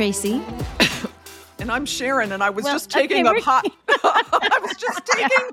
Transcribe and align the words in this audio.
Tracey. 0.00 0.40
and 1.58 1.70
I'm 1.70 1.84
Sharon, 1.84 2.32
and 2.32 2.42
I 2.42 2.48
was 2.48 2.64
Well, 2.64 2.72
just 2.72 2.88
taking 2.88 3.28
okay, 3.28 3.38
a 3.38 3.42
hot. 3.42 3.66
I 3.88 4.58
was 4.62 4.74
just 4.78 5.04
taking 5.04 5.50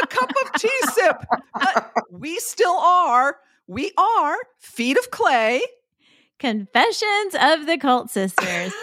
a 0.00 0.06
cup 0.06 0.30
of 0.30 0.52
tea 0.60 0.70
sip. 0.92 1.16
But 1.52 1.76
uh, 1.76 2.02
we 2.12 2.38
still 2.38 2.76
are. 2.76 3.38
We 3.66 3.90
are 3.98 4.36
feet 4.60 4.96
of 4.98 5.10
clay. 5.10 5.62
Confessions 6.38 7.34
of 7.40 7.66
the 7.66 7.76
Cult 7.76 8.08
Sisters. 8.08 8.72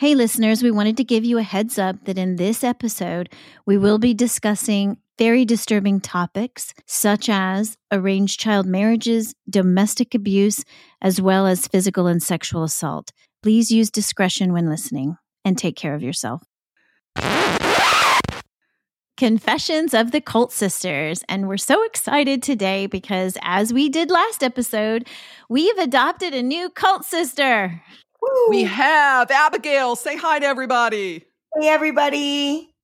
hey, 0.00 0.14
listeners, 0.14 0.62
we 0.62 0.70
wanted 0.70 0.96
to 0.96 1.04
give 1.04 1.26
you 1.26 1.36
a 1.36 1.42
heads 1.42 1.78
up 1.78 2.06
that 2.06 2.16
in 2.16 2.36
this 2.36 2.64
episode, 2.64 3.28
we 3.66 3.76
will 3.76 3.98
be 3.98 4.14
discussing 4.14 4.96
very 5.18 5.44
disturbing 5.44 6.00
topics 6.00 6.72
such 6.86 7.28
as 7.28 7.76
arranged 7.92 8.40
child 8.40 8.64
marriages, 8.64 9.34
domestic 9.50 10.14
abuse, 10.14 10.64
as 11.02 11.20
well 11.20 11.46
as 11.46 11.68
physical 11.68 12.06
and 12.06 12.22
sexual 12.22 12.62
assault. 12.62 13.12
Please 13.42 13.70
use 13.70 13.90
discretion 13.90 14.54
when 14.54 14.70
listening 14.70 15.18
and 15.44 15.58
take 15.58 15.76
care 15.76 15.94
of 15.94 16.02
yourself. 16.02 16.42
Confessions 19.18 19.92
of 19.92 20.12
the 20.12 20.22
Cult 20.22 20.50
Sisters. 20.50 21.22
And 21.28 21.46
we're 21.46 21.58
so 21.58 21.82
excited 21.82 22.42
today 22.42 22.86
because, 22.86 23.36
as 23.42 23.70
we 23.70 23.90
did 23.90 24.10
last 24.10 24.42
episode, 24.42 25.06
we've 25.50 25.76
adopted 25.76 26.32
a 26.32 26.42
new 26.42 26.70
cult 26.70 27.04
sister. 27.04 27.82
We 28.48 28.64
have 28.64 29.30
Abigail. 29.30 29.96
Say 29.96 30.16
hi 30.16 30.38
to 30.38 30.46
everybody. 30.46 31.24
Hey, 31.58 31.68
everybody. 31.68 32.66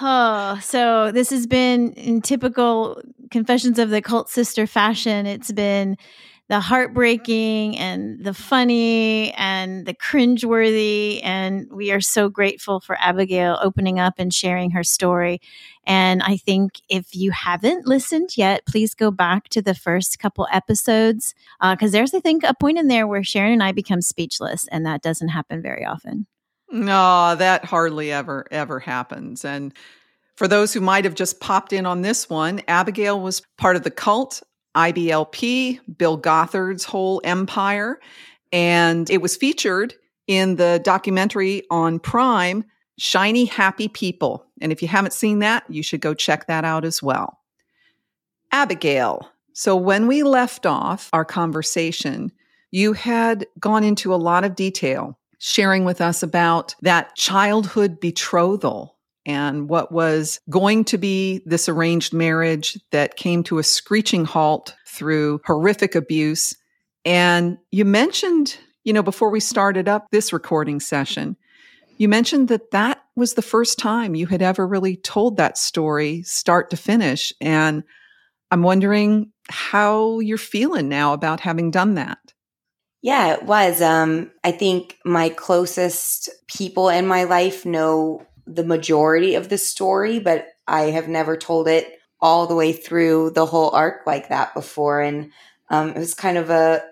Oh, 0.00 0.58
so 0.62 1.12
this 1.12 1.28
has 1.30 1.46
been 1.46 1.92
in 1.92 2.22
typical 2.22 3.02
Confessions 3.30 3.78
of 3.78 3.90
the 3.90 4.00
Cult 4.00 4.30
Sister 4.30 4.66
fashion. 4.66 5.26
It's 5.26 5.52
been 5.52 5.98
the 6.48 6.60
heartbreaking 6.60 7.78
and 7.78 8.22
the 8.22 8.34
funny 8.34 9.32
and 9.32 9.86
the 9.86 9.94
cringeworthy. 9.94 11.20
And 11.24 11.66
we 11.72 11.90
are 11.90 12.02
so 12.02 12.28
grateful 12.28 12.80
for 12.80 12.98
Abigail 13.00 13.58
opening 13.62 13.98
up 13.98 14.14
and 14.18 14.32
sharing 14.32 14.70
her 14.72 14.84
story. 14.84 15.40
And 15.86 16.22
I 16.22 16.36
think 16.36 16.80
if 16.88 17.14
you 17.14 17.30
haven't 17.30 17.86
listened 17.86 18.36
yet, 18.36 18.66
please 18.66 18.94
go 18.94 19.10
back 19.10 19.48
to 19.50 19.62
the 19.62 19.74
first 19.74 20.18
couple 20.18 20.46
episodes 20.52 21.34
uh, 21.60 21.74
because 21.74 21.92
there's, 21.92 22.12
I 22.12 22.20
think, 22.20 22.42
a 22.42 22.54
point 22.54 22.78
in 22.78 22.88
there 22.88 23.06
where 23.06 23.24
Sharon 23.24 23.52
and 23.52 23.62
I 23.62 23.72
become 23.72 24.02
speechless, 24.02 24.66
and 24.68 24.84
that 24.86 25.02
doesn't 25.02 25.28
happen 25.28 25.62
very 25.62 25.84
often. 25.84 26.26
No, 26.70 27.36
that 27.36 27.64
hardly 27.64 28.10
ever, 28.10 28.46
ever 28.50 28.80
happens. 28.80 29.44
And 29.44 29.72
for 30.36 30.48
those 30.48 30.72
who 30.72 30.80
might 30.80 31.04
have 31.04 31.14
just 31.14 31.40
popped 31.40 31.72
in 31.72 31.86
on 31.86 32.02
this 32.02 32.28
one, 32.28 32.62
Abigail 32.66 33.20
was 33.20 33.42
part 33.58 33.76
of 33.76 33.84
the 33.84 33.90
cult, 33.90 34.42
IBLP, 34.74 35.80
Bill 35.96 36.18
Gothard's 36.18 36.84
whole 36.84 37.20
empire. 37.24 38.00
And 38.52 39.08
it 39.10 39.20
was 39.20 39.36
featured 39.36 39.94
in 40.26 40.56
the 40.56 40.80
documentary 40.84 41.62
on 41.70 41.98
Prime, 41.98 42.64
Shiny 42.98 43.44
Happy 43.44 43.88
People. 43.88 44.46
And 44.60 44.72
if 44.72 44.82
you 44.82 44.88
haven't 44.88 45.12
seen 45.12 45.40
that, 45.40 45.64
you 45.68 45.82
should 45.82 46.00
go 46.00 46.14
check 46.14 46.46
that 46.46 46.64
out 46.64 46.84
as 46.84 47.02
well. 47.02 47.40
Abigail. 48.52 49.28
So 49.52 49.76
when 49.76 50.06
we 50.06 50.22
left 50.22 50.66
off 50.66 51.10
our 51.12 51.24
conversation, 51.24 52.32
you 52.70 52.92
had 52.92 53.46
gone 53.58 53.84
into 53.84 54.14
a 54.14 54.16
lot 54.16 54.44
of 54.44 54.56
detail 54.56 55.18
sharing 55.38 55.84
with 55.84 56.00
us 56.00 56.22
about 56.22 56.74
that 56.80 57.14
childhood 57.16 58.00
betrothal 58.00 58.93
and 59.26 59.68
what 59.68 59.92
was 59.92 60.40
going 60.50 60.84
to 60.84 60.98
be 60.98 61.42
this 61.46 61.68
arranged 61.68 62.12
marriage 62.12 62.78
that 62.90 63.16
came 63.16 63.42
to 63.44 63.58
a 63.58 63.62
screeching 63.62 64.24
halt 64.24 64.74
through 64.86 65.40
horrific 65.46 65.94
abuse. 65.94 66.54
And 67.04 67.58
you 67.70 67.84
mentioned, 67.84 68.56
you 68.84 68.92
know, 68.92 69.02
before 69.02 69.30
we 69.30 69.40
started 69.40 69.88
up 69.88 70.06
this 70.10 70.32
recording 70.32 70.80
session, 70.80 71.36
you 71.96 72.08
mentioned 72.08 72.48
that 72.48 72.70
that 72.72 73.02
was 73.16 73.34
the 73.34 73.42
first 73.42 73.78
time 73.78 74.14
you 74.14 74.26
had 74.26 74.42
ever 74.42 74.66
really 74.66 74.96
told 74.96 75.36
that 75.36 75.56
story 75.56 76.22
start 76.22 76.70
to 76.70 76.76
finish. 76.76 77.32
And 77.40 77.84
I'm 78.50 78.62
wondering 78.62 79.32
how 79.48 80.20
you're 80.20 80.38
feeling 80.38 80.88
now 80.88 81.12
about 81.12 81.40
having 81.40 81.70
done 81.70 81.94
that. 81.94 82.18
Yeah, 83.02 83.34
it 83.34 83.42
was. 83.42 83.82
Um, 83.82 84.30
I 84.42 84.50
think 84.50 84.96
my 85.04 85.28
closest 85.28 86.30
people 86.48 86.88
in 86.88 87.06
my 87.06 87.24
life 87.24 87.66
know 87.66 88.26
the 88.46 88.64
majority 88.64 89.34
of 89.34 89.48
the 89.48 89.58
story, 89.58 90.18
but 90.18 90.48
I 90.66 90.82
have 90.90 91.08
never 91.08 91.36
told 91.36 91.68
it 91.68 91.98
all 92.20 92.46
the 92.46 92.54
way 92.54 92.72
through 92.72 93.30
the 93.30 93.46
whole 93.46 93.70
arc 93.70 94.06
like 94.06 94.28
that 94.28 94.54
before. 94.54 95.00
And 95.00 95.30
um, 95.70 95.90
it 95.90 95.98
was 95.98 96.14
kind 96.14 96.38
of 96.38 96.50
a 96.50 96.82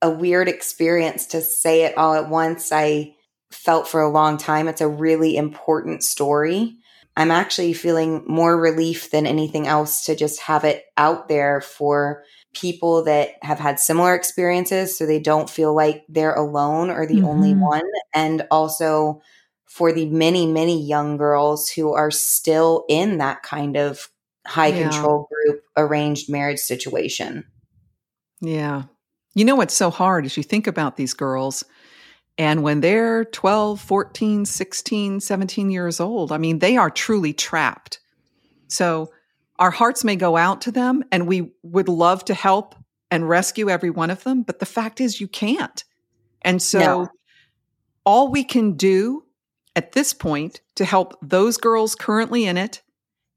a 0.00 0.10
weird 0.10 0.48
experience 0.48 1.26
to 1.26 1.40
say 1.40 1.84
it 1.84 1.96
all 1.96 2.14
at 2.14 2.28
once. 2.28 2.72
I 2.72 3.14
felt 3.50 3.86
for 3.86 4.00
a 4.00 4.10
long 4.10 4.36
time 4.36 4.68
it's 4.68 4.80
a 4.80 4.88
really 4.88 5.36
important 5.36 6.02
story. 6.02 6.76
I'm 7.16 7.30
actually 7.30 7.74
feeling 7.74 8.24
more 8.26 8.58
relief 8.58 9.10
than 9.10 9.26
anything 9.26 9.66
else 9.66 10.04
to 10.06 10.16
just 10.16 10.40
have 10.40 10.64
it 10.64 10.84
out 10.96 11.28
there 11.28 11.60
for 11.60 12.24
people 12.54 13.04
that 13.04 13.30
have 13.42 13.58
had 13.58 13.78
similar 13.78 14.14
experiences 14.14 14.96
so 14.96 15.06
they 15.06 15.20
don't 15.20 15.48
feel 15.48 15.74
like 15.74 16.04
they're 16.08 16.34
alone 16.34 16.90
or 16.90 17.06
the 17.06 17.22
only 17.22 17.54
Mhm. 17.54 17.58
one. 17.60 17.82
And 18.14 18.46
also 18.50 19.20
for 19.72 19.90
the 19.90 20.04
many, 20.10 20.46
many 20.46 20.78
young 20.78 21.16
girls 21.16 21.70
who 21.70 21.94
are 21.94 22.10
still 22.10 22.84
in 22.90 23.16
that 23.16 23.42
kind 23.42 23.74
of 23.74 24.10
high 24.46 24.66
Yeah. 24.66 24.90
control 24.90 25.26
group 25.32 25.62
arranged 25.78 26.28
marriage 26.30 26.58
situation. 26.58 27.44
Yeah. 28.42 28.82
You 29.34 29.46
know 29.46 29.56
what's 29.56 29.72
so 29.72 29.88
hard 29.88 30.26
is 30.26 30.36
you 30.36 30.42
think 30.42 30.66
about 30.66 30.98
these 30.98 31.14
girls 31.14 31.64
and 32.36 32.62
when 32.62 32.80
they're 32.82 33.24
12, 33.24 33.80
14, 33.80 34.44
16, 34.44 35.20
17 35.20 35.70
years 35.70 36.00
old, 36.00 36.32
I 36.32 36.38
mean, 36.38 36.58
they 36.58 36.76
are 36.76 36.90
truly 36.90 37.32
trapped. 37.32 37.98
So 38.68 39.10
our 39.58 39.70
hearts 39.70 40.04
may 40.04 40.16
go 40.16 40.36
out 40.36 40.60
to 40.62 40.70
them 40.72 41.02
and 41.10 41.26
we 41.26 41.52
would 41.62 41.88
love 41.88 42.26
to 42.26 42.34
help 42.34 42.74
and 43.10 43.26
rescue 43.26 43.70
every 43.70 43.90
one 43.90 44.10
of 44.10 44.22
them, 44.24 44.42
but 44.42 44.58
the 44.58 44.66
fact 44.66 45.00
is 45.00 45.18
you 45.20 45.28
can't. 45.28 45.82
And 46.42 46.60
so 46.60 46.78
No. 46.78 47.08
all 48.04 48.30
we 48.30 48.44
can 48.44 48.72
do 48.76 49.24
at 49.74 49.92
this 49.92 50.12
point 50.12 50.60
to 50.76 50.84
help 50.84 51.16
those 51.22 51.56
girls 51.56 51.94
currently 51.94 52.44
in 52.44 52.56
it 52.56 52.82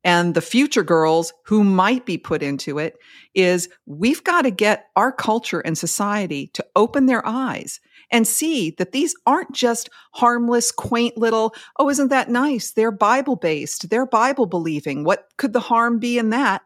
and 0.05 0.35
the 0.35 0.41
future 0.41 0.83
girls 0.83 1.33
who 1.45 1.63
might 1.63 2.05
be 2.05 2.19
put 2.19 2.43
into 2.43 2.77
it 2.77 2.95
is 3.33 3.67
we've 3.87 4.23
got 4.23 4.43
to 4.43 4.51
get 4.51 4.85
our 4.95 5.11
culture 5.11 5.61
and 5.61 5.75
society 5.75 6.51
to 6.53 6.63
open 6.75 7.07
their 7.07 7.27
eyes 7.27 7.79
and 8.11 8.27
see 8.27 8.69
that 8.77 8.91
these 8.91 9.15
aren't 9.25 9.51
just 9.51 9.89
harmless, 10.13 10.71
quaint 10.71 11.17
little, 11.17 11.55
oh, 11.79 11.89
isn't 11.89 12.09
that 12.09 12.29
nice? 12.29 12.71
They're 12.71 12.91
Bible 12.91 13.35
based, 13.35 13.89
they're 13.89 14.05
Bible 14.05 14.45
believing. 14.45 15.03
What 15.03 15.25
could 15.37 15.53
the 15.53 15.59
harm 15.59 15.97
be 15.97 16.19
in 16.19 16.29
that? 16.29 16.61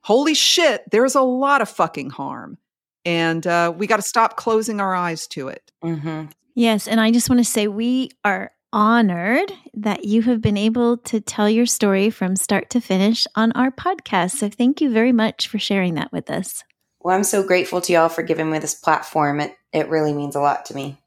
Holy 0.00 0.34
shit, 0.34 0.82
there's 0.90 1.14
a 1.14 1.22
lot 1.22 1.62
of 1.62 1.68
fucking 1.68 2.10
harm. 2.10 2.58
And 3.04 3.46
uh, 3.46 3.72
we 3.76 3.86
got 3.86 3.96
to 3.96 4.02
stop 4.02 4.36
closing 4.36 4.80
our 4.80 4.92
eyes 4.92 5.28
to 5.28 5.48
it. 5.48 5.70
hmm 5.82 6.24
Yes. 6.54 6.86
And 6.86 7.00
I 7.00 7.12
just 7.12 7.30
want 7.30 7.38
to 7.38 7.50
say 7.50 7.66
we 7.66 8.10
are 8.24 8.50
honored 8.72 9.52
that 9.74 10.04
you 10.04 10.22
have 10.22 10.40
been 10.40 10.56
able 10.56 10.96
to 10.96 11.20
tell 11.20 11.48
your 11.48 11.66
story 11.66 12.10
from 12.10 12.36
start 12.36 12.70
to 12.70 12.80
finish 12.80 13.26
on 13.36 13.52
our 13.52 13.70
podcast. 13.70 14.32
So 14.32 14.48
thank 14.48 14.80
you 14.80 14.90
very 14.90 15.12
much 15.12 15.48
for 15.48 15.58
sharing 15.58 15.94
that 15.94 16.12
with 16.12 16.30
us. 16.30 16.64
Well, 17.00 17.16
I'm 17.16 17.24
so 17.24 17.42
grateful 17.42 17.80
to 17.80 17.92
y'all 17.92 18.08
for 18.08 18.22
giving 18.22 18.50
me 18.50 18.58
this 18.58 18.74
platform. 18.74 19.40
It 19.40 19.56
it 19.72 19.88
really 19.88 20.12
means 20.12 20.36
a 20.36 20.40
lot 20.40 20.66
to 20.66 20.74
me. 20.74 20.98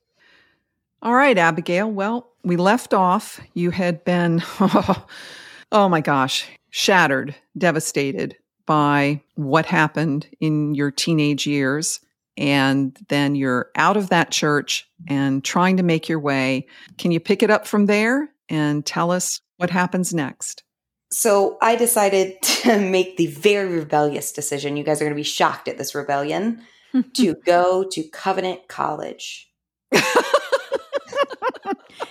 All 1.01 1.13
right, 1.13 1.37
Abigail. 1.37 1.91
Well, 1.91 2.31
we 2.43 2.57
left 2.57 2.93
off. 2.93 3.39
You 3.53 3.69
had 3.69 4.03
been, 4.03 4.41
oh 4.59 5.87
my 5.87 6.01
gosh, 6.01 6.47
shattered, 6.71 7.35
devastated 7.57 8.35
by 8.65 9.21
what 9.35 9.67
happened 9.67 10.27
in 10.39 10.73
your 10.73 10.89
teenage 10.89 11.45
years. 11.45 11.99
And 12.37 12.97
then 13.07 13.35
you're 13.35 13.69
out 13.75 13.95
of 13.97 14.09
that 14.09 14.31
church 14.31 14.89
and 15.07 15.43
trying 15.43 15.77
to 15.77 15.83
make 15.83 16.09
your 16.09 16.19
way. 16.19 16.67
Can 16.97 17.11
you 17.11 17.19
pick 17.19 17.41
it 17.43 17.49
up 17.49 17.65
from 17.65 17.85
there 17.85 18.29
and 18.49 18.85
tell 18.85 19.11
us 19.11 19.39
what 19.57 19.69
happens 19.69 20.13
next? 20.13 20.63
So 21.11 21.57
I 21.61 21.75
decided 21.77 22.35
to 22.41 22.79
make 22.79 23.15
the 23.17 23.27
very 23.27 23.77
rebellious 23.77 24.31
decision. 24.33 24.75
You 24.75 24.83
guys 24.83 25.01
are 25.01 25.05
going 25.05 25.13
to 25.13 25.19
be 25.19 25.23
shocked 25.23 25.67
at 25.67 25.77
this 25.77 25.95
rebellion 25.95 26.61
to 27.13 27.35
go 27.45 27.85
to 27.91 28.03
Covenant 28.09 28.67
College. 28.67 29.49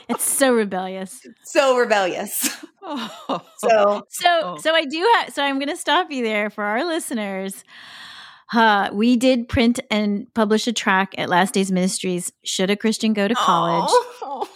it's 0.08 0.24
so 0.24 0.54
rebellious. 0.54 1.26
So 1.44 1.76
rebellious. 1.76 2.48
Oh. 2.82 3.40
So 3.58 4.02
So, 4.08 4.40
Oh. 4.42 4.56
so 4.58 4.74
I 4.74 4.84
do 4.84 4.98
have. 5.16 5.32
So 5.34 5.42
I'm 5.42 5.58
going 5.58 5.68
to 5.68 5.76
stop 5.76 6.10
you 6.10 6.22
there 6.22 6.50
for 6.50 6.64
our 6.64 6.84
listeners. 6.84 7.64
Uh, 8.54 8.90
we 8.92 9.16
did 9.16 9.48
print 9.48 9.80
and 9.90 10.32
publish 10.34 10.66
a 10.66 10.72
track 10.72 11.14
at 11.18 11.28
Last 11.28 11.54
Days 11.54 11.72
Ministries. 11.72 12.32
Should 12.44 12.70
a 12.70 12.76
Christian 12.76 13.12
go 13.12 13.26
to 13.26 13.34
college? 13.34 13.90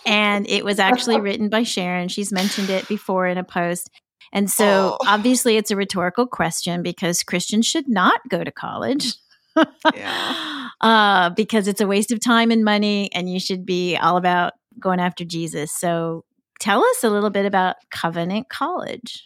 And 0.06 0.49
it 0.49 0.65
was 0.65 0.79
actually 0.79 1.21
written 1.21 1.49
by 1.49 1.65
Sharon. 1.65 2.09
She's 2.09 2.33
mentioned 2.33 2.71
it 2.71 2.87
before 2.89 3.27
in 3.27 3.39
a 3.39 3.45
post. 3.45 3.91
And 4.33 4.50
so 4.50 4.99
obviously 5.06 5.56
it's 5.56 5.71
a 5.71 5.77
rhetorical 5.77 6.27
question 6.27 6.83
because 6.83 7.23
Christians 7.23 7.67
should 7.67 7.89
not 7.89 8.21
go 8.29 8.45
to 8.45 8.53
college. 8.53 9.15
Yeah. 9.93 10.69
uh, 10.81 11.31
because 11.31 11.67
it's 11.67 11.81
a 11.81 11.87
waste 11.87 12.12
of 12.12 12.21
time 12.21 12.53
and 12.53 12.65
money, 12.65 13.11
and 13.12 13.29
you 13.29 13.41
should 13.41 13.67
be 13.67 13.97
all 13.97 14.17
about 14.17 14.53
going 14.79 15.01
after 15.01 15.25
Jesus. 15.25 15.73
So 15.73 16.25
tell 16.61 16.85
us 16.85 17.03
a 17.03 17.11
little 17.11 17.31
bit 17.31 17.44
about 17.44 17.75
Covenant 17.91 18.49
College. 18.49 19.25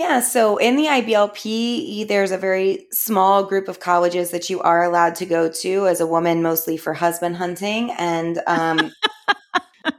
Yeah, 0.00 0.20
so 0.20 0.56
in 0.56 0.76
the 0.76 0.86
IBLP, 0.86 2.08
there's 2.08 2.30
a 2.30 2.38
very 2.38 2.86
small 2.90 3.44
group 3.44 3.68
of 3.68 3.80
colleges 3.80 4.30
that 4.30 4.48
you 4.48 4.62
are 4.62 4.82
allowed 4.82 5.14
to 5.16 5.26
go 5.26 5.50
to 5.50 5.86
as 5.86 6.00
a 6.00 6.06
woman, 6.06 6.42
mostly 6.42 6.78
for 6.78 6.94
husband 6.94 7.36
hunting, 7.36 7.90
and 7.98 8.40
um, 8.46 8.92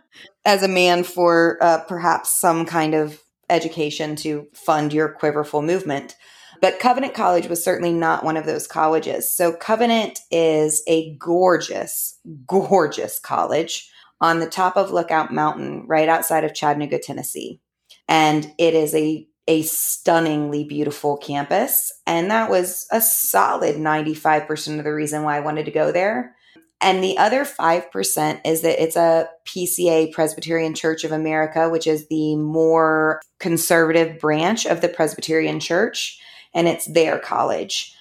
as 0.46 0.64
a 0.64 0.68
man 0.68 1.04
for 1.04 1.60
uh, 1.62 1.84
perhaps 1.88 2.32
some 2.32 2.66
kind 2.66 2.96
of 2.96 3.22
education 3.48 4.16
to 4.16 4.48
fund 4.56 4.92
your 4.92 5.08
quiverful 5.08 5.62
movement. 5.62 6.16
But 6.62 6.80
Covenant 6.80 7.14
College 7.14 7.46
was 7.46 7.64
certainly 7.64 7.94
not 7.94 8.24
one 8.24 8.38
of 8.38 8.48
those 8.48 8.66
colleges. 8.66 9.32
So, 9.32 9.54
Covenant 9.54 10.22
is 10.32 10.82
a 10.88 11.16
gorgeous, 11.18 12.18
gorgeous 12.48 13.20
college 13.20 13.88
on 14.20 14.40
the 14.40 14.50
top 14.50 14.78
of 14.78 14.90
Lookout 14.90 15.32
Mountain, 15.32 15.86
right 15.86 16.10
outside 16.10 16.44
of 16.44 16.56
Chattanooga, 16.56 16.98
Tennessee. 16.98 17.62
And 18.08 18.52
it 18.58 18.74
is 18.74 18.96
a 18.96 19.28
a 19.48 19.64
stunningly 19.64 20.64
beautiful 20.64 21.18
campus. 21.18 21.92
And 22.06 22.30
that 22.32 22.50
was 22.50 22.88
a 22.92 23.02
solid 23.02 23.76
95% 23.76 24.78
of 24.78 24.84
the 24.84 24.94
reason 24.94 25.24
why 25.24 25.38
I 25.38 25.42
wanted 25.42 25.66
to 25.66 25.72
go 25.72 25.92
there. 25.92 26.36
And 26.80 27.04
the 27.04 27.18
other 27.18 27.46
5% 27.46 28.42
is 28.44 28.62
that 28.62 28.84
it's 28.84 28.96
a 28.96 29.30
PCA, 29.46 30.12
Presbyterian 30.12 30.74
Church 30.74 31.04
of 31.04 31.12
America, 31.12 31.70
which 31.70 31.86
is 31.86 32.08
the 32.08 32.36
more 32.36 33.22
conservative 33.40 34.20
branch 34.20 34.66
of 34.66 34.82
the 34.82 34.90
Presbyterian 34.90 35.60
Church. 35.60 36.20
And 36.54 36.68
it's 36.68 36.88
their 36.88 37.20
college. 37.20 37.96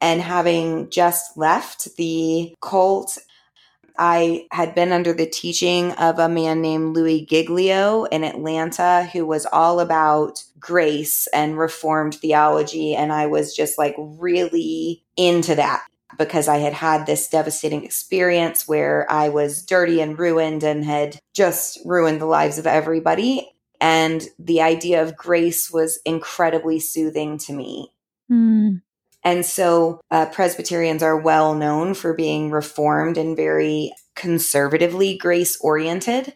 And 0.00 0.20
having 0.20 0.90
just 0.90 1.36
left 1.36 1.96
the 1.96 2.54
cult 2.60 3.18
I 3.96 4.46
had 4.50 4.74
been 4.74 4.92
under 4.92 5.12
the 5.12 5.26
teaching 5.26 5.92
of 5.92 6.18
a 6.18 6.28
man 6.28 6.60
named 6.60 6.96
Louie 6.96 7.24
Giglio 7.24 8.04
in 8.04 8.24
Atlanta 8.24 9.08
who 9.12 9.24
was 9.24 9.46
all 9.46 9.80
about 9.80 10.42
grace 10.58 11.26
and 11.28 11.58
reformed 11.58 12.14
theology. 12.14 12.94
And 12.94 13.12
I 13.12 13.26
was 13.26 13.54
just 13.54 13.78
like 13.78 13.94
really 13.98 15.04
into 15.16 15.54
that 15.54 15.86
because 16.18 16.48
I 16.48 16.58
had 16.58 16.72
had 16.72 17.06
this 17.06 17.28
devastating 17.28 17.84
experience 17.84 18.66
where 18.66 19.10
I 19.10 19.28
was 19.28 19.62
dirty 19.62 20.00
and 20.00 20.18
ruined 20.18 20.62
and 20.62 20.84
had 20.84 21.18
just 21.34 21.78
ruined 21.84 22.20
the 22.20 22.26
lives 22.26 22.58
of 22.58 22.66
everybody. 22.66 23.50
And 23.80 24.26
the 24.38 24.62
idea 24.62 25.02
of 25.02 25.16
grace 25.16 25.70
was 25.70 26.00
incredibly 26.04 26.80
soothing 26.80 27.38
to 27.38 27.52
me. 27.52 27.92
Mm. 28.30 28.82
And 29.24 29.44
so 29.44 30.00
uh, 30.10 30.26
Presbyterians 30.26 31.02
are 31.02 31.16
well 31.16 31.54
known 31.54 31.94
for 31.94 32.12
being 32.14 32.50
reformed 32.50 33.16
and 33.16 33.36
very 33.36 33.92
conservatively 34.14 35.16
grace 35.16 35.56
oriented. 35.60 36.34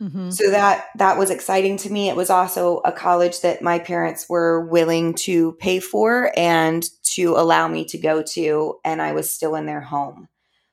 Mm-hmm. 0.00 0.30
So 0.30 0.50
that 0.50 0.86
that 0.96 1.16
was 1.16 1.30
exciting 1.30 1.78
to 1.78 1.90
me. 1.90 2.10
It 2.10 2.16
was 2.16 2.28
also 2.28 2.78
a 2.84 2.92
college 2.92 3.40
that 3.40 3.62
my 3.62 3.78
parents 3.78 4.28
were 4.28 4.66
willing 4.66 5.14
to 5.14 5.52
pay 5.52 5.80
for 5.80 6.32
and 6.36 6.84
to 7.14 7.34
allow 7.36 7.66
me 7.66 7.86
to 7.86 7.98
go 7.98 8.22
to, 8.34 8.74
and 8.84 9.00
I 9.00 9.12
was 9.12 9.30
still 9.30 9.54
in 9.54 9.64
their 9.64 9.80
home. 9.80 10.28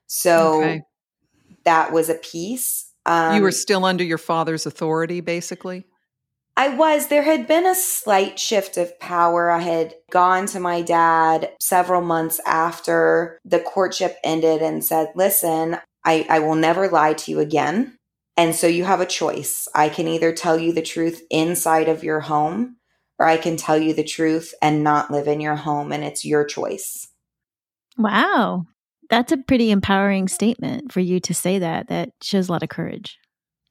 So 0.07 0.59
okay. 0.59 0.81
that 1.63 1.93
was 1.93 2.09
a 2.09 2.15
piece. 2.15 2.91
Um, 3.05 3.35
you 3.35 3.41
were 3.41 3.47
um, 3.47 3.53
still 3.53 3.85
under 3.85 4.03
your 4.03 4.17
father's 4.17 4.65
authority, 4.65 5.21
basically. 5.21 5.85
I 6.55 6.69
was. 6.69 7.07
There 7.07 7.23
had 7.23 7.47
been 7.47 7.65
a 7.65 7.73
slight 7.73 8.37
shift 8.37 8.77
of 8.77 8.99
power. 8.99 9.49
I 9.49 9.59
had 9.59 9.95
gone 10.11 10.45
to 10.47 10.59
my 10.59 10.81
dad 10.81 11.51
several 11.59 12.01
months 12.01 12.39
after 12.45 13.39
the 13.43 13.59
courtship 13.59 14.17
ended 14.23 14.61
and 14.61 14.83
said, 14.83 15.09
Listen, 15.15 15.77
I, 16.05 16.25
I 16.29 16.39
will 16.39 16.55
never 16.55 16.89
lie 16.89 17.13
to 17.13 17.31
you 17.31 17.39
again. 17.39 17.97
And 18.37 18.55
so 18.55 18.67
you 18.67 18.83
have 18.83 19.01
a 19.01 19.05
choice. 19.05 19.67
I 19.73 19.89
can 19.89 20.07
either 20.07 20.31
tell 20.31 20.59
you 20.59 20.73
the 20.73 20.81
truth 20.81 21.21
inside 21.29 21.87
of 21.87 22.03
your 22.03 22.19
home, 22.19 22.77
or 23.19 23.25
I 23.25 23.37
can 23.37 23.57
tell 23.57 23.77
you 23.77 23.93
the 23.93 24.03
truth 24.03 24.53
and 24.61 24.83
not 24.83 25.11
live 25.11 25.27
in 25.27 25.39
your 25.39 25.55
home. 25.55 25.91
And 25.91 26.03
it's 26.03 26.25
your 26.25 26.45
choice. 26.45 27.07
Wow. 27.97 28.65
That's 29.09 29.31
a 29.31 29.37
pretty 29.37 29.71
empowering 29.71 30.27
statement 30.27 30.91
for 30.91 30.99
you 30.99 31.19
to 31.21 31.33
say 31.33 31.59
that. 31.59 31.89
That 31.89 32.09
shows 32.21 32.49
a 32.49 32.51
lot 32.51 32.63
of 32.63 32.69
courage 32.69 33.17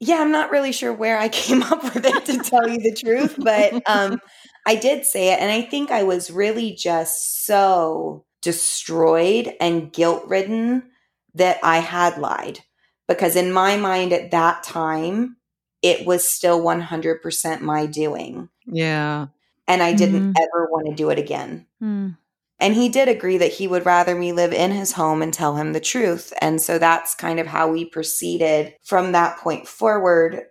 yeah, 0.03 0.17
I'm 0.17 0.33
not 0.33 0.51
really 0.51 0.73
sure 0.73 0.93
where 0.93 1.17
I 1.17 1.29
came 1.29 1.63
up 1.63 1.83
with 1.85 2.05
it 2.05 2.27
to 2.27 2.39
tell 2.39 2.69
you 2.69 2.79
the 2.79 2.93
truth, 2.93 3.37
but 3.39 3.81
um, 3.89 4.21
I 4.67 4.75
did 4.75 5.07
say 5.07 5.33
it. 5.33 5.39
And 5.39 5.51
I 5.51 5.63
think 5.63 5.91
I 5.93 6.03
was 6.03 6.31
really 6.31 6.73
just 6.73 7.47
so 7.47 8.25
destroyed 8.41 9.55
and 9.61 9.93
guilt 9.93 10.25
ridden 10.27 10.91
that 11.35 11.61
I 11.63 11.79
had 11.79 12.19
lied. 12.19 12.59
Because 13.07 13.37
in 13.37 13.53
my 13.53 13.77
mind 13.77 14.13
at 14.13 14.33
that 14.33 14.65
time, 14.65 15.37
it 15.83 16.05
was 16.05 16.29
still 16.29 16.61
100% 16.61 17.61
my 17.61 17.87
doing. 17.87 18.49
Yeah. 18.67 19.29
And 19.69 19.83
I 19.83 19.93
didn't 19.93 20.33
mm-hmm. 20.33 20.43
ever 20.43 20.69
want 20.71 20.87
to 20.89 20.95
do 20.95 21.11
it 21.11 21.19
again. 21.19 21.67
Mm. 21.81 22.17
And 22.63 22.75
he 22.75 22.89
did 22.89 23.09
agree 23.09 23.39
that 23.39 23.53
he 23.53 23.67
would 23.67 23.85
rather 23.85 24.15
me 24.15 24.33
live 24.33 24.53
in 24.53 24.71
his 24.71 24.93
home 24.93 25.21
and 25.21 25.35
tell 25.35 25.57
him 25.57 25.73
the 25.73 25.81
truth. 25.81 26.33
And 26.41 26.63
so 26.63 26.79
that's 26.79 27.13
kind 27.13 27.41
of 27.41 27.47
how 27.49 27.69
we 27.69 27.85
proceeded 27.85 28.75
from 28.85 29.11
that 29.13 29.37
point 29.39 29.67
forward. 29.67 30.45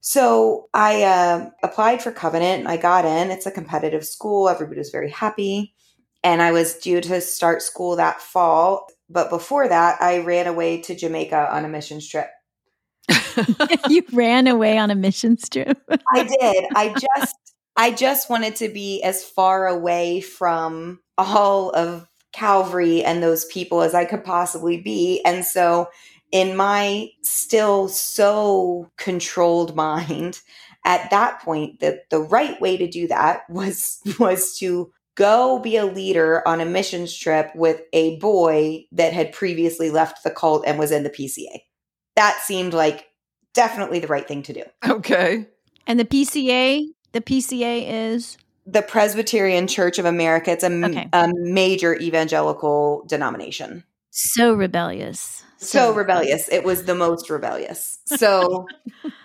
So 0.00 0.68
I 0.74 1.04
uh, 1.04 1.50
applied 1.62 2.02
for 2.02 2.10
Covenant 2.10 2.58
and 2.58 2.68
I 2.68 2.78
got 2.78 3.04
in. 3.04 3.30
It's 3.30 3.46
a 3.46 3.52
competitive 3.52 4.04
school. 4.04 4.48
Everybody 4.48 4.80
was 4.80 4.90
very 4.90 5.08
happy. 5.08 5.72
And 6.24 6.42
I 6.42 6.50
was 6.50 6.78
due 6.78 7.00
to 7.00 7.20
start 7.20 7.62
school 7.62 7.94
that 7.94 8.20
fall. 8.20 8.88
But 9.08 9.30
before 9.30 9.68
that, 9.68 10.02
I 10.02 10.18
ran 10.18 10.48
away 10.48 10.80
to 10.80 10.96
Jamaica 10.96 11.48
on 11.54 11.64
a 11.64 11.68
mission 11.68 12.00
trip. 12.00 12.28
you 13.88 14.02
ran 14.12 14.48
away 14.48 14.78
on 14.78 14.90
a 14.90 14.96
mission 14.96 15.36
trip. 15.36 15.80
I 16.12 16.24
did. 16.24 16.64
I 16.74 16.88
just 16.88 17.36
I 17.76 17.92
just 17.92 18.28
wanted 18.28 18.56
to 18.56 18.68
be 18.68 19.00
as 19.02 19.24
far 19.24 19.68
away 19.68 20.20
from 20.20 20.98
all 21.18 21.70
of 21.70 22.08
Calvary 22.32 23.04
and 23.04 23.22
those 23.22 23.44
people 23.46 23.82
as 23.82 23.94
I 23.94 24.04
could 24.04 24.24
possibly 24.24 24.80
be. 24.80 25.20
And 25.24 25.44
so, 25.44 25.88
in 26.30 26.56
my 26.56 27.10
still 27.22 27.88
so 27.88 28.90
controlled 28.96 29.76
mind, 29.76 30.40
at 30.84 31.10
that 31.10 31.40
point, 31.42 31.80
the, 31.80 32.00
the 32.10 32.20
right 32.20 32.60
way 32.60 32.76
to 32.76 32.88
do 32.88 33.06
that 33.08 33.42
was 33.48 34.00
was 34.18 34.56
to 34.58 34.92
go 35.14 35.58
be 35.58 35.76
a 35.76 35.84
leader 35.84 36.46
on 36.48 36.60
a 36.60 36.64
missions 36.64 37.14
trip 37.14 37.50
with 37.54 37.82
a 37.92 38.18
boy 38.18 38.84
that 38.92 39.12
had 39.12 39.32
previously 39.32 39.90
left 39.90 40.24
the 40.24 40.30
cult 40.30 40.64
and 40.66 40.78
was 40.78 40.90
in 40.90 41.02
the 41.02 41.10
PCA. 41.10 41.60
That 42.16 42.40
seemed 42.42 42.72
like 42.72 43.06
definitely 43.54 43.98
the 43.98 44.06
right 44.06 44.26
thing 44.26 44.42
to 44.44 44.52
do. 44.52 44.62
Okay. 44.86 45.46
And 45.86 46.00
the 46.00 46.04
PCA, 46.04 46.86
the 47.12 47.20
PCA 47.20 47.84
is 48.12 48.38
the 48.66 48.82
Presbyterian 48.82 49.66
Church 49.66 49.98
of 49.98 50.04
America. 50.04 50.52
It's 50.52 50.64
a, 50.64 50.72
okay. 50.72 51.08
a 51.12 51.28
major 51.34 51.94
evangelical 51.96 53.04
denomination. 53.08 53.84
So 54.10 54.54
rebellious. 54.54 55.42
So, 55.58 55.90
so 55.90 55.94
rebellious. 55.94 56.48
It 56.48 56.64
was 56.64 56.84
the 56.84 56.94
most 56.94 57.30
rebellious. 57.30 57.98
So 58.06 58.66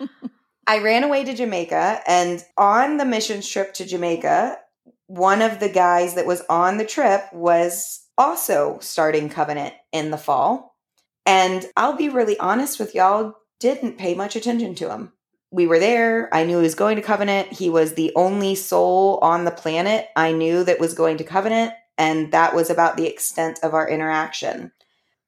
I 0.66 0.78
ran 0.78 1.04
away 1.04 1.24
to 1.24 1.34
Jamaica, 1.34 2.00
and 2.06 2.44
on 2.56 2.96
the 2.96 3.04
mission 3.04 3.40
trip 3.40 3.74
to 3.74 3.86
Jamaica, 3.86 4.58
one 5.06 5.42
of 5.42 5.60
the 5.60 5.68
guys 5.68 6.14
that 6.14 6.26
was 6.26 6.42
on 6.48 6.76
the 6.76 6.84
trip 6.84 7.22
was 7.32 8.06
also 8.16 8.78
starting 8.80 9.28
Covenant 9.28 9.74
in 9.92 10.10
the 10.10 10.18
fall. 10.18 10.76
And 11.24 11.66
I'll 11.76 11.96
be 11.96 12.08
really 12.08 12.38
honest 12.38 12.78
with 12.78 12.94
y'all, 12.94 13.34
didn't 13.60 13.98
pay 13.98 14.14
much 14.14 14.36
attention 14.36 14.74
to 14.76 14.90
him 14.90 15.12
we 15.50 15.66
were 15.66 15.78
there. 15.78 16.32
I 16.34 16.44
knew 16.44 16.58
he 16.58 16.62
was 16.62 16.74
going 16.74 16.96
to 16.96 17.02
Covenant. 17.02 17.52
He 17.52 17.70
was 17.70 17.94
the 17.94 18.12
only 18.14 18.54
soul 18.54 19.18
on 19.22 19.44
the 19.44 19.50
planet 19.50 20.08
I 20.14 20.32
knew 20.32 20.64
that 20.64 20.80
was 20.80 20.94
going 20.94 21.16
to 21.18 21.24
Covenant. 21.24 21.72
And 21.96 22.32
that 22.32 22.54
was 22.54 22.70
about 22.70 22.96
the 22.96 23.06
extent 23.06 23.58
of 23.62 23.74
our 23.74 23.88
interaction. 23.88 24.72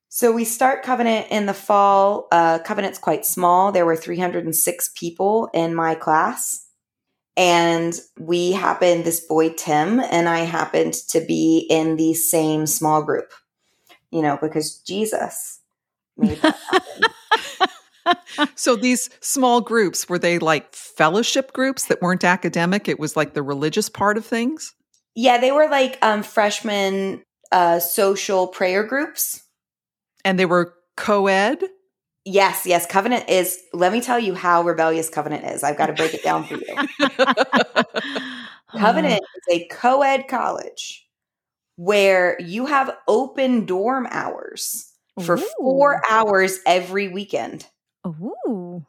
So 0.08 0.32
we 0.32 0.44
start 0.44 0.82
Covenant 0.82 1.28
in 1.30 1.46
the 1.46 1.54
fall. 1.54 2.28
Uh, 2.30 2.58
Covenant's 2.58 2.98
quite 2.98 3.24
small. 3.24 3.72
There 3.72 3.86
were 3.86 3.96
306 3.96 4.90
people 4.94 5.48
in 5.54 5.74
my 5.74 5.94
class. 5.94 6.66
And 7.36 7.98
we 8.18 8.52
happened, 8.52 9.04
this 9.04 9.20
boy 9.20 9.50
Tim 9.50 10.00
and 10.00 10.28
I 10.28 10.40
happened 10.40 10.94
to 11.08 11.20
be 11.20 11.66
in 11.70 11.96
the 11.96 12.12
same 12.12 12.66
small 12.66 13.02
group, 13.02 13.32
you 14.10 14.20
know, 14.20 14.36
because 14.40 14.78
Jesus 14.80 15.60
made 16.16 16.38
that 16.42 16.56
happen. 16.70 17.04
So 18.54 18.76
these 18.76 19.10
small 19.20 19.60
groups 19.60 20.08
were 20.08 20.18
they 20.18 20.38
like 20.38 20.74
fellowship 20.74 21.52
groups 21.52 21.86
that 21.86 22.00
weren't 22.02 22.24
academic? 22.24 22.88
It 22.88 22.98
was 22.98 23.16
like 23.16 23.34
the 23.34 23.42
religious 23.42 23.88
part 23.88 24.16
of 24.16 24.24
things? 24.24 24.74
Yeah 25.14 25.38
they 25.38 25.52
were 25.52 25.68
like 25.68 25.98
um 26.02 26.22
freshman 26.22 27.22
uh 27.52 27.78
social 27.80 28.46
prayer 28.48 28.84
groups. 28.84 29.42
And 30.24 30.38
they 30.38 30.46
were 30.46 30.74
co-ed? 30.96 31.62
Yes 32.24 32.66
yes 32.66 32.86
covenant 32.86 33.28
is 33.28 33.58
let 33.72 33.92
me 33.92 34.00
tell 34.00 34.18
you 34.18 34.34
how 34.34 34.62
rebellious 34.62 35.08
covenant 35.08 35.44
is. 35.44 35.62
I've 35.62 35.78
got 35.78 35.86
to 35.86 35.92
break 35.94 36.14
it 36.14 36.22
down 36.22 36.44
for 36.44 36.54
you. 36.54 36.76
Covenant 38.78 39.20
is 39.36 39.56
a 39.56 39.66
co-ed 39.66 40.28
college 40.28 41.06
where 41.76 42.36
you 42.40 42.66
have 42.66 42.96
open 43.08 43.64
dorm 43.66 44.06
hours 44.10 44.92
for 45.18 45.38
Ooh. 45.38 45.46
four 45.58 46.02
hours 46.08 46.60
every 46.66 47.08
weekend. 47.08 47.66
Ooh. 48.06 48.84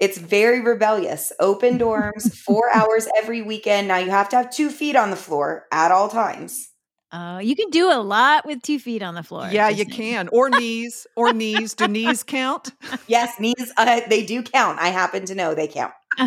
It's 0.00 0.18
very 0.18 0.60
rebellious. 0.60 1.32
Open 1.40 1.78
dorms, 1.78 2.34
four 2.44 2.70
hours 2.74 3.08
every 3.16 3.42
weekend. 3.42 3.88
Now 3.88 3.98
you 3.98 4.10
have 4.10 4.28
to 4.30 4.36
have 4.36 4.50
two 4.50 4.70
feet 4.70 4.96
on 4.96 5.10
the 5.10 5.16
floor 5.16 5.66
at 5.72 5.92
all 5.92 6.08
times. 6.08 6.70
Uh, 7.12 7.38
you 7.40 7.54
can 7.54 7.70
do 7.70 7.92
a 7.92 8.00
lot 8.02 8.44
with 8.44 8.60
two 8.62 8.78
feet 8.80 9.00
on 9.00 9.14
the 9.14 9.22
floor. 9.22 9.48
yeah, 9.52 9.68
you 9.68 9.84
saying. 9.84 9.90
can. 9.90 10.28
Or 10.32 10.50
knees. 10.50 11.06
Or 11.14 11.32
knees. 11.32 11.74
Do 11.74 11.86
knees 11.86 12.22
count? 12.22 12.72
Yes, 13.06 13.38
knees, 13.38 13.70
uh, 13.76 14.00
they 14.08 14.24
do 14.24 14.42
count. 14.42 14.78
I 14.80 14.88
happen 14.88 15.26
to 15.26 15.34
know 15.34 15.54
they 15.54 15.68
count. 15.68 15.92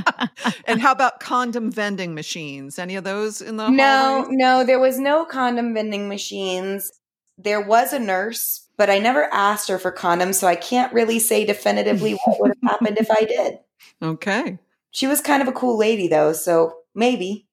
And 0.65 0.79
how 0.79 0.91
about 0.91 1.19
condom 1.19 1.71
vending 1.71 2.13
machines? 2.13 2.77
Any 2.77 2.95
of 2.95 3.03
those 3.03 3.41
in 3.41 3.57
the 3.57 3.69
No, 3.71 3.83
hallways? 3.83 4.27
no, 4.31 4.63
there 4.63 4.79
was 4.79 4.99
no 4.99 5.25
condom 5.25 5.73
vending 5.73 6.07
machines. 6.07 6.89
There 7.37 7.61
was 7.61 7.93
a 7.93 7.99
nurse, 7.99 8.66
but 8.77 8.89
I 8.89 8.99
never 8.99 9.23
asked 9.33 9.67
her 9.69 9.77
for 9.79 9.91
condoms, 9.91 10.35
so 10.35 10.47
I 10.47 10.55
can't 10.55 10.93
really 10.93 11.19
say 11.19 11.45
definitively 11.45 12.13
what 12.25 12.39
would 12.39 12.49
have 12.61 12.71
happened 12.71 12.97
if 12.99 13.09
I 13.11 13.25
did. 13.25 13.57
Okay. 14.01 14.57
She 14.91 15.07
was 15.07 15.21
kind 15.21 15.41
of 15.41 15.47
a 15.47 15.51
cool 15.53 15.77
lady 15.77 16.07
though, 16.07 16.33
so 16.33 16.73
maybe. 16.95 17.47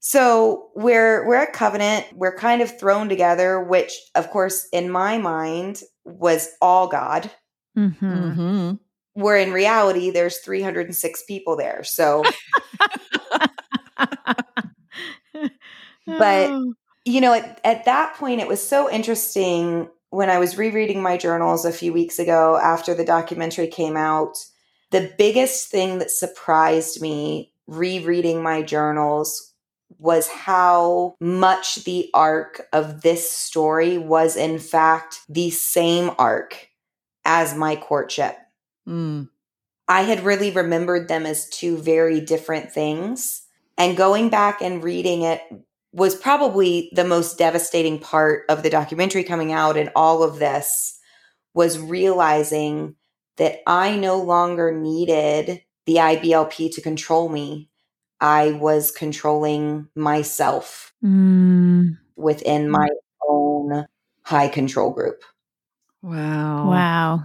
So 0.00 0.70
we're 0.76 1.26
we're 1.26 1.34
at 1.36 1.52
Covenant, 1.52 2.06
we're 2.14 2.36
kind 2.36 2.62
of 2.62 2.78
thrown 2.78 3.08
together, 3.08 3.60
which 3.60 3.92
of 4.14 4.30
course 4.30 4.66
in 4.72 4.90
my 4.90 5.18
mind 5.18 5.82
was 6.04 6.48
all 6.62 6.86
God. 6.88 7.30
Mhm. 7.76 8.34
hmm 8.34 8.72
Where 9.20 9.36
in 9.36 9.52
reality 9.52 10.10
there's 10.10 10.38
306 10.38 11.24
people 11.26 11.56
there. 11.56 11.82
So 11.84 12.22
But- 16.06 16.50
Oh. 16.50 16.72
you 17.04 17.20
know, 17.20 17.32
at, 17.34 17.60
at 17.64 17.84
that 17.84 18.14
point, 18.16 18.40
it 18.40 18.48
was 18.48 18.66
so 18.66 18.90
interesting 18.90 19.88
when 20.10 20.30
I 20.30 20.38
was 20.38 20.58
rereading 20.58 21.02
my 21.02 21.16
journals 21.16 21.64
a 21.64 21.72
few 21.72 21.92
weeks 21.92 22.18
ago 22.18 22.58
after 22.62 22.94
the 22.94 23.04
documentary 23.04 23.66
came 23.68 23.96
out. 23.96 24.38
The 24.90 25.12
biggest 25.18 25.70
thing 25.70 25.98
that 25.98 26.10
surprised 26.10 27.02
me 27.02 27.52
rereading 27.66 28.42
my 28.42 28.62
journals 28.62 29.52
was 29.98 30.28
how 30.28 31.14
much 31.20 31.84
the 31.84 32.10
arc 32.14 32.66
of 32.72 33.02
this 33.02 33.30
story 33.30 33.98
was, 33.98 34.36
in 34.36 34.58
fact, 34.58 35.20
the 35.28 35.50
same 35.50 36.10
arc 36.18 36.68
as 37.24 37.54
my 37.54 37.76
courtship. 37.76 38.36
Mm. 38.86 39.28
I 39.86 40.02
had 40.02 40.24
really 40.24 40.50
remembered 40.50 41.08
them 41.08 41.26
as 41.26 41.48
two 41.48 41.78
very 41.78 42.20
different 42.20 42.72
things. 42.72 43.42
And 43.76 43.96
going 43.96 44.28
back 44.28 44.60
and 44.60 44.82
reading 44.82 45.22
it 45.22 45.40
was 45.92 46.14
probably 46.14 46.90
the 46.92 47.04
most 47.04 47.38
devastating 47.38 47.98
part 47.98 48.44
of 48.48 48.62
the 48.62 48.70
documentary 48.70 49.24
coming 49.24 49.52
out 49.52 49.76
and 49.76 49.90
all 49.96 50.22
of 50.22 50.38
this 50.38 50.98
was 51.54 51.78
realizing 51.78 52.94
that 53.36 53.60
I 53.66 53.96
no 53.96 54.20
longer 54.20 54.72
needed 54.72 55.62
the 55.86 55.96
IBLP 55.96 56.74
to 56.74 56.80
control 56.82 57.28
me. 57.28 57.70
I 58.20 58.52
was 58.52 58.90
controlling 58.90 59.88
myself 59.94 60.92
Mm, 61.02 61.96
within 62.16 62.68
my 62.68 62.88
own 63.28 63.86
high 64.22 64.48
control 64.48 64.90
group. 64.90 65.22
Wow. 66.02 66.70
wow. 66.70 67.22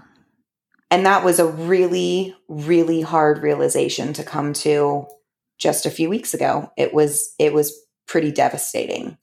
And 0.91 1.05
that 1.05 1.23
was 1.23 1.39
a 1.39 1.47
really, 1.47 2.35
really 2.47 3.01
hard 3.01 3.41
realization 3.41 4.13
to 4.13 4.23
come 4.23 4.53
to 4.53 5.07
just 5.57 5.85
a 5.87 5.91
few 5.91 6.09
weeks 6.09 6.33
ago. 6.33 6.71
It 6.77 6.93
was 6.93 7.33
it 7.39 7.53
was 7.53 7.75
pretty 8.07 8.31
devastating. 8.31 9.17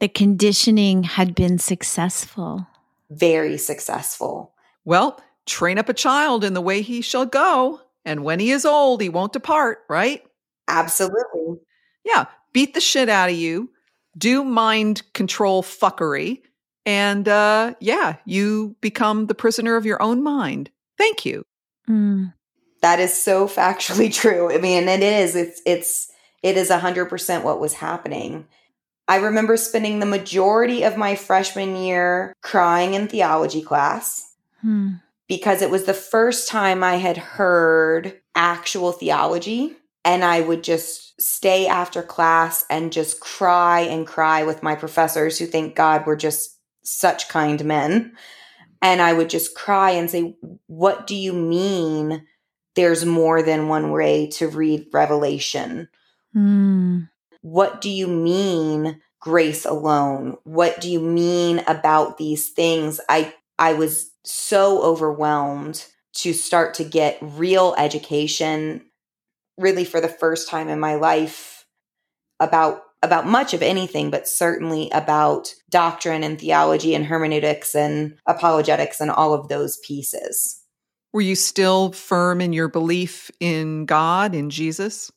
The 0.00 0.08
conditioning 0.08 1.02
had 1.02 1.34
been 1.34 1.58
successful. 1.58 2.66
Very 3.10 3.58
successful. 3.58 4.54
Well, 4.84 5.20
train 5.46 5.78
up 5.78 5.88
a 5.88 5.94
child 5.94 6.44
in 6.44 6.54
the 6.54 6.60
way 6.60 6.80
he 6.80 7.02
shall 7.02 7.26
go, 7.26 7.80
and 8.04 8.24
when 8.24 8.40
he 8.40 8.50
is 8.50 8.64
old, 8.64 9.02
he 9.02 9.08
won't 9.08 9.32
depart, 9.32 9.80
right? 9.88 10.22
Absolutely. 10.68 11.60
Yeah. 12.04 12.26
Beat 12.52 12.74
the 12.74 12.80
shit 12.80 13.08
out 13.08 13.28
of 13.28 13.36
you, 13.36 13.70
do 14.16 14.42
mind 14.44 15.02
control 15.12 15.62
fuckery, 15.62 16.42
and 16.86 17.28
uh 17.28 17.74
yeah, 17.80 18.16
you 18.24 18.76
become 18.80 19.26
the 19.26 19.34
prisoner 19.34 19.76
of 19.76 19.86
your 19.86 20.02
own 20.02 20.22
mind. 20.22 20.70
Thank 20.98 21.24
you. 21.24 21.44
Mm. 21.88 22.32
That 22.80 23.00
is 23.00 23.12
so 23.12 23.46
factually 23.48 24.12
true. 24.12 24.52
I 24.52 24.58
mean, 24.58 24.88
it 24.88 25.02
is. 25.02 25.36
It's 25.36 25.62
it's 25.66 26.09
it 26.42 26.56
is 26.56 26.70
100% 26.70 27.42
what 27.42 27.60
was 27.60 27.74
happening. 27.74 28.46
I 29.08 29.16
remember 29.16 29.56
spending 29.56 29.98
the 29.98 30.06
majority 30.06 30.84
of 30.84 30.96
my 30.96 31.14
freshman 31.16 31.76
year 31.76 32.32
crying 32.42 32.94
in 32.94 33.08
theology 33.08 33.62
class. 33.62 34.26
Hmm. 34.60 34.96
because 35.26 35.62
it 35.62 35.70
was 35.70 35.84
the 35.84 35.94
first 35.94 36.48
time 36.48 36.82
I 36.82 36.96
had 36.96 37.16
heard 37.16 38.20
actual 38.34 38.90
theology. 38.90 39.76
And 40.04 40.24
I 40.24 40.40
would 40.40 40.64
just 40.64 41.20
stay 41.22 41.66
after 41.68 42.02
class 42.02 42.64
and 42.68 42.92
just 42.92 43.20
cry 43.20 43.80
and 43.80 44.06
cry 44.06 44.42
with 44.42 44.62
my 44.62 44.74
professors 44.74 45.38
who 45.38 45.46
thank 45.46 45.76
God 45.76 46.04
were 46.04 46.16
just 46.16 46.58
such 46.82 47.28
kind 47.28 47.64
men. 47.64 48.16
And 48.82 49.00
I 49.00 49.12
would 49.12 49.30
just 49.30 49.54
cry 49.54 49.92
and 49.92 50.10
say, 50.10 50.36
What 50.66 51.06
do 51.06 51.14
you 51.14 51.32
mean 51.32 52.26
there's 52.74 53.04
more 53.04 53.40
than 53.42 53.68
one 53.68 53.92
way 53.92 54.26
to 54.30 54.48
read 54.48 54.86
Revelation? 54.92 55.88
Mm. 56.34 57.08
what 57.42 57.80
do 57.80 57.90
you 57.90 58.06
mean 58.06 59.00
grace 59.20 59.64
alone 59.64 60.36
what 60.44 60.80
do 60.80 60.88
you 60.88 61.00
mean 61.00 61.60
about 61.66 62.18
these 62.18 62.50
things 62.50 63.00
i 63.08 63.34
i 63.58 63.72
was 63.72 64.12
so 64.24 64.80
overwhelmed 64.82 65.86
to 66.12 66.32
start 66.32 66.74
to 66.74 66.84
get 66.84 67.18
real 67.20 67.74
education 67.76 68.82
really 69.58 69.84
for 69.84 70.00
the 70.00 70.08
first 70.08 70.48
time 70.48 70.68
in 70.68 70.78
my 70.78 70.94
life 70.94 71.66
about 72.38 72.82
about 73.02 73.26
much 73.26 73.52
of 73.52 73.62
anything 73.62 74.10
but 74.10 74.28
certainly 74.28 74.88
about 74.90 75.52
doctrine 75.68 76.22
and 76.22 76.38
theology 76.38 76.94
and 76.94 77.06
hermeneutics 77.06 77.74
and 77.74 78.16
apologetics 78.26 79.00
and 79.00 79.10
all 79.10 79.34
of 79.34 79.48
those 79.48 79.78
pieces 79.84 80.62
Were 81.12 81.22
you 81.22 81.34
still 81.34 81.90
firm 81.90 82.40
in 82.40 82.52
your 82.52 82.68
belief 82.68 83.32
in 83.40 83.84
God, 83.84 84.32
in 84.32 84.48
Jesus? 84.48 85.10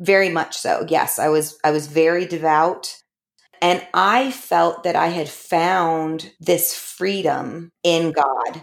Very 0.00 0.30
much 0.30 0.56
so. 0.56 0.84
Yes 0.88 1.18
i 1.18 1.28
was 1.28 1.58
i 1.62 1.70
was 1.70 1.86
very 1.86 2.26
devout. 2.26 2.96
And 3.62 3.86
i 3.94 4.30
felt 4.30 4.82
that 4.84 4.96
i 4.96 5.08
had 5.08 5.28
found 5.28 6.32
this 6.40 6.74
freedom 6.76 7.70
in 7.84 8.12
god. 8.12 8.62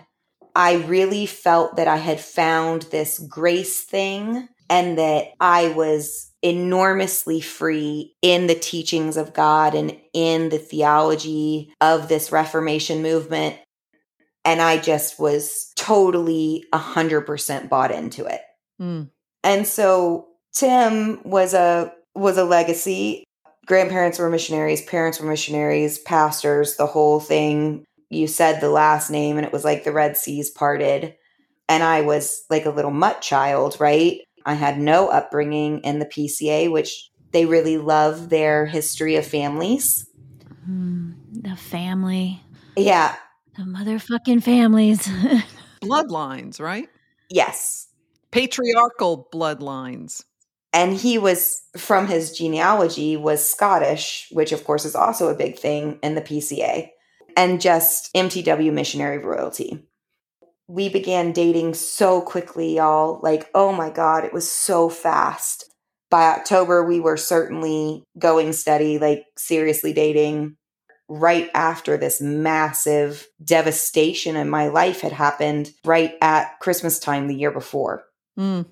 I 0.55 0.77
really 0.77 1.27
felt 1.27 1.75
that 1.75 1.87
i 1.87 1.97
had 1.97 2.19
found 2.19 2.83
this 2.83 3.19
grace 3.19 3.81
thing 3.83 4.49
and 4.69 4.97
that 4.97 5.27
i 5.39 5.69
was 5.69 6.31
enormously 6.41 7.41
free 7.41 8.15
in 8.21 8.47
the 8.47 8.55
teachings 8.55 9.17
of 9.17 9.33
god 9.33 9.75
and 9.75 9.95
in 10.13 10.49
the 10.49 10.57
theology 10.57 11.73
of 11.79 12.07
this 12.07 12.31
reformation 12.31 13.01
movement. 13.03 13.55
And 14.43 14.61
i 14.61 14.77
just 14.77 15.19
was 15.19 15.71
totally 15.75 16.65
100% 16.73 17.69
bought 17.69 17.91
into 17.91 18.25
it. 18.25 18.41
Mm. 18.81 19.09
and 19.43 19.67
so 19.67 20.27
Tim 20.57 21.21
was 21.23 21.53
a 21.53 21.93
was 22.15 22.37
a 22.37 22.43
legacy. 22.43 23.23
Grandparents 23.67 24.17
were 24.17 24.29
missionaries, 24.29 24.81
parents 24.81 25.19
were 25.19 25.29
missionaries, 25.29 25.99
pastors, 25.99 26.77
the 26.77 26.87
whole 26.87 27.19
thing. 27.19 27.85
You 28.09 28.27
said 28.27 28.59
the 28.59 28.69
last 28.69 29.11
name 29.11 29.37
and 29.37 29.45
it 29.45 29.53
was 29.53 29.63
like 29.63 29.83
the 29.83 29.91
Red 29.91 30.17
Seas 30.17 30.49
parted. 30.49 31.15
And 31.69 31.83
I 31.83 32.01
was 32.01 32.43
like 32.49 32.65
a 32.65 32.71
little 32.71 32.91
mutt 32.91 33.21
child, 33.21 33.77
right? 33.79 34.21
I 34.45 34.53
had 34.53 34.79
no 34.79 35.09
upbringing 35.09 35.79
in 35.79 35.99
the 35.99 36.05
PCA, 36.05 36.71
which 36.71 37.11
they 37.33 37.45
really 37.45 37.77
love 37.77 38.29
their 38.29 38.65
history 38.65 39.17
of 39.17 39.27
families. 39.27 40.09
Mm. 40.67 41.15
The 41.31 41.55
family. 41.55 42.41
Yeah. 42.77 43.15
The 43.57 43.63
motherfucking 43.63 44.41
families. 44.41 45.05
Bloodlines, 45.81 46.59
right? 46.59 46.89
Yes. 47.29 47.89
Patriarchal 48.31 49.27
bloodlines. 49.33 50.23
And 50.77 50.95
he 50.95 51.17
was 51.17 51.63
from 51.75 52.05
his 52.05 52.37
genealogy 52.37 53.17
was 53.17 53.43
Scottish, 53.43 54.27
which 54.31 54.51
of 54.51 54.63
course 54.63 54.85
is 54.85 54.95
also 54.95 55.27
a 55.27 55.35
big 55.35 55.57
thing 55.57 55.97
in 56.03 56.13
the 56.13 56.21
PCA, 56.21 56.89
and 57.35 57.59
just 57.59 58.13
MTW 58.13 58.71
missionary 58.71 59.17
royalty. 59.17 59.83
We 60.67 60.89
began 60.89 61.31
dating 61.31 61.73
so 61.73 62.21
quickly, 62.21 62.75
y'all. 62.75 63.19
Like, 63.23 63.49
oh 63.55 63.71
my 63.71 63.89
God, 63.89 64.23
it 64.23 64.33
was 64.33 64.51
so 64.51 64.87
fast. 64.87 65.73
By 66.11 66.25
October, 66.25 66.85
we 66.85 66.99
were 66.99 67.17
certainly 67.17 68.03
going 68.19 68.53
steady, 68.53 68.99
like 68.99 69.25
seriously 69.35 69.93
dating. 69.93 70.57
Right 71.09 71.49
after 71.55 71.97
this 71.97 72.21
massive 72.21 73.27
devastation 73.43 74.35
in 74.35 74.47
my 74.47 74.67
life 74.67 75.01
had 75.01 75.13
happened, 75.13 75.71
right 75.83 76.13
at 76.21 76.59
Christmas 76.59 76.99
time 76.99 77.27
the 77.27 77.35
year 77.35 77.51
before. 77.51 78.03
Mm. 78.37 78.67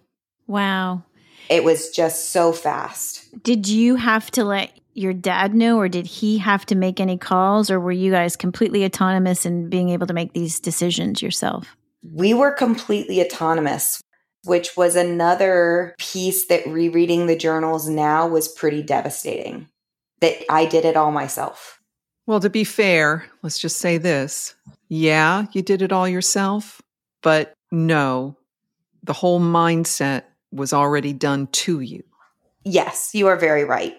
wow. 0.46 1.02
It 1.50 1.64
was 1.64 1.90
just 1.90 2.32
so 2.32 2.52
fast. 2.52 3.28
Did 3.44 3.68
you 3.68 3.96
have 3.96 4.32
to 4.32 4.44
let 4.44 4.80
your 4.94 5.14
dad 5.14 5.54
know, 5.54 5.78
or 5.78 5.90
did 5.90 6.06
he 6.06 6.38
have 6.38 6.66
to 6.68 6.75
make 6.75 7.00
any 7.00 7.18
calls, 7.18 7.70
or 7.70 7.80
were 7.80 7.92
you 7.92 8.12
guys 8.12 8.36
completely 8.36 8.86
autonomous 8.86 9.46
in 9.46 9.70
being 9.70 9.90
able 9.90 10.08
to 10.08 10.14
make 10.14 10.34
these 10.34 10.60
decisions 10.60 11.22
yourself? 11.22 11.75
We 12.14 12.34
were 12.34 12.52
completely 12.52 13.22
autonomous, 13.22 14.02
which 14.46 14.78
was 14.78 14.96
another 14.96 15.96
piece 15.98 16.48
that 16.48 16.66
rereading 16.66 17.28
the 17.28 17.36
journals 17.36 17.90
now 17.90 18.28
was 18.28 18.48
pretty 18.48 18.84
devastating. 18.84 19.68
That 20.22 20.38
I 20.50 20.66
did 20.66 20.86
it 20.86 20.96
all 20.96 21.12
myself. 21.12 21.80
Well, 22.25 22.40
to 22.40 22.50
be 22.50 22.64
fair, 22.64 23.25
let's 23.44 23.60
just 23.60 23.78
say 23.78 23.98
this. 23.98 24.56
Yeah, 24.88 25.48
you 25.52 25.62
did 25.62 25.82
it 25.82 25.92
all 25.92 26.08
yourself, 26.08 26.82
but 27.22 27.54
no, 27.72 28.38
the 29.04 29.14
whole 29.14 29.42
mindset 29.42 30.24
was 30.56 30.74
already 30.74 31.14
done 31.14 31.48
to 31.48 31.82
you. 31.82 32.04
Yes, 32.64 33.12
you 33.14 33.28
are 33.28 33.36
very 33.36 33.64
right. 33.64 33.96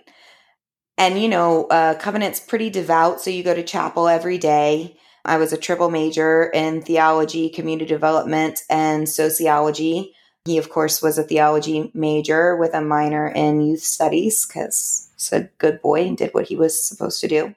And, 0.98 1.20
you 1.20 1.28
know, 1.28 1.66
uh, 1.66 1.94
Covenant's 1.94 2.40
pretty 2.40 2.70
devout, 2.70 3.20
so 3.20 3.30
you 3.30 3.42
go 3.42 3.54
to 3.54 3.62
chapel 3.62 4.08
every 4.08 4.38
day. 4.38 4.96
I 5.24 5.36
was 5.36 5.52
a 5.52 5.58
triple 5.58 5.90
major 5.90 6.44
in 6.44 6.82
theology, 6.82 7.50
community 7.50 7.86
development, 7.86 8.60
and 8.70 9.08
sociology. 9.08 10.14
He, 10.46 10.56
of 10.56 10.70
course, 10.70 11.02
was 11.02 11.18
a 11.18 11.24
theology 11.24 11.90
major 11.92 12.56
with 12.56 12.72
a 12.72 12.80
minor 12.80 13.28
in 13.28 13.60
youth 13.60 13.82
studies 13.82 14.46
because 14.46 15.10
he's 15.14 15.32
a 15.32 15.50
good 15.58 15.82
boy 15.82 16.06
and 16.06 16.16
did 16.16 16.32
what 16.32 16.46
he 16.46 16.56
was 16.56 16.80
supposed 16.86 17.20
to 17.20 17.28
do. 17.28 17.54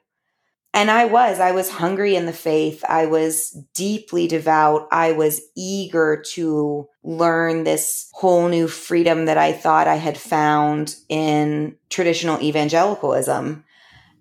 And 0.72 0.90
I 0.90 1.06
was, 1.06 1.40
I 1.40 1.50
was 1.50 1.68
hungry 1.68 2.14
in 2.14 2.26
the 2.26 2.32
faith. 2.32 2.84
I 2.88 3.06
was 3.06 3.50
deeply 3.74 4.28
devout. 4.28 4.86
I 4.92 5.12
was 5.12 5.40
eager 5.56 6.22
to 6.34 6.88
learn 7.02 7.64
this 7.64 8.08
whole 8.12 8.48
new 8.48 8.68
freedom 8.68 9.24
that 9.24 9.36
I 9.36 9.52
thought 9.52 9.88
I 9.88 9.96
had 9.96 10.16
found 10.16 10.94
in 11.08 11.76
traditional 11.88 12.40
evangelicalism. 12.40 13.64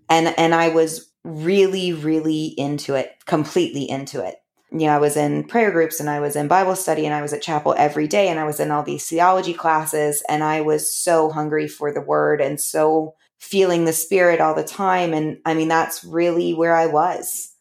And, 0.09 0.39
and 0.39 0.55
I 0.55 0.69
was 0.69 1.11
really, 1.23 1.93
really 1.93 2.45
into 2.57 2.95
it, 2.95 3.15
completely 3.27 3.87
into 3.87 4.25
it. 4.25 4.35
You 4.71 4.87
know, 4.87 4.95
I 4.95 4.99
was 4.99 5.17
in 5.17 5.43
prayer 5.43 5.71
groups 5.71 5.99
and 5.99 6.09
I 6.09 6.19
was 6.19 6.35
in 6.35 6.47
Bible 6.47 6.75
study 6.75 7.05
and 7.05 7.13
I 7.13 7.21
was 7.21 7.33
at 7.33 7.41
chapel 7.43 7.75
every 7.77 8.07
day 8.07 8.27
and 8.27 8.39
I 8.39 8.43
was 8.43 8.59
in 8.59 8.71
all 8.71 8.83
these 8.83 9.07
theology 9.07 9.53
classes 9.53 10.23
and 10.27 10.43
I 10.43 10.61
was 10.61 10.93
so 10.93 11.29
hungry 11.29 11.67
for 11.67 11.91
the 11.91 12.01
word 12.01 12.41
and 12.41 12.59
so 12.59 13.15
feeling 13.39 13.85
the 13.85 13.93
spirit 13.93 14.41
all 14.41 14.53
the 14.53 14.63
time. 14.63 15.13
And 15.13 15.39
I 15.45 15.53
mean, 15.53 15.67
that's 15.67 16.03
really 16.03 16.53
where 16.53 16.75
I 16.75 16.87
was. 16.87 17.53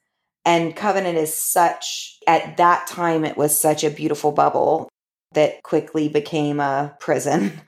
And 0.45 0.75
Covenant 0.75 1.19
is 1.19 1.35
such, 1.35 2.19
at 2.27 2.57
that 2.57 2.87
time, 2.87 3.25
it 3.25 3.37
was 3.37 3.59
such 3.59 3.85
a 3.85 3.91
beautiful 3.91 4.33
bubble 4.33 4.89
that 5.33 5.63
quickly 5.63 6.09
became 6.09 6.59
a 6.59 6.97
prison. 7.01 7.61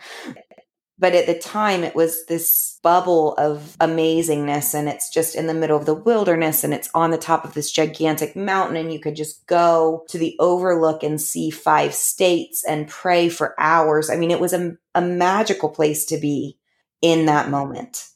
but 0.98 1.14
at 1.14 1.26
the 1.26 1.38
time, 1.38 1.84
it 1.84 1.94
was 1.94 2.24
this 2.26 2.78
bubble 2.82 3.34
of 3.34 3.76
amazingness. 3.80 4.74
And 4.74 4.88
it's 4.88 5.10
just 5.10 5.34
in 5.34 5.46
the 5.46 5.54
middle 5.54 5.76
of 5.76 5.86
the 5.86 5.94
wilderness 5.94 6.64
and 6.64 6.72
it's 6.72 6.90
on 6.94 7.10
the 7.10 7.18
top 7.18 7.44
of 7.44 7.54
this 7.54 7.70
gigantic 7.70 8.34
mountain. 8.34 8.76
And 8.76 8.92
you 8.92 8.98
could 8.98 9.14
just 9.14 9.46
go 9.46 10.04
to 10.08 10.18
the 10.18 10.34
overlook 10.40 11.02
and 11.02 11.20
see 11.20 11.50
five 11.50 11.94
states 11.94 12.64
and 12.64 12.88
pray 12.88 13.28
for 13.28 13.54
hours. 13.58 14.08
I 14.10 14.16
mean, 14.16 14.30
it 14.30 14.40
was 14.40 14.54
a, 14.54 14.76
a 14.94 15.02
magical 15.02 15.68
place 15.68 16.06
to 16.06 16.18
be 16.18 16.56
in 17.02 17.26
that 17.26 17.50
moment. 17.50 18.06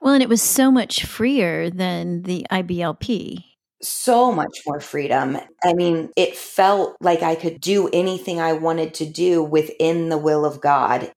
Well, 0.00 0.14
and 0.14 0.22
it 0.22 0.28
was 0.28 0.42
so 0.42 0.70
much 0.70 1.04
freer 1.04 1.68
than 1.68 2.22
the 2.22 2.46
IBLP. 2.50 3.44
So 3.82 4.32
much 4.32 4.58
more 4.66 4.80
freedom. 4.80 5.38
I 5.62 5.74
mean, 5.74 6.10
it 6.16 6.36
felt 6.36 6.96
like 7.00 7.22
I 7.22 7.34
could 7.34 7.60
do 7.60 7.88
anything 7.92 8.40
I 8.40 8.52
wanted 8.54 8.94
to 8.94 9.06
do 9.06 9.42
within 9.42 10.08
the 10.08 10.18
will 10.18 10.44
of 10.44 10.60
God. 10.60 11.12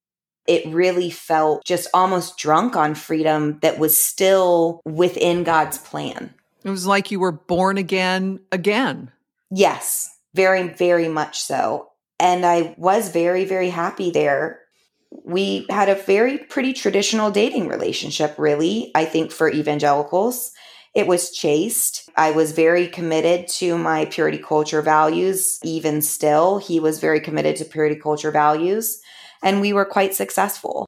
It 0.47 0.73
really 0.73 1.09
felt 1.09 1.63
just 1.65 1.89
almost 1.93 2.37
drunk 2.37 2.75
on 2.75 2.95
freedom 2.95 3.59
that 3.61 3.79
was 3.79 3.99
still 3.99 4.81
within 4.85 5.43
God's 5.43 5.77
plan. 5.77 6.33
It 6.63 6.69
was 6.69 6.85
like 6.85 7.11
you 7.11 7.19
were 7.19 7.31
born 7.31 7.77
again, 7.77 8.39
again. 8.51 9.11
Yes, 9.49 10.17
very, 10.33 10.67
very 10.67 11.07
much 11.07 11.41
so. 11.41 11.89
And 12.19 12.45
I 12.45 12.75
was 12.77 13.09
very, 13.09 13.45
very 13.45 13.69
happy 13.69 14.11
there 14.11 14.62
we 15.23 15.65
had 15.69 15.89
a 15.89 15.95
very 15.95 16.37
pretty 16.37 16.73
traditional 16.73 17.31
dating 17.31 17.67
relationship, 17.67 18.35
really, 18.37 18.91
I 18.95 19.05
think, 19.05 19.31
for 19.31 19.51
evangelicals. 19.51 20.51
It 20.95 21.07
was 21.07 21.31
chaste. 21.31 22.09
I 22.15 22.31
was 22.31 22.51
very 22.51 22.87
committed 22.87 23.47
to 23.59 23.77
my 23.77 24.05
purity 24.05 24.37
culture 24.37 24.81
values, 24.81 25.59
even 25.63 26.01
still. 26.01 26.59
He 26.59 26.79
was 26.79 26.99
very 26.99 27.19
committed 27.19 27.55
to 27.57 27.65
purity 27.65 27.95
culture 27.95 28.31
values, 28.31 29.01
and 29.43 29.61
we 29.61 29.73
were 29.73 29.85
quite 29.85 30.13
successful. 30.13 30.87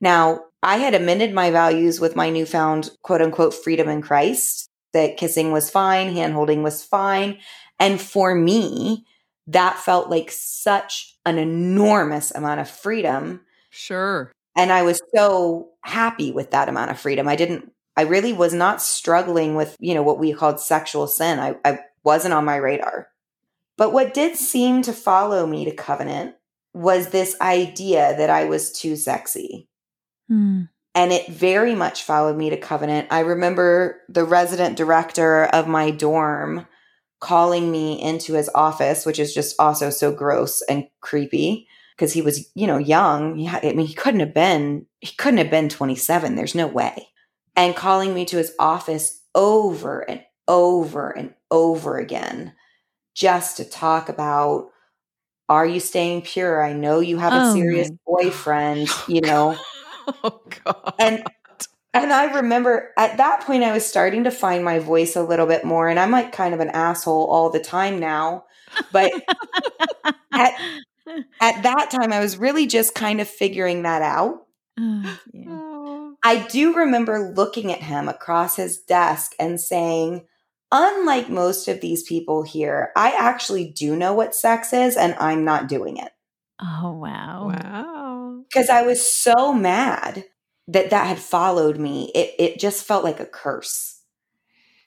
Now, 0.00 0.40
I 0.62 0.76
had 0.76 0.94
amended 0.94 1.32
my 1.32 1.50
values 1.50 2.00
with 2.00 2.16
my 2.16 2.30
newfound 2.30 2.90
quote 3.02 3.22
unquote 3.22 3.54
freedom 3.54 3.88
in 3.88 4.02
Christ, 4.02 4.68
that 4.92 5.16
kissing 5.16 5.52
was 5.52 5.70
fine, 5.70 6.12
hand 6.12 6.34
holding 6.34 6.62
was 6.62 6.84
fine. 6.84 7.38
And 7.78 8.00
for 8.00 8.34
me, 8.34 9.06
that 9.46 9.78
felt 9.78 10.10
like 10.10 10.30
such 10.30 11.16
an 11.24 11.38
enormous 11.38 12.30
amount 12.30 12.60
of 12.60 12.68
freedom 12.68 13.40
Sure. 13.80 14.30
And 14.56 14.70
I 14.70 14.82
was 14.82 15.00
so 15.14 15.70
happy 15.82 16.32
with 16.32 16.50
that 16.50 16.68
amount 16.68 16.90
of 16.90 17.00
freedom. 17.00 17.26
I 17.26 17.36
didn't, 17.36 17.72
I 17.96 18.02
really 18.02 18.32
was 18.32 18.52
not 18.52 18.82
struggling 18.82 19.54
with, 19.54 19.74
you 19.80 19.94
know, 19.94 20.02
what 20.02 20.18
we 20.18 20.34
called 20.34 20.60
sexual 20.60 21.06
sin. 21.06 21.38
I, 21.38 21.56
I 21.64 21.80
wasn't 22.04 22.34
on 22.34 22.44
my 22.44 22.56
radar. 22.56 23.08
But 23.78 23.92
what 23.92 24.12
did 24.12 24.36
seem 24.36 24.82
to 24.82 24.92
follow 24.92 25.46
me 25.46 25.64
to 25.64 25.74
covenant 25.74 26.34
was 26.74 27.08
this 27.08 27.40
idea 27.40 28.14
that 28.18 28.28
I 28.28 28.44
was 28.44 28.70
too 28.70 28.96
sexy. 28.96 29.68
Hmm. 30.28 30.64
And 30.94 31.12
it 31.12 31.28
very 31.28 31.74
much 31.74 32.02
followed 32.02 32.36
me 32.36 32.50
to 32.50 32.58
covenant. 32.58 33.08
I 33.10 33.20
remember 33.20 34.00
the 34.08 34.24
resident 34.24 34.76
director 34.76 35.44
of 35.44 35.68
my 35.68 35.90
dorm 35.90 36.66
calling 37.20 37.70
me 37.70 38.00
into 38.00 38.34
his 38.34 38.50
office, 38.54 39.06
which 39.06 39.18
is 39.18 39.32
just 39.32 39.56
also 39.58 39.88
so 39.88 40.12
gross 40.12 40.62
and 40.68 40.86
creepy 41.00 41.66
because 42.00 42.14
he 42.14 42.22
was, 42.22 42.50
you 42.54 42.66
know, 42.66 42.78
young. 42.78 43.36
He 43.36 43.46
I 43.46 43.74
mean, 43.74 43.86
he 43.86 43.92
couldn't 43.92 44.20
have 44.20 44.32
been, 44.32 44.86
he 45.00 45.14
couldn't 45.16 45.36
have 45.36 45.50
been 45.50 45.68
27. 45.68 46.34
There's 46.34 46.54
no 46.54 46.66
way. 46.66 47.08
And 47.54 47.76
calling 47.76 48.14
me 48.14 48.24
to 48.24 48.38
his 48.38 48.54
office 48.58 49.20
over 49.34 50.00
and 50.08 50.24
over 50.48 51.10
and 51.10 51.34
over 51.50 51.98
again 51.98 52.54
just 53.14 53.58
to 53.58 53.66
talk 53.66 54.08
about 54.08 54.70
are 55.50 55.66
you 55.66 55.78
staying 55.78 56.22
pure? 56.22 56.64
I 56.64 56.72
know 56.72 57.00
you 57.00 57.18
have 57.18 57.34
a 57.34 57.50
oh 57.50 57.54
serious 57.54 57.90
boyfriend, 58.06 58.88
you 59.08 59.20
know. 59.20 59.58
oh 60.24 60.40
god. 60.64 60.94
And 60.98 61.22
and 61.92 62.14
I 62.14 62.36
remember 62.36 62.92
at 62.96 63.18
that 63.18 63.42
point 63.42 63.62
I 63.62 63.72
was 63.72 63.84
starting 63.84 64.24
to 64.24 64.30
find 64.30 64.64
my 64.64 64.78
voice 64.78 65.16
a 65.16 65.22
little 65.22 65.46
bit 65.46 65.66
more 65.66 65.86
and 65.86 66.00
I'm 66.00 66.12
like 66.12 66.32
kind 66.32 66.54
of 66.54 66.60
an 66.60 66.70
asshole 66.70 67.26
all 67.26 67.50
the 67.50 67.60
time 67.60 67.98
now. 67.98 68.44
But 68.90 69.12
at 70.32 70.54
at 71.40 71.62
that 71.62 71.90
time, 71.90 72.12
I 72.12 72.20
was 72.20 72.36
really 72.36 72.66
just 72.66 72.94
kind 72.94 73.20
of 73.20 73.28
figuring 73.28 73.82
that 73.82 74.02
out. 74.02 74.46
Oh, 74.78 75.18
yeah. 75.32 76.10
I 76.22 76.46
do 76.48 76.74
remember 76.74 77.32
looking 77.34 77.72
at 77.72 77.82
him 77.82 78.08
across 78.08 78.56
his 78.56 78.78
desk 78.78 79.32
and 79.38 79.60
saying, 79.60 80.26
unlike 80.70 81.28
most 81.28 81.68
of 81.68 81.80
these 81.80 82.02
people 82.02 82.42
here, 82.42 82.92
I 82.96 83.12
actually 83.12 83.70
do 83.70 83.96
know 83.96 84.12
what 84.12 84.34
sex 84.34 84.72
is 84.72 84.96
and 84.96 85.14
I'm 85.14 85.44
not 85.44 85.68
doing 85.68 85.96
it. 85.96 86.12
Oh, 86.60 86.92
wow. 86.92 87.48
Wow. 87.48 88.42
Because 88.48 88.68
I 88.68 88.82
was 88.82 89.06
so 89.06 89.52
mad 89.52 90.24
that 90.68 90.90
that 90.90 91.06
had 91.06 91.18
followed 91.18 91.78
me. 91.78 92.12
It, 92.14 92.34
it 92.38 92.60
just 92.60 92.84
felt 92.84 93.04
like 93.04 93.20
a 93.20 93.26
curse. 93.26 94.02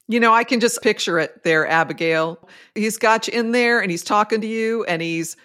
You 0.07 0.19
know, 0.19 0.33
I 0.33 0.43
can 0.43 0.59
just 0.59 0.81
picture 0.81 1.17
it 1.17 1.43
there, 1.43 1.67
Abigail. 1.67 2.47
He's 2.75 2.97
got 2.97 3.27
you 3.27 3.39
in 3.39 3.51
there 3.51 3.81
and 3.81 3.89
he's 3.89 4.03
talking 4.03 4.41
to 4.41 4.47
you 4.47 4.83
and 4.83 5.01
he's 5.01 5.35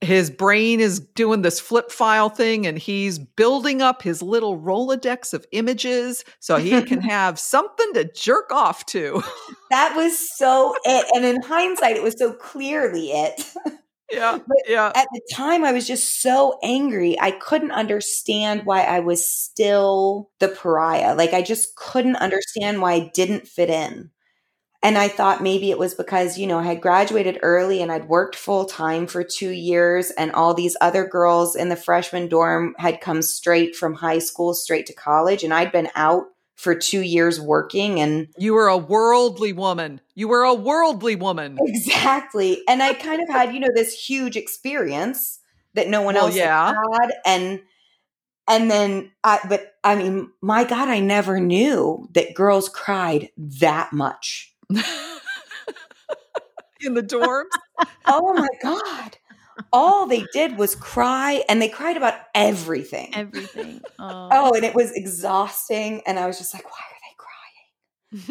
his 0.00 0.30
brain 0.30 0.80
is 0.80 0.98
doing 0.98 1.42
this 1.42 1.60
flip 1.60 1.90
file 1.90 2.30
thing 2.30 2.66
and 2.66 2.78
he's 2.78 3.18
building 3.18 3.82
up 3.82 4.02
his 4.02 4.22
little 4.22 4.58
Rolodex 4.58 5.34
of 5.34 5.46
images 5.52 6.24
so 6.38 6.56
he 6.56 6.82
can 6.82 7.00
have 7.08 7.38
something 7.38 7.92
to 7.94 8.10
jerk 8.12 8.50
off 8.50 8.86
to. 8.86 9.22
that 9.70 9.94
was 9.94 10.18
so 10.36 10.74
it. 10.84 11.06
And 11.14 11.24
in 11.24 11.42
hindsight, 11.42 11.96
it 11.96 12.02
was 12.02 12.18
so 12.18 12.32
clearly 12.32 13.10
it. 13.10 13.42
Yeah. 14.12 14.38
but 14.44 14.56
yeah. 14.68 14.90
At 14.92 15.06
the 15.12 15.20
time, 15.32 15.62
I 15.62 15.70
was 15.70 15.86
just 15.86 16.20
so 16.20 16.58
angry. 16.64 17.16
I 17.20 17.30
couldn't 17.30 17.70
understand 17.70 18.62
why 18.64 18.82
I 18.82 18.98
was 18.98 19.24
still 19.24 20.30
the 20.40 20.48
pariah. 20.48 21.14
Like, 21.14 21.32
I 21.32 21.42
just 21.42 21.76
couldn't 21.76 22.16
understand 22.16 22.82
why 22.82 22.94
I 22.94 23.10
didn't 23.14 23.46
fit 23.46 23.70
in. 23.70 24.10
And 24.82 24.96
I 24.96 25.08
thought 25.08 25.42
maybe 25.42 25.70
it 25.70 25.78
was 25.78 25.94
because, 25.94 26.38
you 26.38 26.46
know, 26.46 26.58
I 26.58 26.64
had 26.64 26.80
graduated 26.80 27.38
early 27.42 27.82
and 27.82 27.92
I'd 27.92 28.08
worked 28.08 28.34
full 28.34 28.64
time 28.64 29.06
for 29.06 29.22
two 29.22 29.50
years, 29.50 30.10
and 30.12 30.32
all 30.32 30.54
these 30.54 30.76
other 30.80 31.06
girls 31.06 31.54
in 31.54 31.68
the 31.68 31.76
freshman 31.76 32.28
dorm 32.28 32.74
had 32.78 33.00
come 33.00 33.20
straight 33.20 33.76
from 33.76 33.94
high 33.94 34.20
school, 34.20 34.54
straight 34.54 34.86
to 34.86 34.94
college. 34.94 35.44
And 35.44 35.52
I'd 35.52 35.72
been 35.72 35.90
out 35.94 36.28
for 36.56 36.74
two 36.74 37.00
years 37.00 37.40
working 37.40 38.00
and 38.00 38.28
you 38.36 38.52
were 38.52 38.68
a 38.68 38.76
worldly 38.76 39.50
woman 39.50 39.98
you 40.14 40.28
were 40.28 40.42
a 40.42 40.52
worldly 40.52 41.16
woman 41.16 41.56
exactly 41.58 42.60
and 42.68 42.82
i 42.82 42.92
kind 42.92 43.22
of 43.22 43.30
had 43.30 43.54
you 43.54 43.60
know 43.60 43.70
this 43.74 43.94
huge 43.94 44.36
experience 44.36 45.40
that 45.72 45.88
no 45.88 46.02
one 46.02 46.16
well, 46.16 46.26
else 46.26 46.36
yeah. 46.36 46.74
had 47.00 47.12
and 47.24 47.60
And 48.50 48.68
then 48.68 49.12
I 49.22 49.38
but 49.48 49.74
I 49.84 49.94
mean, 49.94 50.30
my 50.42 50.64
God, 50.64 50.88
I 50.88 50.98
never 50.98 51.38
knew 51.38 52.08
that 52.12 52.34
girls 52.34 52.68
cried 52.68 53.30
that 53.36 53.92
much. 53.92 54.52
In 56.82 56.94
the 56.94 57.02
dorms? 57.02 57.50
oh 58.06 58.32
my 58.34 58.48
God. 58.62 59.18
All 59.72 60.06
they 60.06 60.24
did 60.32 60.56
was 60.56 60.74
cry 60.74 61.44
and 61.48 61.60
they 61.60 61.68
cried 61.68 61.96
about 61.96 62.14
everything. 62.34 63.10
Everything. 63.14 63.82
Oh. 63.98 64.28
Oh, 64.32 64.54
and 64.54 64.64
it 64.64 64.74
was 64.74 64.92
exhausting. 64.92 66.00
And 66.06 66.18
I 66.18 66.26
was 66.26 66.38
just 66.38 66.54
like, 66.54 66.64
why 66.64 66.78
are 66.90 66.96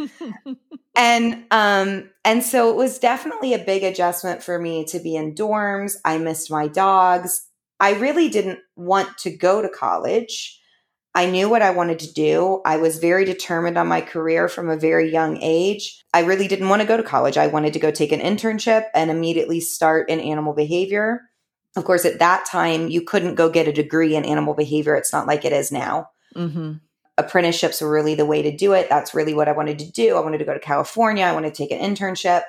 they 0.01 0.07
crying? 0.07 0.57
and 0.95 1.45
um 1.51 2.09
and 2.25 2.43
so 2.43 2.69
it 2.69 2.75
was 2.75 2.99
definitely 2.99 3.53
a 3.53 3.59
big 3.59 3.83
adjustment 3.83 4.43
for 4.43 4.59
me 4.59 4.83
to 4.83 4.99
be 4.99 5.15
in 5.15 5.33
dorms 5.33 5.95
i 6.03 6.17
missed 6.17 6.51
my 6.51 6.67
dogs 6.67 7.47
i 7.79 7.93
really 7.93 8.27
didn't 8.27 8.59
want 8.75 9.17
to 9.17 9.29
go 9.29 9.61
to 9.61 9.69
college 9.69 10.58
i 11.15 11.25
knew 11.25 11.49
what 11.49 11.61
i 11.61 11.69
wanted 11.69 11.99
to 11.99 12.13
do 12.13 12.61
i 12.65 12.77
was 12.77 12.99
very 12.99 13.25
determined 13.25 13.77
on 13.77 13.87
my 13.87 14.01
career 14.01 14.47
from 14.47 14.69
a 14.69 14.77
very 14.77 15.11
young 15.11 15.37
age 15.41 16.03
i 16.13 16.19
really 16.21 16.47
didn't 16.47 16.69
want 16.69 16.81
to 16.81 16.87
go 16.87 16.97
to 16.97 17.03
college 17.03 17.37
i 17.37 17.47
wanted 17.47 17.73
to 17.73 17.79
go 17.79 17.91
take 17.91 18.11
an 18.11 18.19
internship 18.19 18.85
and 18.93 19.11
immediately 19.11 19.59
start 19.59 20.09
in 20.09 20.19
animal 20.19 20.53
behavior 20.53 21.21
of 21.75 21.85
course 21.85 22.05
at 22.05 22.19
that 22.19 22.45
time 22.45 22.89
you 22.89 23.01
couldn't 23.01 23.35
go 23.35 23.49
get 23.49 23.67
a 23.67 23.73
degree 23.73 24.15
in 24.15 24.25
animal 24.25 24.53
behavior 24.53 24.95
it's 24.95 25.13
not 25.13 25.27
like 25.27 25.45
it 25.45 25.53
is 25.53 25.71
now 25.71 26.09
hmm 26.35 26.73
apprenticeships 27.19 27.81
were 27.81 27.91
really 27.91 28.15
the 28.15 28.25
way 28.25 28.41
to 28.41 28.55
do 28.55 28.73
it. 28.73 28.89
That's 28.89 29.13
really 29.13 29.33
what 29.33 29.49
I 29.49 29.51
wanted 29.51 29.77
to 29.79 29.91
do. 29.91 30.15
I 30.15 30.21
wanted 30.21 30.39
to 30.39 30.45
go 30.45 30.53
to 30.53 30.59
California. 30.59 31.25
I 31.25 31.33
wanted 31.33 31.53
to 31.53 31.57
take 31.57 31.71
an 31.71 31.79
internship. 31.79 32.43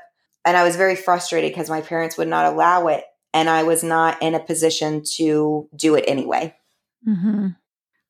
And 0.44 0.56
I 0.56 0.64
was 0.64 0.76
very 0.76 0.96
frustrated 0.96 1.50
because 1.50 1.68
my 1.68 1.82
parents 1.82 2.16
would 2.16 2.28
not 2.28 2.46
allow 2.46 2.86
it. 2.86 3.04
And 3.34 3.50
I 3.50 3.64
was 3.64 3.82
not 3.82 4.22
in 4.22 4.34
a 4.34 4.40
position 4.40 5.02
to 5.16 5.68
do 5.76 5.96
it 5.96 6.04
anyway. 6.06 6.56
hmm 7.04 7.48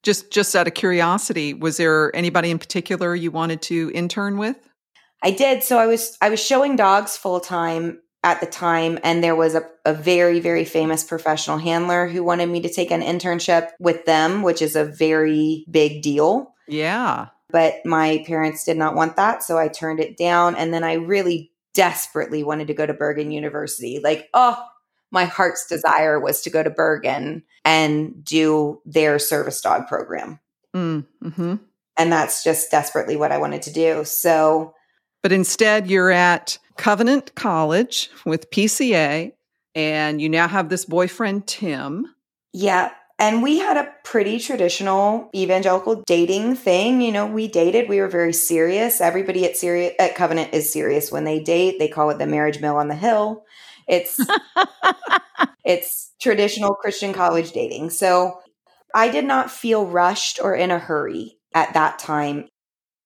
Just 0.02 0.30
just 0.30 0.56
out 0.56 0.66
of 0.66 0.74
curiosity, 0.74 1.52
was 1.54 1.76
there 1.76 2.14
anybody 2.16 2.50
in 2.50 2.58
particular 2.58 3.14
you 3.14 3.30
wanted 3.30 3.60
to 3.62 3.90
intern 3.94 4.38
with? 4.38 4.56
I 5.22 5.30
did. 5.30 5.62
So 5.62 5.78
I 5.78 5.86
was 5.86 6.16
I 6.20 6.30
was 6.30 6.42
showing 6.42 6.76
dogs 6.76 7.16
full 7.16 7.40
time 7.40 8.00
at 8.22 8.40
the 8.40 8.46
time, 8.46 8.98
and 9.02 9.24
there 9.24 9.36
was 9.36 9.54
a, 9.54 9.62
a 9.84 9.94
very, 9.94 10.40
very 10.40 10.64
famous 10.64 11.04
professional 11.04 11.58
handler 11.58 12.06
who 12.06 12.22
wanted 12.22 12.48
me 12.48 12.60
to 12.60 12.68
take 12.68 12.90
an 12.90 13.00
internship 13.00 13.70
with 13.78 14.04
them, 14.04 14.42
which 14.42 14.60
is 14.60 14.76
a 14.76 14.84
very 14.84 15.64
big 15.70 16.02
deal. 16.02 16.54
Yeah. 16.68 17.28
But 17.50 17.84
my 17.84 18.22
parents 18.26 18.64
did 18.64 18.76
not 18.76 18.94
want 18.94 19.16
that. 19.16 19.42
So 19.42 19.58
I 19.58 19.68
turned 19.68 20.00
it 20.00 20.16
down. 20.16 20.54
And 20.54 20.72
then 20.72 20.84
I 20.84 20.94
really 20.94 21.50
desperately 21.74 22.44
wanted 22.44 22.68
to 22.68 22.74
go 22.74 22.86
to 22.86 22.94
Bergin 22.94 23.32
University. 23.32 24.00
Like, 24.02 24.28
oh, 24.34 24.62
my 25.10 25.24
heart's 25.24 25.66
desire 25.66 26.20
was 26.20 26.40
to 26.42 26.50
go 26.50 26.62
to 26.62 26.70
Bergin 26.70 27.42
and 27.64 28.24
do 28.24 28.80
their 28.84 29.18
service 29.18 29.60
dog 29.60 29.86
program. 29.86 30.38
Mm, 30.74 31.04
hmm 31.34 31.54
And 31.96 32.12
that's 32.12 32.44
just 32.44 32.70
desperately 32.70 33.16
what 33.16 33.32
I 33.32 33.38
wanted 33.38 33.62
to 33.62 33.72
do. 33.72 34.04
So, 34.04 34.74
But 35.22 35.32
instead, 35.32 35.88
you're 35.90 36.10
at 36.10 36.58
Covenant 36.76 37.34
College 37.34 38.10
with 38.24 38.50
PCA, 38.50 39.32
and 39.74 40.20
you 40.20 40.28
now 40.28 40.48
have 40.48 40.68
this 40.68 40.84
boyfriend, 40.84 41.46
Tim. 41.46 42.06
yeah. 42.52 42.92
And 43.18 43.42
we 43.42 43.58
had 43.58 43.76
a 43.76 43.92
pretty 44.02 44.38
traditional 44.38 45.28
evangelical 45.36 46.02
dating 46.06 46.54
thing. 46.54 47.02
You 47.02 47.12
know, 47.12 47.26
we 47.26 47.48
dated, 47.48 47.86
we 47.86 48.00
were 48.00 48.08
very 48.08 48.32
serious. 48.32 48.98
Everybody 49.02 49.44
at 49.44 49.58
Serious 49.58 49.92
at 49.98 50.14
Covenant 50.14 50.54
is 50.54 50.72
serious 50.72 51.12
when 51.12 51.24
they 51.24 51.38
date. 51.38 51.78
They 51.78 51.86
call 51.88 52.08
it 52.08 52.18
the 52.18 52.26
marriage 52.26 52.62
mill 52.62 52.76
on 52.76 52.88
the 52.88 52.94
hill. 52.94 53.44
It's 53.90 54.18
it's 55.64 56.12
traditional 56.20 56.74
Christian 56.74 57.12
college 57.12 57.52
dating. 57.52 57.90
So 57.90 58.40
I 58.94 59.08
did 59.08 59.24
not 59.24 59.50
feel 59.50 59.86
rushed 59.86 60.40
or 60.42 60.54
in 60.54 60.70
a 60.70 60.78
hurry 60.78 61.38
at 61.54 61.74
that 61.74 61.98
time. 61.98 62.48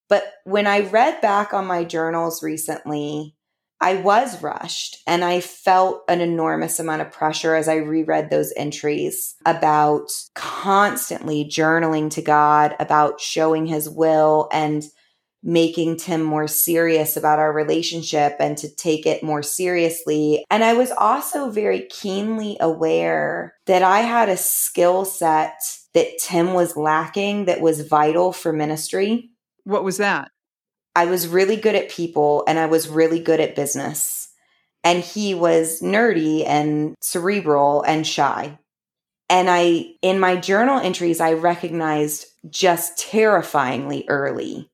But 0.09 0.25
when 0.45 0.67
I 0.67 0.81
read 0.81 1.21
back 1.23 1.55
on 1.55 1.67
my 1.67 1.85
journals 1.85 2.43
recently, 2.43 3.35
I 3.81 3.97
was 3.97 4.43
rushed 4.43 4.99
and 5.07 5.25
I 5.25 5.41
felt 5.41 6.05
an 6.09 6.21
enormous 6.21 6.79
amount 6.79 7.03
of 7.03 7.13
pressure 7.13 7.55
as 7.55 7.69
I 7.69 7.77
reread 7.77 8.31
those 8.31 8.53
entries 8.57 9.35
about 9.45 10.11
constantly 10.35 11.45
journaling 11.45 12.11
to 12.11 12.23
God, 12.23 12.77
about 12.79 13.21
showing 13.21 13.67
his 13.67 13.89
will 13.89 14.49
and 14.53 14.85
making 15.45 15.99
Tim 15.99 16.23
more 16.23 16.49
serious 16.49 17.17
about 17.17 17.39
our 17.39 17.53
relationship 17.53 18.37
and 18.41 18.57
to 18.59 18.75
take 18.75 19.05
it 19.05 19.23
more 19.23 19.43
seriously. 19.43 20.45
And 20.51 20.65
I 20.65 20.73
was 20.73 20.91
also 20.91 21.51
very 21.51 21.83
keenly 21.91 22.57
aware 22.61 23.55
that 23.67 23.83
I 23.83 24.01
had 24.01 24.31
a 24.31 24.39
skill 24.39 25.05
set 25.05 25.61
that 25.93 26.19
Tim 26.19 26.55
was 26.55 26.77
lacking 26.77 27.45
that 27.45 27.61
was 27.61 27.87
vital 27.87 28.33
for 28.33 28.53
ministry. 28.53 29.31
What 29.65 29.85
was 29.85 29.99
that? 29.99 30.31
I 30.97 31.07
was 31.07 31.29
really 31.29 31.57
good 31.57 31.75
at 31.75 31.91
people 31.91 32.45
and 32.49 32.59
I 32.59 32.67
was 32.67 32.89
really 32.89 33.21
good 33.21 33.41
at 33.41 33.55
business. 33.55 34.29
And 34.83 35.03
he 35.03 35.35
was 35.35 35.81
nerdy 35.81 36.47
and 36.47 36.95
cerebral 37.01 37.83
and 37.83 38.07
shy. 38.07 38.59
And 39.31 39.49
I, 39.51 39.87
in 40.03 40.21
my 40.21 40.37
journal 40.37 40.79
entries, 40.79 41.21
I 41.21 41.33
recognized 41.33 42.27
just 42.51 42.99
terrifyingly 42.99 44.05
early 44.09 44.71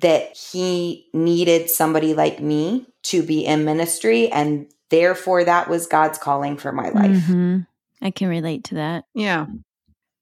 that 0.00 0.36
he 0.36 1.06
needed 1.12 1.70
somebody 1.70 2.14
like 2.14 2.40
me 2.40 2.86
to 3.04 3.22
be 3.22 3.44
in 3.44 3.64
ministry. 3.64 4.30
And 4.30 4.66
therefore, 4.90 5.44
that 5.44 5.68
was 5.68 5.86
God's 5.86 6.18
calling 6.18 6.56
for 6.56 6.72
my 6.72 6.88
life. 6.90 7.24
Mhm. 7.26 7.66
I 8.02 8.10
can 8.10 8.28
relate 8.28 8.64
to 8.64 8.74
that. 8.76 9.04
Yeah. 9.14 9.46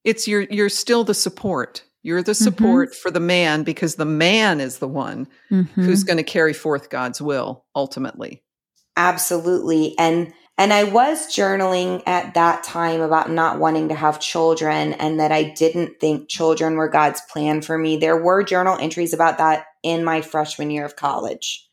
It's 0.05 0.27
you're 0.27 0.43
you're 0.43 0.69
still 0.69 1.05
the 1.05 1.15
support. 1.15 1.85
You're 2.03 2.23
the 2.23 2.35
support 2.35 2.95
for 2.95 3.11
the 3.13 3.21
man 3.21 3.63
because 3.63 3.95
the 3.95 4.05
man 4.05 4.61
is 4.61 4.79
the 4.79 4.89
one 4.89 5.29
Mhm. 5.51 5.69
who's 5.75 6.03
going 6.03 6.17
to 6.17 6.25
carry 6.25 6.53
forth 6.53 6.91
God's 6.91 7.23
will 7.23 7.65
ultimately. 7.77 8.43
Absolutely. 8.97 9.97
And 9.99 10.33
and 10.59 10.73
I 10.73 10.85
was 10.85 11.27
journaling 11.35 12.03
at 12.07 12.35
that 12.35 12.62
time 12.62 13.01
about 13.01 13.31
not 13.31 13.59
wanting 13.59 13.88
to 13.88 13.95
have 13.95 14.21
children 14.21 14.93
and 14.95 15.19
that 15.19 15.33
I 15.33 15.45
didn't 15.45 15.99
think 15.99 16.29
children 16.29 16.77
were 16.77 16.88
God's 16.88 17.21
plan 17.23 17.62
for 17.62 17.79
me. 17.79 17.97
There 17.97 18.23
were 18.23 18.43
journal 18.43 18.77
entries 18.79 19.12
about 19.12 19.38
that 19.38 19.67
in 19.83 20.05
my 20.05 20.21
freshman 20.21 20.71
year 20.71 20.85
of 20.85 20.97
college. 20.97 21.69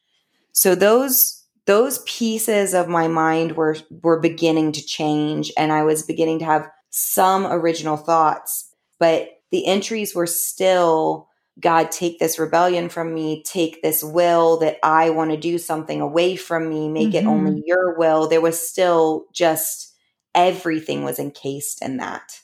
So 0.54 0.76
those 0.76 1.36
those 1.66 2.00
pieces 2.08 2.74
of 2.74 2.88
my 2.88 3.08
mind 3.08 3.56
were 3.56 3.78
were 4.02 4.20
beginning 4.20 4.72
to 4.72 4.86
change 4.86 5.52
and 5.58 5.72
I 5.72 5.84
was 5.84 6.04
beginning 6.04 6.40
to 6.40 6.46
have 6.46 6.70
some 6.90 7.46
original 7.46 7.98
thoughts, 7.98 8.74
but 9.00 9.30
the 9.52 9.68
entries 9.68 10.16
were 10.16 10.28
still 10.28 11.29
God, 11.60 11.92
take 11.92 12.20
this 12.20 12.40
rebellion 12.40 12.90
from 12.90 13.14
me, 13.14 13.44
take 13.44 13.82
this 13.82 14.04
will 14.04 14.58
that 14.60 14.78
I 14.84 15.10
want 15.10 15.32
to 15.32 15.38
do 15.38 15.58
something 15.58 16.02
away 16.02 16.36
from 16.36 16.70
me, 16.70 16.90
make 16.90 17.14
it 17.16 17.26
Mhm. 17.26 17.28
only 17.28 17.64
your 17.66 17.96
will. 17.98 18.28
There 18.28 18.42
was 18.42 18.60
still 18.70 19.26
just 19.34 19.94
everything 20.36 21.04
was 21.04 21.20
encased 21.20 21.82
in 21.82 21.98
that. 21.98 22.40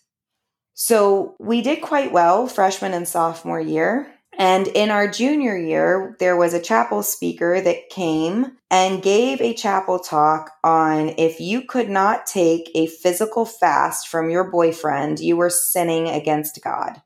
So 0.74 1.36
we 1.40 1.62
did 1.62 1.82
quite 1.82 2.12
well 2.12 2.48
freshman 2.48 2.94
and 2.94 3.08
sophomore 3.08 3.60
year. 3.60 4.12
And 4.38 4.68
in 4.68 4.92
our 4.92 5.08
junior 5.08 5.58
year, 5.58 6.16
there 6.20 6.36
was 6.36 6.54
a 6.54 6.62
chapel 6.62 7.02
speaker 7.04 7.62
that 7.62 7.90
came 7.90 8.58
and 8.70 9.02
gave 9.02 9.40
a 9.40 9.54
chapel 9.54 9.98
talk 10.00 10.52
on 10.64 11.10
if 11.18 11.40
you 11.40 11.62
could 11.62 11.90
not 11.90 12.26
take 12.28 12.70
a 12.76 12.88
physical 12.88 13.46
fast 13.46 14.10
from 14.10 14.30
your 14.30 14.52
boyfriend, 14.52 15.20
you 15.22 15.38
were 15.38 15.50
sinning 15.50 16.10
against 16.10 16.62
God. 16.62 17.02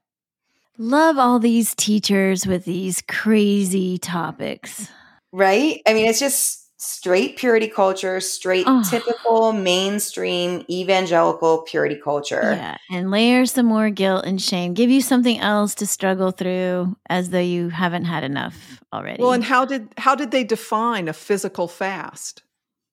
Love 0.82 1.18
all 1.18 1.39
these 1.39 1.76
teachers 1.76 2.48
with 2.48 2.63
these 2.63 3.04
crazy 3.10 3.98
topics. 3.98 4.88
Right? 5.34 5.82
I 5.86 5.94
mean, 5.94 6.06
it's 6.08 6.20
just 6.22 6.56
straight 6.82 7.36
purity 7.36 7.68
culture, 7.68 8.22
straight 8.22 8.63
Oh. 8.65 8.82
typical 8.89 9.52
mainstream 9.52 10.63
evangelical 10.70 11.63
purity 11.63 12.00
culture. 12.02 12.54
Yeah, 12.56 12.78
and 12.89 13.12
layer 13.12 13.46
some 13.46 13.65
more 13.65 13.89
guilt 13.89 14.24
and 14.26 14.42
shame. 14.42 14.74
Give 14.74 14.89
you 14.89 15.02
something 15.02 15.38
else 15.42 15.76
to 15.76 15.86
struggle 15.86 16.32
through 16.32 16.96
as 17.10 17.32
though 17.32 17.39
you 17.39 17.68
haven't 17.68 18.06
had 18.06 18.24
enough 18.24 18.82
already. 18.94 19.22
Well, 19.22 19.34
and 19.34 19.44
how 19.44 19.65
did 19.65 19.89
how 19.98 20.15
did 20.15 20.32
they 20.32 20.46
define 20.46 21.10
a 21.10 21.13
physical 21.13 21.68
fast? 21.68 22.44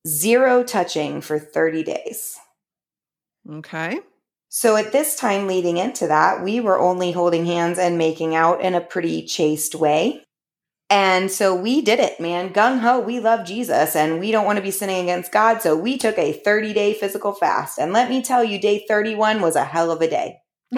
Zero 0.09 0.64
touching 0.64 1.20
for 1.20 1.38
30 1.38 1.85
days. 1.85 2.37
Okay. 3.49 4.01
So 4.57 4.77
at 4.77 4.90
this 4.90 5.14
time 5.16 5.47
leading 5.47 5.77
into 5.77 6.07
that, 6.07 6.42
we 6.42 6.61
were 6.61 6.81
only 6.81 7.12
holding 7.12 7.45
hands 7.45 7.79
and 7.79 7.99
making 7.99 8.35
out 8.35 8.62
in 8.62 8.75
a 8.75 8.81
pretty 8.81 9.27
chaste 9.27 9.75
way. 9.75 10.25
And 10.88 11.31
so 11.31 11.55
we 11.55 11.83
did 11.83 12.01
it, 12.01 12.19
man. 12.21 12.55
Gung 12.55 12.81
ho, 12.81 12.99
we 12.99 13.21
love 13.21 13.45
Jesus 13.45 13.95
and 13.95 14.19
we 14.19 14.31
don't 14.31 14.47
want 14.47 14.57
to 14.57 14.62
be 14.62 14.71
sinning 14.71 15.03
against 15.03 15.31
God. 15.31 15.61
So 15.61 15.77
we 15.77 15.99
took 15.99 16.16
a 16.16 16.33
30 16.33 16.73
day 16.73 16.95
physical 16.95 17.35
fast. 17.35 17.79
And 17.79 17.92
let 17.92 18.09
me 18.09 18.23
tell 18.23 18.42
you, 18.42 18.59
day 18.59 18.87
31 18.88 19.42
was 19.42 19.57
a 19.57 19.64
hell 19.64 19.90
of 19.90 20.01
a 20.01 20.09
day. 20.09 20.38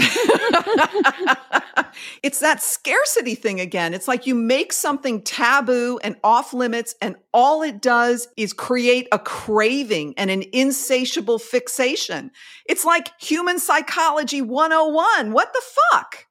it's 2.22 2.40
that 2.40 2.62
scarcity 2.62 3.35
thing 3.35 3.59
again. 3.61 3.94
It's 3.94 4.07
like 4.07 4.27
you 4.27 4.35
make 4.35 4.72
something 4.72 5.22
taboo 5.22 5.98
and 6.03 6.16
off 6.22 6.53
limits, 6.53 6.94
and 7.01 7.16
all 7.33 7.62
it 7.62 7.81
does 7.81 8.29
is 8.37 8.53
create 8.53 9.09
a 9.12 9.18
craving 9.18 10.14
and 10.18 10.31
an 10.31 10.44
insatiable 10.53 11.38
fixation. 11.38 12.31
It's 12.66 12.85
like 12.85 13.18
human 13.20 13.59
psychology 13.59 14.42
101. 14.42 15.33
What 15.33 15.53
the 15.55 15.62
fuck? 15.92 16.27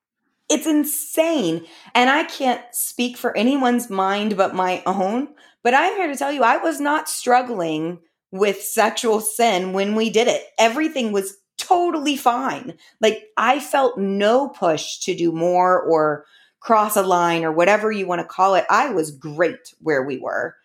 It's 0.49 0.67
insane. 0.67 1.65
And 1.93 2.09
I 2.09 2.23
can't 2.23 2.61
speak 2.71 3.17
for 3.17 3.35
anyone's 3.35 3.89
mind 3.89 4.37
but 4.37 4.55
my 4.55 4.83
own. 4.85 5.29
But 5.63 5.73
I'm 5.73 5.95
here 5.95 6.07
to 6.07 6.15
tell 6.15 6.31
you, 6.31 6.43
I 6.43 6.57
was 6.57 6.79
not 6.79 7.09
struggling 7.09 7.99
with 8.31 8.61
sexual 8.61 9.19
sin 9.19 9.73
when 9.73 9.95
we 9.95 10.09
did 10.09 10.27
it. 10.27 10.43
Everything 10.57 11.11
was 11.11 11.37
totally 11.67 12.17
fine. 12.17 12.77
Like 13.01 13.29
I 13.37 13.59
felt 13.59 13.97
no 13.97 14.49
push 14.49 14.99
to 14.99 15.15
do 15.15 15.31
more 15.31 15.81
or 15.81 16.25
cross 16.59 16.95
a 16.95 17.03
line 17.03 17.43
or 17.43 17.51
whatever 17.51 17.91
you 17.91 18.07
want 18.07 18.21
to 18.21 18.27
call 18.27 18.55
it. 18.55 18.65
I 18.69 18.89
was 18.89 19.11
great 19.11 19.73
where 19.79 20.03
we 20.03 20.17
were. 20.17 20.55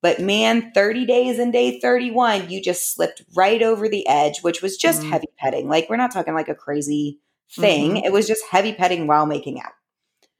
But 0.00 0.20
man, 0.20 0.72
30 0.74 1.06
days 1.06 1.38
and 1.38 1.52
day 1.52 1.78
31, 1.78 2.50
you 2.50 2.60
just 2.60 2.92
slipped 2.92 3.22
right 3.36 3.62
over 3.62 3.88
the 3.88 4.06
edge, 4.08 4.40
which 4.42 4.60
was 4.60 4.76
just 4.76 5.00
mm-hmm. 5.00 5.10
heavy 5.10 5.28
petting. 5.38 5.68
Like 5.68 5.88
we're 5.88 5.96
not 5.96 6.10
talking 6.10 6.34
like 6.34 6.48
a 6.48 6.54
crazy 6.54 7.20
thing. 7.50 7.94
Mm-hmm. 7.94 8.04
It 8.04 8.12
was 8.12 8.26
just 8.26 8.44
heavy 8.50 8.72
petting 8.72 9.06
while 9.06 9.26
making 9.26 9.60
out. 9.60 9.72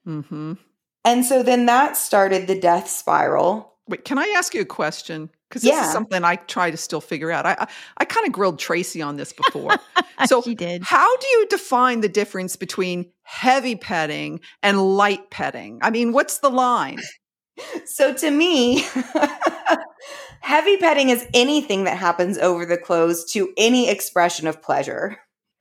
Mm-hmm. 0.06 0.54
And 1.04 1.24
so 1.24 1.42
then 1.42 1.66
that 1.66 1.96
started 1.96 2.46
the 2.46 2.58
death 2.58 2.88
spiral. 2.88 3.71
Wait, 3.88 4.04
can 4.04 4.18
I 4.18 4.34
ask 4.36 4.54
you 4.54 4.60
a 4.60 4.66
question? 4.66 5.30
because 5.52 5.62
this 5.62 5.72
yeah. 5.72 5.86
is 5.86 5.92
something 5.92 6.24
I 6.24 6.36
try 6.36 6.70
to 6.70 6.78
still 6.78 7.02
figure 7.02 7.30
out. 7.30 7.44
I 7.44 7.54
I, 7.58 7.68
I 7.98 8.04
kind 8.06 8.26
of 8.26 8.32
grilled 8.32 8.58
Tracey 8.58 9.02
on 9.02 9.16
this 9.16 9.34
before. 9.34 9.76
so 10.26 10.40
she 10.40 10.54
did. 10.54 10.82
How 10.82 11.14
do 11.18 11.26
you 11.26 11.46
define 11.48 12.00
the 12.00 12.08
difference 12.08 12.56
between 12.56 13.10
heavy 13.22 13.76
petting 13.76 14.40
and 14.62 14.96
light 14.96 15.30
petting? 15.30 15.78
I 15.82 15.90
mean, 15.90 16.12
what's 16.12 16.38
the 16.38 16.50
line? 16.50 16.98
So 17.84 18.14
to 18.14 18.30
me, 18.30 18.82
heavy 20.40 20.78
petting 20.78 21.10
is 21.10 21.28
anything 21.34 21.84
that 21.84 21.98
happens 21.98 22.38
over 22.38 22.64
the 22.64 22.78
clothes 22.78 23.30
to 23.32 23.52
any 23.58 23.90
expression 23.90 24.48
of 24.48 24.62
pleasure. 24.62 25.18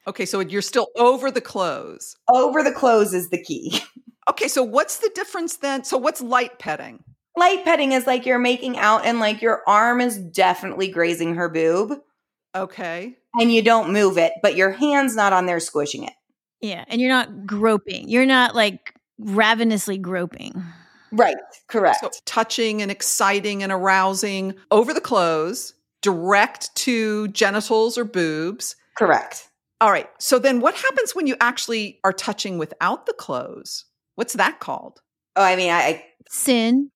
Okay, 0.08 0.26
so 0.26 0.40
you're 0.40 0.62
still 0.62 0.88
over 0.96 1.30
the 1.30 1.42
clothes. 1.42 2.16
Over 2.30 2.64
the 2.64 2.72
clothes 2.72 3.14
is 3.14 3.30
the 3.30 3.44
key. 3.44 3.82
Okay, 4.30 4.48
so 4.48 4.64
what's 4.64 5.00
the 5.00 5.12
difference 5.14 5.58
then? 5.58 5.84
So 5.84 5.98
what's 5.98 6.22
light 6.22 6.60
petting? 6.60 7.04
Light 7.38 7.64
petting 7.64 7.94
is 7.94 8.06
like 8.06 8.26
you're 8.26 8.40
making 8.40 8.78
out 8.78 9.06
and 9.06 9.20
like 9.20 9.42
your 9.42 9.62
arm 9.68 10.02
is 10.02 10.18
definitely 10.18 10.90
grazing 10.90 11.36
her 11.36 11.50
boob. 11.50 11.98
Okay. 12.54 13.16
And 13.40 13.52
you 13.52 13.62
don't 13.62 13.94
move 13.94 14.18
it, 14.18 14.34
but 14.42 14.58
your 14.58 14.72
hand's 14.72 15.16
not 15.16 15.32
on 15.32 15.46
there 15.46 15.62
squishing 15.62 16.04
it. 16.04 16.14
Yeah. 16.60 16.84
And 16.88 17.00
you're 17.00 17.10
not 17.10 17.46
groping. 17.46 18.10
You're 18.10 18.26
not 18.26 18.54
like 18.56 18.94
ravenously 19.18 19.98
groping. 19.98 20.62
Right. 21.12 21.38
Correct. 21.68 22.00
So 22.02 22.10
touching 22.26 22.82
and 22.82 22.92
exciting 22.92 23.64
and 23.64 23.72
arousing 23.72 24.56
over 24.70 24.94
the 24.94 25.02
clothes, 25.02 25.74
direct 26.02 26.74
to 26.76 27.28
genitals 27.30 27.98
or 27.98 28.04
boobs. 28.04 28.76
Correct. 28.98 29.48
All 29.80 29.92
right. 29.92 30.10
So 30.20 30.38
then 30.38 30.60
what 30.60 30.76
happens 30.76 31.16
when 31.16 31.28
you 31.28 31.36
actually 31.40 32.00
are 32.04 32.14
touching 32.14 32.58
without 32.58 33.06
the 33.06 33.14
clothes? 33.14 33.86
What's 34.16 34.34
that 34.34 34.60
called? 34.60 35.02
Oh, 35.36 35.44
I 35.44 35.56
mean, 35.56 35.72
I, 35.72 35.80
I 35.80 36.06
sin. 36.30 36.92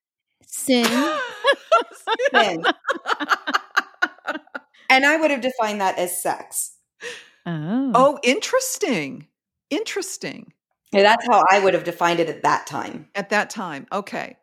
Sin. 0.56 0.86
Sin. 2.34 2.64
and 4.90 5.06
I 5.06 5.18
would 5.18 5.32
have 5.32 5.42
defined 5.42 5.82
that 5.82 5.98
as 5.98 6.22
sex. 6.22 6.78
Oh. 7.46 7.92
Oh, 7.94 8.20
interesting. 8.24 9.28
Interesting. 9.70 10.54
Yeah, 10.92 11.04
that's 11.04 11.28
how 11.28 11.44
I 11.52 11.60
would 11.60 11.74
have 11.74 11.84
defined 11.84 12.20
it 12.22 12.30
at 12.30 12.44
that 12.44 12.68
time. 12.68 13.10
At 13.16 13.30
that 13.32 13.50
time. 13.50 13.86
Okay. 13.92 14.38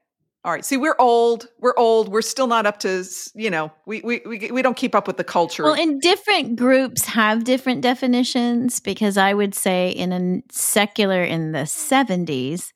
All 0.44 0.52
right. 0.52 0.64
See, 0.64 0.76
we're 0.76 0.96
old. 0.98 1.48
We're 1.60 1.74
old. 1.76 2.08
We're 2.08 2.20
still 2.20 2.48
not 2.48 2.66
up 2.66 2.80
to, 2.80 3.04
you 3.34 3.48
know, 3.48 3.72
we 3.86 4.00
we 4.02 4.20
we, 4.26 4.50
we 4.50 4.60
don't 4.60 4.76
keep 4.76 4.94
up 4.94 5.06
with 5.06 5.16
the 5.16 5.24
culture. 5.24 5.62
Well, 5.62 5.74
and 5.74 6.00
different 6.00 6.56
groups 6.56 7.04
have 7.06 7.44
different 7.44 7.80
definitions 7.80 8.80
because 8.80 9.16
I 9.16 9.34
would 9.34 9.54
say 9.54 9.90
in 9.90 10.12
a 10.12 10.42
secular 10.52 11.22
in 11.22 11.52
the 11.52 11.60
70s, 11.60 12.72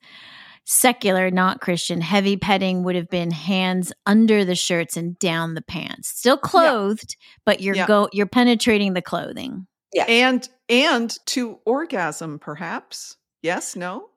secular, 0.67 1.31
not 1.31 1.61
Christian, 1.61 2.01
heavy 2.01 2.35
petting 2.37 2.83
would 2.83 2.95
have 2.95 3.09
been 3.09 3.31
hands 3.31 3.93
under 4.05 4.45
the 4.45 4.55
shirts 4.55 4.97
and 4.97 5.17
down 5.17 5.55
the 5.55 5.61
pants. 5.61 6.09
Still 6.09 6.37
clothed, 6.37 7.15
yeah. 7.17 7.25
but 7.45 7.61
you're 7.61 7.75
yeah. 7.75 7.87
go 7.87 8.09
you're 8.11 8.27
penetrating 8.27 8.93
the 8.93 9.01
clothing. 9.01 9.65
Yeah. 9.93 10.05
And 10.07 10.47
and 10.69 11.17
to 11.27 11.59
orgasm 11.65 12.37
perhaps. 12.37 13.15
Yes, 13.41 13.75
no? 13.75 14.09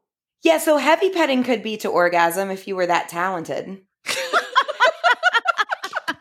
Yeah, 0.43 0.59
so 0.59 0.77
heavy 0.77 1.11
petting 1.11 1.45
could 1.45 1.63
be 1.63 1.77
to 1.79 1.89
orgasm 1.89 2.51
if 2.51 2.67
you 2.67 2.75
were 2.75 2.87
that 2.87 3.09
talented. 3.09 3.83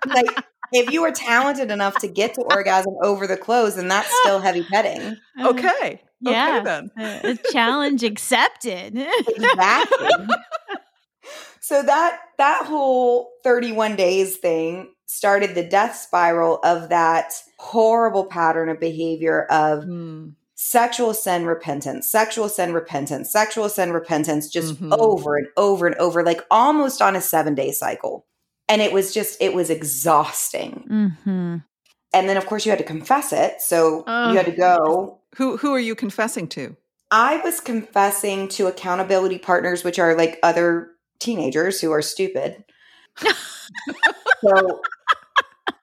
like 0.06 0.44
if 0.72 0.92
you 0.92 1.02
were 1.02 1.12
talented 1.12 1.72
enough 1.72 1.98
to 2.00 2.08
get 2.08 2.36
to 2.36 2.42
orgasm 2.52 2.94
over 3.02 3.26
the 3.26 3.38
clothes, 3.38 3.76
then 3.78 3.88
that's 3.88 4.14
still 4.20 4.40
heavy 4.40 4.64
petting. 4.64 5.18
Okay. 5.42 6.02
Yeah. 6.22 6.62
Okay, 6.62 6.90
then. 6.96 7.38
a 7.38 7.52
challenge 7.52 8.04
accepted. 8.04 8.98
exactly. 9.28 10.10
so 11.62 11.84
that 11.84 12.20
that 12.38 12.66
whole 12.66 13.32
31 13.44 13.96
days 13.96 14.38
thing 14.38 14.90
started 15.06 15.56
the 15.56 15.64
death 15.64 15.96
spiral 15.96 16.60
of 16.64 16.90
that 16.90 17.34
horrible 17.58 18.26
pattern 18.26 18.70
of 18.70 18.80
behavior 18.80 19.46
of 19.46 19.84
mm. 19.84 20.34
sexual 20.56 21.14
sin 21.14 21.46
repentance, 21.46 22.10
sexual 22.12 22.50
sin 22.50 22.74
repentance, 22.74 23.32
sexual 23.32 23.70
sin 23.70 23.92
repentance 23.92 24.50
just 24.50 24.76
mm-hmm. 24.76 24.94
over 24.94 25.36
and 25.38 25.48
over 25.58 25.88
and 25.88 25.96
over 25.96 26.24
like 26.24 26.42
almost 26.52 27.02
on 27.02 27.16
a 27.16 27.20
7-day 27.20 27.72
cycle. 27.72 28.26
And 28.68 28.82
it 28.82 28.94
was 28.94 29.14
just 29.14 29.42
it 29.42 29.54
was 29.54 29.70
exhausting. 29.70 30.86
Mm-hmm. 30.90 31.58
And 32.14 32.30
then 32.30 32.38
of 32.38 32.46
course 32.46 32.66
you 32.66 32.72
had 32.72 32.80
to 32.80 32.86
confess 32.86 33.34
it. 33.34 33.62
So 33.62 34.04
you 34.08 34.38
had 34.38 34.46
to 34.46 34.52
go 34.52 35.19
who 35.36 35.58
who 35.58 35.74
are 35.74 35.80
you 35.80 35.96
confessing 35.96 36.48
to? 36.50 36.76
I 37.12 37.38
was 37.38 37.60
confessing 37.60 38.48
to 38.50 38.68
accountability 38.68 39.40
partners, 39.40 39.84
which 39.84 40.00
are 40.00 40.16
like 40.16 40.40
other 40.44 40.92
teenagers 41.20 41.82
who 41.82 41.92
are 41.92 42.02
stupid. 42.02 42.64
so 44.42 44.82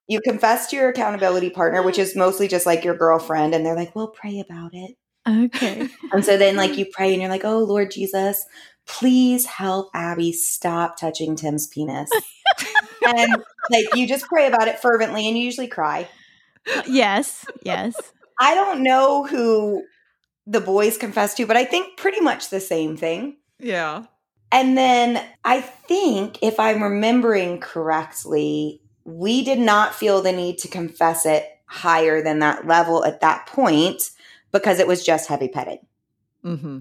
you 0.09 0.21
confess 0.21 0.69
to 0.69 0.77
your 0.77 0.89
accountability 0.89 1.51
partner, 1.51 1.83
which 1.83 1.99
is 1.99 2.15
mostly 2.15 2.47
just 2.49 2.67
like 2.67 2.85
your 2.85 2.97
girlfriend, 2.97 3.55
and 3.55 3.67
they're 3.67 3.77
like, 3.77 3.95
"We'll 3.95 4.09
pray 4.09 4.41
about 4.41 4.71
it." 4.73 4.97
Okay. 5.29 5.89
and 6.13 6.25
so 6.25 6.37
then, 6.37 6.57
like, 6.57 6.79
you 6.79 6.87
pray, 6.93 7.13
and 7.13 7.21
you're 7.21 7.31
like, 7.31 7.45
"Oh 7.45 7.59
Lord 7.59 7.91
Jesus, 7.91 8.47
please 8.87 9.47
help 9.47 9.91
Abby 9.95 10.33
stop 10.33 10.97
touching 10.99 11.35
Tim's 11.35 11.67
penis." 11.67 12.11
and 13.05 13.43
like, 13.71 13.95
you 13.95 14.07
just 14.07 14.27
pray 14.27 14.47
about 14.47 14.69
it 14.69 14.79
fervently, 14.79 15.27
and 15.27 15.37
you 15.37 15.45
usually 15.45 15.69
cry. 15.69 16.09
Yes. 16.87 17.47
Yes. 17.63 18.13
I 18.39 18.55
don't 18.55 18.83
know 18.83 19.25
who 19.27 19.85
the 20.47 20.61
boys 20.61 20.99
confess 20.99 21.35
to, 21.35 21.47
but 21.47 21.57
I 21.57 21.65
think 21.65 21.97
pretty 21.97 22.21
much 22.21 22.51
the 22.51 22.61
same 22.61 22.97
thing. 22.97 23.37
Yeah. 23.59 24.05
And 24.53 24.79
then 24.79 25.25
I 25.45 25.61
think, 25.61 26.39
if 26.43 26.61
I'm 26.61 26.83
remembering 26.83 27.59
correctly, 27.59 28.81
we 29.05 29.45
did 29.45 29.59
not 29.59 29.95
feel 29.95 30.23
the 30.23 30.33
need 30.33 30.59
to 30.59 30.69
confess 30.69 31.27
it 31.27 31.45
higher 31.67 32.23
than 32.23 32.39
that 32.41 32.67
level 32.67 33.05
at 33.05 33.21
that 33.21 33.47
point 33.47 34.11
because 34.53 34.79
it 34.79 34.87
was 34.87 35.05
just 35.05 35.29
heavy 35.29 35.49
petting. 35.49 35.81
Mm-hmm. 36.45 36.79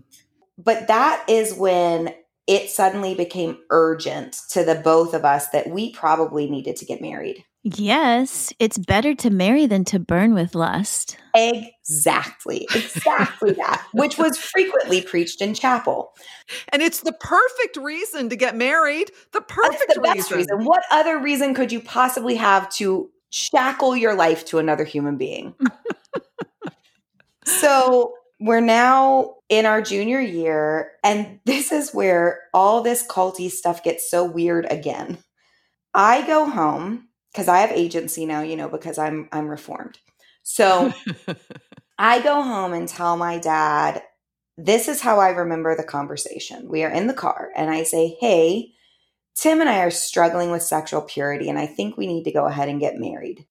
But 0.58 0.88
that 0.88 1.26
is 1.28 1.54
when 1.54 2.14
it 2.48 2.70
suddenly 2.70 3.16
became 3.16 3.58
urgent 3.72 4.38
to 4.52 4.64
the 4.64 4.76
both 4.76 5.14
of 5.14 5.26
us 5.26 5.50
that 5.50 5.68
we 5.70 5.92
probably 5.92 6.50
needed 6.50 6.76
to 6.78 6.86
get 6.86 7.02
married. 7.02 7.44
Yes, 7.68 8.54
it's 8.60 8.78
better 8.78 9.16
to 9.16 9.32
marry 9.32 9.66
than 9.66 9.86
to 9.86 9.98
burn 9.98 10.36
with 10.36 10.54
lust. 10.54 11.18
Exactly. 11.34 12.68
Exactly 12.76 13.54
that, 13.54 13.84
which 13.92 14.20
was 14.20 14.38
frequently 14.38 15.02
preached 15.02 15.42
in 15.42 15.56
chapel. 15.56 16.14
And 16.70 16.84
it's 16.84 17.02
the 17.02 17.12
perfect 17.12 17.78
reason 17.78 18.30
to 18.30 18.36
get 18.36 18.56
married. 18.56 19.10
The 19.34 19.42
perfect 19.42 19.80
That's 19.88 19.96
the 19.96 20.02
best 20.02 20.32
reason. 20.32 20.64
What 20.64 20.84
other 20.92 21.18
reason 21.18 21.56
could 21.56 21.72
you 21.72 21.82
possibly 21.82 22.36
have 22.36 22.70
to 22.74 23.10
shackle 23.32 23.98
your 23.98 24.14
life 24.14 24.46
to 24.46 24.60
another 24.60 24.84
human 24.84 25.18
being? 25.18 25.56
so 27.46 28.14
we're 28.40 28.62
now 28.62 29.38
in 29.50 29.66
our 29.66 29.82
junior 29.82 30.20
year, 30.20 30.92
and 31.04 31.40
this 31.46 31.72
is 31.72 31.96
where 31.96 32.42
all 32.54 32.84
this 32.84 33.04
culty 33.08 33.50
stuff 33.50 33.84
gets 33.84 34.08
so 34.08 34.24
weird 34.24 34.68
again. 34.70 35.18
I 35.96 36.28
go 36.28 36.48
home 36.48 37.05
because 37.36 37.50
I 37.50 37.58
have 37.58 37.72
agency 37.72 38.26
now, 38.26 38.42
you 38.42 38.56
know, 38.56 38.70
because 38.70 38.98
I'm 38.98 39.28
I'm 39.34 39.50
reformed. 39.50 40.00
So 40.44 40.94
I 41.98 42.22
go 42.22 42.42
home 42.42 42.72
and 42.72 42.88
tell 42.88 43.18
my 43.18 43.40
dad, 43.40 44.02
this 44.58 44.88
is 44.88 45.02
how 45.02 45.20
I 45.20 45.30
remember 45.30 45.76
the 45.76 45.84
conversation. 45.84 46.70
We 46.70 46.84
are 46.84 46.90
in 46.90 47.08
the 47.08 47.14
car 47.14 47.50
and 47.56 47.70
I 47.70 47.84
say, 47.84 48.16
"Hey, 48.22 48.72
Tim 49.36 49.60
and 49.60 49.70
I 49.70 49.80
are 49.80 49.92
struggling 49.92 50.50
with 50.50 50.64
sexual 50.64 51.02
purity 51.02 51.50
and 51.50 51.60
I 51.60 51.66
think 51.66 51.98
we 51.98 52.08
need 52.08 52.24
to 52.24 52.32
go 52.32 52.46
ahead 52.46 52.70
and 52.70 52.80
get 52.80 52.98
married." 52.98 53.46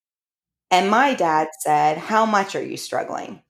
And 0.71 0.91
my 0.91 1.13
dad 1.13 1.49
said, 1.61 1.99
"How 1.99 2.25
much 2.25 2.57
are 2.57 2.65
you 2.65 2.79
struggling?" 2.79 3.43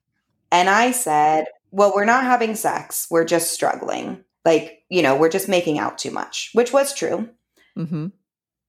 And 0.51 0.69
I 0.69 0.91
said, 0.91 1.45
well, 1.71 1.91
we're 1.93 2.05
not 2.05 2.23
having 2.23 2.55
sex. 2.55 3.07
We're 3.09 3.25
just 3.25 3.51
struggling. 3.51 4.23
Like, 4.45 4.83
you 4.89 5.01
know, 5.01 5.17
we're 5.17 5.29
just 5.29 5.49
making 5.49 5.79
out 5.79 5.97
too 5.97 6.11
much, 6.11 6.51
which 6.53 6.71
was 6.71 6.93
true. 6.93 7.29
Mm-hmm. 7.77 8.07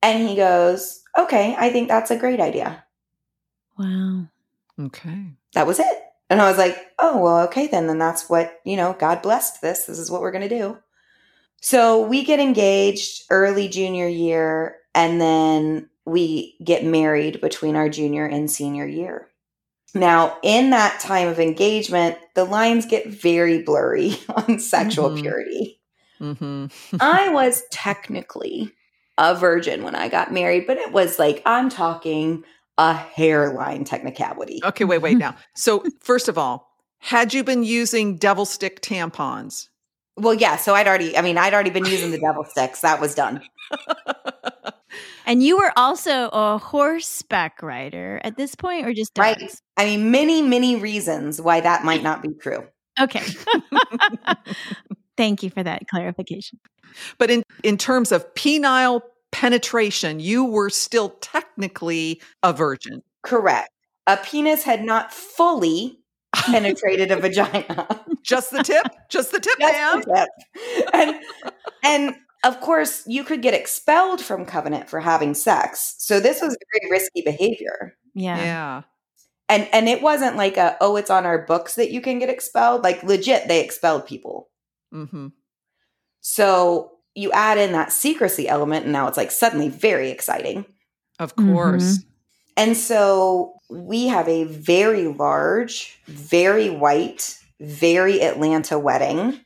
And 0.02 0.28
he 0.28 0.34
goes, 0.34 1.02
okay, 1.18 1.54
I 1.58 1.70
think 1.70 1.88
that's 1.88 2.10
a 2.10 2.16
great 2.18 2.40
idea. 2.40 2.84
Wow. 3.78 4.26
Okay. 4.80 5.32
That 5.54 5.66
was 5.66 5.78
it. 5.78 6.02
And 6.28 6.40
I 6.40 6.48
was 6.48 6.58
like, 6.58 6.76
oh, 6.98 7.18
well, 7.18 7.44
okay, 7.44 7.66
then. 7.66 7.86
Then 7.86 7.98
that's 7.98 8.28
what, 8.28 8.60
you 8.64 8.76
know, 8.76 8.96
God 8.98 9.22
blessed 9.22 9.62
this. 9.62 9.84
This 9.84 9.98
is 9.98 10.10
what 10.10 10.20
we're 10.20 10.32
going 10.32 10.48
to 10.48 10.58
do. 10.58 10.78
So 11.60 12.00
we 12.06 12.24
get 12.24 12.40
engaged 12.40 13.22
early 13.30 13.68
junior 13.68 14.08
year, 14.08 14.76
and 14.94 15.20
then 15.20 15.88
we 16.04 16.56
get 16.62 16.84
married 16.84 17.40
between 17.40 17.76
our 17.76 17.88
junior 17.88 18.26
and 18.26 18.50
senior 18.50 18.86
year. 18.86 19.28
Now, 19.94 20.36
in 20.42 20.70
that 20.70 21.00
time 21.00 21.28
of 21.28 21.40
engagement, 21.40 22.18
the 22.34 22.44
lines 22.44 22.86
get 22.86 23.06
very 23.08 23.62
blurry 23.62 24.18
on 24.28 24.58
sexual 24.58 25.10
Mhm. 25.10 25.20
purity. 25.22 25.80
Mm-hmm. 26.20 26.96
I 27.00 27.28
was 27.30 27.62
technically 27.70 28.72
a 29.18 29.34
virgin 29.34 29.82
when 29.82 29.94
I 29.94 30.08
got 30.08 30.32
married, 30.32 30.66
but 30.66 30.76
it 30.76 30.92
was 30.92 31.18
like, 31.18 31.42
I'm 31.46 31.68
talking 31.68 32.44
a 32.78 32.94
hairline 32.94 33.84
technicality. 33.84 34.60
Okay, 34.62 34.84
wait, 34.84 34.98
wait 34.98 35.16
now. 35.16 35.36
So, 35.54 35.84
first 36.00 36.28
of 36.28 36.36
all, 36.36 36.70
had 36.98 37.32
you 37.32 37.44
been 37.44 37.62
using 37.62 38.16
devil 38.16 38.44
stick 38.44 38.82
tampons? 38.82 39.68
Well, 40.16 40.34
yeah. 40.34 40.56
So 40.56 40.74
I'd 40.74 40.88
already, 40.88 41.16
I 41.16 41.22
mean, 41.22 41.36
I'd 41.36 41.52
already 41.52 41.70
been 41.70 41.84
using 41.84 42.10
the 42.10 42.18
devil 42.18 42.44
sticks. 42.44 42.80
That 42.80 43.00
was 43.00 43.14
done. 43.14 43.42
And 45.26 45.42
you 45.42 45.58
were 45.58 45.72
also 45.76 46.28
a 46.32 46.56
horseback 46.56 47.60
rider 47.60 48.20
at 48.22 48.36
this 48.36 48.54
point, 48.54 48.86
or 48.86 48.94
just 48.94 49.18
Right. 49.18 49.52
I 49.76 49.84
mean, 49.84 50.12
many, 50.12 50.40
many 50.40 50.76
reasons 50.76 51.40
why 51.40 51.60
that 51.60 51.84
might 51.84 52.02
not 52.02 52.22
be 52.22 52.32
true. 52.40 52.64
Okay. 52.98 53.22
Thank 55.16 55.42
you 55.42 55.50
for 55.50 55.62
that 55.62 55.88
clarification. 55.88 56.58
But 57.18 57.30
in, 57.30 57.42
in 57.62 57.78
terms 57.78 58.12
of 58.12 58.32
penile 58.34 59.00
penetration, 59.32 60.20
you 60.20 60.44
were 60.44 60.70
still 60.70 61.10
technically 61.20 62.20
a 62.42 62.52
virgin. 62.52 63.02
Correct. 63.22 63.70
A 64.06 64.16
penis 64.16 64.62
had 64.62 64.84
not 64.84 65.12
fully 65.12 65.98
penetrated 66.34 67.10
a 67.10 67.16
vagina. 67.16 68.04
Just 68.22 68.50
the 68.50 68.62
tip? 68.62 68.86
Just 69.10 69.32
the 69.32 69.40
tip, 69.40 69.54
That's 69.58 69.72
Pam? 69.72 70.00
the 70.00 70.14
tip. 70.14 70.88
And, 70.92 71.20
and 71.84 72.16
of 72.44 72.60
course, 72.60 73.02
you 73.06 73.24
could 73.24 73.42
get 73.42 73.54
expelled 73.54 74.20
from 74.20 74.46
covenant 74.46 74.88
for 74.88 75.00
having 75.00 75.34
sex. 75.34 75.96
So 75.98 76.20
this 76.20 76.40
was 76.40 76.56
very 76.72 76.90
risky 76.90 77.22
behavior. 77.22 77.96
Yeah. 78.14 78.36
Yeah. 78.36 78.82
And 79.48 79.68
and 79.72 79.88
it 79.88 80.02
wasn't 80.02 80.36
like 80.36 80.56
a 80.56 80.76
oh, 80.80 80.96
it's 80.96 81.10
on 81.10 81.24
our 81.24 81.46
books 81.46 81.76
that 81.76 81.92
you 81.92 82.00
can 82.00 82.18
get 82.18 82.28
expelled. 82.30 82.82
Like 82.82 83.02
legit, 83.04 83.46
they 83.46 83.62
expelled 83.62 84.06
people. 84.06 84.48
Mm-hmm. 84.92 85.28
So 86.20 86.92
you 87.14 87.32
add 87.32 87.58
in 87.58 87.72
that 87.72 87.92
secrecy 87.92 88.48
element, 88.48 88.84
and 88.84 88.92
now 88.92 89.08
it's 89.08 89.16
like 89.16 89.30
suddenly 89.30 89.68
very 89.68 90.10
exciting. 90.10 90.66
Of 91.18 91.34
course. 91.34 92.00
And 92.56 92.76
so 92.76 93.54
we 93.70 94.06
have 94.06 94.28
a 94.28 94.44
very 94.44 95.08
large, 95.08 95.98
very 96.06 96.70
white, 96.70 97.38
very 97.60 98.22
Atlanta 98.22 98.78
wedding 98.78 99.40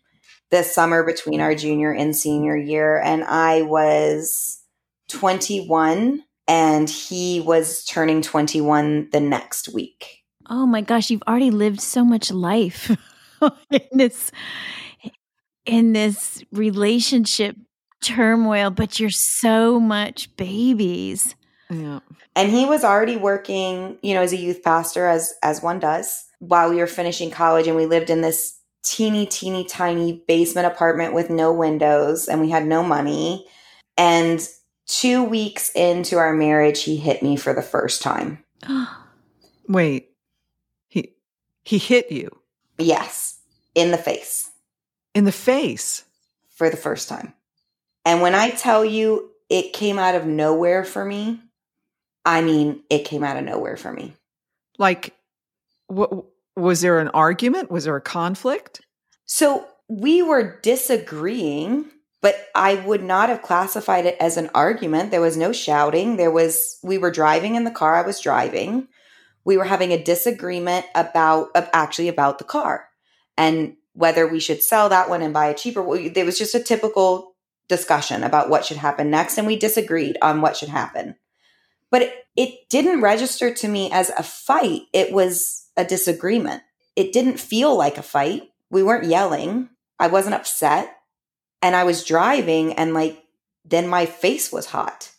this 0.50 0.74
summer 0.74 1.04
between 1.04 1.40
our 1.40 1.54
junior 1.54 1.92
and 1.92 2.14
senior 2.14 2.56
year. 2.56 3.00
And 3.00 3.24
I 3.24 3.62
was 3.62 4.60
21 5.08 6.22
and 6.48 6.90
he 6.90 7.40
was 7.40 7.84
turning 7.84 8.22
21 8.22 9.10
the 9.12 9.20
next 9.20 9.72
week. 9.72 10.18
Oh 10.48 10.66
my 10.66 10.80
gosh, 10.80 11.10
you've 11.10 11.22
already 11.28 11.50
lived 11.50 11.80
so 11.80 12.04
much 12.04 12.32
life 12.32 12.90
in 13.70 13.80
this 13.92 14.32
in 15.70 15.92
this 15.92 16.42
relationship 16.50 17.56
turmoil, 18.02 18.70
but 18.70 18.98
you're 18.98 19.08
so 19.08 19.78
much 19.78 20.34
babies. 20.36 21.36
Yeah. 21.70 22.00
And 22.34 22.50
he 22.50 22.66
was 22.66 22.82
already 22.82 23.16
working, 23.16 23.96
you 24.02 24.14
know, 24.14 24.22
as 24.22 24.32
a 24.32 24.36
youth 24.36 24.64
pastor 24.64 25.06
as 25.06 25.32
as 25.42 25.62
one 25.62 25.78
does 25.78 26.26
while 26.40 26.70
we 26.70 26.76
were 26.76 26.88
finishing 26.88 27.30
college 27.30 27.68
and 27.68 27.76
we 27.76 27.86
lived 27.86 28.10
in 28.10 28.20
this 28.20 28.58
teeny 28.82 29.26
teeny 29.26 29.64
tiny 29.64 30.24
basement 30.26 30.66
apartment 30.66 31.14
with 31.14 31.30
no 31.30 31.52
windows 31.52 32.26
and 32.26 32.40
we 32.40 32.50
had 32.50 32.66
no 32.66 32.82
money. 32.82 33.46
And 33.96 34.46
2 34.86 35.22
weeks 35.22 35.70
into 35.76 36.16
our 36.16 36.32
marriage 36.32 36.82
he 36.82 36.96
hit 36.96 37.22
me 37.22 37.36
for 37.36 37.54
the 37.54 37.62
first 37.62 38.02
time. 38.02 38.42
Wait. 39.68 40.08
He 40.88 41.14
he 41.62 41.78
hit 41.78 42.10
you 42.10 42.30
Yes, 42.78 43.38
in 43.76 43.92
the 43.92 43.98
face 43.98 44.49
in 45.14 45.24
the 45.24 45.32
face. 45.32 46.04
for 46.50 46.68
the 46.68 46.76
first 46.76 47.08
time. 47.08 47.32
And 48.04 48.20
when 48.20 48.34
I 48.34 48.50
tell 48.50 48.84
you 48.84 49.30
it 49.48 49.72
came 49.72 49.98
out 49.98 50.14
of 50.14 50.26
nowhere 50.26 50.84
for 50.84 51.04
me, 51.04 51.40
I 52.24 52.42
mean, 52.42 52.82
it 52.90 53.06
came 53.06 53.24
out 53.24 53.38
of 53.38 53.44
nowhere 53.44 53.78
for 53.78 53.92
me. 53.92 54.12
Like 54.78 55.14
what 55.86 56.26
was 56.54 56.82
there 56.82 56.98
an 56.98 57.08
argument? 57.08 57.70
Was 57.70 57.84
there 57.84 57.96
a 57.96 58.00
conflict? 58.00 58.82
So 59.24 59.66
we 59.88 60.22
were 60.22 60.60
disagreeing, 60.60 61.86
but 62.20 62.36
I 62.54 62.74
would 62.74 63.02
not 63.02 63.28
have 63.28 63.42
classified 63.42 64.06
it 64.06 64.16
as 64.20 64.36
an 64.36 64.50
argument. 64.54 65.10
There 65.10 65.20
was 65.20 65.36
no 65.36 65.52
shouting. 65.52 66.16
There 66.16 66.30
was, 66.30 66.78
we 66.82 66.98
were 66.98 67.10
driving 67.10 67.54
in 67.54 67.64
the 67.64 67.70
car 67.70 67.96
I 67.96 68.02
was 68.02 68.20
driving. 68.20 68.86
We 69.44 69.56
were 69.56 69.64
having 69.64 69.92
a 69.92 70.02
disagreement 70.02 70.86
about, 70.94 71.48
of 71.54 71.68
actually 71.72 72.08
about 72.08 72.38
the 72.38 72.44
car 72.44 72.88
and 73.36 73.76
whether 74.00 74.26
we 74.26 74.40
should 74.40 74.62
sell 74.62 74.88
that 74.88 75.10
one 75.10 75.22
and 75.22 75.34
buy 75.34 75.46
a 75.46 75.54
cheaper. 75.54 75.82
one. 75.82 76.12
There 76.12 76.24
was 76.24 76.38
just 76.38 76.54
a 76.54 76.62
typical 76.62 77.34
discussion 77.68 78.24
about 78.24 78.48
what 78.48 78.64
should 78.64 78.78
happen 78.78 79.10
next, 79.10 79.36
and 79.38 79.46
we 79.46 79.56
disagreed 79.56 80.16
on 80.22 80.40
what 80.40 80.56
should 80.56 80.70
happen. 80.70 81.16
But 81.90 82.02
it, 82.02 82.14
it 82.34 82.68
didn't 82.70 83.02
register 83.02 83.52
to 83.52 83.68
me 83.68 83.90
as 83.92 84.10
a 84.10 84.22
fight. 84.22 84.82
It 84.92 85.12
was 85.12 85.68
a 85.76 85.84
disagreement. 85.84 86.62
It 86.96 87.12
didn't 87.12 87.38
feel 87.38 87.76
like 87.76 87.98
a 87.98 88.02
fight. 88.02 88.50
We 88.70 88.82
weren't 88.82 89.04
yelling. 89.04 89.68
I 89.98 90.06
wasn't 90.06 90.34
upset. 90.34 90.96
And 91.60 91.76
I 91.76 91.84
was 91.84 92.04
driving 92.04 92.72
and 92.72 92.94
like 92.94 93.22
then 93.64 93.86
my 93.86 94.06
face 94.06 94.50
was 94.50 94.66
hot. 94.66 95.10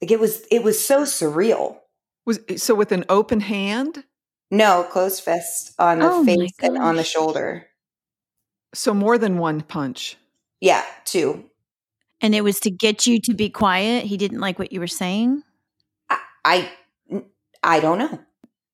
Like 0.00 0.10
it 0.10 0.18
was 0.18 0.42
it 0.50 0.62
was 0.62 0.84
so 0.84 1.02
surreal. 1.02 1.78
Was 2.24 2.40
so 2.56 2.74
with 2.74 2.92
an 2.92 3.04
open 3.08 3.40
hand? 3.40 4.04
No, 4.50 4.86
closed 4.90 5.22
fist 5.22 5.74
on 5.78 5.98
the 5.98 6.10
Oh 6.10 6.24
face 6.24 6.52
and 6.62 6.78
on 6.78 6.96
the 6.96 7.04
shoulder. 7.04 7.66
So 8.74 8.94
more 8.94 9.18
than 9.18 9.38
one 9.38 9.60
punch. 9.60 10.16
Yeah, 10.60 10.84
two. 11.04 11.44
And 12.20 12.34
it 12.34 12.44
was 12.44 12.60
to 12.60 12.70
get 12.70 13.06
you 13.06 13.20
to 13.22 13.34
be 13.34 13.50
quiet. 13.50 14.04
He 14.04 14.16
didn't 14.16 14.40
like 14.40 14.58
what 14.58 14.72
you 14.72 14.80
were 14.80 14.86
saying. 14.86 15.42
I 16.44 16.70
I 17.62 17.80
don't 17.80 17.98
know. 17.98 18.18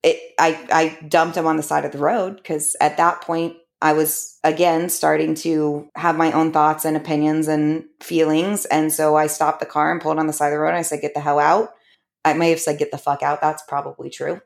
It 0.03 0.19
I 0.39 0.67
I 0.71 1.05
dumped 1.07 1.37
him 1.37 1.45
on 1.45 1.57
the 1.57 1.63
side 1.63 1.85
of 1.85 1.91
the 1.91 1.97
road 1.97 2.37
because 2.37 2.75
at 2.79 2.97
that 2.97 3.21
point 3.21 3.57
I 3.81 3.93
was 3.93 4.37
again 4.43 4.89
starting 4.89 5.35
to 5.35 5.89
have 5.95 6.17
my 6.17 6.31
own 6.31 6.51
thoughts 6.51 6.85
and 6.85 6.97
opinions 6.97 7.47
and 7.47 7.85
feelings, 8.01 8.65
and 8.65 8.91
so 8.91 9.15
I 9.15 9.27
stopped 9.27 9.59
the 9.59 9.65
car 9.65 9.91
and 9.91 10.01
pulled 10.01 10.19
on 10.19 10.27
the 10.27 10.33
side 10.33 10.47
of 10.47 10.53
the 10.53 10.59
road. 10.59 10.69
And 10.69 10.77
I 10.77 10.83
said, 10.83 11.01
"Get 11.01 11.13
the 11.13 11.21
hell 11.21 11.39
out." 11.39 11.73
I 12.25 12.33
may 12.33 12.49
have 12.49 12.59
said, 12.59 12.79
"Get 12.79 12.91
the 12.91 12.97
fuck 12.97 13.23
out." 13.23 13.41
That's 13.41 13.63
probably 13.63 14.09
true. 14.09 14.41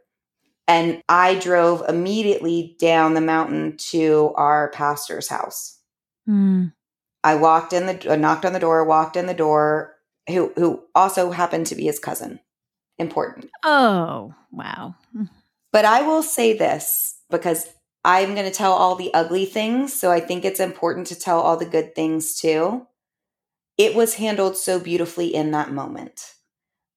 And 0.68 1.02
I 1.10 1.36
drove 1.36 1.84
immediately 1.90 2.76
down 2.80 3.14
the 3.14 3.22
mountain 3.22 3.76
to 3.90 4.34
our 4.36 4.72
pastor's 4.72 5.28
house. 5.28 5.80
Hmm. 6.26 6.68
I 7.24 7.36
walked 7.36 7.74
in 7.74 7.86
the 7.86 8.18
knocked 8.18 8.46
on 8.46 8.54
the 8.54 8.60
door, 8.60 8.84
walked 8.86 9.16
in 9.16 9.28
the 9.28 9.34
door, 9.34 9.96
who 10.28 10.54
who 10.56 10.84
also 10.96 11.32
happened 11.32 11.68
to 11.68 11.76
be 11.76 11.84
his 11.84 12.00
cousin. 12.00 12.40
Important. 12.98 13.50
Oh, 13.64 14.34
wow. 14.52 14.96
But 15.72 15.86
I 15.86 16.04
will 16.04 16.22
say 16.22 16.56
this 16.56 17.16
because 17.32 17.68
I'm 18.06 18.36
going 18.36 18.50
to 18.50 18.56
tell 18.56 18.74
all 18.74 18.96
the 18.96 19.14
ugly 19.14 19.46
things. 19.46 19.94
So 19.94 20.12
I 20.12 20.20
think 20.20 20.46
it's 20.46 20.60
important 20.60 21.08
to 21.08 21.20
tell 21.20 21.40
all 21.40 21.58
the 21.58 21.66
good 21.66 21.96
things 21.96 22.40
too. 22.40 22.86
It 23.78 23.96
was 23.96 24.16
handled 24.16 24.58
so 24.58 24.80
beautifully 24.80 25.34
in 25.34 25.52
that 25.52 25.72
moment. 25.72 26.36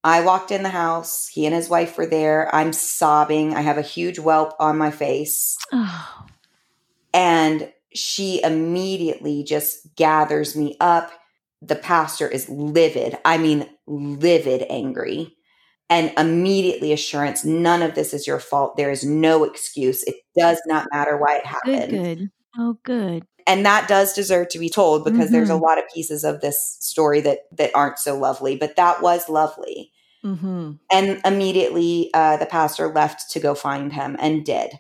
I 0.05 0.20
walked 0.22 0.51
in 0.51 0.62
the 0.62 0.68
house. 0.68 1.28
He 1.28 1.47
and 1.47 1.55
his 1.55 1.68
wife 1.68 1.99
were 1.99 2.07
there. 2.07 2.55
I'm 2.55 2.72
sobbing. 2.72 3.55
I 3.55 3.61
have 3.61 3.78
a 3.78 3.82
huge 3.82 4.18
whelp 4.18 4.55
on 4.61 4.78
my 4.78 4.90
face. 4.90 5.57
Oh, 5.72 6.26
And 7.14 7.72
she 7.94 8.42
immediately 8.42 9.42
just 9.42 9.94
gathers 9.97 10.55
me 10.55 10.76
up. 10.80 11.11
The 11.62 11.76
pastor 11.76 12.28
is 12.28 12.49
livid. 12.49 13.16
I 13.24 13.38
mean, 13.38 13.68
livid 13.86 14.66
angry. 14.68 15.34
And 15.88 16.12
immediately 16.18 16.92
assurance 16.92 17.44
none 17.44 17.80
of 17.80 17.94
this 17.94 18.12
is 18.12 18.26
your 18.26 18.40
fault. 18.40 18.76
There 18.76 18.90
is 18.90 19.05
no 19.05 19.44
excuse. 19.44 20.03
It 20.03 20.16
does 20.36 20.61
not 20.66 20.88
matter 20.92 21.16
why 21.16 21.36
it 21.36 21.44
good, 21.64 21.74
happened. 21.74 21.90
good. 21.90 22.30
Oh, 22.59 22.78
good. 22.82 23.26
And 23.47 23.64
that 23.64 23.88
does 23.88 24.12
deserve 24.12 24.49
to 24.51 24.59
be 24.59 24.68
told 24.68 25.05
because 25.05 25.30
there's 25.30 25.51
a 25.51 25.55
Mhm. 25.55 25.62
lot 25.62 25.78
of 25.78 25.84
pieces 25.94 26.24
of 26.24 26.40
this 26.40 26.76
story 26.80 27.20
that 27.22 27.40
that 27.53 27.70
aren't 27.74 27.99
so 27.99 28.18
lovely, 28.18 28.57
but 28.57 28.76
that 28.76 29.03
was 29.03 29.28
lovely. 29.28 29.92
Mm-hmm. 30.24 30.72
And 30.90 31.20
immediately 31.24 32.11
uh, 32.14 32.36
the 32.38 32.47
pastor 32.47 32.92
left 32.92 33.30
to 33.30 33.40
go 33.40 33.55
find 33.55 33.92
him 33.92 34.16
and 34.18 34.44
did. 34.44 34.72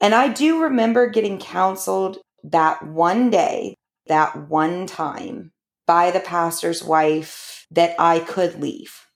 And 0.00 0.14
I 0.14 0.28
do 0.28 0.62
remember 0.62 1.08
getting 1.10 1.38
counseled 1.38 2.18
that 2.44 2.86
one 2.86 3.30
day, 3.30 3.74
that 4.06 4.48
one 4.48 4.86
time 4.86 5.52
by 5.86 6.10
the 6.12 6.20
pastor's 6.20 6.84
wife 6.84 7.66
that 7.72 7.96
I 7.98 8.20
could 8.20 8.60
leave. 8.60 9.06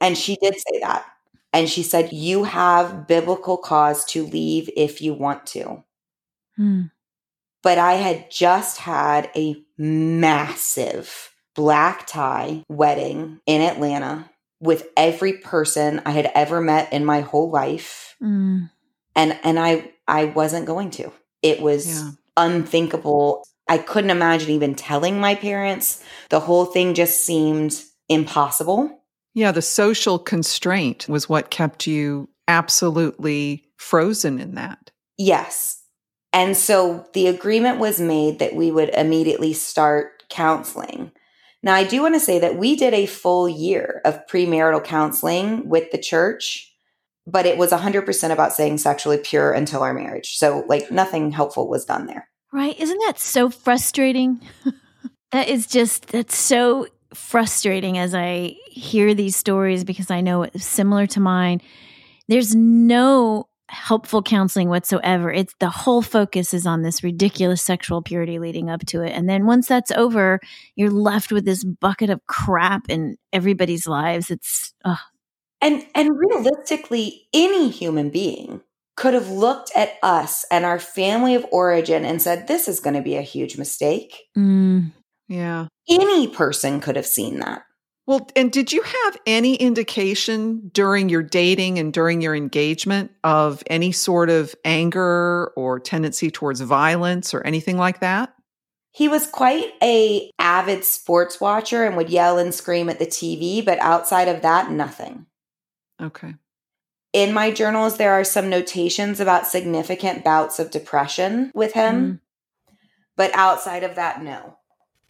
And 0.00 0.16
she 0.16 0.36
did 0.40 0.54
say 0.54 0.80
that. 0.80 1.04
And 1.52 1.68
she 1.68 1.82
said, 1.82 2.12
You 2.12 2.44
have 2.44 3.06
biblical 3.06 3.58
cause 3.58 4.04
to 4.06 4.24
leave 4.24 4.70
if 4.74 5.02
you 5.02 5.12
want 5.12 5.44
to. 5.48 5.84
Hmm. 6.56 6.82
But 7.62 7.78
I 7.78 7.94
had 7.94 8.30
just 8.30 8.78
had 8.78 9.30
a 9.36 9.62
massive 9.78 11.30
black 11.54 12.06
tie 12.06 12.64
wedding 12.68 13.40
in 13.46 13.60
Atlanta 13.60 14.30
with 14.60 14.86
every 14.96 15.34
person 15.34 16.00
I 16.06 16.12
had 16.12 16.30
ever 16.34 16.60
met 16.60 16.92
in 16.92 17.04
my 17.04 17.20
whole 17.20 17.50
life. 17.50 18.16
Mm. 18.22 18.70
And 19.14 19.38
and 19.44 19.58
I 19.58 19.92
I 20.08 20.24
wasn't 20.26 20.66
going 20.66 20.90
to. 20.92 21.12
It 21.42 21.60
was 21.60 21.86
Yeah. 21.86 22.10
unthinkable. 22.36 23.44
I 23.68 23.78
couldn't 23.78 24.10
imagine 24.10 24.50
even 24.50 24.74
telling 24.74 25.20
my 25.20 25.34
parents. 25.34 26.02
The 26.30 26.40
whole 26.40 26.64
thing 26.64 26.94
just 26.94 27.24
seemed 27.24 27.82
impossible. 28.08 29.02
Yeah, 29.34 29.52
the 29.52 29.62
social 29.62 30.18
constraint 30.18 31.08
was 31.08 31.28
what 31.28 31.50
kept 31.50 31.86
you 31.86 32.28
absolutely 32.48 33.64
frozen 33.76 34.38
in 34.38 34.54
that. 34.56 34.90
Yes. 35.16 35.81
And 36.32 36.56
so 36.56 37.06
the 37.12 37.26
agreement 37.26 37.78
was 37.78 38.00
made 38.00 38.38
that 38.38 38.54
we 38.54 38.70
would 38.70 38.88
immediately 38.90 39.52
start 39.52 40.22
counseling. 40.28 41.12
Now, 41.62 41.74
I 41.74 41.84
do 41.84 42.02
want 42.02 42.14
to 42.14 42.20
say 42.20 42.38
that 42.38 42.56
we 42.56 42.74
did 42.74 42.94
a 42.94 43.06
full 43.06 43.48
year 43.48 44.00
of 44.04 44.26
premarital 44.26 44.82
counseling 44.82 45.68
with 45.68 45.90
the 45.92 45.98
church, 45.98 46.72
but 47.26 47.46
it 47.46 47.58
was 47.58 47.70
100% 47.70 48.32
about 48.32 48.52
staying 48.52 48.78
sexually 48.78 49.18
pure 49.18 49.52
until 49.52 49.82
our 49.82 49.94
marriage. 49.94 50.36
So, 50.36 50.64
like, 50.66 50.90
nothing 50.90 51.30
helpful 51.30 51.68
was 51.68 51.84
done 51.84 52.06
there. 52.06 52.28
Right. 52.52 52.78
Isn't 52.78 52.98
that 53.06 53.18
so 53.18 53.48
frustrating? 53.48 54.40
that 55.32 55.48
is 55.48 55.66
just, 55.66 56.08
that's 56.08 56.36
so 56.36 56.86
frustrating 57.14 57.98
as 57.98 58.14
I 58.14 58.56
hear 58.66 59.14
these 59.14 59.36
stories 59.36 59.84
because 59.84 60.10
I 60.10 60.20
know 60.20 60.42
it's 60.42 60.64
similar 60.64 61.06
to 61.08 61.20
mine. 61.20 61.60
There's 62.28 62.54
no 62.54 63.48
helpful 63.72 64.22
counseling 64.22 64.68
whatsoever. 64.68 65.32
It's 65.32 65.54
the 65.58 65.70
whole 65.70 66.02
focus 66.02 66.52
is 66.52 66.66
on 66.66 66.82
this 66.82 67.02
ridiculous 67.02 67.62
sexual 67.62 68.02
purity 68.02 68.38
leading 68.38 68.68
up 68.68 68.84
to 68.86 69.02
it. 69.02 69.10
And 69.10 69.28
then 69.28 69.46
once 69.46 69.66
that's 69.66 69.90
over, 69.92 70.40
you're 70.76 70.90
left 70.90 71.32
with 71.32 71.44
this 71.44 71.64
bucket 71.64 72.10
of 72.10 72.24
crap 72.26 72.88
in 72.88 73.16
everybody's 73.32 73.86
lives. 73.86 74.30
It's, 74.30 74.74
ugh. 74.84 74.98
And 75.60 75.86
and 75.94 76.18
realistically, 76.18 77.28
any 77.32 77.70
human 77.70 78.10
being 78.10 78.62
could 78.96 79.14
have 79.14 79.30
looked 79.30 79.70
at 79.76 79.92
us 80.02 80.44
and 80.50 80.64
our 80.64 80.80
family 80.80 81.36
of 81.36 81.46
origin 81.52 82.04
and 82.04 82.20
said, 82.20 82.48
This 82.48 82.66
is 82.66 82.80
going 82.80 82.94
to 82.96 83.02
be 83.02 83.16
a 83.16 83.22
huge 83.22 83.56
mistake. 83.56 84.24
Mm. 84.36 84.90
Yeah. 85.28 85.68
Any 85.88 86.28
person 86.28 86.80
could 86.80 86.96
have 86.96 87.06
seen 87.06 87.38
that. 87.38 87.62
Well, 88.06 88.28
and 88.34 88.50
did 88.50 88.72
you 88.72 88.82
have 88.82 89.16
any 89.26 89.54
indication 89.54 90.70
during 90.72 91.08
your 91.08 91.22
dating 91.22 91.78
and 91.78 91.92
during 91.92 92.20
your 92.20 92.34
engagement 92.34 93.12
of 93.22 93.62
any 93.68 93.92
sort 93.92 94.28
of 94.28 94.54
anger 94.64 95.52
or 95.56 95.78
tendency 95.78 96.30
towards 96.30 96.60
violence 96.60 97.32
or 97.32 97.46
anything 97.46 97.78
like 97.78 98.00
that? 98.00 98.34
He 98.90 99.08
was 99.08 99.26
quite 99.26 99.72
a 99.82 100.30
avid 100.38 100.84
sports 100.84 101.40
watcher 101.40 101.84
and 101.84 101.96
would 101.96 102.10
yell 102.10 102.38
and 102.38 102.52
scream 102.52 102.90
at 102.90 102.98
the 102.98 103.06
TV, 103.06 103.64
but 103.64 103.78
outside 103.78 104.28
of 104.28 104.42
that, 104.42 104.70
nothing. 104.70 105.26
Okay. 106.00 106.34
In 107.12 107.32
my 107.32 107.50
journals, 107.50 107.98
there 107.98 108.12
are 108.12 108.24
some 108.24 108.50
notations 108.50 109.20
about 109.20 109.46
significant 109.46 110.24
bouts 110.24 110.58
of 110.58 110.70
depression 110.70 111.52
with 111.54 111.72
him, 111.72 112.20
mm. 112.68 112.74
but 113.16 113.30
outside 113.34 113.84
of 113.84 113.94
that, 113.94 114.22
no. 114.22 114.58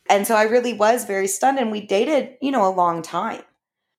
And 0.08 0.26
so 0.26 0.34
I 0.34 0.44
really 0.44 0.72
was 0.72 1.04
very 1.04 1.26
stunned, 1.26 1.58
and 1.58 1.70
we 1.70 1.86
dated, 1.86 2.36
you 2.40 2.50
know, 2.50 2.66
a 2.66 2.74
long 2.74 3.02
time. 3.02 3.42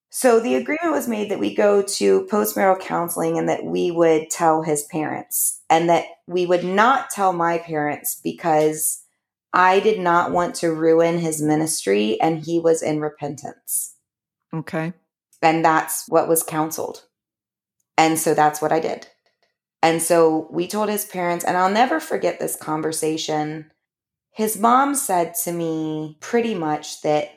So 0.09 0.39
the 0.39 0.55
agreement 0.55 0.91
was 0.91 1.07
made 1.07 1.31
that 1.31 1.39
we 1.39 1.55
go 1.55 1.81
to 1.81 2.27
postmarital 2.27 2.79
counseling 2.79 3.39
and 3.39 3.49
that 3.49 3.63
we 3.63 3.89
would 3.89 4.29
tell 4.29 4.61
his 4.61 4.83
parents, 4.83 5.61
and 5.69 5.89
that 5.89 6.05
we 6.27 6.45
would 6.45 6.63
not 6.63 7.09
tell 7.09 7.33
my 7.33 7.57
parents 7.57 8.19
because 8.23 9.03
I 9.53 9.79
did 9.79 9.99
not 9.99 10.31
want 10.31 10.55
to 10.55 10.73
ruin 10.73 11.19
his 11.19 11.41
ministry 11.41 12.19
and 12.19 12.43
he 12.43 12.59
was 12.59 12.81
in 12.81 12.99
repentance. 12.99 13.95
Okay. 14.53 14.93
And 15.41 15.63
that's 15.63 16.05
what 16.07 16.27
was 16.27 16.43
counseled. 16.43 17.03
And 17.97 18.17
so 18.17 18.33
that's 18.33 18.61
what 18.61 18.71
I 18.71 18.79
did. 18.79 19.07
And 19.81 20.01
so 20.01 20.47
we 20.49 20.67
told 20.67 20.89
his 20.89 21.05
parents, 21.05 21.43
and 21.43 21.57
I'll 21.57 21.71
never 21.71 21.99
forget 21.99 22.39
this 22.39 22.55
conversation. 22.55 23.71
His 24.33 24.57
mom 24.57 24.95
said 24.95 25.35
to 25.43 25.51
me 25.51 26.17
pretty 26.19 26.55
much 26.55 27.01
that 27.01 27.31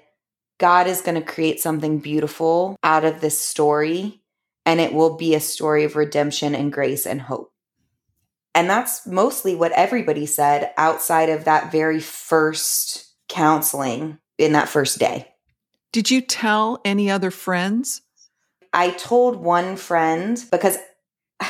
God 0.58 0.86
is 0.86 1.02
going 1.02 1.14
to 1.14 1.32
create 1.32 1.60
something 1.60 1.98
beautiful 1.98 2.76
out 2.82 3.04
of 3.04 3.20
this 3.20 3.38
story, 3.38 4.22
and 4.64 4.80
it 4.80 4.94
will 4.94 5.16
be 5.16 5.34
a 5.34 5.40
story 5.40 5.84
of 5.84 5.94
redemption 5.94 6.54
and 6.54 6.72
grace 6.72 7.06
and 7.06 7.20
hope. 7.20 7.52
And 8.54 8.70
that's 8.70 9.06
mostly 9.06 9.54
what 9.54 9.72
everybody 9.72 10.24
said 10.24 10.72
outside 10.78 11.28
of 11.28 11.44
that 11.44 11.70
very 11.70 12.00
first 12.00 13.12
counseling 13.28 14.18
in 14.38 14.52
that 14.52 14.70
first 14.70 14.98
day. 14.98 15.28
Did 15.92 16.10
you 16.10 16.22
tell 16.22 16.80
any 16.82 17.10
other 17.10 17.30
friends? 17.30 18.00
I 18.72 18.90
told 18.92 19.36
one 19.36 19.76
friend 19.76 20.42
because 20.50 20.78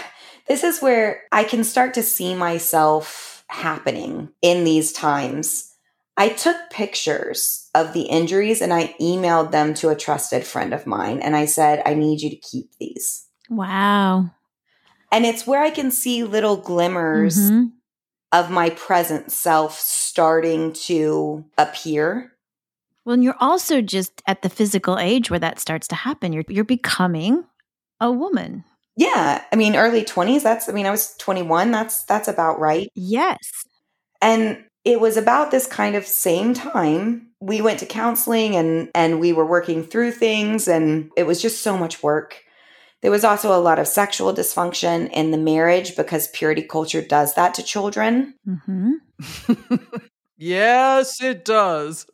this 0.49 0.64
is 0.64 0.80
where 0.80 1.22
I 1.30 1.44
can 1.44 1.62
start 1.62 1.94
to 1.94 2.03
see 2.03 2.34
myself 2.34 3.36
happening 3.49 4.30
in 4.42 4.64
these 4.64 4.92
times. 4.92 5.72
I 6.16 6.30
took 6.30 6.57
pictures 6.70 7.68
of 7.74 7.92
the 7.92 8.03
injuries 8.03 8.62
and 8.62 8.72
I 8.72 8.94
emailed 9.01 9.51
them 9.53 9.74
to 9.74 9.90
a 9.90 9.97
trusted 9.97 10.44
friend 10.47 10.72
of 10.72 10.86
mine 10.86 11.20
and 11.20 11.36
I 11.36 11.44
said, 11.44 11.82
I 11.84 11.94
need 11.94 12.22
you 12.22 12.30
to 12.30 12.36
keep 12.36 12.70
these. 12.80 13.26
Wow. 13.51 14.30
And 15.12 15.26
it's 15.26 15.47
where 15.47 15.62
I 15.62 15.70
can 15.70 15.90
see 15.90 16.24
little 16.24 16.57
glimmers 16.57 17.36
Mhm. 17.51 17.72
of 18.32 18.51
my 18.51 18.70
present 18.70 19.30
self 19.30 19.78
starting 19.78 20.72
to 20.72 21.44
appear. 21.59 22.32
Well, 23.05 23.14
and 23.14 23.22
you're 23.22 23.36
also 23.38 23.80
just 23.82 24.22
at 24.26 24.42
the 24.42 24.49
physical 24.49 24.99
age 24.99 25.30
where 25.30 25.38
that 25.38 25.61
starts 25.61 25.86
to 25.88 25.94
happen. 25.94 26.32
You're 26.32 26.44
you're 26.49 26.64
becoming 26.64 27.44
a 28.01 28.11
woman. 28.11 28.64
Yeah, 28.97 29.42
I 29.53 29.57
mean 29.57 29.76
early 29.76 30.05
20s, 30.05 30.42
that's 30.42 30.68
I 30.68 30.72
mean 30.72 30.86
I 30.86 30.90
was 30.90 31.14
21, 31.18 31.70
that's 31.70 32.05
that's 32.05 32.28
about 32.28 32.59
right. 32.59 32.90
Yes. 32.94 33.38
And 34.22 34.64
it 34.84 35.01
was 35.01 35.16
about 35.16 35.51
this 35.51 35.66
kind 35.66 35.97
of 35.97 36.07
same 36.07 36.55
time 36.55 37.26
we 37.40 37.61
went 37.61 37.80
to 37.80 37.86
counseling 37.86 38.57
and 38.57 38.90
and 38.94 39.20
we 39.20 39.32
were 39.32 39.47
working 39.47 39.84
through 39.84 40.12
things 40.12 40.68
and 40.68 41.11
it 41.16 41.26
was 41.26 41.42
just 41.42 41.62
so 41.62 41.76
much 41.76 42.03
work. 42.03 42.42
There 43.03 43.11
was 43.11 43.24
also 43.24 43.57
a 43.57 43.61
lot 43.61 43.78
of 43.78 43.86
sexual 43.86 44.32
dysfunction 44.32 45.11
in 45.12 45.30
the 45.30 45.38
marriage 45.38 45.97
because 45.97 46.28
purity 46.28 46.62
culture 46.62 47.03
does 47.03 47.34
that 47.34 47.55
to 47.55 47.62
children. 47.62 48.34
Mm-hmm. 48.49 49.74
yes, 50.38 51.20
it 51.20 51.44
does. 51.44 52.07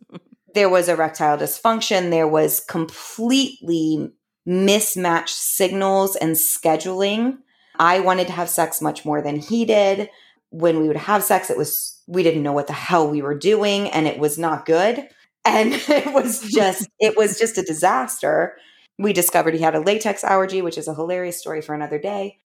There 0.54 0.68
was 0.68 0.88
erectile 0.88 1.38
dysfunction, 1.38 2.10
there 2.10 2.28
was 2.28 2.60
completely 2.60 4.12
mismatched 4.44 5.36
signals 5.36 6.16
and 6.16 6.32
scheduling. 6.32 7.38
I 7.78 8.00
wanted 8.00 8.26
to 8.28 8.32
have 8.32 8.48
sex 8.48 8.80
much 8.80 9.04
more 9.04 9.22
than 9.22 9.36
he 9.36 9.64
did. 9.64 10.08
When 10.50 10.80
we 10.80 10.88
would 10.88 10.96
have 10.96 11.24
sex, 11.24 11.50
it 11.50 11.56
was 11.56 12.00
we 12.06 12.22
didn't 12.22 12.42
know 12.42 12.52
what 12.52 12.66
the 12.66 12.72
hell 12.72 13.08
we 13.08 13.22
were 13.22 13.38
doing 13.38 13.88
and 13.90 14.06
it 14.06 14.18
was 14.18 14.38
not 14.38 14.66
good. 14.66 15.08
And 15.44 15.72
it 15.88 16.12
was 16.12 16.40
just 16.40 16.88
it 17.00 17.16
was 17.16 17.38
just 17.38 17.58
a 17.58 17.62
disaster. 17.62 18.56
We 18.98 19.12
discovered 19.12 19.54
he 19.54 19.60
had 19.60 19.74
a 19.74 19.80
latex 19.80 20.22
allergy, 20.24 20.62
which 20.62 20.78
is 20.78 20.88
a 20.88 20.94
hilarious 20.94 21.38
story 21.38 21.62
for 21.62 21.74
another 21.74 21.98
day. 21.98 22.38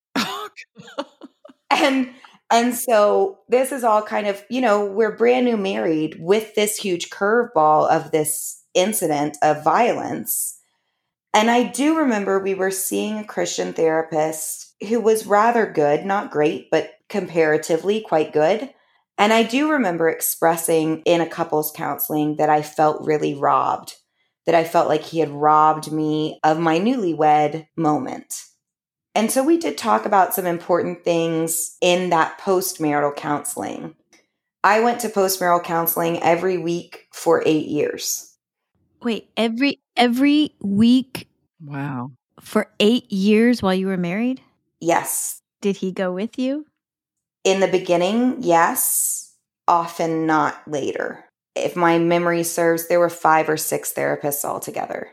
And 1.69 2.09
and 2.49 2.73
so 2.73 3.39
this 3.49 3.71
is 3.71 3.83
all 3.83 4.01
kind 4.01 4.25
of, 4.25 4.43
you 4.49 4.61
know, 4.61 4.85
we're 4.85 5.15
brand 5.15 5.45
new 5.45 5.57
married 5.57 6.15
with 6.19 6.55
this 6.55 6.77
huge 6.77 7.09
curveball 7.09 7.89
of 7.89 8.11
this 8.11 8.63
incident 8.73 9.37
of 9.43 9.63
violence. 9.63 10.56
And 11.37 11.51
I 11.51 11.61
do 11.61 11.99
remember 11.99 12.39
we 12.39 12.55
were 12.55 12.71
seeing 12.71 13.19
a 13.19 13.23
Christian 13.23 13.71
therapist 13.71 14.73
who 14.89 14.99
was 14.99 15.27
rather 15.27 15.71
good, 15.71 16.03
not 16.03 16.31
great, 16.31 16.71
but 16.71 16.93
comparatively 17.09 18.01
quite 18.01 18.33
good. 18.33 18.73
And 19.19 19.31
I 19.31 19.43
do 19.43 19.69
remember 19.69 20.09
expressing 20.09 21.03
in 21.03 21.21
a 21.21 21.29
couples 21.29 21.71
counseling 21.75 22.37
that 22.37 22.49
I 22.49 22.63
felt 22.63 23.05
really 23.05 23.35
robbed, 23.35 23.97
that 24.47 24.55
I 24.55 24.63
felt 24.63 24.87
like 24.87 25.03
he 25.03 25.19
had 25.19 25.29
robbed 25.29 25.91
me 25.91 26.39
of 26.43 26.57
my 26.57 26.79
newlywed 26.79 27.67
moment. 27.75 28.41
And 29.13 29.29
so 29.29 29.43
we 29.43 29.59
did 29.59 29.77
talk 29.77 30.07
about 30.07 30.33
some 30.33 30.47
important 30.47 31.03
things 31.03 31.77
in 31.81 32.09
that 32.09 32.39
postmarital 32.39 33.15
counseling. 33.15 33.93
I 34.63 34.79
went 34.79 35.01
to 35.01 35.09
postmarital 35.09 35.63
counseling 35.63 36.19
every 36.23 36.57
week 36.57 37.05
for 37.13 37.43
eight 37.45 37.67
years. 37.67 38.35
Wait, 39.03 39.29
every 39.37 39.81
every 39.97 40.51
week 40.61 41.27
Wow. 41.63 42.11
for 42.39 42.71
8 42.79 43.11
years 43.11 43.61
while 43.61 43.73
you 43.73 43.87
were 43.87 43.97
married? 43.97 44.41
Yes. 44.79 45.41
Did 45.61 45.77
he 45.77 45.91
go 45.91 46.11
with 46.13 46.37
you? 46.37 46.65
In 47.43 47.59
the 47.61 47.67
beginning, 47.67 48.37
yes, 48.41 49.33
often 49.67 50.25
not 50.25 50.61
later. 50.67 51.25
If 51.55 51.75
my 51.75 51.97
memory 51.97 52.43
serves, 52.43 52.87
there 52.87 52.99
were 52.99 53.09
five 53.09 53.49
or 53.49 53.57
six 53.57 53.91
therapists 53.93 54.45
altogether. 54.45 55.09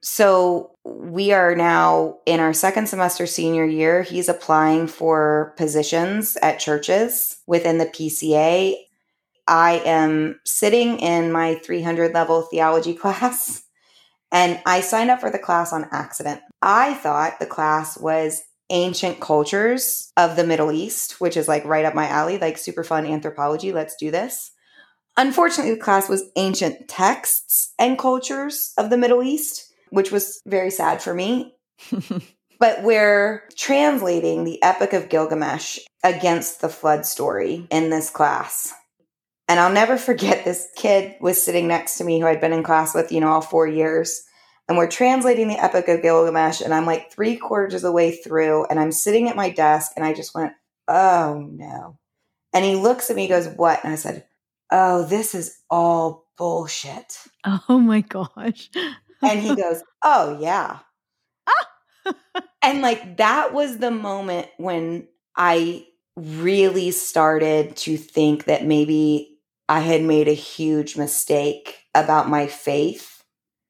So 0.00 0.70
we 0.84 1.32
are 1.32 1.56
now 1.56 2.18
in 2.26 2.38
our 2.38 2.52
second 2.52 2.88
semester 2.88 3.26
senior 3.26 3.64
year. 3.64 4.02
He's 4.02 4.28
applying 4.28 4.86
for 4.86 5.54
positions 5.56 6.36
at 6.42 6.60
churches 6.60 7.38
within 7.46 7.78
the 7.78 7.86
PCA. 7.86 8.76
I 9.48 9.82
am 9.84 10.38
sitting 10.44 10.98
in 11.00 11.32
my 11.32 11.56
300 11.64 12.14
level 12.14 12.42
theology 12.42 12.94
class 13.02 13.63
and 14.34 14.60
I 14.66 14.82
signed 14.82 15.10
up 15.10 15.20
for 15.20 15.30
the 15.30 15.38
class 15.38 15.72
on 15.72 15.88
accident. 15.90 16.42
I 16.60 16.92
thought 16.92 17.38
the 17.38 17.46
class 17.46 17.98
was 17.98 18.42
ancient 18.68 19.20
cultures 19.20 20.12
of 20.18 20.36
the 20.36 20.46
Middle 20.46 20.72
East, 20.72 21.20
which 21.22 21.38
is 21.38 21.48
like 21.48 21.64
right 21.64 21.86
up 21.86 21.94
my 21.94 22.08
alley, 22.08 22.36
like 22.36 22.58
super 22.58 22.84
fun 22.84 23.06
anthropology. 23.06 23.72
Let's 23.72 23.96
do 23.96 24.10
this. 24.10 24.50
Unfortunately, 25.16 25.72
the 25.72 25.80
class 25.80 26.08
was 26.08 26.30
ancient 26.36 26.88
texts 26.88 27.72
and 27.78 27.98
cultures 27.98 28.74
of 28.76 28.90
the 28.90 28.98
Middle 28.98 29.22
East 29.22 29.70
which 29.94 30.10
was 30.10 30.42
very 30.44 30.70
sad 30.70 31.00
for 31.00 31.14
me. 31.14 31.54
but 32.58 32.82
we're 32.82 33.48
translating 33.56 34.42
the 34.42 34.60
Epic 34.62 34.92
of 34.92 35.08
Gilgamesh 35.08 35.78
against 36.02 36.60
the 36.60 36.68
flood 36.68 37.06
story 37.06 37.66
in 37.70 37.90
this 37.90 38.10
class. 38.10 38.74
And 39.48 39.60
I'll 39.60 39.72
never 39.72 39.96
forget 39.96 40.44
this 40.44 40.68
kid 40.76 41.16
was 41.20 41.42
sitting 41.42 41.68
next 41.68 41.98
to 41.98 42.04
me 42.04 42.20
who 42.20 42.26
I'd 42.26 42.40
been 42.40 42.52
in 42.52 42.62
class 42.62 42.94
with, 42.94 43.12
you 43.12 43.20
know, 43.20 43.28
all 43.28 43.40
four 43.40 43.66
years. 43.66 44.22
And 44.68 44.78
we're 44.78 44.88
translating 44.88 45.48
the 45.48 45.62
Epic 45.62 45.88
of 45.88 46.00
Gilgamesh, 46.00 46.62
and 46.62 46.72
I'm 46.72 46.86
like 46.86 47.12
three 47.12 47.36
quarters 47.36 47.74
of 47.74 47.82
the 47.82 47.92
way 47.92 48.16
through, 48.16 48.64
and 48.66 48.80
I'm 48.80 48.92
sitting 48.92 49.28
at 49.28 49.36
my 49.36 49.50
desk, 49.50 49.92
and 49.94 50.06
I 50.06 50.14
just 50.14 50.34
went, 50.34 50.52
Oh 50.88 51.46
no. 51.52 51.98
And 52.54 52.64
he 52.64 52.74
looks 52.74 53.10
at 53.10 53.16
me, 53.16 53.28
goes, 53.28 53.46
What? 53.46 53.84
And 53.84 53.92
I 53.92 53.96
said, 53.96 54.24
Oh, 54.70 55.04
this 55.04 55.34
is 55.34 55.58
all 55.68 56.26
bullshit. 56.38 57.18
Oh 57.68 57.78
my 57.78 58.00
gosh 58.00 58.70
and 59.24 59.40
he 59.40 59.54
goes, 59.54 59.82
Oh, 60.02 60.38
yeah. 60.40 60.78
and 62.62 62.82
like 62.82 63.16
that 63.18 63.52
was 63.52 63.78
the 63.78 63.90
moment 63.90 64.48
when 64.56 65.08
I 65.36 65.86
really 66.16 66.90
started 66.90 67.76
to 67.76 67.96
think 67.96 68.44
that 68.44 68.64
maybe 68.64 69.33
I 69.68 69.80
had 69.80 70.02
made 70.02 70.28
a 70.28 70.34
huge 70.34 70.96
mistake 70.96 71.78
about 71.94 72.28
my 72.28 72.46
faith 72.46 73.22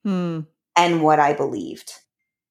hmm. 0.02 0.40
and 0.76 1.02
what 1.02 1.20
I 1.20 1.32
believed. 1.32 1.92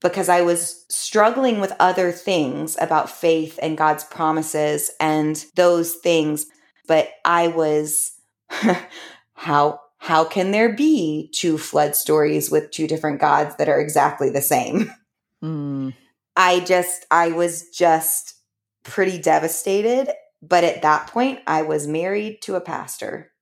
Because 0.02 0.28
I 0.28 0.42
was 0.42 0.86
struggling 0.90 1.62
with 1.62 1.74
other 1.80 2.12
things 2.12 2.78
about 2.80 3.10
faith 3.10 3.58
and 3.62 3.78
God's 3.78 4.04
promises 4.04 4.92
and 5.00 5.44
those 5.56 5.96
things. 5.96 6.46
But 6.88 7.10
I 7.24 7.48
was, 7.48 8.12
how 9.34 9.80
how 10.04 10.26
can 10.26 10.52
there 10.52 10.74
be 10.74 11.30
two 11.34 11.58
flood 11.58 11.96
stories 11.96 12.52
with 12.52 12.72
two 12.72 12.88
different 12.88 13.22
gods 13.22 13.56
that 13.56 13.70
are 13.70 13.80
exactly 13.80 14.30
the 14.30 14.42
same? 14.42 14.92
Mm. 15.44 15.94
I 16.38 16.62
just, 16.62 17.06
I 17.12 17.34
was 17.34 17.70
just 17.70 18.36
pretty 18.84 19.18
devastated. 19.18 20.10
But 20.42 20.64
at 20.64 20.84
that 20.84 21.08
point, 21.08 21.40
I 21.46 21.64
was 21.64 21.86
married 21.86 22.42
to 22.44 22.56
a 22.56 22.62
pastor. 22.62 23.33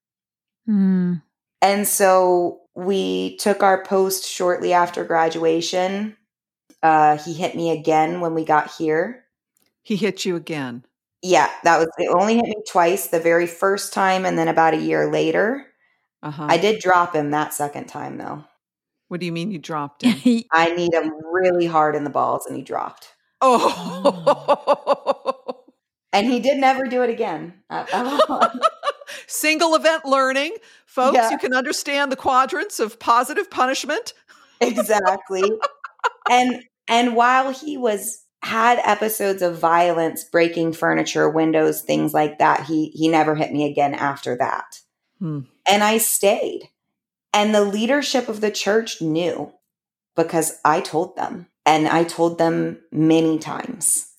Mm. 0.72 1.22
And 1.62 1.88
so 1.88 2.62
we 2.76 3.38
took 3.38 3.62
our 3.62 3.84
post 3.84 4.26
shortly 4.26 4.74
after 4.74 5.04
graduation. 5.04 6.16
Uh, 6.82 7.18
he 7.18 7.34
hit 7.34 7.56
me 7.56 7.72
again 7.72 8.22
when 8.22 8.34
we 8.34 8.46
got 8.46 8.72
here. 8.72 9.26
He 9.84 9.96
hit 9.96 10.26
you 10.26 10.36
again. 10.36 10.86
Yeah, 11.22 11.50
that 11.64 11.78
was 11.78 11.88
it. 11.98 12.10
Only 12.10 12.36
hit 12.36 12.46
me 12.46 12.64
twice. 12.68 13.08
The 13.08 13.20
very 13.20 13.46
first 13.46 13.94
time, 13.94 14.26
and 14.26 14.38
then 14.38 14.48
about 14.48 14.74
a 14.74 14.78
year 14.78 15.12
later. 15.12 15.68
Uh-huh. 16.24 16.48
I 16.50 16.58
did 16.58 16.82
drop 16.82 17.16
him 17.16 17.32
that 17.32 17.54
second 17.54 17.88
time 17.88 18.18
though. 18.18 18.44
What 19.08 19.20
do 19.20 19.26
you 19.26 19.32
mean 19.32 19.52
you 19.52 19.60
dropped 19.60 20.04
him? 20.04 20.44
I 20.52 20.74
kneed 20.74 20.94
him 20.94 21.12
really 21.32 21.66
hard 21.66 21.96
in 21.96 22.04
the 22.04 22.10
balls 22.10 22.46
and 22.46 22.56
he 22.56 22.62
dropped. 22.64 23.10
Oh. 23.42 24.06
and 26.14 26.28
he 26.28 26.40
did 26.40 26.60
never 26.60 26.86
do 26.86 27.02
it 27.02 27.10
again. 27.10 27.56
Single 29.32 29.76
event 29.76 30.06
learning. 30.06 30.56
Folks, 30.86 31.16
Yeah. 31.16 31.30
you 31.32 31.38
can 31.38 31.54
understand 31.54 32.12
the 32.12 32.16
quadrants 32.18 32.80
of 32.80 33.00
positive 33.00 33.50
punishment. 33.50 34.14
exactly. 34.62 35.44
and 36.30 36.64
and 36.88 37.16
while 37.16 37.52
he 37.52 37.78
was 37.78 38.24
had 38.44 38.80
episodes 38.84 39.42
of 39.42 39.58
violence, 39.58 40.24
breaking 40.24 40.74
furniture, 40.74 41.30
windows, 41.30 41.82
things 41.82 42.14
like 42.14 42.40
that, 42.40 42.66
he 42.66 42.88
he 42.94 43.08
never 43.08 43.36
hit 43.36 43.52
me 43.54 43.70
again 43.70 43.94
after 43.94 44.36
that. 44.38 44.80
Hmm. 45.20 45.42
And 45.68 45.84
I 45.84 45.98
stayed. 45.98 46.70
And 47.34 47.56
the 47.56 47.64
leadership 47.64 48.28
of 48.28 48.42
the 48.42 48.52
church 48.52 49.02
knew 49.02 49.54
because 50.16 50.60
I 50.66 50.82
told 50.82 51.16
them. 51.16 51.48
And 51.66 51.88
I 51.88 52.04
told 52.04 52.38
them 52.40 52.80
many 52.92 53.38
times. 53.40 54.11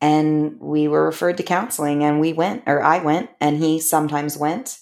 And 0.00 0.58
we 0.60 0.88
were 0.88 1.04
referred 1.04 1.36
to 1.36 1.42
counseling 1.42 2.02
and 2.02 2.20
we 2.20 2.32
went, 2.32 2.62
or 2.66 2.82
I 2.82 3.02
went, 3.02 3.30
and 3.40 3.58
he 3.58 3.80
sometimes 3.80 4.36
went. 4.36 4.78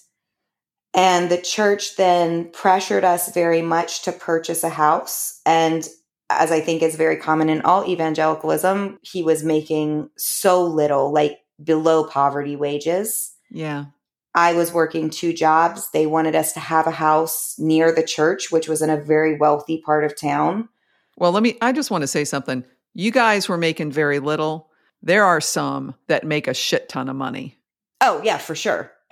And 0.93 1.29
the 1.29 1.41
church 1.41 1.97
then 1.97 2.49
pressured 2.51 3.03
us 3.03 3.33
very 3.33 3.61
much 3.61 4.03
to 4.03 4.11
purchase 4.11 4.63
a 4.63 4.69
house. 4.69 5.41
And 5.45 5.87
as 6.29 6.51
I 6.51 6.61
think 6.61 6.81
is 6.81 6.95
very 6.95 7.17
common 7.17 7.49
in 7.49 7.61
all 7.61 7.87
evangelicalism, 7.87 8.99
he 9.01 9.23
was 9.23 9.43
making 9.43 10.09
so 10.17 10.63
little, 10.63 11.11
like 11.11 11.39
below 11.63 12.05
poverty 12.05 12.55
wages. 12.55 13.33
Yeah. 13.51 13.85
I 14.35 14.53
was 14.53 14.71
working 14.71 15.09
two 15.09 15.33
jobs. 15.33 15.89
They 15.91 16.05
wanted 16.05 16.35
us 16.35 16.53
to 16.53 16.59
have 16.59 16.87
a 16.87 16.91
house 16.91 17.55
near 17.57 17.91
the 17.91 18.03
church, 18.03 18.51
which 18.51 18.67
was 18.67 18.81
in 18.81 18.89
a 18.89 19.03
very 19.03 19.37
wealthy 19.37 19.81
part 19.83 20.03
of 20.03 20.19
town. 20.19 20.69
Well, 21.17 21.31
let 21.31 21.43
me, 21.43 21.57
I 21.61 21.71
just 21.71 21.91
want 21.91 22.03
to 22.03 22.07
say 22.07 22.23
something. 22.23 22.63
You 22.93 23.11
guys 23.11 23.49
were 23.49 23.57
making 23.57 23.91
very 23.91 24.19
little. 24.19 24.68
There 25.01 25.23
are 25.25 25.41
some 25.41 25.95
that 26.07 26.25
make 26.25 26.47
a 26.47 26.53
shit 26.53 26.89
ton 26.89 27.09
of 27.09 27.15
money. 27.15 27.57
Oh, 28.01 28.21
yeah, 28.23 28.37
for 28.37 28.55
sure. 28.55 28.91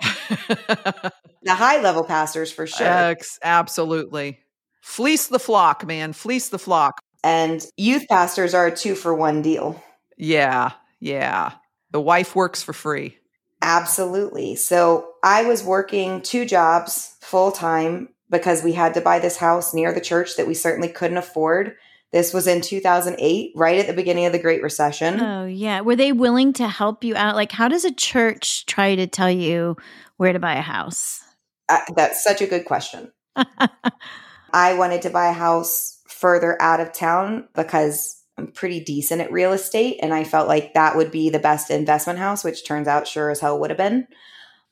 The 1.42 1.54
high 1.54 1.80
level 1.80 2.04
pastors, 2.04 2.50
for 2.52 2.66
sure. 2.66 2.86
Ex- 2.86 3.38
absolutely. 3.42 4.40
Fleece 4.82 5.28
the 5.28 5.38
flock, 5.38 5.86
man. 5.86 6.12
Fleece 6.12 6.48
the 6.48 6.58
flock. 6.58 7.00
and 7.22 7.64
youth 7.76 8.06
pastors 8.08 8.54
are 8.54 8.66
a 8.66 8.76
two 8.76 8.94
for 8.94 9.14
one 9.14 9.40
deal. 9.40 9.82
Yeah. 10.18 10.72
Yeah. 11.00 11.52
The 11.92 12.00
wife 12.00 12.34
works 12.34 12.62
for 12.62 12.72
free. 12.72 13.16
Absolutely. 13.62 14.56
So 14.56 15.12
I 15.22 15.44
was 15.44 15.62
working 15.62 16.22
two 16.22 16.44
jobs 16.44 17.16
full 17.20 17.52
time 17.52 18.08
because 18.30 18.62
we 18.64 18.72
had 18.72 18.94
to 18.94 19.00
buy 19.00 19.20
this 19.20 19.36
house 19.36 19.72
near 19.72 19.92
the 19.92 20.00
church 20.00 20.36
that 20.36 20.46
we 20.46 20.54
certainly 20.54 20.88
couldn't 20.88 21.18
afford. 21.18 21.76
This 22.10 22.32
was 22.32 22.46
in 22.46 22.62
2008, 22.62 23.52
right 23.54 23.78
at 23.78 23.86
the 23.86 23.92
beginning 23.92 24.24
of 24.24 24.32
the 24.32 24.38
Great 24.38 24.62
Recession. 24.62 25.20
Oh, 25.20 25.44
yeah. 25.44 25.82
Were 25.82 25.96
they 25.96 26.12
willing 26.12 26.54
to 26.54 26.66
help 26.66 27.04
you 27.04 27.14
out? 27.14 27.34
Like, 27.34 27.52
how 27.52 27.68
does 27.68 27.84
a 27.84 27.92
church 27.92 28.64
try 28.64 28.94
to 28.94 29.06
tell 29.06 29.30
you 29.30 29.76
where 30.16 30.32
to 30.32 30.38
buy 30.38 30.54
a 30.54 30.62
house? 30.62 31.22
Uh, 31.68 31.80
that's 31.94 32.24
such 32.24 32.40
a 32.40 32.46
good 32.46 32.64
question. 32.64 33.12
I 34.54 34.74
wanted 34.74 35.02
to 35.02 35.10
buy 35.10 35.28
a 35.28 35.34
house 35.34 36.00
further 36.08 36.60
out 36.62 36.80
of 36.80 36.94
town 36.94 37.46
because 37.54 38.22
I'm 38.38 38.52
pretty 38.52 38.80
decent 38.80 39.20
at 39.20 39.30
real 39.30 39.52
estate. 39.52 39.98
And 40.00 40.14
I 40.14 40.24
felt 40.24 40.48
like 40.48 40.72
that 40.72 40.96
would 40.96 41.10
be 41.10 41.28
the 41.28 41.38
best 41.38 41.70
investment 41.70 42.18
house, 42.18 42.42
which 42.42 42.64
turns 42.64 42.88
out 42.88 43.06
sure 43.06 43.30
as 43.30 43.40
hell 43.40 43.60
would 43.60 43.70
have 43.70 43.76
been. 43.76 44.06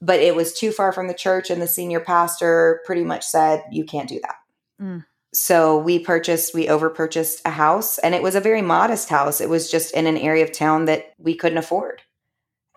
But 0.00 0.20
it 0.20 0.34
was 0.34 0.58
too 0.58 0.72
far 0.72 0.90
from 0.92 1.08
the 1.08 1.14
church. 1.14 1.50
And 1.50 1.60
the 1.60 1.66
senior 1.66 2.00
pastor 2.00 2.80
pretty 2.86 3.04
much 3.04 3.24
said, 3.24 3.62
you 3.70 3.84
can't 3.84 4.08
do 4.08 4.20
that. 4.22 4.36
Mm. 4.80 5.04
So 5.36 5.76
we 5.76 5.98
purchased, 5.98 6.54
we 6.54 6.68
over 6.68 6.88
purchased 6.88 7.42
a 7.44 7.50
house. 7.50 7.98
And 7.98 8.14
it 8.14 8.22
was 8.22 8.34
a 8.34 8.40
very 8.40 8.62
modest 8.62 9.10
house. 9.10 9.40
It 9.40 9.50
was 9.50 9.70
just 9.70 9.92
in 9.92 10.06
an 10.06 10.16
area 10.16 10.42
of 10.42 10.50
town 10.50 10.86
that 10.86 11.12
we 11.18 11.34
couldn't 11.34 11.58
afford. 11.58 12.00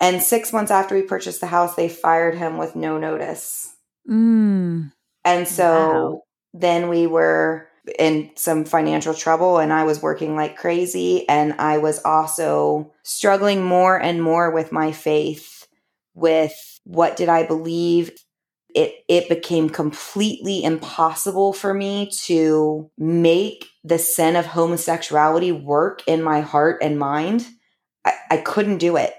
And 0.01 0.22
six 0.22 0.51
months 0.51 0.72
after 0.72 0.93
we 0.93 1.01
purchased 1.01 1.39
the 1.39 1.47
house, 1.47 1.76
they 1.76 1.88
fired 1.88 2.36
him 2.36 2.57
with 2.57 2.76
no 2.76 2.97
notice. 2.97 3.74
Mm. 4.10 4.91
And 5.24 5.47
so 5.47 5.66
Wow. 5.66 6.24
then 6.53 6.89
we 6.89 7.07
were 7.07 7.70
in 7.97 8.32
some 8.36 8.66
financial 8.66 9.14
trouble 9.14 9.57
and 9.57 9.72
I 9.72 9.84
was 9.86 10.01
working 10.01 10.36
like 10.36 10.57
crazy 10.57 11.28
and 11.28 11.53
I 11.53 11.78
was 11.78 12.03
also 12.03 12.91
struggling 13.03 13.64
more 13.64 13.97
and 13.99 14.22
more 14.22 14.51
with 14.51 14.72
my 14.72 14.91
faith 14.91 15.66
with 16.14 16.53
what 16.84 17.16
did 17.16 17.30
I 17.30 17.43
believe 17.43 18.12
it 18.76 19.03
it 19.07 19.30
became 19.30 19.70
completely 19.70 20.63
impossible 20.63 21.53
for 21.53 21.74
me 21.74 22.09
to 22.26 22.89
make 22.97 23.65
the 23.84 23.97
sin 23.99 24.36
of 24.36 24.45
homosexuality 24.45 25.51
work 25.51 26.03
in 26.07 26.22
my 26.24 26.41
heart 26.41 26.80
and 26.82 26.99
mind 26.99 27.47
I, 28.05 28.13
I 28.32 28.38
couldn't 28.38 28.78
do 28.78 28.97
it 28.97 29.13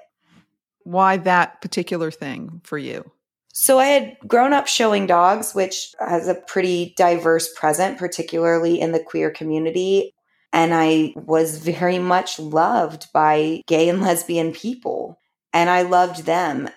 Why 0.85 1.17
that 1.19 1.61
particular 1.61 2.11
thing 2.11 2.61
for 2.65 2.79
you? 2.79 3.11
So 3.53 3.79
I 3.81 3.87
had 3.87 4.17
grown 4.27 4.53
up 4.53 4.69
showing 4.69 5.07
dogs, 5.07 5.55
which 5.55 5.93
has 5.99 6.29
a 6.29 6.35
pretty 6.35 6.95
diverse 6.97 7.53
present, 7.53 7.99
particularly 7.99 8.81
in 8.81 8.93
the 8.93 9.03
queer 9.03 9.31
community. 9.31 10.15
And 10.53 10.73
I 10.73 11.13
was 11.17 11.59
very 11.59 11.99
much 11.99 12.39
loved 12.39 13.09
by 13.13 13.63
gay 13.67 13.89
and 13.89 14.01
lesbian 14.01 14.53
people. 14.53 15.19
and 15.53 15.69
I 15.71 15.83
loved 15.83 16.27
them. 16.27 16.69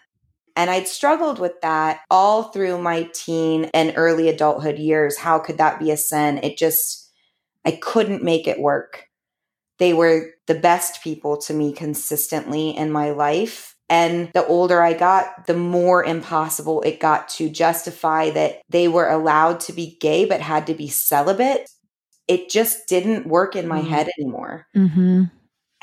And 0.56 0.70
I'd 0.70 0.88
struggled 0.88 1.40
with 1.40 1.60
that 1.62 2.02
all 2.12 2.44
through 2.44 2.78
my 2.78 3.10
teen 3.14 3.66
and 3.74 3.94
early 3.96 4.30
adulthood 4.30 4.78
years. 4.78 5.18
How 5.18 5.40
could 5.40 5.58
that 5.58 5.80
be 5.80 5.92
a 5.92 5.98
sin? 5.98 6.40
It 6.44 6.58
just, 6.58 7.12
I 7.66 7.72
couldn't 7.72 8.24
make 8.24 8.48
it 8.48 8.60
work. 8.60 9.08
They 9.80 9.94
were 9.94 10.32
the 10.48 10.56
best 10.56 11.04
people 11.04 11.38
to 11.38 11.54
me 11.54 11.74
consistently 11.74 12.70
in 12.78 12.92
my 12.92 13.12
life. 13.12 13.76
And 13.90 14.32
the 14.34 14.46
older 14.46 14.82
I 14.82 14.94
got, 14.94 15.48
the 15.48 15.56
more 15.56 16.04
impossible 16.04 16.82
it 16.82 17.00
got 17.00 17.30
to 17.30 17.50
justify 17.50 18.30
that 18.32 18.62
they 18.70 18.88
were 18.88 19.10
allowed 19.10 19.60
to 19.62 19.74
be 19.74 19.98
gay 20.00 20.26
but 20.26 20.42
had 20.42 20.68
to 20.68 20.74
be 20.74 20.88
celibate. 20.88 21.70
It 22.28 22.50
just 22.50 22.88
didn't 22.88 23.28
work 23.28 23.56
in 23.56 23.68
my 23.68 23.82
mm. 23.82 23.88
head 23.88 24.10
anymore. 24.18 24.68
Mm-hmm. 24.76 25.24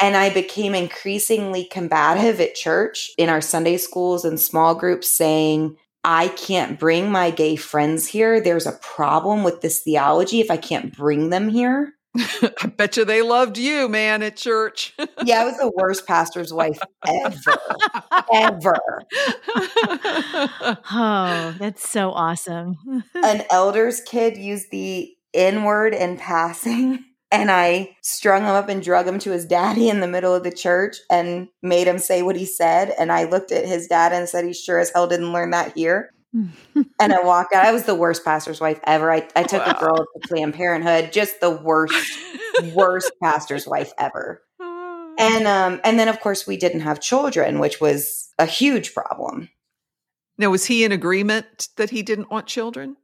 And 0.00 0.16
I 0.16 0.30
became 0.30 0.74
increasingly 0.74 1.64
combative 1.64 2.40
at 2.40 2.54
church 2.54 3.10
in 3.18 3.28
our 3.28 3.40
Sunday 3.40 3.76
schools 3.76 4.24
and 4.24 4.40
small 4.40 4.74
groups 4.74 5.08
saying, 5.08 5.76
I 6.02 6.28
can't 6.28 6.78
bring 6.78 7.10
my 7.12 7.30
gay 7.30 7.56
friends 7.56 8.06
here. 8.06 8.40
There's 8.40 8.66
a 8.66 8.78
problem 8.80 9.44
with 9.44 9.60
this 9.60 9.82
theology 9.82 10.40
if 10.40 10.50
I 10.50 10.56
can't 10.56 10.96
bring 10.96 11.28
them 11.28 11.50
here. 11.50 11.94
I 12.16 12.66
bet 12.76 12.96
you 12.96 13.04
they 13.04 13.22
loved 13.22 13.58
you, 13.58 13.88
man, 13.88 14.22
at 14.22 14.36
church. 14.36 14.94
yeah, 15.24 15.42
I 15.42 15.44
was 15.44 15.58
the 15.58 15.70
worst 15.76 16.06
pastor's 16.06 16.52
wife 16.52 16.80
ever. 17.06 17.58
ever. 18.32 18.78
oh, 20.90 21.54
that's 21.58 21.88
so 21.88 22.10
awesome. 22.10 23.04
An 23.14 23.44
elder's 23.50 24.00
kid 24.00 24.36
used 24.36 24.70
the 24.70 25.14
N 25.34 25.62
word 25.62 25.94
in 25.94 26.16
passing 26.16 27.04
and 27.30 27.50
I 27.50 27.96
strung 28.02 28.42
him 28.42 28.50
up 28.50 28.68
and 28.68 28.82
drug 28.82 29.06
him 29.06 29.18
to 29.20 29.30
his 29.30 29.44
daddy 29.44 29.88
in 29.88 30.00
the 30.00 30.08
middle 30.08 30.34
of 30.34 30.42
the 30.42 30.52
church 30.52 30.96
and 31.08 31.48
made 31.62 31.86
him 31.86 31.98
say 31.98 32.22
what 32.22 32.36
he 32.36 32.44
said. 32.44 32.92
And 32.98 33.12
I 33.12 33.24
looked 33.24 33.52
at 33.52 33.66
his 33.66 33.86
dad 33.86 34.12
and 34.12 34.28
said, 34.28 34.44
he 34.44 34.52
sure 34.52 34.78
as 34.78 34.90
hell 34.90 35.06
didn't 35.06 35.32
learn 35.32 35.50
that 35.50 35.76
here. 35.76 36.12
and 36.32 37.12
I 37.12 37.22
walked 37.22 37.54
out. 37.54 37.64
I 37.64 37.72
was 37.72 37.84
the 37.84 37.94
worst 37.94 38.24
pastor's 38.24 38.60
wife 38.60 38.80
ever. 38.84 39.12
I, 39.12 39.28
I 39.36 39.42
took 39.42 39.66
wow. 39.66 39.74
a 39.76 39.80
girl 39.80 39.96
to 39.96 40.28
Planned 40.28 40.54
Parenthood, 40.54 41.12
just 41.12 41.40
the 41.40 41.50
worst, 41.50 42.18
worst 42.74 43.12
pastor's 43.22 43.66
wife 43.66 43.92
ever. 43.98 44.42
And 45.18 45.46
um, 45.46 45.80
and 45.84 45.98
then 45.98 46.08
of 46.08 46.20
course 46.20 46.46
we 46.46 46.56
didn't 46.56 46.80
have 46.80 47.00
children, 47.00 47.58
which 47.58 47.80
was 47.80 48.32
a 48.38 48.46
huge 48.46 48.94
problem. 48.94 49.50
Now, 50.38 50.48
was 50.48 50.64
he 50.64 50.84
in 50.84 50.92
agreement 50.92 51.68
that 51.76 51.90
he 51.90 52.02
didn't 52.02 52.30
want 52.30 52.46
children? 52.46 52.96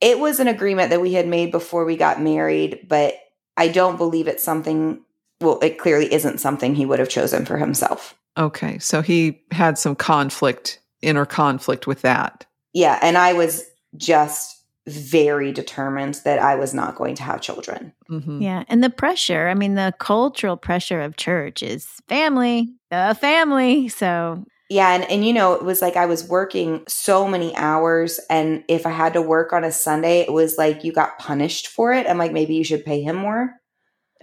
It 0.00 0.18
was 0.18 0.40
an 0.40 0.48
agreement 0.48 0.90
that 0.90 1.00
we 1.00 1.12
had 1.12 1.28
made 1.28 1.52
before 1.52 1.84
we 1.84 1.96
got 1.96 2.20
married, 2.20 2.86
but 2.88 3.14
I 3.56 3.68
don't 3.68 3.96
believe 3.96 4.28
it's 4.28 4.42
something, 4.42 5.00
well, 5.40 5.58
it 5.60 5.78
clearly 5.78 6.12
isn't 6.12 6.38
something 6.38 6.74
he 6.74 6.86
would 6.86 6.98
have 6.98 7.08
chosen 7.08 7.44
for 7.44 7.56
himself. 7.58 8.16
Okay. 8.38 8.78
So 8.78 9.02
he 9.02 9.42
had 9.50 9.78
some 9.78 9.94
conflict, 9.94 10.80
inner 11.02 11.26
conflict 11.26 11.86
with 11.86 12.02
that. 12.02 12.46
Yeah. 12.72 12.98
And 13.02 13.18
I 13.18 13.34
was 13.34 13.64
just 13.96 14.58
very 14.88 15.52
determined 15.52 16.20
that 16.24 16.38
I 16.38 16.56
was 16.56 16.74
not 16.74 16.96
going 16.96 17.14
to 17.16 17.22
have 17.22 17.40
children. 17.40 17.92
Mm-hmm. 18.10 18.42
Yeah. 18.42 18.64
And 18.68 18.82
the 18.82 18.90
pressure, 18.90 19.48
I 19.48 19.54
mean, 19.54 19.74
the 19.74 19.94
cultural 19.98 20.56
pressure 20.56 21.00
of 21.00 21.16
church 21.16 21.62
is 21.62 21.86
family, 22.08 22.74
the 22.90 23.16
family. 23.20 23.88
So 23.88 24.44
yeah, 24.72 24.94
and 24.94 25.04
and 25.10 25.24
you 25.24 25.34
know, 25.34 25.52
it 25.52 25.62
was 25.62 25.82
like 25.82 25.96
I 25.96 26.06
was 26.06 26.26
working 26.26 26.82
so 26.88 27.28
many 27.28 27.54
hours 27.56 28.18
and 28.30 28.64
if 28.68 28.86
I 28.86 28.90
had 28.90 29.12
to 29.12 29.20
work 29.20 29.52
on 29.52 29.64
a 29.64 29.70
Sunday, 29.70 30.20
it 30.20 30.32
was 30.32 30.56
like 30.56 30.82
you 30.82 30.92
got 30.92 31.18
punished 31.18 31.68
for 31.68 31.92
it. 31.92 32.06
I'm 32.06 32.16
like 32.16 32.32
maybe 32.32 32.54
you 32.54 32.64
should 32.64 32.84
pay 32.84 33.02
him 33.02 33.16
more. 33.16 33.52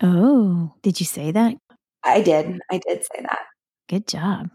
Oh, 0.02 0.74
did 0.82 1.00
you 1.00 1.06
say 1.06 1.32
that? 1.32 1.56
I 2.04 2.22
did. 2.22 2.60
I 2.72 2.80
did 2.80 3.04
say 3.04 3.22
that. 3.22 3.42
Good 3.88 4.08
job. 4.08 4.50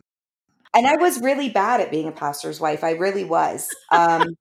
And 0.75 0.87
I 0.87 0.97
was 0.97 1.21
really 1.21 1.49
bad 1.49 1.81
at 1.81 1.93
being 1.93 2.09
a 2.09 2.13
pastor's 2.13 2.59
wife. 2.59 2.83
I 2.83 2.93
really 2.93 3.25
was. 3.25 3.69
Um 3.93 4.35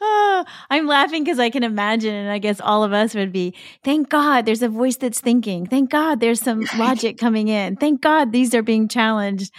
oh, 0.00 0.44
I'm 0.70 0.86
laughing 0.86 1.24
because 1.24 1.38
I 1.38 1.50
can 1.50 1.62
imagine, 1.62 2.14
and 2.14 2.30
I 2.30 2.38
guess 2.38 2.58
all 2.58 2.84
of 2.84 2.94
us 2.94 3.14
would 3.14 3.32
be, 3.32 3.54
thank 3.84 4.08
God 4.08 4.46
there's 4.46 4.62
a 4.62 4.68
voice 4.70 4.96
that's 4.96 5.20
thinking. 5.20 5.66
Thank 5.66 5.90
God 5.90 6.20
there's 6.20 6.40
some 6.40 6.66
logic 6.78 7.18
coming 7.18 7.48
in. 7.48 7.76
Thank 7.76 8.00
God 8.00 8.32
these 8.32 8.54
are 8.54 8.62
being 8.62 8.88
challenged 8.88 9.52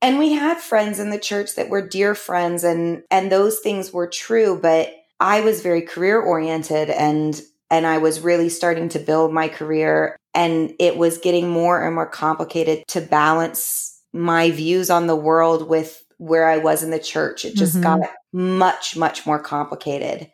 and 0.00 0.18
we 0.18 0.32
had 0.32 0.58
friends 0.58 0.98
in 0.98 1.10
the 1.10 1.18
church 1.18 1.54
that 1.56 1.68
were 1.68 1.86
dear 1.86 2.14
friends 2.14 2.64
and 2.64 3.02
and 3.10 3.30
those 3.30 3.60
things 3.60 3.92
were 3.92 4.06
true 4.06 4.58
but 4.60 4.94
i 5.20 5.40
was 5.40 5.62
very 5.62 5.82
career 5.82 6.20
oriented 6.20 6.90
and 6.90 7.42
and 7.70 7.86
i 7.86 7.98
was 7.98 8.20
really 8.20 8.48
starting 8.48 8.88
to 8.88 8.98
build 8.98 9.32
my 9.32 9.48
career 9.48 10.16
and 10.34 10.74
it 10.78 10.96
was 10.96 11.18
getting 11.18 11.48
more 11.48 11.84
and 11.84 11.94
more 11.94 12.08
complicated 12.08 12.86
to 12.88 13.00
balance 13.00 14.02
my 14.12 14.50
views 14.50 14.90
on 14.90 15.06
the 15.06 15.16
world 15.16 15.68
with 15.68 16.02
where 16.18 16.48
i 16.48 16.58
was 16.58 16.82
in 16.82 16.90
the 16.90 16.98
church 16.98 17.44
it 17.44 17.54
just 17.54 17.74
mm-hmm. 17.74 18.00
got 18.00 18.10
much 18.32 18.96
much 18.96 19.26
more 19.26 19.38
complicated 19.38 20.30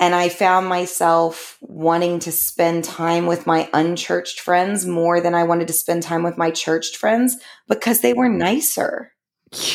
and 0.00 0.14
I 0.14 0.30
found 0.30 0.66
myself 0.66 1.58
wanting 1.60 2.20
to 2.20 2.32
spend 2.32 2.84
time 2.84 3.26
with 3.26 3.46
my 3.46 3.68
unchurched 3.74 4.40
friends 4.40 4.86
more 4.86 5.20
than 5.20 5.34
I 5.34 5.44
wanted 5.44 5.68
to 5.68 5.74
spend 5.74 6.02
time 6.02 6.22
with 6.22 6.38
my 6.38 6.50
churched 6.50 6.96
friends 6.96 7.36
because 7.68 8.00
they 8.00 8.14
were 8.14 8.28
nicer. 8.28 9.12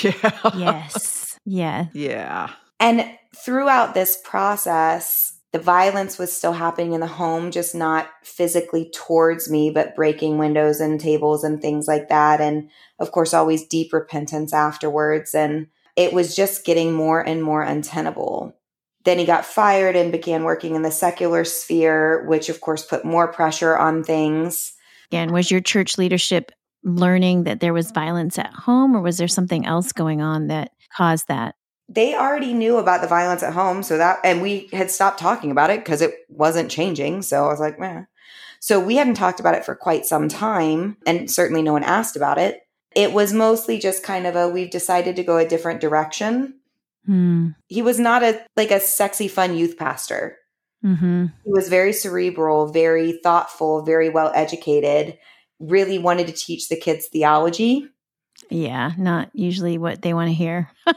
Yeah. 0.02 0.52
Yes. 0.56 1.40
Yeah. 1.46 1.86
Yeah. 1.94 2.50
And 2.80 3.08
throughout 3.36 3.94
this 3.94 4.18
process, 4.24 5.38
the 5.52 5.60
violence 5.60 6.18
was 6.18 6.34
still 6.34 6.54
happening 6.54 6.94
in 6.94 7.02
the 7.02 7.08
home, 7.08 7.52
just 7.52 7.76
not 7.76 8.10
physically 8.24 8.90
towards 8.94 9.50
me, 9.50 9.70
but 9.70 9.96
breaking 9.96 10.38
windows 10.38 10.82
and 10.82 11.00
tables 11.00 11.44
and 11.44 11.62
things 11.62 11.88
like 11.88 12.10
that. 12.10 12.42
And 12.42 12.70
of 13.00 13.12
course, 13.12 13.34
always 13.34 13.68
deep 13.68 13.94
repentance 13.94 14.54
afterwards. 14.54 15.36
And 15.36 15.68
it 15.96 16.14
was 16.14 16.36
just 16.36 16.66
getting 16.66 16.94
more 16.94 17.22
and 17.22 17.44
more 17.44 17.62
untenable. 17.62 18.58
Then 19.06 19.20
he 19.20 19.26
got 19.26 19.46
fired 19.46 19.96
and 19.96 20.12
began 20.12 20.44
working 20.44 20.76
in 20.76 20.82
the 20.82 20.92
secular 20.92 21.46
sphere, 21.46 22.26
which 22.28 22.50
of 22.50 22.60
course 22.60 22.86
put 22.86 23.06
more 23.06 23.32
pressure 23.32 23.78
on 23.78 24.04
things. 24.04 24.74
And 25.12 25.32
was 25.32 25.50
your 25.50 25.62
church 25.62 25.98
leadership 25.98 26.52
learning 26.84 27.44
that 27.44 27.60
there 27.60 27.74
was 27.74 27.92
violence 27.92 28.38
at 28.38 28.52
home, 28.54 28.96
or 28.96 29.02
was 29.02 29.18
there 29.18 29.28
something 29.28 29.66
else 29.66 29.92
going 29.92 30.22
on 30.22 30.48
that 30.48 30.72
caused 30.96 31.28
that? 31.28 31.56
They 31.88 32.16
already 32.16 32.54
knew 32.54 32.78
about 32.78 33.02
the 33.02 33.08
violence 33.08 33.44
at 33.44 33.54
home, 33.54 33.84
so 33.84 33.98
that, 33.98 34.20
and 34.24 34.42
we 34.42 34.70
had 34.74 34.90
stopped 34.90 35.20
talking 35.20 35.52
about 35.52 35.70
it 35.70 35.80
because 35.80 36.02
it 36.02 36.16
wasn't 36.30 36.72
changing. 36.72 37.22
So 37.22 37.46
I 37.46 37.48
was 37.48 37.60
like, 37.60 37.80
man. 37.80 38.08
So 38.60 38.80
we 38.80 38.96
hadn't 38.96 39.16
talked 39.16 39.40
about 39.40 39.54
it 39.54 39.66
for 39.66 39.76
quite 39.76 40.06
some 40.06 40.28
time, 40.28 40.98
and 41.06 41.30
certainly 41.30 41.62
no 41.62 41.74
one 41.74 41.84
asked 41.84 42.16
about 42.16 42.40
it. 42.40 42.62
It 42.96 43.14
was 43.14 43.34
mostly 43.34 43.78
just 43.78 44.02
kind 44.02 44.26
of 44.26 44.36
a 44.36 44.50
we've 44.50 44.72
decided 44.72 45.16
to 45.18 45.24
go 45.24 45.38
a 45.38 45.48
different 45.48 45.82
direction. 45.82 46.56
Hmm. 47.06 47.50
He 47.68 47.82
was 47.82 48.00
not 48.00 48.24
a 48.24 48.42
like 48.56 48.72
a 48.72 48.80
sexy, 48.80 49.28
fun 49.28 49.56
youth 49.56 49.78
pastor. 49.78 50.38
Mm-hmm. 50.84 51.26
He 51.44 51.52
was 51.52 51.70
very 51.70 51.94
cerebral, 51.94 52.68
very 52.68 53.20
thoughtful, 53.24 53.84
very 53.84 54.10
well 54.10 54.32
educated. 54.36 55.18
Really 55.60 55.98
wanted 55.98 56.28
to 56.28 56.34
teach 56.34 56.70
the 56.70 56.76
kids 56.76 57.08
theology. 57.08 57.88
Yeah, 58.50 58.92
not 58.98 59.30
usually 59.34 59.78
what 59.78 60.02
they 60.02 60.14
want 60.14 60.30
to 60.30 60.34
hear. 60.34 60.70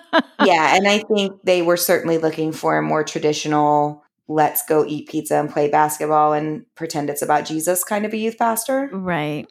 yeah, 0.44 0.76
and 0.76 0.86
I 0.88 0.98
think 0.98 1.40
they 1.44 1.62
were 1.62 1.76
certainly 1.76 2.18
looking 2.18 2.52
for 2.52 2.76
a 2.76 2.82
more 2.82 3.04
traditional 3.04 4.04
let's 4.28 4.62
go 4.66 4.84
eat 4.84 5.08
pizza 5.08 5.36
and 5.36 5.50
play 5.50 5.70
basketball 5.70 6.34
and 6.34 6.66
pretend 6.74 7.08
it's 7.08 7.22
about 7.22 7.46
Jesus 7.46 7.82
kind 7.82 8.04
of 8.04 8.12
a 8.12 8.16
youth 8.18 8.36
pastor. 8.38 8.90
Right. 8.92 9.48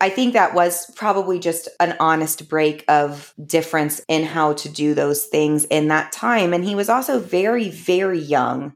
I 0.00 0.10
think 0.10 0.32
that 0.32 0.54
was 0.54 0.90
probably 0.96 1.38
just 1.38 1.68
an 1.80 1.96
honest 2.00 2.48
break 2.48 2.84
of 2.88 3.32
difference 3.46 4.00
in 4.08 4.24
how 4.24 4.54
to 4.54 4.68
do 4.68 4.92
those 4.92 5.26
things 5.26 5.64
in 5.66 5.88
that 5.88 6.12
time. 6.12 6.52
And 6.52 6.64
he 6.64 6.74
was 6.74 6.88
also 6.88 7.20
very, 7.20 7.70
very 7.70 8.18
young. 8.18 8.74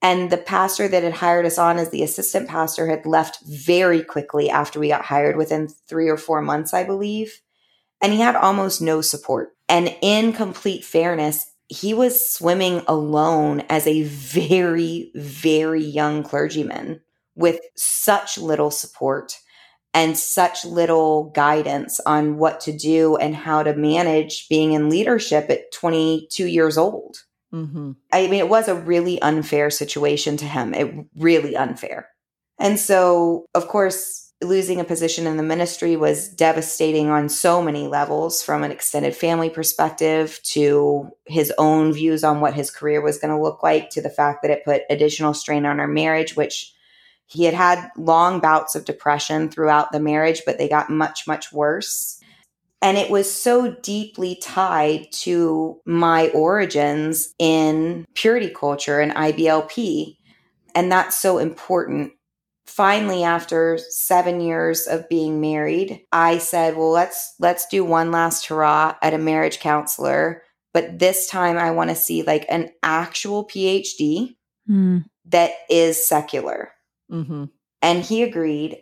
And 0.00 0.30
the 0.30 0.36
pastor 0.36 0.86
that 0.86 1.02
had 1.02 1.14
hired 1.14 1.46
us 1.46 1.58
on 1.58 1.78
as 1.78 1.90
the 1.90 2.02
assistant 2.02 2.48
pastor 2.48 2.86
had 2.86 3.06
left 3.06 3.38
very 3.46 4.02
quickly 4.02 4.50
after 4.50 4.78
we 4.78 4.88
got 4.88 5.04
hired, 5.04 5.36
within 5.36 5.68
three 5.88 6.08
or 6.08 6.16
four 6.16 6.40
months, 6.40 6.72
I 6.72 6.84
believe. 6.84 7.40
And 8.02 8.12
he 8.12 8.20
had 8.20 8.36
almost 8.36 8.82
no 8.82 9.00
support. 9.00 9.56
And 9.68 9.96
in 10.02 10.32
complete 10.34 10.84
fairness, 10.84 11.50
he 11.68 11.94
was 11.94 12.30
swimming 12.30 12.82
alone 12.86 13.64
as 13.70 13.86
a 13.86 14.02
very, 14.02 15.10
very 15.14 15.82
young 15.82 16.22
clergyman 16.22 17.00
with 17.34 17.60
such 17.74 18.36
little 18.38 18.70
support 18.70 19.38
and 19.94 20.18
such 20.18 20.64
little 20.64 21.30
guidance 21.30 22.00
on 22.00 22.36
what 22.36 22.60
to 22.60 22.76
do 22.76 23.16
and 23.16 23.34
how 23.34 23.62
to 23.62 23.74
manage 23.74 24.48
being 24.48 24.72
in 24.72 24.90
leadership 24.90 25.48
at 25.48 25.72
22 25.72 26.46
years 26.46 26.76
old. 26.76 27.18
Mm-hmm. 27.54 27.92
I 28.12 28.26
mean, 28.26 28.40
it 28.40 28.48
was 28.48 28.66
a 28.66 28.74
really 28.74 29.22
unfair 29.22 29.70
situation 29.70 30.36
to 30.38 30.44
him, 30.44 30.74
it 30.74 30.92
really 31.16 31.56
unfair. 31.56 32.08
And 32.58 32.78
so, 32.78 33.46
of 33.54 33.68
course, 33.68 34.32
losing 34.42 34.80
a 34.80 34.84
position 34.84 35.26
in 35.26 35.36
the 35.36 35.42
ministry 35.42 35.96
was 35.96 36.28
devastating 36.28 37.08
on 37.08 37.28
so 37.28 37.62
many 37.62 37.86
levels 37.86 38.42
from 38.42 38.64
an 38.64 38.72
extended 38.72 39.14
family 39.14 39.48
perspective 39.48 40.40
to 40.42 41.08
his 41.26 41.52
own 41.56 41.92
views 41.92 42.24
on 42.24 42.40
what 42.40 42.54
his 42.54 42.70
career 42.70 43.00
was 43.00 43.18
going 43.18 43.34
to 43.34 43.42
look 43.42 43.62
like 43.62 43.90
to 43.90 44.02
the 44.02 44.10
fact 44.10 44.42
that 44.42 44.50
it 44.50 44.64
put 44.64 44.82
additional 44.90 45.34
strain 45.34 45.64
on 45.64 45.80
our 45.80 45.88
marriage, 45.88 46.36
which 46.36 46.73
he 47.26 47.44
had 47.44 47.54
had 47.54 47.90
long 47.96 48.40
bouts 48.40 48.74
of 48.74 48.84
depression 48.84 49.48
throughout 49.48 49.92
the 49.92 50.00
marriage, 50.00 50.42
but 50.44 50.58
they 50.58 50.68
got 50.68 50.90
much, 50.90 51.26
much 51.26 51.52
worse. 51.52 52.20
And 52.82 52.98
it 52.98 53.10
was 53.10 53.32
so 53.32 53.72
deeply 53.82 54.36
tied 54.42 55.10
to 55.12 55.80
my 55.86 56.28
origins 56.28 57.34
in 57.38 58.04
purity 58.14 58.50
culture 58.50 59.00
and 59.00 59.12
IBLP. 59.12 60.18
And 60.74 60.92
that's 60.92 61.18
so 61.18 61.38
important. 61.38 62.12
Finally, 62.66 63.24
after 63.24 63.78
seven 63.78 64.40
years 64.40 64.86
of 64.86 65.08
being 65.08 65.40
married, 65.40 66.00
I 66.12 66.38
said, 66.38 66.76
well, 66.76 66.90
let's, 66.90 67.34
let's 67.38 67.66
do 67.68 67.84
one 67.84 68.10
last 68.10 68.46
hurrah 68.46 68.96
at 69.00 69.14
a 69.14 69.18
marriage 69.18 69.60
counselor. 69.60 70.42
But 70.74 70.98
this 70.98 71.28
time 71.28 71.56
I 71.56 71.70
want 71.70 71.90
to 71.90 71.96
see 71.96 72.22
like 72.22 72.44
an 72.48 72.70
actual 72.82 73.46
PhD 73.46 74.36
Mm. 74.68 75.04
that 75.26 75.50
is 75.68 76.06
secular. 76.06 76.73
Mm-hmm. 77.10 77.44
And 77.82 78.02
he 78.02 78.22
agreed. 78.22 78.78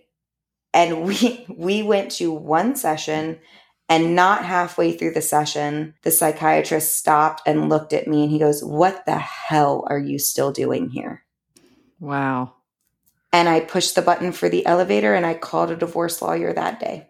And 0.75 1.05
we, 1.05 1.47
we 1.57 1.83
went 1.83 2.13
to 2.13 2.33
one 2.33 2.77
session 2.77 3.39
and 3.89 4.17
not 4.17 4.45
halfway 4.45 4.97
through 4.97 5.13
the 5.13 5.21
session, 5.21 5.95
the 6.03 6.11
psychiatrist 6.11 6.97
stopped 6.97 7.43
and 7.47 7.69
looked 7.69 7.93
at 7.93 8.09
me 8.09 8.23
and 8.23 8.33
he 8.33 8.39
goes, 8.39 8.65
What 8.65 9.05
the 9.05 9.19
hell 9.19 9.85
are 9.87 9.99
you 9.99 10.19
still 10.19 10.51
doing 10.51 10.89
here? 10.89 11.25
Wow. 12.01 12.55
And 13.35 13.49
I 13.49 13.61
pushed 13.61 13.95
the 13.95 14.01
button 14.01 14.33
for 14.33 14.49
the 14.49 14.65
elevator 14.65 15.15
and 15.15 15.27
I 15.27 15.35
called 15.35 15.71
a 15.71 15.77
divorce 15.77 16.23
lawyer 16.23 16.53
that 16.55 16.81
day. 16.81 17.09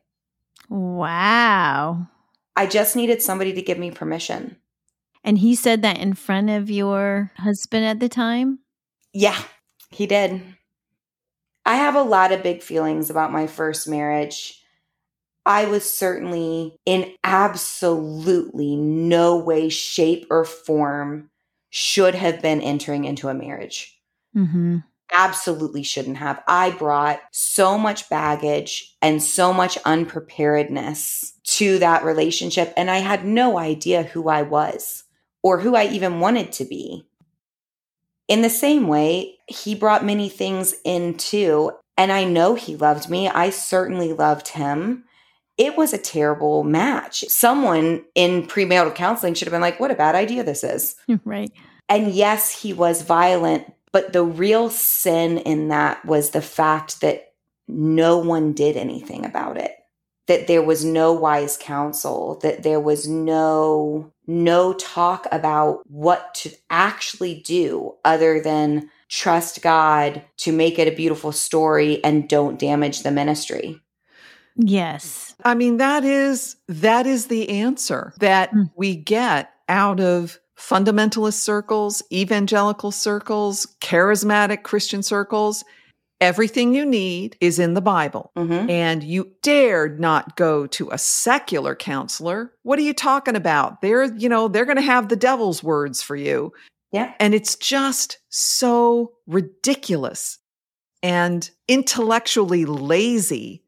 Wow. 0.68 2.08
I 2.56 2.66
just 2.66 2.96
needed 2.96 3.22
somebody 3.22 3.52
to 3.52 3.62
give 3.62 3.78
me 3.78 3.90
permission. 3.90 4.56
And 5.22 5.38
he 5.38 5.54
said 5.54 5.82
that 5.82 5.98
in 5.98 6.14
front 6.14 6.50
of 6.50 6.70
your 6.70 7.30
husband 7.36 7.84
at 7.84 8.00
the 8.00 8.08
time? 8.08 8.58
Yeah, 9.12 9.40
he 9.90 10.06
did. 10.06 10.42
I 11.72 11.76
have 11.76 11.94
a 11.94 12.02
lot 12.02 12.32
of 12.32 12.42
big 12.42 12.62
feelings 12.62 13.08
about 13.08 13.32
my 13.32 13.46
first 13.46 13.88
marriage. 13.88 14.62
I 15.46 15.64
was 15.64 15.90
certainly 15.90 16.76
in 16.84 17.14
absolutely 17.24 18.76
no 18.76 19.38
way, 19.38 19.70
shape, 19.70 20.26
or 20.28 20.44
form 20.44 21.30
should 21.70 22.14
have 22.14 22.42
been 22.42 22.60
entering 22.60 23.06
into 23.06 23.30
a 23.30 23.34
marriage. 23.34 23.98
Mm-hmm. 24.36 24.80
Absolutely 25.14 25.82
shouldn't 25.82 26.18
have. 26.18 26.42
I 26.46 26.72
brought 26.72 27.20
so 27.30 27.78
much 27.78 28.10
baggage 28.10 28.94
and 29.00 29.22
so 29.22 29.54
much 29.54 29.78
unpreparedness 29.86 31.32
to 31.44 31.78
that 31.78 32.04
relationship, 32.04 32.74
and 32.76 32.90
I 32.90 32.98
had 32.98 33.24
no 33.24 33.58
idea 33.58 34.02
who 34.02 34.28
I 34.28 34.42
was 34.42 35.04
or 35.42 35.58
who 35.58 35.74
I 35.74 35.86
even 35.86 36.20
wanted 36.20 36.52
to 36.52 36.66
be. 36.66 37.06
In 38.32 38.40
the 38.40 38.48
same 38.48 38.88
way, 38.88 39.34
he 39.46 39.74
brought 39.74 40.06
many 40.06 40.30
things 40.30 40.74
in 40.86 41.18
too, 41.18 41.72
and 41.98 42.10
I 42.10 42.24
know 42.24 42.54
he 42.54 42.76
loved 42.76 43.10
me. 43.10 43.28
I 43.28 43.50
certainly 43.50 44.14
loved 44.14 44.48
him. 44.48 45.04
It 45.58 45.76
was 45.76 45.92
a 45.92 45.98
terrible 45.98 46.64
match. 46.64 47.26
Someone 47.28 48.06
in 48.14 48.46
premarital 48.46 48.94
counseling 48.94 49.34
should 49.34 49.48
have 49.48 49.52
been 49.52 49.60
like, 49.60 49.78
what 49.78 49.90
a 49.90 49.94
bad 49.94 50.14
idea 50.14 50.44
this 50.44 50.64
is. 50.64 50.96
right. 51.26 51.52
And 51.90 52.10
yes, 52.12 52.62
he 52.62 52.72
was 52.72 53.02
violent, 53.02 53.70
but 53.92 54.14
the 54.14 54.24
real 54.24 54.70
sin 54.70 55.36
in 55.36 55.68
that 55.68 56.02
was 56.06 56.30
the 56.30 56.40
fact 56.40 57.02
that 57.02 57.34
no 57.68 58.16
one 58.16 58.54
did 58.54 58.78
anything 58.78 59.26
about 59.26 59.58
it. 59.58 59.72
That 60.26 60.46
there 60.46 60.62
was 60.62 60.86
no 60.86 61.12
wise 61.12 61.58
counsel, 61.58 62.38
that 62.42 62.62
there 62.62 62.80
was 62.80 63.06
no 63.06 64.11
no 64.26 64.72
talk 64.74 65.26
about 65.32 65.82
what 65.90 66.34
to 66.34 66.50
actually 66.70 67.40
do 67.40 67.94
other 68.04 68.40
than 68.40 68.88
trust 69.08 69.62
God 69.62 70.22
to 70.38 70.52
make 70.52 70.78
it 70.78 70.88
a 70.88 70.96
beautiful 70.96 71.32
story 71.32 72.02
and 72.04 72.28
don't 72.28 72.58
damage 72.58 73.02
the 73.02 73.10
ministry. 73.10 73.80
Yes. 74.56 75.34
I 75.44 75.54
mean, 75.54 75.78
that 75.78 76.04
is 76.04 76.56
that 76.68 77.06
is 77.06 77.26
the 77.26 77.48
answer 77.48 78.12
that 78.18 78.52
Mm. 78.52 78.70
we 78.76 78.96
get 78.96 79.50
out 79.68 80.00
of 80.00 80.38
fundamentalist 80.56 81.40
circles, 81.40 82.02
evangelical 82.12 82.92
circles, 82.92 83.66
charismatic 83.80 84.62
Christian 84.62 85.02
circles. 85.02 85.64
Everything 86.22 86.74
you 86.74 86.86
need 86.86 87.36
is 87.40 87.58
in 87.58 87.74
the 87.74 87.80
Bible. 87.80 88.30
Mhm. 88.36 88.70
And 88.70 89.02
you 89.02 89.32
dared 89.42 90.00
not 90.00 90.36
go 90.36 90.66
to 90.68 90.90
a 90.90 90.98
secular 90.98 91.74
counselor. 91.74 92.52
What 92.62 92.78
are 92.78 92.82
you 92.82 92.94
talking 92.94 93.36
about? 93.36 93.80
They're, 93.82 94.04
you 94.04 94.28
know, 94.28 94.48
they're 94.48 94.64
going 94.64 94.76
to 94.76 94.82
have 94.82 95.08
the 95.08 95.16
devil's 95.16 95.62
words 95.62 96.00
for 96.00 96.16
you. 96.16 96.52
Yeah. 96.92 97.12
And 97.18 97.34
it's 97.34 97.56
just 97.56 98.18
so 98.28 99.12
ridiculous 99.26 100.38
and 101.02 101.50
intellectually 101.66 102.64
lazy 102.64 103.64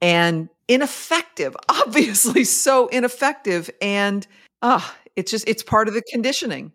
and 0.00 0.48
ineffective. 0.68 1.56
Obviously, 1.68 2.44
so 2.44 2.86
ineffective. 2.88 3.70
And 3.82 4.26
ah, 4.62 4.96
it's 5.16 5.30
just, 5.30 5.48
it's 5.48 5.62
part 5.62 5.88
of 5.88 5.94
the 5.94 6.02
conditioning. 6.12 6.72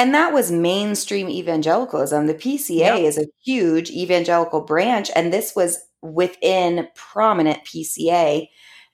And 0.00 0.14
that 0.14 0.32
was 0.32 0.50
mainstream 0.50 1.28
evangelicalism. 1.28 2.26
The 2.26 2.32
PCA 2.32 2.78
Yep. 2.78 3.00
is 3.00 3.18
a 3.18 3.26
huge 3.44 3.90
evangelical 3.90 4.62
branch, 4.62 5.10
and 5.14 5.30
this 5.30 5.54
was 5.54 5.78
within 6.00 6.88
prominent 6.94 7.66
PCA. 7.66 8.48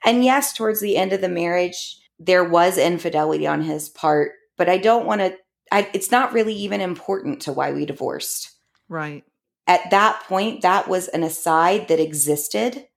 And 0.05 0.25
yes, 0.25 0.53
towards 0.53 0.81
the 0.81 0.97
end 0.97 1.13
of 1.13 1.21
the 1.21 1.29
marriage, 1.29 1.97
there 2.19 2.43
was 2.43 2.77
infidelity 2.77 3.47
on 3.47 3.63
his 3.63 3.89
part, 3.89 4.33
but 4.57 4.69
I 4.69 4.79
don't 4.79 5.07
want 5.07 5.21
to, 5.21 5.37
it's 5.71 6.11
not 6.11 6.33
really 6.33 6.55
even 6.55 6.81
important 6.81 7.41
to 7.43 7.53
why 7.53 7.71
we 7.71 7.87
divorced. 7.87 8.51
Right. 8.89 9.23
At 9.69 9.93
that 9.93 10.25
point, 10.25 10.63
that 10.63 10.89
was 10.89 11.07
an 11.07 11.23
aside 11.23 11.87
that 11.87 12.01
existed, 12.01 12.89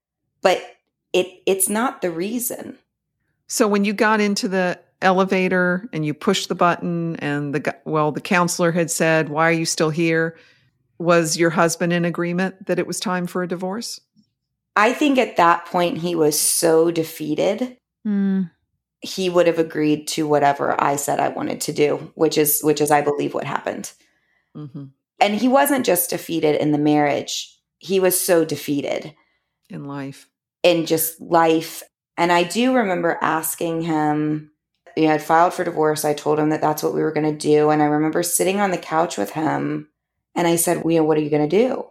but 0.42 0.64
it 1.14 1.28
it's 1.46 1.70
not 1.70 2.02
the 2.02 2.10
reason. 2.10 2.80
So 3.46 3.68
when 3.68 3.86
you 3.86 3.94
got 3.94 4.20
into 4.20 4.48
the 4.48 4.80
elevator 5.02 5.88
and 5.94 6.06
you 6.06 6.14
push 6.14 6.48
the 6.48 6.56
button 6.56 7.16
and 7.18 7.54
the 7.56 7.76
well 7.86 8.12
the 8.12 8.22
counselor 8.22 8.72
had 8.72 8.92
said, 8.92 9.30
"Why 9.30 9.48
are 9.50 9.52
you 9.54 9.66
still 9.66 9.90
here?" 9.90 10.38
Was 10.98 11.38
your 11.38 11.52
husband 11.52 11.94
in 11.94 12.04
agreement 12.04 12.66
that 12.66 12.78
it 12.80 12.86
was 12.86 13.00
time 13.00 13.26
for 13.26 13.42
a 13.42 13.48
divorce? 13.48 14.02
I 14.76 14.92
think 14.92 15.18
at 15.18 15.38
that 15.38 15.66
point 15.66 15.98
he 16.00 16.16
was 16.16 16.40
so 16.40 16.92
defeated 16.92 17.78
Mm. 18.08 18.50
he 19.02 19.30
would 19.30 19.48
have 19.48 19.60
agreed 19.60 20.08
to 20.10 20.28
whatever 20.28 20.76
I 20.82 20.96
said 20.98 21.20
I 21.20 21.30
wanted 21.30 21.60
to 21.62 21.74
do, 21.74 22.12
which 22.16 22.38
is 22.38 22.62
which 22.62 22.80
is 22.82 22.92
I 22.92 23.02
believe 23.02 23.34
what 23.34 23.46
happened. 23.46 23.92
hmm 24.54 24.86
And 25.22 25.36
he 25.36 25.48
wasn't 25.48 25.86
just 25.86 26.10
defeated 26.10 26.56
in 26.62 26.72
the 26.72 26.78
marriage. 26.78 27.58
He 27.80 28.00
was 28.00 28.20
so 28.20 28.44
defeated 28.46 29.16
In 29.70 29.86
life. 29.86 30.28
in 30.64 30.86
just 30.86 31.20
life. 31.22 31.84
And 32.18 32.32
I 32.32 32.44
do 32.44 32.74
remember 32.76 33.18
asking 33.22 33.82
him, 33.84 34.52
you 35.00 35.08
had 35.08 35.24
filed 35.24 35.54
for 35.54 35.64
divorce. 35.64 36.06
I 36.06 36.14
told 36.14 36.40
him 36.40 36.50
that 36.50 36.62
that's 36.62 36.84
what 36.84 36.94
we 36.94 37.02
were 37.02 37.12
going 37.12 37.32
to 37.32 37.38
do. 37.38 37.70
And 37.70 37.82
I 37.82 37.86
remember 37.86 38.24
sitting 38.24 38.60
on 38.60 38.72
the 38.72 38.78
couch 38.78 39.18
with 39.18 39.32
him 39.32 39.90
and 40.36 40.48
I 40.48 40.56
said, 40.56 40.84
well, 40.84 41.06
what 41.06 41.18
are 41.18 41.22
you 41.22 41.30
going 41.30 41.48
to 41.48 41.68
do? 41.68 41.86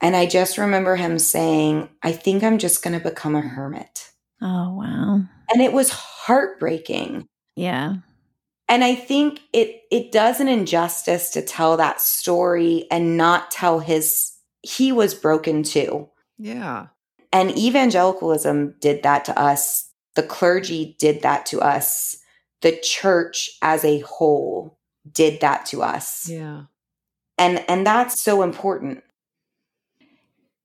And 0.00 0.16
I 0.16 0.26
just 0.26 0.58
remember 0.58 0.96
him 0.96 1.18
saying, 1.18 1.88
I 2.02 2.12
think 2.12 2.42
I'm 2.42 2.58
just 2.58 2.82
going 2.82 2.98
to 2.98 3.08
become 3.08 3.36
a 3.36 3.40
hermit. 3.40 4.10
Oh, 4.40 4.74
wow. 4.74 5.22
And 5.52 5.62
it 5.62 5.72
was 5.72 5.90
heartbreaking. 5.90 7.28
Yeah. 7.56 7.96
And 8.68 8.84
I 8.84 8.94
think 8.94 9.40
it 9.52 9.82
it 9.90 10.12
does 10.12 10.38
an 10.40 10.46
injustice 10.46 11.30
to 11.30 11.42
tell 11.42 11.76
that 11.76 12.00
story 12.00 12.86
and 12.90 13.16
not 13.16 13.50
tell 13.50 13.80
his 13.80 14.32
he 14.62 14.92
was 14.92 15.12
broken 15.12 15.64
too. 15.64 16.08
Yeah. 16.38 16.86
And 17.32 17.56
evangelicalism 17.58 18.76
did 18.80 19.02
that 19.02 19.24
to 19.26 19.38
us. 19.38 19.90
The 20.14 20.22
clergy 20.22 20.96
did 20.98 21.22
that 21.22 21.46
to 21.46 21.60
us. 21.60 22.16
The 22.62 22.78
church 22.82 23.50
as 23.62 23.84
a 23.84 24.00
whole 24.00 24.78
did 25.10 25.40
that 25.40 25.66
to 25.66 25.82
us. 25.82 26.28
Yeah. 26.28 26.62
And 27.38 27.64
and 27.68 27.86
that's 27.86 28.20
so 28.20 28.42
important. 28.42 29.02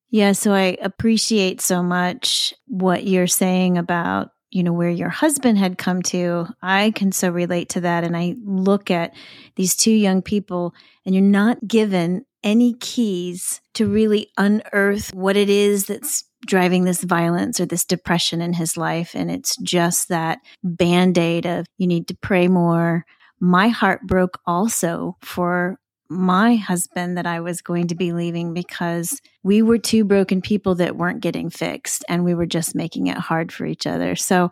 Yeah, 0.09 0.31
so 0.31 0.53
I 0.53 0.77
appreciate 0.81 1.59
so 1.61 1.83
much 1.83 2.53
what 2.67 3.05
you're 3.05 3.27
saying 3.27 3.77
about, 3.77 4.31
you 4.49 4.63
know, 4.63 4.71
where 4.71 4.89
your 4.89 5.09
husband 5.09 5.57
had 5.57 5.77
come 5.77 6.01
to. 6.03 6.47
I 6.61 6.91
can 6.91 7.11
so 7.11 7.29
relate 7.29 7.69
to 7.69 7.81
that. 7.81 8.03
And 8.03 8.15
I 8.15 8.35
look 8.43 8.89
at 8.89 9.13
these 9.55 9.75
two 9.75 9.91
young 9.91 10.21
people, 10.21 10.73
and 11.05 11.13
you're 11.13 11.21
not 11.21 11.67
given 11.67 12.25
any 12.43 12.75
keys 12.75 13.59
to 13.73 13.89
really 13.89 14.31
unearth 14.37 15.13
what 15.13 15.35
it 15.35 15.49
is 15.49 15.87
that's 15.87 16.23
driving 16.45 16.83
this 16.83 17.03
violence 17.03 17.59
or 17.59 17.65
this 17.65 17.85
depression 17.85 18.41
in 18.41 18.53
his 18.53 18.77
life. 18.77 19.15
And 19.15 19.29
it's 19.31 19.55
just 19.57 20.09
that 20.09 20.39
band 20.63 21.17
aid 21.17 21.45
of 21.45 21.65
you 21.77 21.87
need 21.87 22.07
to 22.07 22.15
pray 22.15 22.47
more. 22.47 23.05
My 23.39 23.67
heart 23.67 24.01
broke 24.03 24.39
also 24.45 25.17
for 25.21 25.77
my 26.09 26.55
husband 26.55 27.17
that 27.17 27.25
I 27.25 27.39
was 27.39 27.61
going 27.61 27.87
to 27.87 27.95
be 27.95 28.13
leaving 28.13 28.53
because 28.53 29.19
we 29.43 29.61
were 29.61 29.77
two 29.77 30.03
broken 30.03 30.41
people 30.41 30.75
that 30.75 30.95
weren't 30.95 31.21
getting 31.21 31.49
fixed 31.49 32.05
and 32.07 32.23
we 32.23 32.35
were 32.35 32.45
just 32.45 32.75
making 32.75 33.07
it 33.07 33.17
hard 33.17 33.51
for 33.51 33.65
each 33.65 33.87
other. 33.87 34.15
So, 34.15 34.51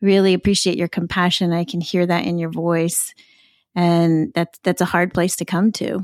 really 0.00 0.34
appreciate 0.34 0.76
your 0.76 0.88
compassion. 0.88 1.52
I 1.52 1.64
can 1.64 1.80
hear 1.80 2.04
that 2.06 2.26
in 2.26 2.38
your 2.38 2.50
voice. 2.50 3.14
And 3.74 4.32
that's 4.34 4.58
that's 4.62 4.80
a 4.80 4.86
hard 4.86 5.12
place 5.12 5.36
to 5.36 5.44
come 5.44 5.72
to. 5.72 6.00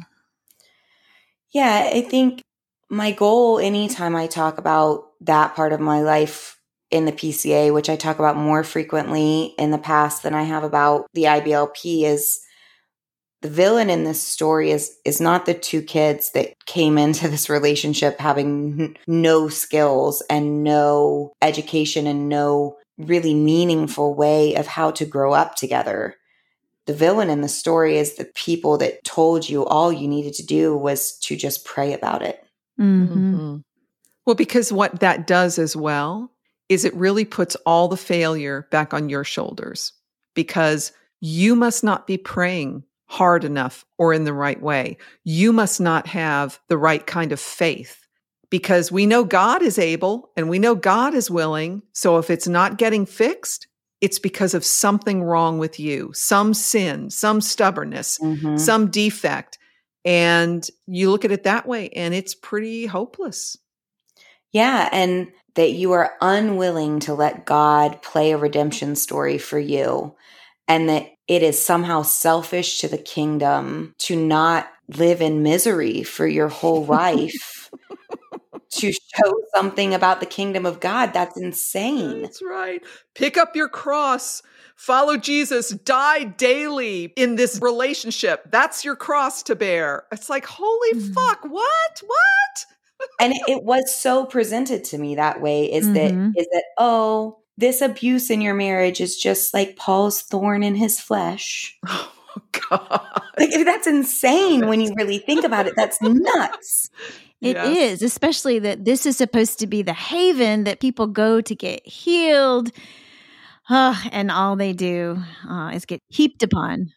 Yeah, 1.52 1.90
I 1.92 2.02
think 2.02 2.42
my 2.90 3.12
goal 3.12 3.58
anytime 3.60 4.16
I 4.16 4.26
talk 4.26 4.58
about 4.58 5.12
that 5.20 5.54
part 5.54 5.72
of 5.72 5.80
my 5.80 6.02
life 6.02 6.58
in 6.90 7.04
the 7.04 7.12
PCA, 7.12 7.72
which 7.72 7.88
I 7.88 7.94
talk 7.94 8.18
about 8.18 8.36
more 8.36 8.64
frequently 8.64 9.54
in 9.56 9.70
the 9.70 9.78
past 9.78 10.24
than 10.24 10.34
I 10.34 10.42
have 10.42 10.64
about 10.64 11.06
the 11.14 11.24
IBLP, 11.24 12.02
is 12.02 12.40
the 13.42 13.48
villain 13.48 13.88
in 13.88 14.04
this 14.04 14.20
story 14.20 14.70
is 14.70 14.96
is 15.04 15.20
not 15.20 15.46
the 15.46 15.54
two 15.54 15.82
kids 15.82 16.32
that 16.32 16.52
came 16.66 16.98
into 17.04 17.28
this 17.28 17.48
relationship 17.48 18.18
having 18.18 18.96
no 19.06 19.48
skills 19.48 20.22
and 20.28 20.64
no 20.64 21.32
education 21.40 22.08
and 22.08 22.28
no 22.28 22.76
really 22.98 23.34
meaningful 23.34 24.14
way 24.14 24.54
of 24.56 24.66
how 24.66 24.90
to 24.90 25.06
grow 25.06 25.32
up 25.32 25.54
together. 25.54 26.16
The 26.86 26.92
villain 26.92 27.30
in 27.30 27.40
the 27.40 27.48
story 27.48 27.98
is 27.98 28.14
the 28.14 28.30
people 28.34 28.78
that 28.78 29.04
told 29.04 29.48
you 29.48 29.64
all 29.64 29.92
you 29.92 30.08
needed 30.08 30.34
to 30.34 30.44
do 30.44 30.76
was 30.76 31.16
to 31.20 31.36
just 31.36 31.64
pray 31.64 31.92
about 31.92 32.22
it. 32.22 32.39
Mm-hmm. 32.80 33.34
Mm-hmm. 33.34 33.56
Well, 34.26 34.36
because 34.36 34.72
what 34.72 35.00
that 35.00 35.26
does 35.26 35.58
as 35.58 35.76
well 35.76 36.32
is 36.68 36.84
it 36.84 36.94
really 36.94 37.24
puts 37.24 37.56
all 37.66 37.88
the 37.88 37.96
failure 37.96 38.68
back 38.70 38.94
on 38.94 39.08
your 39.08 39.24
shoulders 39.24 39.92
because 40.34 40.92
you 41.20 41.56
must 41.56 41.82
not 41.82 42.06
be 42.06 42.16
praying 42.16 42.84
hard 43.06 43.44
enough 43.44 43.84
or 43.98 44.12
in 44.12 44.24
the 44.24 44.32
right 44.32 44.62
way. 44.62 44.96
You 45.24 45.52
must 45.52 45.80
not 45.80 46.06
have 46.06 46.60
the 46.68 46.78
right 46.78 47.04
kind 47.04 47.32
of 47.32 47.40
faith 47.40 48.06
because 48.50 48.92
we 48.92 49.04
know 49.04 49.24
God 49.24 49.62
is 49.62 49.78
able 49.78 50.30
and 50.36 50.48
we 50.48 50.60
know 50.60 50.76
God 50.76 51.12
is 51.14 51.30
willing. 51.30 51.82
So 51.92 52.18
if 52.18 52.30
it's 52.30 52.46
not 52.46 52.78
getting 52.78 53.04
fixed, 53.06 53.66
it's 54.00 54.20
because 54.20 54.54
of 54.54 54.64
something 54.64 55.24
wrong 55.24 55.58
with 55.58 55.80
you, 55.80 56.12
some 56.14 56.54
sin, 56.54 57.10
some 57.10 57.40
stubbornness, 57.40 58.18
Mhm. 58.22 58.58
some 58.58 58.90
defect. 58.90 59.58
And 60.04 60.66
you 60.86 61.10
look 61.10 61.24
at 61.24 61.32
it 61.32 61.44
that 61.44 61.66
way 61.66 61.90
and 61.90 62.14
it's 62.14 62.34
pretty 62.34 62.86
hopeless. 62.86 63.56
Yeah, 64.52 64.88
and 64.92 65.28
that 65.54 65.72
you 65.72 65.92
are 65.92 66.12
unwilling 66.20 67.00
to 67.00 67.14
let 67.14 67.46
God 67.46 68.02
play 68.02 68.32
a 68.32 68.36
redemption 68.38 68.96
story 68.96 69.38
for 69.38 69.58
you, 69.58 70.14
and 70.66 70.88
that 70.88 71.06
it 71.28 71.42
is 71.42 71.62
somehow 71.62 72.02
selfish 72.02 72.80
to 72.80 72.88
the 72.88 72.98
kingdom 72.98 73.94
to 73.98 74.16
not 74.16 74.68
live 74.96 75.20
in 75.20 75.42
misery 75.42 76.02
for 76.02 76.26
your 76.26 76.48
whole 76.48 76.84
life 76.84 77.70
to 78.72 78.92
show 78.92 79.34
something 79.54 79.94
about 79.94 80.20
the 80.20 80.26
kingdom 80.26 80.66
of 80.66 80.80
God. 80.80 81.12
That's 81.12 81.36
insane. 81.40 82.22
That's 82.22 82.42
right. 82.42 82.82
Pick 83.14 83.36
up 83.36 83.56
your 83.56 83.68
cross. 83.68 84.42
Follow 84.80 85.16
Jesus. 85.18 85.68
Die 85.70 86.24
daily 86.24 87.12
in 87.16 87.36
this 87.36 87.58
relationship. 87.60 88.50
That's 88.50 88.82
your 88.84 88.96
cross 88.96 89.42
to 89.44 89.54
bear. 89.54 90.04
It's 90.10 90.30
like, 90.30 90.46
holy 90.46 90.92
Mhm. 90.94 91.12
fuck, 91.14 91.44
what? 91.44 92.02
What? 92.06 92.66
and 93.20 93.32
it, 93.34 93.42
it 93.46 93.62
was 93.62 93.94
so 93.94 94.24
presented 94.24 94.84
to 94.84 94.98
me 94.98 95.14
that 95.16 95.40
way 95.42 95.70
is 95.70 95.86
Mhm. 95.86 95.94
that 95.94 96.40
is 96.40 96.46
that 96.52 96.64
oh 96.78 97.38
this 97.58 97.80
abuse 97.82 98.30
in 98.30 98.40
your 98.40 98.54
marriage 98.54 99.00
is 99.00 99.16
just 99.16 99.52
like 99.54 99.76
paul's 99.76 100.20
thorn 100.22 100.62
in 100.62 100.74
his 100.74 100.98
flesh 101.00 101.78
Oh, 101.88 102.12
God. 102.68 103.22
like 103.38 103.50
that's 103.64 103.86
insane 103.86 104.66
when 104.66 104.80
you 104.82 104.92
really 104.96 105.18
think 105.18 105.44
about 105.44 105.66
it 105.66 105.74
that's 105.76 106.00
nuts 106.02 106.90
It 107.40 107.56
is, 107.56 108.00
Yes. 108.00 108.02
especially 108.02 108.58
that 108.60 108.84
this 108.84 109.06
is 109.06 109.16
supposed 109.16 109.58
to 109.60 109.66
be 109.66 109.80
the 109.82 109.94
haven 109.94 110.64
that 110.64 110.80
people 110.80 111.06
go 111.06 111.40
to 111.40 111.54
get 111.54 111.86
healed. 111.86 112.70
Ah, 113.70 114.02
and 114.10 114.30
all 114.32 114.56
they 114.56 114.72
do 114.72 115.16
uh, 115.48 115.70
is 115.72 115.84
get 115.84 116.00
heaped 116.08 116.42
upon. 116.42 116.88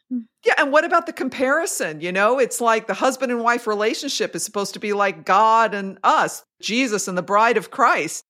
Yeah. 0.44 0.56
And 0.58 0.72
what 0.72 0.84
about 0.86 1.06
the 1.06 1.14
comparison? 1.14 2.02
You 2.02 2.12
know, 2.12 2.40
it's 2.40 2.60
like 2.60 2.88
the 2.88 2.96
husband 2.96 3.32
and 3.32 3.42
wife 3.42 3.68
relationship 3.68 4.36
is 4.36 4.44
supposed 4.44 4.74
to 4.74 4.80
be 4.80 4.92
like 4.94 5.24
God 5.24 5.76
and 5.76 6.00
us, 6.04 6.44
Jesus 6.62 7.08
and 7.08 7.18
the 7.18 7.22
bride 7.22 7.58
of 7.58 7.70
Christ. 7.70 8.24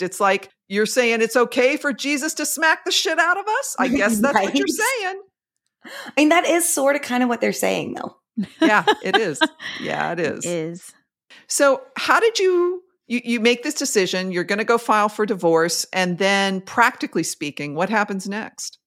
It's 0.00 0.18
like 0.18 0.50
you're 0.68 0.86
saying 0.86 1.22
it's 1.22 1.36
okay 1.36 1.76
for 1.76 1.92
Jesus 1.92 2.34
to 2.34 2.46
smack 2.46 2.84
the 2.84 2.90
shit 2.90 3.18
out 3.18 3.38
of 3.38 3.46
us. 3.46 3.76
I 3.78 3.86
guess 3.88 4.18
that's 4.18 4.34
what 4.34 4.54
you're 4.56 4.66
saying. 5.02 5.20
i 5.84 6.12
mean 6.16 6.30
that 6.30 6.46
is 6.46 6.68
sort 6.68 6.96
of 6.96 7.02
kind 7.02 7.22
of 7.22 7.28
what 7.28 7.40
they're 7.40 7.52
saying 7.52 7.94
though 7.94 8.16
Yeah, 8.60 8.84
it 9.04 9.16
is. 9.16 9.38
Yeah, 9.80 10.12
it 10.12 10.18
is. 10.20 10.44
Is 10.44 10.92
So, 11.46 11.82
how 11.96 12.18
did 12.20 12.38
you 12.40 12.82
you, 13.14 13.20
you 13.24 13.40
make 13.40 13.62
this 13.62 13.74
decision? 13.74 14.32
You're 14.32 14.44
going 14.44 14.58
to 14.58 14.64
go 14.64 14.78
file 14.78 15.08
for 15.08 15.26
divorce, 15.26 15.86
and 15.92 16.18
then, 16.18 16.60
practically 16.60 17.22
speaking, 17.22 17.74
what 17.74 17.90
happens 17.90 18.28
next? 18.28 18.78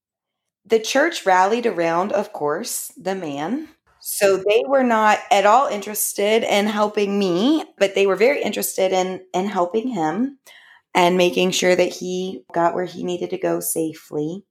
the 0.68 0.80
church 0.80 1.26
rallied 1.26 1.66
around 1.66 2.12
of 2.12 2.34
course 2.34 2.92
the 2.98 3.16
man 3.16 3.68
so 4.00 4.38
they 4.38 4.64
were 4.68 4.84
not 4.84 5.20
at 5.32 5.46
all 5.46 5.68
interested 5.68 6.44
in 6.44 6.68
helping 6.68 7.18
me 7.18 7.64
but 7.78 7.96
they 7.96 8.06
were 8.06 8.16
very 8.16 8.42
interested 8.42 8.92
in 8.92 9.22
in 9.34 9.46
helping 9.46 9.88
him 9.88 10.38
and 10.94 11.18
making 11.18 11.52
sure 11.52 11.76
that 11.76 11.94
he 11.94 12.44
got 12.54 12.74
where 12.74 12.86
he 12.86 13.04
needed 13.04 13.30
to 13.30 13.38
go 13.38 13.60
safely 13.60 14.44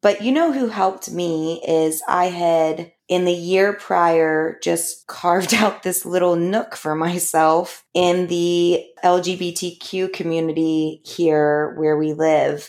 but 0.00 0.22
you 0.22 0.32
know 0.32 0.52
who 0.52 0.68
helped 0.68 1.10
me 1.10 1.62
is 1.66 2.02
i 2.08 2.26
had 2.26 2.92
in 3.08 3.24
the 3.24 3.32
year 3.32 3.72
prior 3.74 4.58
just 4.62 5.06
carved 5.06 5.54
out 5.62 5.82
this 5.82 6.04
little 6.04 6.36
nook 6.36 6.76
for 6.76 6.94
myself 6.94 7.84
in 7.94 8.26
the 8.28 8.84
lgbtq 9.04 10.12
community 10.12 11.00
here 11.04 11.74
where 11.78 11.96
we 11.96 12.12
live 12.12 12.68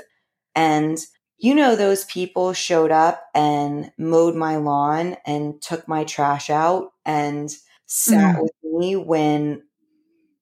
and 0.56 1.00
you 1.42 1.56
know, 1.56 1.76
those 1.76 2.04
people 2.06 2.52
showed 2.54 2.92
up 2.92 3.24
and 3.34 3.92
mowed 3.98 4.36
my 4.36 4.58
lawn 4.58 5.16
and 5.26 5.62
took 5.62 5.88
my 5.88 6.04
trash 6.04 6.50
out 6.50 6.92
and 7.06 7.50
sat 7.86 8.36
Mm. 8.36 8.42
with 8.44 8.52
me 8.64 8.96
when 8.98 9.64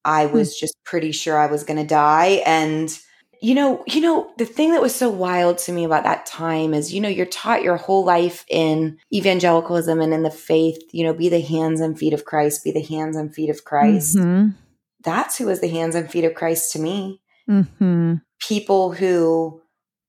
I 0.06 0.26
was 0.28 0.58
just 0.58 0.76
pretty 0.86 1.12
sure 1.12 1.38
I 1.38 1.48
was 1.48 1.64
going 1.64 1.80
to 1.80 1.86
die. 1.88 2.41
And, 2.45 2.98
you 3.42 3.56
know, 3.56 3.84
you 3.88 4.02
know, 4.02 4.32
the 4.38 4.46
thing 4.46 4.72
that 4.72 4.82
was 4.82 4.96
so 4.96 5.10
wild 5.10 5.58
to 5.60 5.72
me 5.72 5.84
about 5.84 6.04
that 6.04 6.26
time 6.26 6.74
is, 6.74 6.94
you 6.94 7.02
know, 7.02 7.10
you're 7.10 7.26
taught 7.26 7.64
your 7.64 7.78
whole 7.78 8.04
life 8.04 8.46
in 8.50 8.98
evangelicalism 9.14 10.02
and 10.02 10.14
in 10.14 10.24
the 10.24 10.32
faith, 10.32 10.78
you 10.92 11.04
know, 11.04 11.14
be 11.14 11.30
the 11.30 11.42
hands 11.42 11.80
and 11.82 11.98
feet 11.98 12.14
of 12.14 12.26
Christ, 12.26 12.64
be 12.64 12.72
the 12.72 12.82
hands 12.82 13.16
and 13.16 13.34
feet 13.34 13.50
of 13.50 13.64
Christ. 13.64 14.18
Mhm. 14.18 14.56
That's 15.04 15.38
who 15.38 15.46
was 15.46 15.62
the 15.62 15.68
hands 15.68 15.96
and 15.96 16.10
feet 16.10 16.26
of 16.26 16.34
Christ 16.34 16.72
to 16.74 16.80
me 16.80 17.22
Mhm. 17.48 18.22
people 18.40 18.92
who 18.92 19.62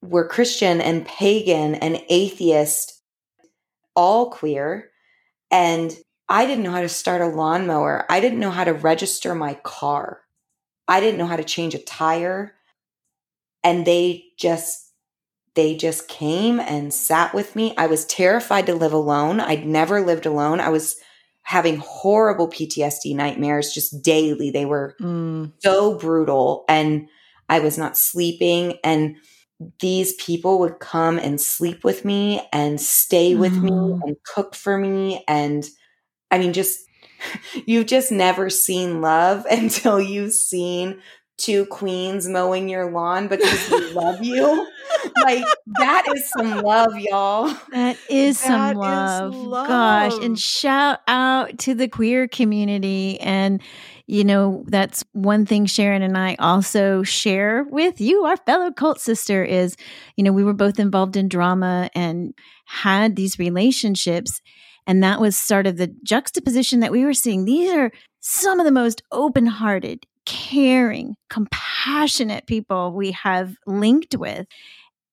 were 0.03 0.29
Christian 0.29 0.81
and 0.81 1.07
pagan 1.07 1.75
and 1.75 2.03
atheist, 2.09 3.03
all 3.95 4.31
queer. 4.31 4.91
And 5.51 5.97
I 6.29 6.47
didn't 6.47 6.65
know 6.65 6.71
how 6.73 6.83
to 6.83 6.89
start 6.89 7.21
a 7.21 7.27
lawnmower. 7.27 8.05
I 8.09 8.21
didn't 8.21 8.41
know 8.41 8.51
how 8.51 8.65
to 8.65 8.73
register 8.73 9.35
my 9.35 9.55
car. 9.55 10.21
I 10.87 11.01
didn't 11.01 11.19
know 11.19 11.27
how 11.27 11.37
to 11.37 11.45
change 11.45 11.75
a 11.75 11.79
tire. 11.79 12.55
And 13.65 13.87
they 13.87 14.25
just, 14.39 14.93
they 15.55 15.77
just 15.77 16.09
came 16.09 16.61
and 16.61 16.93
sat 16.95 17.35
with 17.35 17.57
me. 17.57 17.75
I 17.77 17.87
was 17.87 18.07
terrified 18.07 18.67
to 18.67 18.75
live 18.75 18.93
alone. 18.93 19.41
I'd 19.41 19.67
never 19.67 20.01
lived 20.01 20.27
alone. 20.27 20.61
I 20.61 20.69
was 20.71 20.97
having 21.43 21.79
horrible 21.79 22.49
PTSD 22.49 23.15
nightmares 23.15 23.73
just 23.73 24.03
daily. 24.03 24.51
They 24.51 24.67
were 24.67 24.97
Mm, 25.01 25.53
so 25.61 25.97
brutal 25.99 26.65
and 26.69 27.09
I 27.49 27.61
was 27.61 27.79
not 27.79 27.97
sleeping 27.97 28.79
and 28.85 29.17
these 29.81 30.15
people 30.15 30.61
would 30.61 30.79
come 30.79 31.19
and 31.19 31.41
sleep 31.41 31.83
with 31.85 32.05
me 32.05 32.41
and 32.53 32.81
stay 32.81 33.35
with 33.35 33.63
Oh. 33.63 33.63
me 33.63 33.95
and 34.03 34.17
cook 34.25 34.55
for 34.55 34.79
me 34.79 35.25
and 35.27 35.67
I 36.31 36.39
mean 36.39 36.53
just 36.53 36.81
you've 37.67 37.87
just 37.87 38.13
never 38.13 38.51
seen 38.51 39.01
love 39.01 39.47
until 39.51 40.01
you've 40.01 40.33
seen 40.35 41.01
two 41.39 41.65
queens 41.67 42.29
mowing 42.29 42.69
your 42.69 42.91
lawn 42.91 43.29
because 43.29 43.71
we 43.71 43.91
love 43.93 44.23
you. 44.23 44.67
Like 45.23 45.45
that 45.79 46.05
is 46.15 46.29
some 46.31 46.61
love, 46.61 46.99
y'all. 46.99 47.55
That 47.71 47.97
is 48.11 48.41
That 48.43 48.47
some 48.47 48.71
is 48.73 48.77
love. 48.77 49.33
Gosh. 49.69 50.13
love. 50.13 50.23
And 50.23 50.39
shout 50.39 51.01
out 51.07 51.59
to 51.61 51.75
the 51.75 51.89
queer 51.89 52.27
community. 52.29 53.21
And, 53.21 53.63
you 54.07 54.25
know, 54.25 54.65
that's 54.67 55.05
one 55.13 55.47
thing 55.47 55.67
Sharon 55.67 56.03
and 56.03 56.19
I 56.19 56.37
also 56.39 57.03
share 57.05 57.65
with 57.71 58.01
you, 58.01 58.25
our 58.25 58.37
fellow 58.39 58.73
cult 58.73 59.01
sister, 59.01 59.45
is, 59.45 59.77
you 60.17 60.25
know, 60.25 60.33
we 60.33 60.45
were 60.45 60.55
both 60.55 60.79
involved 60.81 61.17
in 61.17 61.29
drama 61.29 61.89
and 61.95 62.35
had 62.65 63.15
these 63.17 63.39
relationships. 63.39 64.41
And 64.87 65.03
that 65.05 65.21
was 65.21 65.37
sort 65.37 65.67
of 65.67 65.77
the 65.77 65.95
juxtaposition 66.03 66.81
that 66.81 66.91
we 66.93 67.05
were 67.05 67.15
seeing. 67.15 67.45
These 67.45 67.71
are 67.73 67.93
some 68.21 68.59
of 68.59 68.65
the 68.65 68.73
most 68.73 69.03
open 69.13 69.47
hearted, 69.47 70.07
caring, 70.29 71.17
compassionate 71.31 72.47
people 72.47 72.93
we 72.93 73.13
have 73.13 73.57
linked 73.67 74.15
with. 74.15 74.47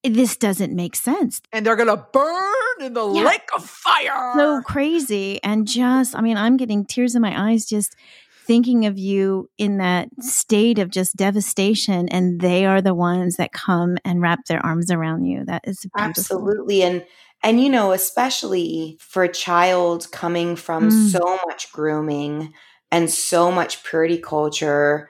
This 0.04 0.36
doesn't 0.38 0.76
make 0.76 0.96
sense. 0.96 1.42
and 1.54 1.66
they're 1.66 1.76
going 1.78 1.88
to 1.88 2.06
burn 2.14 2.54
in 2.82 2.94
the 2.94 3.10
Yeah. 3.12 3.24
lake 3.24 3.48
of 3.56 3.66
fire. 3.68 4.34
so 4.36 4.62
crazy 4.62 5.42
and 5.44 5.66
just 5.68 6.14
i 6.16 6.22
mean 6.22 6.36
i'm 6.38 6.58
getting 6.58 6.86
tears 6.86 7.16
in 7.16 7.22
my 7.22 7.50
eyes 7.50 7.66
just 7.66 7.96
thinking 8.46 8.86
of 8.86 9.00
you 9.00 9.50
in 9.58 9.78
that 9.78 10.10
state 10.20 10.78
of 10.78 10.90
just 10.92 11.16
devastation 11.16 12.08
and 12.10 12.42
they 12.42 12.66
are 12.66 12.82
the 12.82 12.94
ones 12.94 13.38
that 13.38 13.52
come 13.54 13.98
and 14.06 14.22
wrap 14.22 14.46
their 14.46 14.64
arms 14.64 14.92
around 14.92 15.26
you 15.26 15.44
that 15.46 15.62
is 15.66 15.80
beautiful. 15.96 16.10
Absolutely. 16.10 16.84
And 16.84 17.04
and 17.44 17.60
you 17.62 17.70
know, 17.70 17.92
especially 17.92 18.98
for 19.00 19.24
a 19.24 19.32
child 19.32 20.12
coming 20.12 20.56
from 20.56 20.90
Mm. 20.90 21.12
so 21.12 21.40
much 21.48 21.72
grooming 21.72 22.54
and 22.96 23.10
so 23.12 23.52
much 23.52 23.84
purity 23.84 24.18
culture, 24.20 25.10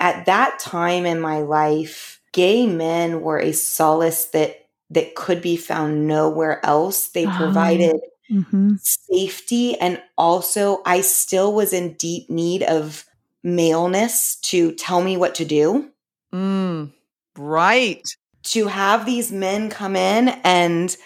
at 0.00 0.26
that 0.26 0.58
time 0.58 1.06
in 1.06 1.20
my 1.20 1.38
life, 1.40 2.20
gay 2.32 2.66
men 2.66 3.22
were 3.22 3.38
a 3.40 3.52
solace 3.52 4.26
that 4.26 4.56
that 4.90 5.14
could 5.14 5.40
be 5.40 5.56
found 5.56 6.06
nowhere 6.08 6.64
else. 6.66 7.08
They 7.08 7.26
Oh. 7.26 7.30
provided 7.36 8.00
Mhm. 8.30 8.78
safety 8.82 9.78
and 9.78 10.02
also 10.18 10.82
I 10.84 11.00
still 11.02 11.52
was 11.54 11.72
in 11.72 11.94
deep 11.94 12.28
need 12.30 12.62
of 12.64 13.04
maleness 13.44 14.36
to 14.50 14.72
tell 14.72 15.02
me 15.02 15.16
what 15.16 15.34
to 15.36 15.44
do. 15.44 15.90
Mm, 16.34 16.92
right. 17.38 18.02
To 18.54 18.66
have 18.68 19.06
these 19.06 19.32
men 19.32 19.70
come 19.70 19.96
in 19.96 20.28
and 20.44 20.96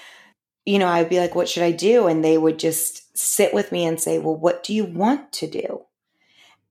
you 0.66 0.78
know, 0.80 0.88
I'd 0.88 1.08
be 1.08 1.20
like, 1.20 1.34
what 1.36 1.48
should 1.48 1.64
I 1.64 1.72
do? 1.72 2.08
And 2.08 2.24
they 2.24 2.38
would 2.38 2.58
just 2.58 3.16
sit 3.18 3.54
with 3.54 3.72
me 3.72 3.86
and 3.86 4.00
say, 4.00 4.18
well, 4.18 4.36
what 4.36 4.64
do 4.64 4.74
you 4.74 4.84
want 4.84 5.32
to 5.34 5.46
do? 5.48 5.85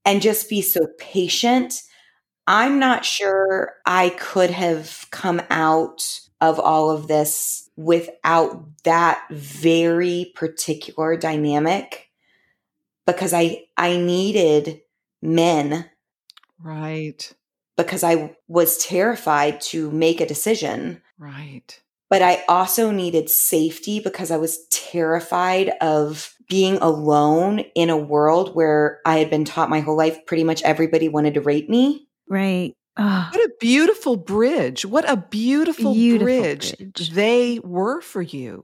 And 0.06 0.22
just 0.22 0.50
be 0.50 0.62
so 0.62 0.88
patient. 1.00 1.82
I'm 2.48 2.78
not 2.80 3.04
sure 3.06 3.74
I 3.86 4.10
could 4.10 4.52
have 4.52 5.08
come 5.12 5.42
out 5.50 6.20
of 6.42 6.60
all 6.60 6.92
of 6.92 7.08
this 7.08 7.70
without 7.76 8.64
that 8.84 9.26
very 9.32 10.32
particular 10.36 11.18
dynamic 11.18 12.10
because 13.06 13.34
I 13.34 13.64
I 13.78 13.98
needed 13.98 14.82
men 15.22 15.90
Right. 16.60 17.32
because 17.78 18.04
I 18.04 18.36
was 18.48 18.78
terrified 18.78 19.60
to 19.62 19.90
make 19.92 20.22
a 20.22 20.26
decision 20.28 21.02
Right. 21.18 21.82
But 22.16 22.22
I 22.22 22.46
also 22.48 22.92
needed 22.92 23.30
safety 23.30 24.00
because 24.00 24.32
I 24.32 24.38
was 24.38 24.66
terrified 24.68 25.74
of 25.82 26.34
being 26.48 26.78
alone 26.78 27.60
in 27.76 27.90
a 27.90 27.98
world 27.98 28.56
where 28.56 29.02
I 29.06 29.18
had 29.18 29.30
been 29.30 29.44
taught 29.44 29.70
my 29.70 29.82
whole 29.82 29.98
life 29.98 30.26
pretty 30.26 30.46
much 30.46 30.62
everybody 30.64 31.10
wanted 31.10 31.34
to 31.34 31.42
rape 31.42 31.70
me. 31.70 32.08
Right. 32.30 32.74
Oh, 32.96 33.30
What 33.34 33.44
a 33.44 33.52
beautiful 33.60 34.16
bridge. 34.16 34.86
What 34.86 35.04
a 35.10 35.18
beautiful, 35.18 35.94
Beautiful 35.94 36.26
bridge, 36.26 36.78
bridge. 36.78 37.10
they 37.10 37.60
were 37.60 38.00
for 38.00 38.22
you. 38.22 38.64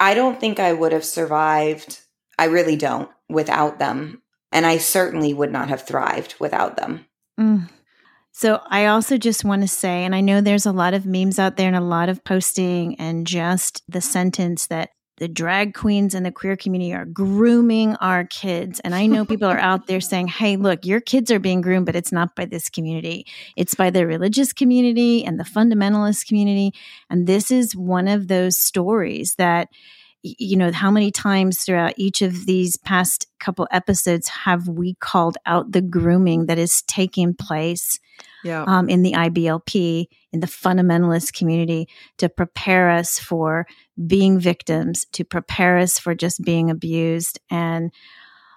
I 0.00 0.14
don't 0.14 0.40
think 0.40 0.58
I 0.58 0.72
would 0.72 0.92
have 0.92 1.04
survived. 1.04 2.00
I 2.38 2.46
really 2.46 2.76
don't 2.76 3.10
without 3.28 3.78
them. 3.78 4.22
And 4.50 4.64
I 4.64 4.78
certainly 4.78 5.34
would 5.34 5.52
not 5.52 5.68
have 5.68 5.82
thrived 5.86 6.36
without 6.40 6.78
them. 6.78 7.04
Mm. 7.38 7.68
So 8.38 8.60
I 8.68 8.86
also 8.86 9.16
just 9.16 9.44
want 9.44 9.62
to 9.62 9.68
say, 9.68 10.04
and 10.04 10.14
I 10.14 10.20
know 10.20 10.40
there's 10.40 10.64
a 10.64 10.70
lot 10.70 10.94
of 10.94 11.04
memes 11.04 11.40
out 11.40 11.56
there 11.56 11.66
and 11.66 11.74
a 11.74 11.80
lot 11.80 12.08
of 12.08 12.22
posting, 12.22 12.94
and 12.94 13.26
just 13.26 13.82
the 13.88 14.00
sentence 14.00 14.68
that 14.68 14.90
the 15.16 15.26
drag 15.26 15.74
queens 15.74 16.14
and 16.14 16.24
the 16.24 16.30
queer 16.30 16.56
community 16.56 16.94
are 16.94 17.04
grooming 17.04 17.96
our 17.96 18.24
kids. 18.26 18.78
And 18.84 18.94
I 18.94 19.06
know 19.06 19.24
people 19.24 19.48
are 19.48 19.58
out 19.58 19.88
there 19.88 20.00
saying, 20.10 20.28
hey, 20.28 20.54
look, 20.54 20.86
your 20.86 21.00
kids 21.00 21.32
are 21.32 21.40
being 21.40 21.60
groomed, 21.60 21.86
but 21.86 21.96
it's 21.96 22.12
not 22.12 22.36
by 22.36 22.44
this 22.44 22.68
community. 22.68 23.26
It's 23.56 23.74
by 23.74 23.90
the 23.90 24.06
religious 24.06 24.52
community 24.52 25.24
and 25.24 25.40
the 25.40 25.44
fundamentalist 25.44 26.28
community. 26.28 26.70
And 27.10 27.26
this 27.26 27.50
is 27.50 27.74
one 27.74 28.06
of 28.06 28.28
those 28.28 28.56
stories 28.56 29.34
that 29.38 29.66
you 30.22 30.56
know 30.56 30.70
how 30.72 30.90
many 30.90 31.10
times 31.10 31.64
throughout 31.64 31.94
each 31.96 32.22
of 32.22 32.46
these 32.46 32.76
past 32.76 33.26
couple 33.38 33.68
episodes 33.70 34.28
have 34.28 34.68
we 34.68 34.94
called 34.94 35.36
out 35.46 35.72
the 35.72 35.82
grooming 35.82 36.46
that 36.46 36.58
is 36.58 36.82
taking 36.82 37.34
place 37.34 37.98
Yeah. 38.44 38.64
um, 38.66 38.88
in 38.88 39.02
the 39.02 39.12
IBLP, 39.12 40.06
in 40.32 40.40
the 40.40 40.46
fundamentalist 40.46 41.32
community, 41.32 41.88
to 42.18 42.28
prepare 42.28 42.90
us 42.90 43.18
for 43.18 43.66
being 44.06 44.38
victims, 44.38 45.06
to 45.12 45.24
prepare 45.24 45.78
us 45.78 45.98
for 45.98 46.14
just 46.14 46.42
being 46.42 46.70
abused. 46.70 47.40
And 47.50 47.90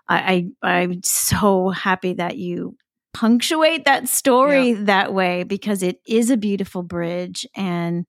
I, 0.08 0.46
I 0.64 0.82
I'm 0.82 1.04
so 1.04 1.70
happy 1.70 2.14
that 2.14 2.38
you 2.38 2.76
punctuate 3.14 3.86
that 3.86 4.08
story 4.08 4.74
that 4.74 5.14
way 5.14 5.44
because 5.44 5.84
it 5.84 6.00
is 6.08 6.30
a 6.30 6.38
beautiful 6.38 6.84
bridge 6.84 7.46
and. 7.56 8.06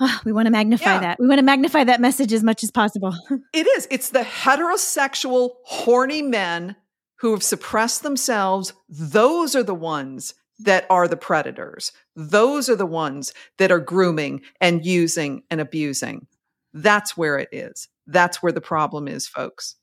ah, 0.00 0.20
we 0.24 0.32
want 0.32 0.46
to 0.46 0.50
magnify 0.52 0.94
Yeah. 0.94 1.00
that. 1.00 1.18
We 1.20 1.26
want 1.28 1.38
to 1.38 1.44
magnify 1.44 1.84
that 1.84 2.00
message 2.00 2.32
as 2.32 2.42
much 2.42 2.62
as 2.64 2.70
possible. 2.70 3.14
It 3.52 3.66
is. 3.76 3.86
It's 3.90 4.10
the 4.10 4.20
heterosexual, 4.20 5.50
horny 5.64 6.22
men 6.22 6.76
who 7.20 7.30
have 7.32 7.42
suppressed 7.42 8.02
themselves. 8.02 8.72
Those 8.88 9.54
are 9.54 9.62
the 9.62 9.74
ones 9.74 10.34
that 10.64 10.86
are 10.90 11.08
the 11.08 11.16
predators. 11.16 11.92
Those 12.16 12.68
are 12.68 12.76
the 12.76 12.86
ones 12.86 13.32
that 13.58 13.70
are 13.72 13.80
grooming 13.80 14.42
and 14.60 14.84
using 14.84 15.42
and 15.50 15.60
abusing. 15.60 16.26
That's 16.72 17.16
where 17.16 17.38
it 17.38 17.48
is. 17.52 17.88
That's 18.06 18.42
where 18.42 18.52
the 18.52 18.60
problem 18.60 19.08
is, 19.08 19.26
folks. 19.26 19.76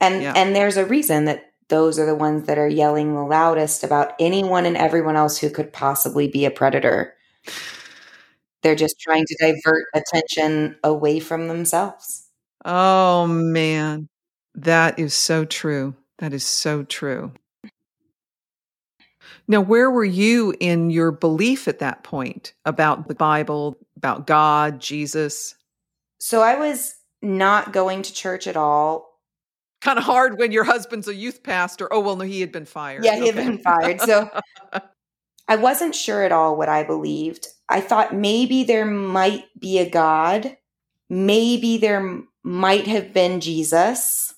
And 0.00 0.22
Yeah. 0.22 0.32
and 0.34 0.54
there's 0.56 0.76
a 0.76 0.84
reason 0.84 1.26
that 1.26 1.44
those 1.68 1.98
are 1.98 2.06
the 2.06 2.14
ones 2.14 2.46
that 2.46 2.56
are 2.56 2.68
yelling 2.68 3.14
the 3.14 3.22
loudest 3.22 3.84
about 3.84 4.14
anyone 4.18 4.64
and 4.64 4.76
everyone 4.76 5.16
else 5.16 5.38
who 5.38 5.50
could 5.50 5.72
possibly 5.72 6.26
be 6.28 6.44
a 6.46 6.50
predator. 6.50 7.14
They're 8.62 8.74
just 8.74 8.98
trying 9.00 9.24
to 9.26 9.36
divert 9.38 9.84
attention 9.94 10.76
away 10.82 11.20
from 11.20 11.48
themselves. 11.48 12.26
Oh, 12.64 13.26
man. 13.26 14.08
That 14.54 14.98
is 14.98 15.14
so 15.14 15.44
true. 15.44 15.94
That 16.18 16.32
is 16.32 16.44
so 16.44 16.82
true. 16.84 17.32
Now, 19.50 19.62
where 19.62 19.90
were 19.90 20.04
you 20.04 20.54
in 20.60 20.90
your 20.90 21.10
belief 21.10 21.68
at 21.68 21.78
that 21.78 22.04
point 22.04 22.52
about 22.66 23.08
the 23.08 23.14
Bible, 23.14 23.78
about 23.96 24.26
God, 24.26 24.78
Jesus? 24.78 25.54
So 26.18 26.42
I 26.42 26.56
was 26.56 26.94
not 27.22 27.72
going 27.72 28.02
to 28.02 28.12
church 28.12 28.46
at 28.46 28.56
all. 28.56 29.18
Kind 29.80 29.98
of 29.98 30.04
hard 30.04 30.38
when 30.38 30.52
your 30.52 30.64
husband's 30.64 31.08
a 31.08 31.14
youth 31.14 31.42
pastor. 31.42 31.92
Oh, 31.92 32.00
well, 32.00 32.16
no, 32.16 32.24
he 32.24 32.42
had 32.42 32.52
been 32.52 32.66
fired. 32.66 33.04
Yeah, 33.04 33.16
he 33.16 33.26
had 33.26 33.36
been 33.36 33.58
fired. 33.58 34.00
So 34.02 34.28
I 35.48 35.56
wasn't 35.56 35.94
sure 35.94 36.24
at 36.24 36.32
all 36.32 36.56
what 36.56 36.68
I 36.68 36.82
believed. 36.82 37.46
I 37.70 37.80
thought 37.80 38.14
maybe 38.14 38.64
there 38.64 38.84
might 38.84 39.44
be 39.58 39.78
a 39.78 39.88
God. 39.88 40.56
Maybe 41.08 41.78
there 41.78 42.20
might 42.42 42.86
have 42.86 43.14
been 43.14 43.40
Jesus. 43.40 44.34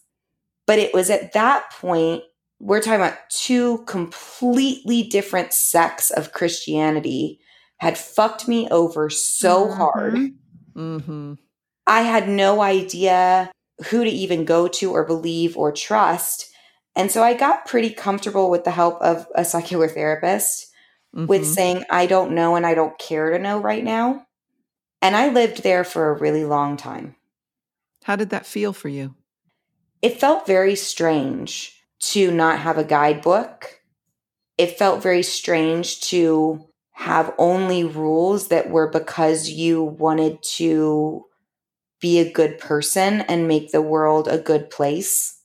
But 0.67 0.79
it 0.79 0.95
was 0.95 1.11
at 1.11 1.33
that 1.33 1.71
point, 1.73 2.23
we're 2.61 2.81
talking 2.81 3.01
about 3.01 3.19
two 3.31 3.79
completely 3.87 5.03
different 5.03 5.53
sects 5.53 6.11
of 6.11 6.33
Christianity 6.33 7.41
had 7.79 7.97
fucked 7.97 8.47
me 8.47 8.69
over 8.71 9.09
so 9.09 9.71
hard. 9.71 10.15
Mhm. 10.77 11.03
hmm 11.03 11.35
I 11.87 12.03
had 12.03 12.29
no 12.29 12.61
idea 12.61 13.51
who 13.89 14.05
to 14.05 14.11
even 14.11 14.45
go 14.45 14.69
to 14.69 14.93
or 14.93 15.05
believe 15.05 15.57
or 15.57 15.73
trust. 15.73 16.47
And 16.95 17.11
so 17.11 17.23
I 17.23 17.35
got 17.35 17.67
pretty 17.67 17.91
comfortable 17.91 18.51
with 18.51 18.65
the 18.65 18.71
help 18.71 19.01
of 19.01 19.27
a 19.35 19.45
secular 19.45 19.89
therapist 19.89 20.67
with 21.15 21.43
Mhm. 21.43 21.55
saying, 21.55 21.85
I 21.91 22.07
don't 22.07 22.33
know 22.33 22.55
and 22.55 22.67
I 22.67 22.75
don't 22.75 22.99
care 22.99 23.31
to 23.31 23.39
know 23.39 23.59
right 23.59 23.83
now. 23.83 24.27
And 25.03 25.17
I 25.17 25.31
lived 25.31 25.63
there 25.63 25.83
for 25.83 26.11
a 26.11 26.19
really 26.19 26.45
long 26.45 26.77
time. 26.77 27.17
How 28.05 28.17
did 28.17 28.31
that 28.31 28.47
feel 28.47 28.73
for 28.75 28.89
you? 28.89 29.15
It 30.03 30.21
felt 30.21 30.47
very 30.47 30.77
strange 30.77 31.80
to 32.01 32.31
not 32.31 32.59
have 32.59 32.79
a 32.79 32.85
guidebook. 32.85 33.81
It 34.59 34.79
felt 34.79 35.03
very 35.03 35.23
strange 35.23 36.01
to 36.03 36.67
have 36.93 37.35
only 37.39 37.85
rules 37.85 38.49
that 38.49 38.71
were 38.71 38.89
because 38.89 39.49
you 39.49 39.83
wanted 39.83 40.43
to 40.43 41.25
be 42.01 42.19
a 42.19 42.33
good 42.33 42.59
person 42.59 43.23
and 43.23 43.49
make 43.49 43.73
the 43.73 43.83
world 43.83 44.29
a 44.29 44.39
good 44.39 44.71
place, 44.71 45.41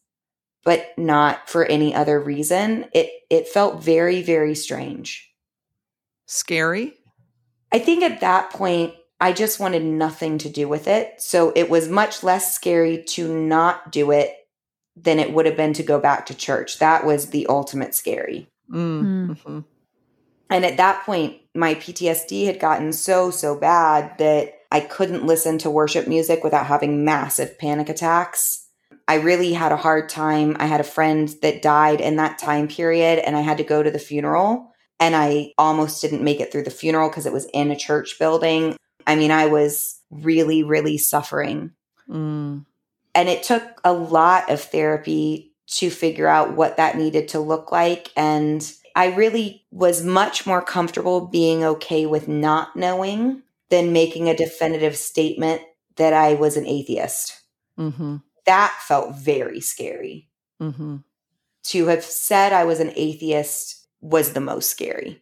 but 0.63 0.87
not 0.97 1.49
for 1.49 1.65
any 1.65 1.93
other 1.93 2.19
reason. 2.19 2.85
It 2.93 3.09
it 3.29 3.47
felt 3.47 3.83
very 3.83 4.21
very 4.21 4.55
strange. 4.55 5.31
Scary? 6.25 6.93
I 7.71 7.79
think 7.79 8.03
at 8.03 8.21
that 8.21 8.51
point, 8.51 8.93
I 9.19 9.31
just 9.31 9.59
wanted 9.59 9.83
nothing 9.83 10.37
to 10.39 10.49
do 10.49 10.67
with 10.67 10.87
it. 10.87 11.21
So 11.21 11.51
it 11.55 11.69
was 11.69 11.89
much 11.89 12.23
less 12.23 12.55
scary 12.55 13.03
to 13.09 13.33
not 13.33 13.91
do 13.91 14.11
it 14.11 14.33
than 14.95 15.19
it 15.19 15.33
would 15.33 15.45
have 15.45 15.57
been 15.57 15.73
to 15.73 15.83
go 15.83 15.99
back 15.99 16.25
to 16.25 16.35
church. 16.35 16.79
That 16.79 17.05
was 17.05 17.27
the 17.27 17.47
ultimate 17.47 17.93
scary. 17.93 18.47
Mm-hmm. 18.71 19.59
And 20.49 20.65
at 20.65 20.77
that 20.77 21.03
point, 21.05 21.41
my 21.53 21.75
PTSD 21.75 22.45
had 22.45 22.59
gotten 22.59 22.93
so, 22.93 23.31
so 23.31 23.57
bad 23.57 24.17
that 24.19 24.53
I 24.71 24.79
couldn't 24.81 25.25
listen 25.25 25.57
to 25.59 25.69
worship 25.69 26.07
music 26.07 26.43
without 26.43 26.65
having 26.65 27.03
massive 27.03 27.57
panic 27.57 27.89
attacks. 27.89 28.67
I 29.07 29.15
really 29.15 29.53
had 29.53 29.71
a 29.71 29.77
hard 29.77 30.09
time. 30.09 30.55
I 30.59 30.65
had 30.65 30.81
a 30.81 30.85
friend 30.85 31.33
that 31.41 31.61
died 31.61 32.01
in 32.01 32.15
that 32.15 32.39
time 32.39 32.67
period, 32.67 33.19
and 33.19 33.37
I 33.37 33.41
had 33.41 33.57
to 33.57 33.63
go 33.63 33.83
to 33.83 33.91
the 33.91 33.99
funeral. 33.99 34.71
And 34.99 35.15
I 35.15 35.51
almost 35.57 36.01
didn't 36.01 36.23
make 36.23 36.39
it 36.39 36.51
through 36.51 36.63
the 36.63 36.71
funeral 36.71 37.09
because 37.09 37.25
it 37.25 37.33
was 37.33 37.47
in 37.53 37.69
a 37.71 37.75
church 37.75 38.17
building. 38.17 38.77
I 39.05 39.15
mean, 39.15 39.31
I 39.31 39.47
was 39.47 39.99
really, 40.09 40.63
really 40.63 40.97
suffering. 40.97 41.71
Mm. 42.09 42.65
And 43.15 43.29
it 43.29 43.43
took 43.43 43.81
a 43.83 43.93
lot 43.93 44.51
of 44.51 44.61
therapy 44.61 45.53
to 45.67 45.89
figure 45.89 46.27
out 46.27 46.55
what 46.55 46.77
that 46.77 46.97
needed 46.97 47.29
to 47.29 47.39
look 47.39 47.71
like. 47.71 48.11
And 48.15 48.71
I 48.95 49.07
really 49.07 49.65
was 49.71 50.03
much 50.03 50.45
more 50.45 50.61
comfortable 50.61 51.27
being 51.27 51.63
okay 51.63 52.05
with 52.05 52.27
not 52.27 52.75
knowing 52.75 53.41
than 53.69 53.93
making 53.93 54.29
a 54.29 54.37
definitive 54.37 54.95
statement 54.95 55.61
that 55.95 56.13
I 56.13 56.35
was 56.35 56.55
an 56.57 56.67
atheist. 56.67 57.41
Mm-hmm. 57.79 58.17
That 58.45 58.77
felt 58.81 59.15
very 59.15 59.59
scary. 59.59 60.29
Mm-hmm. 60.61 60.97
To 61.63 61.87
have 61.87 62.03
said 62.03 62.53
I 62.53 62.65
was 62.65 62.79
an 62.79 62.93
atheist 62.95 63.87
was 64.01 64.33
the 64.33 64.41
most 64.41 64.69
scary. 64.69 65.21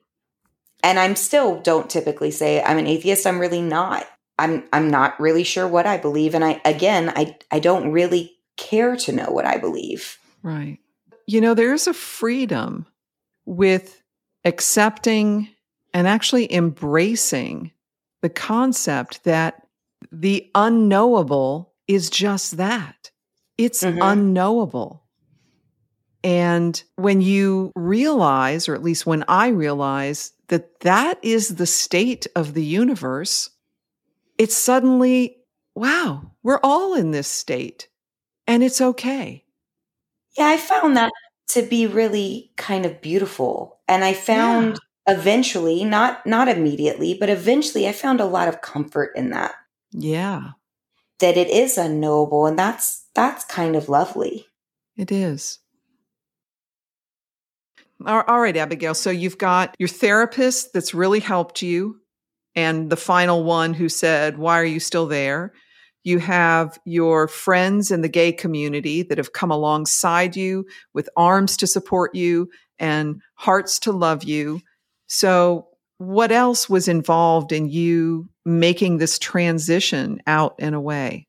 And 0.83 0.99
I'm 0.99 1.15
still 1.15 1.61
don't 1.61 1.89
typically 1.89 2.31
say 2.31 2.61
I'm 2.61 2.77
an 2.77 2.87
atheist. 2.87 3.25
I'm 3.25 3.39
really 3.39 3.61
not. 3.61 4.05
I'm 4.39 4.63
I'm 4.73 4.89
not 4.89 5.19
really 5.19 5.43
sure 5.43 5.67
what 5.67 5.85
I 5.85 5.97
believe 5.97 6.33
and 6.35 6.43
I 6.43 6.61
again 6.65 7.11
I 7.15 7.37
I 7.51 7.59
don't 7.59 7.91
really 7.91 8.35
care 8.57 8.95
to 8.95 9.11
know 9.11 9.29
what 9.29 9.45
I 9.45 9.57
believe. 9.57 10.17
Right. 10.41 10.79
You 11.27 11.41
know, 11.41 11.53
there's 11.53 11.87
a 11.87 11.93
freedom 11.93 12.85
with 13.45 14.01
accepting 14.45 15.49
and 15.93 16.07
actually 16.07 16.51
embracing 16.53 17.71
the 18.21 18.29
concept 18.29 19.23
that 19.23 19.67
the 20.11 20.49
unknowable 20.55 21.73
is 21.87 22.09
just 22.09 22.57
that. 22.57 23.11
It's 23.57 23.83
mm-hmm. 23.83 23.99
unknowable. 24.01 25.03
And 26.23 26.81
when 26.95 27.21
you 27.21 27.71
realize, 27.75 28.69
or 28.69 28.75
at 28.75 28.83
least 28.83 29.05
when 29.05 29.25
I 29.27 29.49
realize, 29.49 30.31
that 30.47 30.79
that 30.81 31.19
is 31.21 31.55
the 31.55 31.65
state 31.65 32.27
of 32.35 32.53
the 32.53 32.63
universe, 32.63 33.49
it's 34.37 34.55
suddenly, 34.55 35.37
wow, 35.75 36.31
we're 36.41 36.59
all 36.63 36.95
in 36.95 37.11
this 37.11 37.27
state 37.27 37.87
and 38.47 38.63
it's 38.63 38.81
okay. 38.81 39.45
Yeah, 40.37 40.47
I 40.47 40.57
found 40.57 40.97
that 40.97 41.11
to 41.49 41.61
be 41.61 41.85
really 41.85 42.51
kind 42.55 42.85
of 42.85 43.01
beautiful. 43.01 43.79
And 43.87 44.03
I 44.03 44.13
found 44.13 44.79
yeah. 45.07 45.15
eventually, 45.15 45.83
not 45.83 46.25
not 46.25 46.47
immediately, 46.47 47.15
but 47.19 47.29
eventually 47.29 47.87
I 47.87 47.91
found 47.91 48.19
a 48.19 48.25
lot 48.25 48.47
of 48.47 48.61
comfort 48.61 49.11
in 49.15 49.29
that. 49.29 49.53
Yeah. 49.91 50.51
That 51.19 51.37
it 51.37 51.49
is 51.49 51.77
unknowable 51.77 52.47
and 52.47 52.57
that's 52.57 53.05
that's 53.13 53.45
kind 53.45 53.75
of 53.75 53.89
lovely. 53.89 54.47
It 54.97 55.11
is. 55.11 55.59
All 58.05 58.23
right, 58.27 58.57
Abigail. 58.57 58.95
So 58.95 59.09
you've 59.09 59.37
got 59.37 59.75
your 59.79 59.87
therapist 59.87 60.73
that's 60.73 60.93
really 60.93 61.21
helped 61.21 61.61
you, 61.61 62.01
and 62.55 62.89
the 62.89 62.97
final 62.97 63.43
one 63.43 63.73
who 63.73 63.89
said, 63.89 64.37
Why 64.37 64.59
are 64.59 64.65
you 64.65 64.79
still 64.79 65.07
there? 65.07 65.53
You 66.03 66.19
have 66.19 66.77
your 66.85 67.27
friends 67.27 67.89
in 67.89 68.01
the 68.01 68.09
gay 68.09 68.31
community 68.33 69.03
that 69.03 69.17
have 69.17 69.33
come 69.33 69.51
alongside 69.51 70.35
you 70.35 70.65
with 70.93 71.09
arms 71.15 71.55
to 71.57 71.67
support 71.67 72.13
you 72.13 72.49
and 72.77 73.21
hearts 73.35 73.79
to 73.79 73.91
love 73.91 74.23
you. 74.23 74.61
So, 75.07 75.69
what 75.97 76.31
else 76.31 76.69
was 76.69 76.87
involved 76.87 77.51
in 77.51 77.69
you 77.69 78.29
making 78.45 78.97
this 78.97 79.17
transition 79.17 80.21
out 80.27 80.55
and 80.59 80.75
away? 80.75 81.27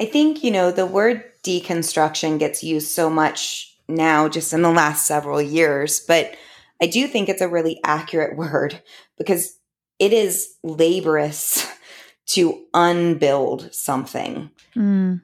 I 0.00 0.04
think, 0.04 0.44
you 0.44 0.50
know, 0.50 0.70
the 0.70 0.86
word 0.86 1.24
deconstruction 1.42 2.38
gets 2.38 2.62
used 2.62 2.88
so 2.88 3.08
much 3.08 3.76
now 3.88 4.28
just 4.28 4.52
in 4.52 4.62
the 4.62 4.70
last 4.70 5.06
several 5.06 5.40
years, 5.40 6.00
but 6.00 6.34
I 6.80 6.86
do 6.86 7.06
think 7.06 7.28
it's 7.28 7.40
a 7.40 7.48
really 7.48 7.80
accurate 7.84 8.36
word 8.36 8.80
because 9.16 9.57
it 9.98 10.12
is 10.12 10.54
laborious 10.62 11.66
to 12.28 12.64
unbuild 12.74 13.72
something. 13.72 14.50
Mm. 14.76 15.22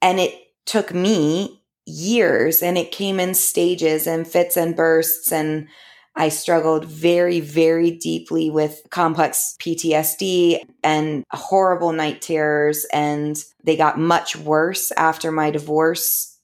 And 0.00 0.20
it 0.20 0.34
took 0.66 0.92
me 0.92 1.62
years 1.86 2.62
and 2.62 2.78
it 2.78 2.92
came 2.92 3.18
in 3.18 3.34
stages 3.34 4.06
and 4.06 4.26
fits 4.26 4.56
and 4.56 4.76
bursts 4.76 5.32
and 5.32 5.68
I 6.14 6.28
struggled 6.28 6.84
very, 6.84 7.40
very 7.40 7.90
deeply 7.90 8.50
with 8.50 8.82
complex 8.90 9.56
PTSD 9.60 10.60
and 10.84 11.24
horrible 11.30 11.92
night 11.92 12.20
terrors. 12.20 12.84
And 12.92 13.36
they 13.64 13.76
got 13.76 13.98
much 13.98 14.36
worse 14.36 14.92
after 14.92 15.32
my 15.32 15.50
divorce. 15.50 16.38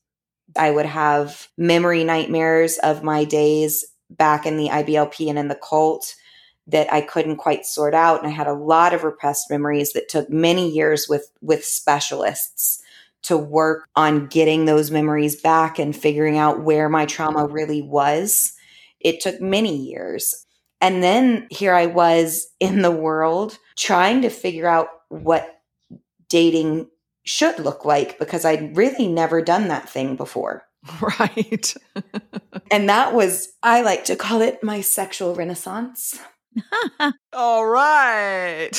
I 0.56 0.70
would 0.70 0.86
have 0.86 1.48
memory 1.58 2.02
nightmares 2.04 2.78
of 2.78 3.02
my 3.02 3.24
days 3.24 3.84
back 4.08 4.46
in 4.46 4.56
the 4.56 4.68
IBLP 4.68 5.28
and 5.28 5.38
in 5.38 5.48
the 5.48 5.54
cult 5.68 6.14
that 6.68 6.92
I 6.92 7.00
couldn't 7.00 7.36
quite 7.36 7.64
sort 7.64 7.94
out. 7.94 8.20
And 8.20 8.28
I 8.28 8.34
had 8.34 8.46
a 8.46 8.52
lot 8.52 8.94
of 8.94 9.04
repressed 9.04 9.50
memories 9.50 9.92
that 9.92 10.08
took 10.08 10.30
many 10.30 10.70
years 10.70 11.06
with, 11.08 11.30
with 11.40 11.64
specialists 11.64 12.82
to 13.22 13.36
work 13.36 13.88
on 13.96 14.26
getting 14.26 14.64
those 14.64 14.90
memories 14.90 15.40
back 15.40 15.78
and 15.78 15.96
figuring 15.96 16.38
out 16.38 16.62
where 16.62 16.88
my 16.88 17.04
trauma 17.04 17.46
really 17.46 17.82
was 17.82 18.54
it 19.00 19.20
took 19.20 19.40
many 19.40 19.76
years. 19.76 20.46
And 20.80 21.02
then 21.02 21.46
here 21.50 21.74
I 21.74 21.86
was 21.86 22.48
in 22.60 22.82
the 22.82 22.90
world 22.90 23.58
trying 23.76 24.22
to 24.22 24.30
figure 24.30 24.66
out 24.66 24.88
what 25.08 25.60
dating 26.28 26.88
should 27.24 27.58
look 27.58 27.84
like 27.84 28.18
because 28.18 28.44
I'd 28.44 28.76
really 28.76 29.06
never 29.06 29.42
done 29.42 29.68
that 29.68 29.88
thing 29.88 30.16
before. 30.16 30.64
Right. 31.02 31.74
and 32.70 32.88
that 32.88 33.12
was, 33.12 33.48
I 33.62 33.82
like 33.82 34.04
to 34.04 34.16
call 34.16 34.40
it 34.40 34.62
my 34.62 34.80
sexual 34.80 35.34
renaissance. 35.34 36.18
All 37.32 37.66
right. 37.66 38.70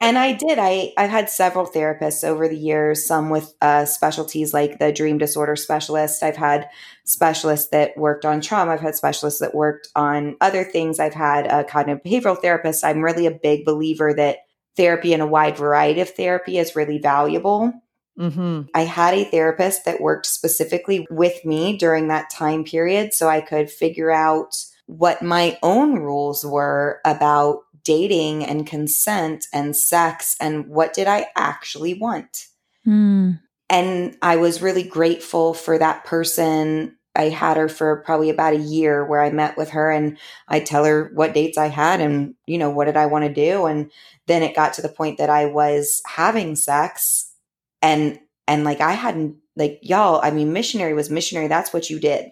and 0.00 0.18
I 0.18 0.32
did. 0.38 0.58
I 0.58 0.92
I've 0.96 1.10
had 1.10 1.30
several 1.30 1.66
therapists 1.66 2.24
over 2.24 2.48
the 2.48 2.56
years, 2.56 3.06
some 3.06 3.30
with 3.30 3.52
uh, 3.60 3.84
specialties 3.84 4.52
like 4.54 4.78
the 4.78 4.92
dream 4.92 5.18
disorder 5.18 5.56
specialist. 5.56 6.22
I've 6.22 6.36
had 6.36 6.68
specialists 7.04 7.68
that 7.70 7.96
worked 7.96 8.24
on 8.24 8.40
trauma. 8.40 8.72
I've 8.72 8.80
had 8.80 8.96
specialists 8.96 9.40
that 9.40 9.54
worked 9.54 9.88
on 9.94 10.36
other 10.40 10.64
things. 10.64 10.98
I've 10.98 11.14
had 11.14 11.46
a 11.46 11.64
cognitive 11.64 12.02
behavioral 12.04 12.40
therapist. 12.40 12.84
I'm 12.84 13.02
really 13.02 13.26
a 13.26 13.30
big 13.30 13.64
believer 13.64 14.14
that 14.14 14.38
therapy 14.76 15.12
and 15.12 15.22
a 15.22 15.26
wide 15.26 15.56
variety 15.56 16.00
of 16.00 16.10
therapy 16.10 16.58
is 16.58 16.76
really 16.76 16.98
valuable. 16.98 17.72
Mm-hmm. 18.18 18.62
I 18.74 18.82
had 18.82 19.14
a 19.14 19.24
therapist 19.24 19.84
that 19.86 20.00
worked 20.00 20.26
specifically 20.26 21.06
with 21.10 21.44
me 21.44 21.76
during 21.76 22.08
that 22.08 22.30
time 22.30 22.64
period 22.64 23.14
so 23.14 23.28
I 23.28 23.40
could 23.40 23.70
figure 23.70 24.10
out 24.10 24.56
what 24.90 25.22
my 25.22 25.56
own 25.62 25.94
rules 26.00 26.44
were 26.44 27.00
about 27.04 27.60
dating 27.84 28.44
and 28.44 28.66
consent 28.66 29.46
and 29.52 29.76
sex 29.76 30.36
and 30.40 30.66
what 30.66 30.92
did 30.92 31.06
I 31.06 31.28
actually 31.36 31.94
want. 31.94 32.46
Mm. 32.86 33.40
And 33.68 34.16
I 34.20 34.36
was 34.36 34.60
really 34.60 34.82
grateful 34.82 35.54
for 35.54 35.78
that 35.78 36.04
person. 36.04 36.96
I 37.14 37.28
had 37.28 37.56
her 37.56 37.68
for 37.68 38.02
probably 38.02 38.30
about 38.30 38.54
a 38.54 38.58
year 38.58 39.04
where 39.04 39.22
I 39.22 39.30
met 39.30 39.56
with 39.56 39.70
her 39.70 39.90
and 39.90 40.18
I 40.48 40.58
tell 40.58 40.84
her 40.84 41.10
what 41.14 41.34
dates 41.34 41.56
I 41.56 41.68
had 41.68 42.00
and, 42.00 42.34
you 42.46 42.58
know, 42.58 42.70
what 42.70 42.86
did 42.86 42.96
I 42.96 43.06
want 43.06 43.24
to 43.24 43.32
do. 43.32 43.66
And 43.66 43.90
then 44.26 44.42
it 44.42 44.56
got 44.56 44.74
to 44.74 44.82
the 44.82 44.88
point 44.88 45.18
that 45.18 45.30
I 45.30 45.46
was 45.46 46.02
having 46.06 46.56
sex 46.56 47.32
and, 47.80 48.18
and 48.48 48.64
like 48.64 48.80
I 48.80 48.92
hadn't, 48.92 49.36
like, 49.56 49.78
y'all, 49.82 50.20
I 50.22 50.30
mean, 50.30 50.52
missionary 50.52 50.94
was 50.94 51.10
missionary. 51.10 51.46
That's 51.46 51.72
what 51.72 51.90
you 51.90 52.00
did. 52.00 52.30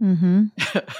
Mm-hmm. 0.00 0.46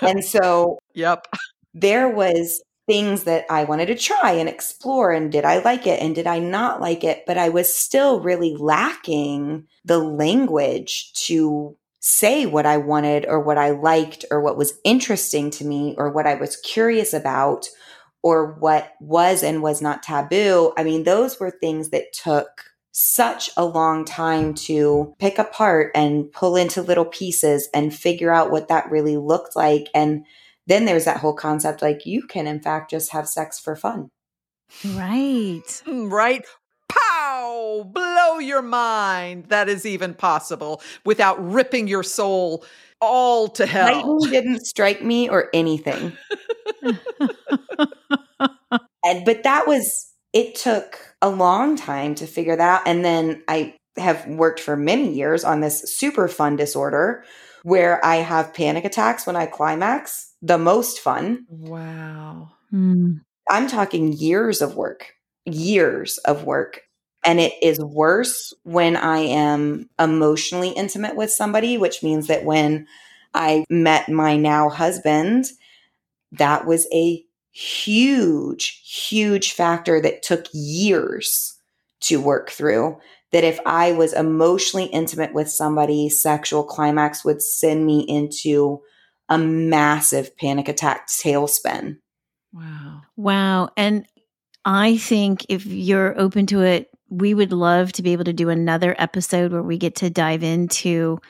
and 0.07 0.24
so, 0.24 0.78
yep, 0.94 1.26
there 1.74 2.09
was 2.09 2.62
things 2.86 3.24
that 3.24 3.45
I 3.49 3.64
wanted 3.64 3.87
to 3.87 3.95
try 3.95 4.33
and 4.33 4.49
explore. 4.49 5.12
And 5.12 5.30
did 5.30 5.45
I 5.45 5.58
like 5.62 5.87
it? 5.87 6.00
And 6.03 6.14
did 6.14 6.26
I 6.26 6.41
not 6.41 6.80
like 6.80 7.04
it? 7.04 7.22
But 7.26 7.38
I 7.38 7.49
was 7.49 7.72
still 7.72 8.20
really 8.20 8.57
lacking 8.57 9.68
the 9.84 9.99
language 9.99 11.12
to 11.26 11.76
say 12.00 12.46
what 12.46 12.66
I 12.66 12.79
wanted 12.79 13.26
or 13.26 13.41
what 13.41 13.58
I 13.58 13.70
liked 13.70 14.25
or 14.30 14.41
what 14.41 14.57
was 14.57 14.72
interesting 14.84 15.50
to 15.53 15.64
me 15.64 15.95
or 15.99 16.11
what 16.11 16.26
I 16.26 16.34
was 16.34 16.57
curious 16.57 17.12
about 17.12 17.68
or 18.22 18.54
what 18.54 18.92
was 19.00 19.42
and 19.42 19.62
was 19.62 19.80
not 19.80 20.03
taboo. 20.03 20.72
I 20.76 20.83
mean, 20.83 21.04
those 21.04 21.38
were 21.38 21.50
things 21.50 21.91
that 21.91 22.12
took 22.12 22.64
such 22.92 23.50
a 23.57 23.64
long 23.64 24.04
time 24.04 24.54
to 24.54 25.14
pick 25.18 25.38
apart 25.38 25.92
and 25.95 26.30
pull 26.33 26.57
into 26.57 26.83
little 26.83 27.04
pieces 27.04 27.68
and 27.72 27.95
figure 27.95 28.33
out 28.33 28.50
what 28.50 28.68
that 28.68 28.91
really 28.91 29.17
looked 29.17 29.54
like. 29.54 29.88
And 29.95 30.25
then 30.67 30.84
there's 30.84 31.04
that 31.04 31.18
whole 31.18 31.34
concept 31.34 31.83
like 31.83 32.07
you 32.07 32.22
can, 32.22 32.46
in 32.46 32.61
fact, 32.61 32.91
just 32.91 33.12
have 33.12 33.29
sex 33.29 33.58
for 33.58 33.76
fun. 33.76 34.11
Right. 34.95 35.83
Right. 35.87 36.45
Pow! 36.88 37.88
Blow 37.92 38.38
your 38.41 38.62
mind. 38.62 39.46
That 39.46 39.68
is 39.68 39.87
even 39.87 40.12
possible 40.12 40.83
without 41.04 41.53
ripping 41.53 41.87
your 41.87 42.03
soul 42.03 42.64
all 43.00 43.49
to 43.49 43.64
hell. 43.64 44.18
Lightning 44.18 44.30
didn't 44.30 44.67
strike 44.67 45.03
me 45.03 45.29
or 45.29 45.49
anything. 45.54 46.12
and 46.83 46.99
but 49.25 49.45
that 49.45 49.67
was 49.67 50.12
it 50.32 50.54
took 50.54 50.98
a 51.22 51.28
long 51.28 51.76
time 51.76 52.14
to 52.16 52.26
figure 52.26 52.57
that 52.57 52.80
out. 52.80 52.86
And 52.86 53.04
then 53.04 53.42
I 53.48 53.74
have 53.96 54.26
worked 54.26 54.61
for 54.61 54.76
many 54.76 55.12
years 55.12 55.44
on 55.44 55.61
this 55.61 55.96
super 55.96 56.28
fun 56.28 56.57
disorder 56.57 57.24
where 57.62 58.04
I 58.04 58.16
have 58.16 58.54
panic 58.54 58.84
attacks 58.84 59.26
when 59.26 59.36
I 59.36 59.46
climax, 59.46 60.32
the 60.40 60.58
most 60.58 61.00
fun. 61.00 61.46
Wow. 61.48 62.52
Mm. 62.72 63.20
I'm 63.48 63.66
talking 63.66 64.12
years 64.12 64.62
of 64.62 64.76
work, 64.76 65.12
years 65.44 66.18
of 66.18 66.44
work. 66.44 66.82
And 67.24 67.38
it 67.38 67.52
is 67.61 67.78
worse 67.80 68.54
when 68.62 68.96
I 68.96 69.18
am 69.18 69.90
emotionally 69.98 70.70
intimate 70.70 71.16
with 71.16 71.30
somebody, 71.30 71.76
which 71.76 72.02
means 72.02 72.28
that 72.28 72.44
when 72.44 72.86
I 73.34 73.64
met 73.68 74.08
my 74.08 74.36
now 74.36 74.70
husband, 74.70 75.46
that 76.32 76.66
was 76.66 76.86
a 76.94 77.22
huge, 77.53 78.83
huge 78.85 79.53
factor 79.53 80.01
that 80.01 80.22
took 80.22 80.47
years 80.53 81.59
to 82.01 82.21
work 82.21 82.51
through. 82.51 82.99
That 83.33 83.45
if 83.45 83.61
I 83.64 83.93
was 83.93 84.13
emotionally 84.13 84.87
intimate 84.87 85.33
with 85.33 85.49
somebody, 85.49 86.09
sexual 86.09 86.64
climax 86.64 87.25
would 87.25 87.41
send 87.41 87.87
me 87.87 88.01
into 88.01 88.81
a 89.29 89.39
massive 89.39 90.37
panic 90.37 90.68
attack 90.68 91.07
tailspin. 91.07 91.99
Wow. 92.53 93.03
Wow. 93.17 93.68
And 93.77 94.05
I 94.64 94.97
think 94.97 95.47
if 95.49 95.64
you're 95.64 96.18
open 96.21 96.47
to 96.47 96.63
it, 96.63 96.91
we 97.09 97.35
would 97.35 97.53
love 97.53 97.93
to 97.93 98.03
be 98.03 98.13
able 98.13 98.25
to 98.25 98.33
do 98.33 98.49
another 98.49 98.95
episode 98.99 99.53
where 99.53 99.63
we 99.63 99.79
get 99.79 99.97
to 99.97 100.11
dive 100.11 100.43
into 100.43 101.21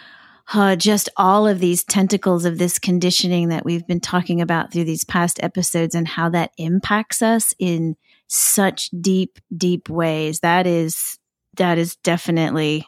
uh, 0.52 0.76
just 0.76 1.08
all 1.16 1.46
of 1.46 1.60
these 1.60 1.84
tentacles 1.84 2.44
of 2.44 2.58
this 2.58 2.78
conditioning 2.78 3.48
that 3.48 3.64
we've 3.64 3.86
been 3.86 4.00
talking 4.00 4.40
about 4.40 4.72
through 4.72 4.84
these 4.84 5.04
past 5.04 5.40
episodes 5.42 5.94
and 5.94 6.08
how 6.08 6.28
that 6.28 6.50
impacts 6.58 7.22
us 7.22 7.54
in 7.58 7.96
such 8.26 8.90
deep, 9.00 9.38
deep 9.56 9.88
ways. 9.88 10.40
That 10.40 10.66
is, 10.66 11.18
that 11.56 11.78
is 11.78 11.96
definitely 11.96 12.84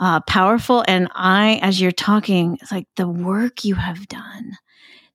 uh, 0.00 0.20
powerful. 0.20 0.84
And 0.88 1.08
I, 1.14 1.60
as 1.62 1.80
you're 1.80 1.92
talking, 1.92 2.58
it's 2.60 2.72
like 2.72 2.88
the 2.96 3.08
work 3.08 3.64
you 3.64 3.76
have 3.76 4.08
done, 4.08 4.52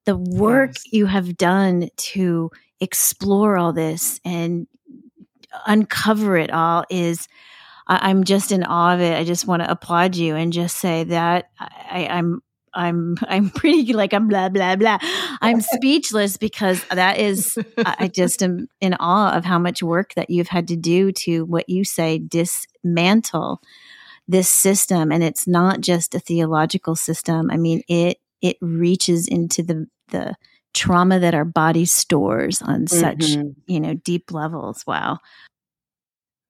the 0.06 0.16
work 0.16 0.76
yes. 0.76 0.94
you 0.94 1.06
have 1.06 1.36
done 1.36 1.90
to 1.98 2.50
explore 2.80 3.58
all 3.58 3.74
this 3.74 4.22
and 4.24 4.68
uncover 5.66 6.38
it 6.38 6.52
all 6.52 6.86
is 6.90 7.28
I, 7.90 8.12
am 8.12 8.24
just 8.24 8.52
in 8.52 8.64
awe 8.64 8.94
of 8.94 9.02
it. 9.02 9.18
I 9.18 9.24
just 9.24 9.48
want 9.48 9.64
to 9.64 9.70
applaud 9.70 10.16
you 10.16 10.36
and 10.36 10.54
just 10.54 10.78
say 10.78 11.04
that 11.06 11.50
I, 11.60 12.08
I'm 12.10 12.42
I'm 12.74 13.18
I'm 13.28 13.50
pretty 13.50 13.94
like 13.94 14.14
I'm 14.14 14.28
blah 14.28 14.50
blah 14.50 14.76
blah. 14.76 15.00
I'm 15.42 15.60
speechless 15.76 16.38
because 16.38 16.84
that 16.86 17.18
is 17.18 17.58
I 17.78 18.08
just 18.08 18.44
am 18.44 18.68
in 18.80 18.94
awe 19.00 19.36
of 19.36 19.44
how 19.44 19.60
much 19.60 19.82
work 19.84 20.14
that 20.14 20.30
you've 20.30 20.48
had 20.48 20.68
to 20.70 20.76
do 20.76 21.12
to 21.14 21.46
what 21.46 21.68
you 21.68 21.84
say 21.84 22.20
dismantle 22.20 23.62
this 24.28 24.48
system 24.48 25.12
and 25.12 25.24
it's 25.24 25.48
not 25.48 25.82
just 25.82 26.14
a 26.14 26.20
theological 26.20 26.96
system. 26.96 27.50
I 27.52 27.58
mean 27.58 27.82
it 27.88 28.20
it 28.42 28.58
reaches 28.62 29.28
into 29.28 29.64
the 29.64 29.88
the 30.10 30.36
trauma 30.74 31.20
that 31.20 31.34
our 31.34 31.46
body 31.46 31.86
stores 31.86 32.62
on 32.62 32.88
such, 32.88 33.18
mm-hmm. 33.18 33.50
you 33.66 33.80
know, 33.80 33.96
deep 33.96 34.32
levels. 34.32 34.84
Wow. 34.86 35.18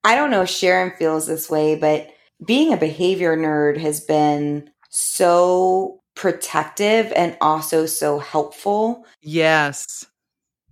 I 0.04 0.16
don't 0.16 0.32
know 0.32 0.44
if 0.44 0.50
Sharon 0.50 0.92
feels 0.98 1.28
this 1.28 1.50
way, 1.50 1.76
but 1.76 2.10
being 2.46 2.74
a 2.74 2.78
behavior 2.78 3.36
nerd 3.36 3.78
has 3.78 4.00
been 4.00 4.70
so 4.90 6.02
protective 6.16 7.12
and 7.16 7.38
also 7.42 7.86
so 7.86 8.20
helpful. 8.20 9.06
Yes. 9.22 10.06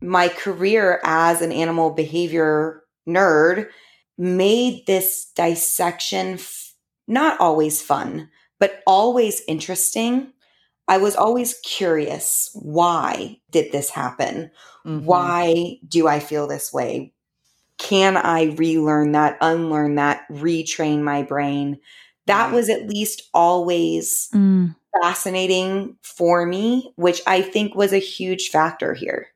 My 0.02 0.28
career 0.28 1.02
as 1.04 1.42
an 1.42 1.52
animal 1.52 1.92
behavior 1.92 2.84
nerd 3.08 3.70
made 4.18 4.86
this 4.88 5.32
dissection 5.36 6.34
f- 6.34 6.74
not 7.08 7.40
always 7.40 7.82
fun, 7.82 8.30
but 8.60 8.82
always 8.86 9.42
interesting. 9.48 10.34
I 10.88 10.98
was 10.98 11.16
always 11.16 11.60
curious 11.66 12.50
why 12.54 13.40
did 13.52 13.72
this 13.72 13.90
happen? 13.90 14.52
Mm-hmm. 14.86 15.06
Why 15.06 15.78
do 15.88 16.08
I 16.08 16.20
feel 16.20 16.48
this 16.48 16.72
way? 16.72 17.14
Can 17.78 18.18
I 18.18 18.56
relearn 18.58 19.12
that, 19.14 19.38
unlearn 19.42 19.96
that, 19.96 20.28
retrain 20.32 21.02
my 21.02 21.24
brain? 21.24 21.80
That 22.26 22.52
was 22.52 22.70
at 22.70 22.90
least 22.90 23.30
always 23.34 24.30
mm. 24.34 24.76
fascinating 25.02 25.98
for 26.02 26.46
me, 26.46 26.92
which 26.96 27.22
I 27.26 27.42
think 27.42 27.76
was 27.76 27.94
a 27.94 28.00
huge 28.00 28.50
factor 28.50 28.94
here. 28.94 29.28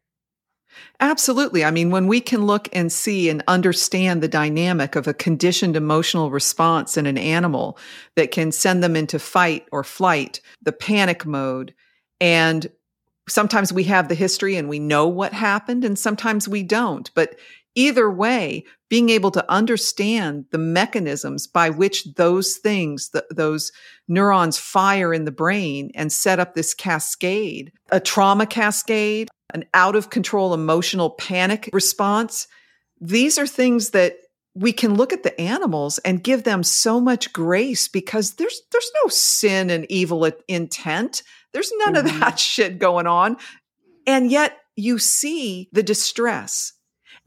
Absolutely. 0.99 1.65
I 1.65 1.71
mean, 1.71 1.89
when 1.89 2.07
we 2.07 2.21
can 2.21 2.45
look 2.45 2.69
and 2.73 2.91
see 2.91 3.29
and 3.29 3.43
understand 3.47 4.21
the 4.21 4.27
dynamic 4.27 4.95
of 4.95 5.07
a 5.07 5.13
conditioned 5.13 5.75
emotional 5.75 6.29
response 6.29 6.95
in 6.95 7.05
an 7.05 7.17
animal 7.17 7.77
that 8.15 8.31
can 8.31 8.51
send 8.51 8.83
them 8.83 8.95
into 8.95 9.19
fight 9.19 9.67
or 9.71 9.83
flight, 9.83 10.41
the 10.61 10.71
panic 10.71 11.25
mode, 11.25 11.73
and 12.19 12.69
sometimes 13.27 13.73
we 13.73 13.83
have 13.85 14.09
the 14.09 14.15
history 14.15 14.55
and 14.55 14.69
we 14.69 14.79
know 14.79 15.07
what 15.07 15.33
happened, 15.33 15.83
and 15.83 15.97
sometimes 15.97 16.47
we 16.47 16.61
don't. 16.63 17.09
But 17.15 17.35
either 17.75 18.09
way, 18.09 18.63
being 18.89 19.09
able 19.09 19.31
to 19.31 19.51
understand 19.51 20.45
the 20.51 20.57
mechanisms 20.57 21.47
by 21.47 21.69
which 21.69 22.05
those 22.15 22.57
things, 22.57 23.09
the, 23.09 23.25
those 23.29 23.71
neurons 24.07 24.57
fire 24.57 25.13
in 25.13 25.25
the 25.25 25.31
brain 25.31 25.91
and 25.95 26.11
set 26.11 26.39
up 26.39 26.53
this 26.53 26.73
cascade, 26.73 27.71
a 27.91 27.99
trauma 27.99 28.45
cascade, 28.45 29.29
an 29.53 29.65
out 29.73 29.95
of 29.95 30.09
control 30.09 30.53
emotional 30.53 31.11
panic 31.11 31.69
response. 31.73 32.47
These 32.99 33.37
are 33.37 33.47
things 33.47 33.91
that 33.91 34.17
we 34.53 34.73
can 34.73 34.95
look 34.95 35.13
at 35.13 35.23
the 35.23 35.39
animals 35.39 35.97
and 35.99 36.23
give 36.23 36.43
them 36.43 36.63
so 36.63 36.99
much 36.99 37.31
grace 37.31 37.87
because 37.87 38.33
there's 38.33 38.61
there's 38.71 38.91
no 39.03 39.07
sin 39.07 39.69
and 39.69 39.89
evil 39.89 40.29
intent. 40.47 41.23
There's 41.53 41.71
none 41.77 41.95
mm-hmm. 41.95 42.07
of 42.07 42.19
that 42.19 42.39
shit 42.39 42.79
going 42.79 43.07
on. 43.07 43.37
And 44.05 44.29
yet 44.29 44.57
you 44.75 44.99
see 44.99 45.69
the 45.71 45.83
distress 45.83 46.73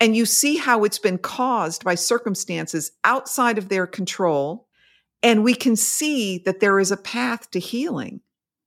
and 0.00 0.16
you 0.16 0.26
see 0.26 0.56
how 0.56 0.84
it's 0.84 0.98
been 0.98 1.18
caused 1.18 1.84
by 1.84 1.94
circumstances 1.94 2.92
outside 3.04 3.58
of 3.58 3.68
their 3.68 3.86
control. 3.86 4.66
And 5.22 5.44
we 5.44 5.54
can 5.54 5.76
see 5.76 6.38
that 6.38 6.60
there 6.60 6.78
is 6.78 6.90
a 6.90 6.96
path 6.96 7.50
to 7.52 7.60
healing. 7.60 8.20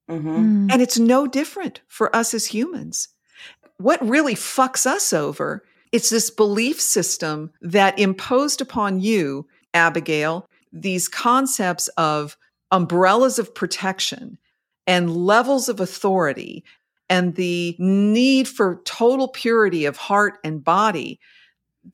Mm-hmm. 0.09 0.67
Mm. 0.67 0.71
And 0.71 0.81
it's 0.81 0.97
no 0.97 1.27
different 1.27 1.81
for 1.87 2.15
us 2.15 2.33
as 2.33 2.47
humans. 2.47 3.09
What 3.77 4.07
really 4.07 4.35
fucks 4.35 4.85
us 4.85 5.13
over 5.13 5.63
it's 5.91 6.09
this 6.09 6.29
belief 6.29 6.81
system 6.81 7.51
that 7.61 7.97
imposed 7.97 8.59
upon 8.61 8.99
you, 8.99 9.47
Abigail, 9.73 10.47
these 10.73 11.07
concepts 11.07 11.87
of 11.89 12.37
umbrellas 12.71 13.39
of 13.39 13.55
protection 13.55 14.37
and 14.85 15.15
levels 15.15 15.69
of 15.69 15.79
authority 15.79 16.63
and 17.09 17.35
the 17.35 17.75
need 17.79 18.47
for 18.47 18.81
total 18.85 19.27
purity 19.27 19.85
of 19.85 19.97
heart 19.97 20.39
and 20.43 20.63
body, 20.63 21.19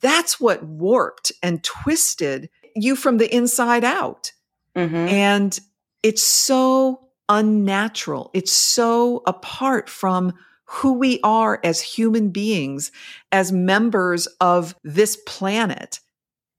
that's 0.01 0.39
what 0.39 0.63
warped 0.63 1.31
and 1.41 1.63
twisted 1.63 2.49
you 2.75 2.95
from 2.95 3.17
the 3.17 3.33
inside 3.33 3.83
out. 3.83 4.31
Mm-hmm. 4.75 4.95
And 4.95 5.59
it's 6.01 6.23
so 6.23 7.09
unnatural. 7.29 8.31
It's 8.33 8.51
so 8.51 9.21
apart 9.27 9.89
from 9.89 10.33
who 10.65 10.93
we 10.93 11.19
are 11.23 11.59
as 11.63 11.81
human 11.81 12.29
beings, 12.29 12.91
as 13.31 13.51
members 13.51 14.27
of 14.41 14.75
this 14.83 15.17
planet. 15.27 15.99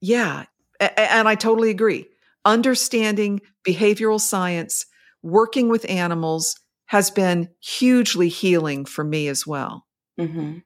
Yeah. 0.00 0.44
And 0.78 1.26
I 1.26 1.34
totally 1.34 1.70
agree. 1.70 2.06
Understanding 2.44 3.40
behavioral 3.66 4.20
science, 4.20 4.86
working 5.22 5.68
with 5.68 5.88
animals, 5.88 6.56
has 6.86 7.10
been 7.10 7.48
hugely 7.60 8.28
healing 8.28 8.84
for 8.84 9.04
me 9.04 9.28
as 9.28 9.46
well. 9.46 9.86
Mm-hmm. 10.18 10.58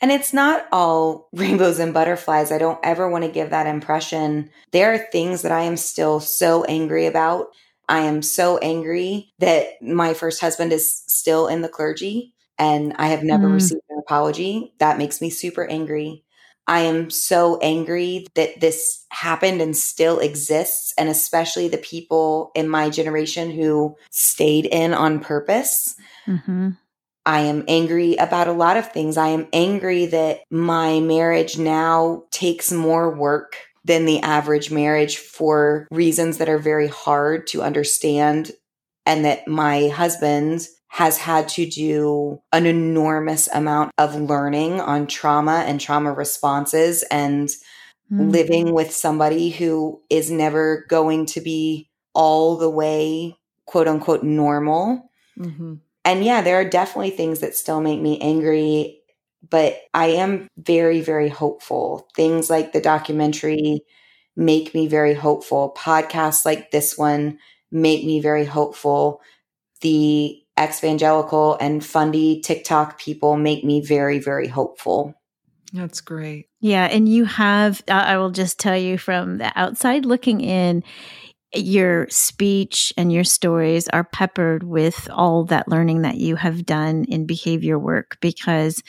And 0.00 0.12
it's 0.12 0.32
not 0.32 0.66
all 0.72 1.28
rainbows 1.34 1.78
and 1.78 1.92
butterflies. 1.92 2.52
I 2.52 2.58
don't 2.58 2.78
ever 2.82 3.08
want 3.08 3.24
to 3.24 3.30
give 3.30 3.50
that 3.50 3.66
impression. 3.66 4.50
There 4.72 4.92
are 4.92 4.98
things 4.98 5.42
that 5.42 5.52
I 5.52 5.62
am 5.62 5.76
still 5.76 6.20
so 6.20 6.64
angry 6.64 7.06
about. 7.06 7.48
I 7.88 8.00
am 8.00 8.22
so 8.22 8.58
angry 8.58 9.32
that 9.38 9.82
my 9.82 10.14
first 10.14 10.40
husband 10.40 10.72
is 10.72 11.02
still 11.06 11.46
in 11.48 11.62
the 11.62 11.68
clergy 11.68 12.34
and 12.58 12.92
I 12.98 13.08
have 13.08 13.22
never 13.22 13.48
mm. 13.48 13.54
received 13.54 13.82
an 13.88 13.98
apology. 13.98 14.74
That 14.78 14.98
makes 14.98 15.20
me 15.20 15.30
super 15.30 15.64
angry. 15.64 16.24
I 16.68 16.80
am 16.80 17.10
so 17.10 17.58
angry 17.62 18.26
that 18.34 18.60
this 18.60 19.04
happened 19.10 19.62
and 19.62 19.74
still 19.74 20.18
exists, 20.20 20.92
and 20.98 21.08
especially 21.08 21.66
the 21.68 21.78
people 21.78 22.52
in 22.54 22.68
my 22.68 22.90
generation 22.90 23.50
who 23.50 23.96
stayed 24.10 24.66
in 24.66 24.92
on 24.92 25.20
purpose. 25.20 25.96
Mm-hmm. 26.26 26.70
I 27.24 27.40
am 27.40 27.64
angry 27.68 28.16
about 28.16 28.48
a 28.48 28.52
lot 28.52 28.76
of 28.76 28.92
things. 28.92 29.16
I 29.16 29.28
am 29.28 29.48
angry 29.52 30.06
that 30.06 30.40
my 30.50 31.00
marriage 31.00 31.58
now 31.58 32.24
takes 32.30 32.70
more 32.70 33.14
work 33.14 33.56
than 33.84 34.04
the 34.04 34.20
average 34.20 34.70
marriage 34.70 35.16
for 35.16 35.88
reasons 35.90 36.36
that 36.38 36.48
are 36.48 36.58
very 36.58 36.88
hard 36.88 37.46
to 37.48 37.62
understand, 37.62 38.52
and 39.06 39.24
that 39.24 39.48
my 39.48 39.88
husband 39.88 40.68
has 40.88 41.18
had 41.18 41.48
to 41.48 41.66
do 41.66 42.40
an 42.52 42.66
enormous 42.66 43.48
amount 43.48 43.92
of 43.98 44.14
learning 44.14 44.80
on 44.80 45.06
trauma 45.06 45.64
and 45.66 45.80
trauma 45.80 46.12
responses 46.12 47.04
and 47.10 47.48
mm. 48.10 48.30
living 48.32 48.72
with 48.72 48.92
somebody 48.92 49.50
who 49.50 50.00
is 50.10 50.30
never 50.30 50.86
going 50.88 51.26
to 51.26 51.40
be 51.40 51.88
all 52.14 52.56
the 52.56 52.70
way 52.70 53.36
quote 53.66 53.86
unquote 53.86 54.22
normal. 54.22 55.10
Mm-hmm. 55.38 55.74
And 56.04 56.24
yeah, 56.24 56.40
there 56.40 56.58
are 56.58 56.64
definitely 56.64 57.10
things 57.10 57.40
that 57.40 57.54
still 57.54 57.82
make 57.82 58.00
me 58.00 58.18
angry, 58.20 59.00
but 59.48 59.76
I 59.92 60.06
am 60.06 60.48
very, 60.56 61.02
very 61.02 61.28
hopeful. 61.28 62.08
Things 62.16 62.48
like 62.48 62.72
the 62.72 62.80
documentary 62.80 63.82
make 64.34 64.74
me 64.74 64.88
very 64.88 65.12
hopeful. 65.12 65.74
Podcasts 65.76 66.46
like 66.46 66.70
this 66.70 66.96
one 66.96 67.38
make 67.70 68.06
me 68.06 68.20
very 68.20 68.46
hopeful. 68.46 69.20
The 69.82 70.37
evangelical 70.58 71.56
and 71.60 71.84
fundy 71.84 72.40
TikTok 72.40 72.98
people 72.98 73.36
make 73.36 73.64
me 73.64 73.80
very, 73.80 74.18
very 74.18 74.48
hopeful. 74.48 75.14
That's 75.72 76.00
great. 76.00 76.48
Yeah. 76.60 76.86
And 76.86 77.08
you 77.08 77.24
have, 77.24 77.82
I 77.88 78.16
will 78.16 78.30
just 78.30 78.58
tell 78.58 78.76
you 78.76 78.98
from 78.98 79.38
the 79.38 79.52
outside 79.54 80.04
looking 80.04 80.40
in, 80.40 80.82
your 81.54 82.06
speech 82.10 82.92
and 82.98 83.10
your 83.10 83.24
stories 83.24 83.88
are 83.88 84.04
peppered 84.04 84.62
with 84.62 85.08
all 85.10 85.44
that 85.46 85.68
learning 85.68 86.02
that 86.02 86.16
you 86.16 86.36
have 86.36 86.66
done 86.66 87.04
in 87.04 87.26
behavior 87.26 87.78
work 87.78 88.18
because 88.20 88.82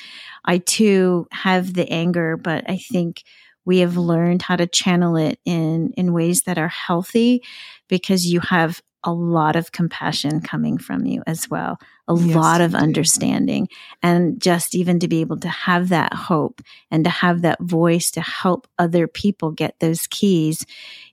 I 0.43 0.57
too 0.57 1.27
have 1.31 1.73
the 1.73 1.89
anger, 1.89 2.35
but 2.35 2.69
I 2.69 2.77
think 2.77 3.23
we 3.65 3.79
have 3.79 3.95
learned 3.97 4.41
how 4.41 4.57
to 4.57 4.67
channel 4.67 5.15
it 5.15 5.39
in 5.45 5.93
in 5.95 6.11
ways 6.11 6.43
that 6.43 6.57
are 6.57 6.69
healthy 6.69 7.43
because 7.87 8.25
you 8.25 8.39
have 8.41 8.81
a 9.03 9.13
lot 9.13 9.55
of 9.55 9.71
compassion 9.71 10.41
coming 10.41 10.77
from 10.77 11.05
you 11.05 11.23
as 11.25 11.49
well, 11.49 11.77
a 12.07 12.15
yes, 12.15 12.35
lot 12.35 12.59
of 12.59 12.75
understanding. 12.75 13.69
And 14.03 14.41
just 14.41 14.75
even 14.75 14.99
to 14.99 15.07
be 15.07 15.21
able 15.21 15.37
to 15.39 15.47
have 15.47 15.89
that 15.89 16.13
hope 16.13 16.61
and 16.91 17.03
to 17.05 17.09
have 17.09 17.41
that 17.41 17.61
voice 17.61 18.11
to 18.11 18.21
help 18.21 18.67
other 18.77 19.07
people 19.07 19.51
get 19.51 19.79
those 19.79 20.05
keys 20.07 20.65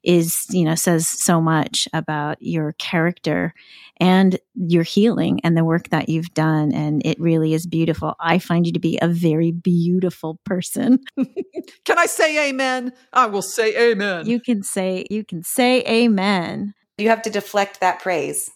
is, 0.03 0.47
you 0.51 0.65
know, 0.65 0.75
says 0.75 1.07
so 1.07 1.41
much 1.41 1.87
about 1.93 2.39
your 2.41 2.73
character 2.73 3.55
and 3.99 4.39
your 4.55 4.83
healing 4.83 5.41
and 5.45 5.57
the 5.57 5.65
work 5.65 5.91
that 5.91 6.09
you've 6.09 6.35
done. 6.35 6.73
And 6.73 7.05
it 7.05 7.21
really 7.21 7.55
is 7.55 7.67
beautiful. 7.67 8.15
I 8.19 8.39
find 8.39 8.67
you 8.67 8.73
to 8.73 8.81
be 8.81 8.99
a 9.01 9.09
very 9.09 9.53
beautiful 9.53 10.41
person. 10.45 10.99
can 11.85 11.99
I 11.99 12.07
say 12.07 12.49
amen? 12.49 12.93
I 13.13 13.27
will 13.27 13.43
say 13.43 13.91
amen. 13.93 14.27
You 14.27 14.41
can 14.41 14.63
say, 14.63 15.07
you 15.09 15.25
can 15.25 15.43
say 15.45 15.83
amen. 15.83 16.75
You 16.99 17.09
have 17.11 17.23
to 17.23 17.31
deflect 17.31 17.81
that 17.81 18.01
praise. 18.01 18.51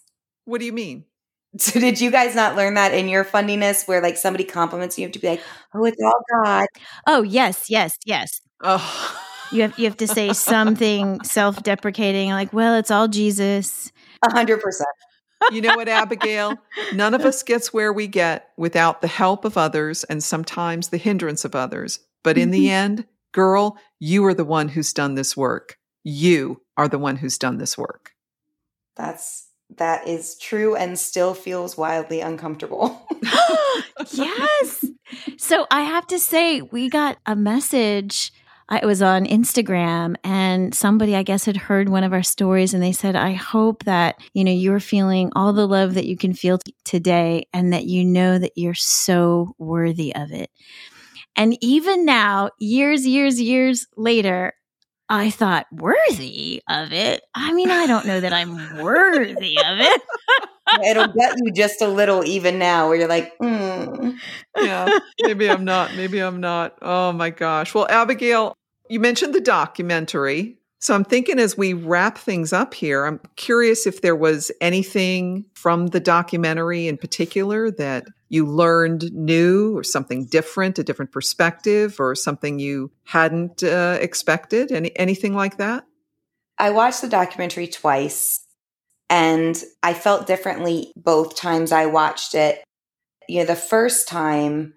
What 0.45 0.59
do 0.59 0.65
you 0.65 0.73
mean? 0.73 1.05
So 1.57 1.81
did 1.81 1.99
you 1.99 2.11
guys 2.11 2.33
not 2.33 2.55
learn 2.55 2.75
that 2.75 2.93
in 2.93 3.09
your 3.09 3.25
fundiness 3.25 3.85
where 3.85 4.01
like 4.01 4.15
somebody 4.15 4.45
compliments 4.45 4.97
you, 4.97 5.01
you 5.01 5.07
have 5.07 5.11
to 5.11 5.19
be 5.19 5.27
like, 5.27 5.41
oh, 5.73 5.83
it's 5.83 6.01
all 6.01 6.23
God. 6.31 6.65
Oh, 7.05 7.23
yes, 7.23 7.65
yes, 7.69 7.97
yes. 8.05 8.39
Oh. 8.61 9.21
You 9.51 9.63
have 9.63 9.77
you 9.77 9.83
have 9.83 9.97
to 9.97 10.07
say 10.07 10.31
something 10.33 11.21
self-deprecating 11.23 12.29
like, 12.29 12.53
well, 12.53 12.75
it's 12.75 12.89
all 12.89 13.09
Jesus. 13.09 13.91
A 14.25 14.31
hundred 14.31 14.61
percent. 14.61 14.87
You 15.51 15.61
know 15.61 15.75
what, 15.75 15.89
Abigail? 15.89 16.55
None 16.93 17.13
of 17.13 17.25
us 17.25 17.43
gets 17.43 17.73
where 17.73 17.91
we 17.91 18.07
get 18.07 18.49
without 18.57 19.01
the 19.01 19.07
help 19.07 19.43
of 19.43 19.57
others 19.57 20.03
and 20.05 20.23
sometimes 20.23 20.89
the 20.89 20.97
hindrance 20.97 21.43
of 21.43 21.55
others. 21.55 21.99
But 22.23 22.37
in 22.37 22.51
the 22.51 22.65
mm-hmm. 22.65 22.73
end, 22.73 23.05
girl, 23.31 23.77
you 23.99 24.23
are 24.25 24.35
the 24.35 24.45
one 24.45 24.69
who's 24.69 24.93
done 24.93 25.15
this 25.15 25.35
work. 25.35 25.77
You 26.03 26.61
are 26.77 26.87
the 26.87 26.99
one 26.99 27.17
who's 27.17 27.37
done 27.37 27.57
this 27.57 27.77
work. 27.77 28.11
That's 29.01 29.47
that 29.77 30.07
is 30.07 30.37
true 30.37 30.75
and 30.75 30.99
still 30.99 31.33
feels 31.33 31.75
wildly 31.75 32.21
uncomfortable. 32.21 33.01
yes. 34.11 34.85
So 35.37 35.65
I 35.71 35.81
have 35.81 36.05
to 36.07 36.19
say, 36.19 36.61
we 36.61 36.87
got 36.87 37.17
a 37.25 37.35
message. 37.35 38.31
I 38.69 38.85
was 38.85 39.01
on 39.01 39.25
Instagram 39.25 40.17
and 40.23 40.75
somebody, 40.75 41.15
I 41.15 41.23
guess, 41.23 41.45
had 41.45 41.57
heard 41.57 41.89
one 41.89 42.03
of 42.03 42.13
our 42.13 42.21
stories 42.21 42.75
and 42.75 42.83
they 42.83 42.91
said, 42.91 43.15
I 43.15 43.31
hope 43.31 43.85
that, 43.85 44.19
you 44.33 44.43
know, 44.43 44.51
you're 44.51 44.79
feeling 44.79 45.31
all 45.35 45.51
the 45.51 45.67
love 45.67 45.95
that 45.95 46.05
you 46.05 46.15
can 46.15 46.33
feel 46.33 46.59
t- 46.59 46.75
today 46.85 47.47
and 47.53 47.73
that 47.73 47.85
you 47.85 48.05
know 48.05 48.37
that 48.37 48.53
you're 48.55 48.75
so 48.75 49.55
worthy 49.57 50.13
of 50.13 50.31
it. 50.31 50.51
And 51.35 51.57
even 51.61 52.05
now, 52.05 52.51
years, 52.59 53.07
years, 53.07 53.41
years 53.41 53.87
later, 53.97 54.53
I 55.11 55.29
thought, 55.29 55.67
worthy 55.73 56.63
of 56.69 56.93
it? 56.93 57.21
I 57.35 57.51
mean, 57.51 57.69
I 57.69 57.85
don't 57.85 58.05
know 58.05 58.21
that 58.21 58.31
I'm 58.31 58.81
worthy 58.81 59.57
of 59.57 59.79
it. 59.79 60.01
It'll 60.87 61.07
get 61.07 61.35
you 61.43 61.51
just 61.51 61.81
a 61.81 61.87
little 61.87 62.23
even 62.23 62.57
now 62.57 62.87
where 62.87 62.97
you're 62.97 63.09
like, 63.09 63.37
mm. 63.39 64.15
yeah, 64.57 64.99
maybe 65.21 65.49
I'm 65.49 65.65
not. 65.65 65.97
Maybe 65.97 66.19
I'm 66.19 66.39
not. 66.39 66.77
Oh 66.81 67.11
my 67.11 67.29
gosh. 67.29 67.73
Well, 67.73 67.87
Abigail, 67.89 68.55
you 68.89 69.01
mentioned 69.01 69.35
the 69.35 69.41
documentary. 69.41 70.60
So 70.81 70.95
I'm 70.95 71.03
thinking 71.03 71.37
as 71.37 71.55
we 71.55 71.73
wrap 71.73 72.17
things 72.17 72.51
up 72.51 72.73
here, 72.73 73.05
I'm 73.05 73.19
curious 73.35 73.85
if 73.85 74.01
there 74.01 74.15
was 74.15 74.51
anything 74.59 75.45
from 75.53 75.87
the 75.87 75.99
documentary 75.99 76.87
in 76.87 76.97
particular 76.97 77.69
that 77.73 78.07
you 78.29 78.47
learned 78.47 79.13
new 79.13 79.77
or 79.77 79.83
something 79.83 80.25
different, 80.25 80.79
a 80.79 80.83
different 80.83 81.11
perspective 81.11 81.99
or 81.99 82.15
something 82.15 82.57
you 82.57 82.89
hadn't 83.03 83.61
uh, 83.61 83.99
expected, 84.01 84.71
any 84.71 84.97
anything 84.97 85.35
like 85.35 85.57
that? 85.57 85.85
I 86.57 86.71
watched 86.71 87.01
the 87.01 87.09
documentary 87.09 87.67
twice 87.67 88.43
and 89.07 89.63
I 89.83 89.93
felt 89.93 90.25
differently 90.25 90.93
both 90.95 91.35
times 91.35 91.71
I 91.71 91.85
watched 91.85 92.33
it. 92.33 92.63
You 93.29 93.41
know, 93.41 93.45
the 93.45 93.55
first 93.55 94.07
time 94.07 94.73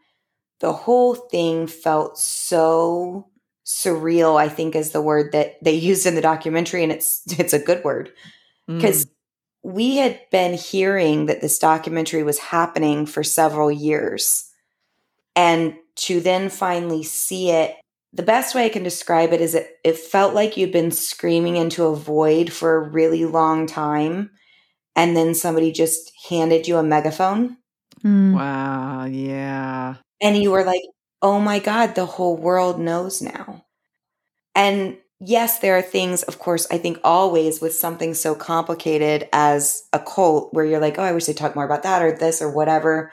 the 0.61 0.73
whole 0.75 1.15
thing 1.15 1.67
felt 1.67 2.19
so 2.19 3.31
surreal 3.65 4.39
i 4.39 4.49
think 4.49 4.75
is 4.75 4.93
the 4.93 5.01
word 5.01 5.33
that 5.33 5.57
they 5.63 5.73
used 5.73 6.07
in 6.07 6.15
the 6.15 6.21
documentary 6.21 6.83
and 6.83 6.93
it's 6.93 7.23
it's 7.39 7.53
a 7.53 7.59
good 7.59 7.83
word 7.83 8.13
because 8.67 9.07
mm. 9.07 9.11
we 9.63 9.97
had 9.97 10.21
been 10.31 10.55
hearing 10.55 11.27
that 11.27 11.41
this 11.41 11.59
documentary 11.59 12.23
was 12.23 12.39
happening 12.39 13.07
for 13.07 13.23
several 13.23 13.71
years 13.71 14.51
and 15.35 15.75
to 15.97 16.21
then 16.21 16.51
finally 16.51 17.03
see 17.03 17.51
it 17.51 17.75
the 18.13 18.23
best 18.23 18.55
way 18.55 18.67
i 18.67 18.69
can 18.69 18.83
describe 18.83 19.33
it 19.33 19.41
is 19.41 19.55
it, 19.55 19.79
it 19.83 19.97
felt 19.97 20.35
like 20.35 20.59
you'd 20.59 20.73
been 20.73 20.91
screaming 20.91 21.57
into 21.57 21.85
a 21.85 21.97
void 21.97 22.53
for 22.53 22.77
a 22.77 22.89
really 22.89 23.25
long 23.25 23.67
time 23.67 24.31
and 24.95 25.17
then 25.17 25.35
somebody 25.35 25.73
just 25.73 26.13
handed 26.29 26.69
you 26.69 26.77
a 26.77 26.83
megaphone 26.83 27.57
mm. 28.05 28.35
wow 28.35 29.05
yeah 29.07 29.95
and 30.21 30.37
you 30.37 30.51
were 30.51 30.65
like 30.65 30.83
oh 31.23 31.41
my 31.41 31.59
God, 31.59 31.95
the 31.95 32.07
whole 32.07 32.37
world 32.37 32.81
knows 32.81 33.23
now. 33.23 33.65
And 34.55 34.99
yes, 35.21 35.59
there 35.59 35.77
are 35.77 35.83
things, 35.83 36.23
of 36.23 36.39
course, 36.39 36.67
I 36.71 36.79
think 36.79 36.99
always 37.03 37.61
with 37.61 37.75
something 37.75 38.15
so 38.15 38.35
complicated 38.35 39.29
as 39.33 39.83
a 39.93 39.99
cult 39.99 40.53
where 40.53 40.65
you're 40.65 40.81
like, 40.81 40.99
oh, 40.99 41.03
I 41.03 41.13
wish 41.13 41.27
they'd 41.27 41.37
talk 41.37 41.55
more 41.55 41.65
about 41.65 41.83
that 41.83 42.03
or 42.03 42.13
this 42.17 42.43
or 42.43 42.51
whatever. 42.51 43.13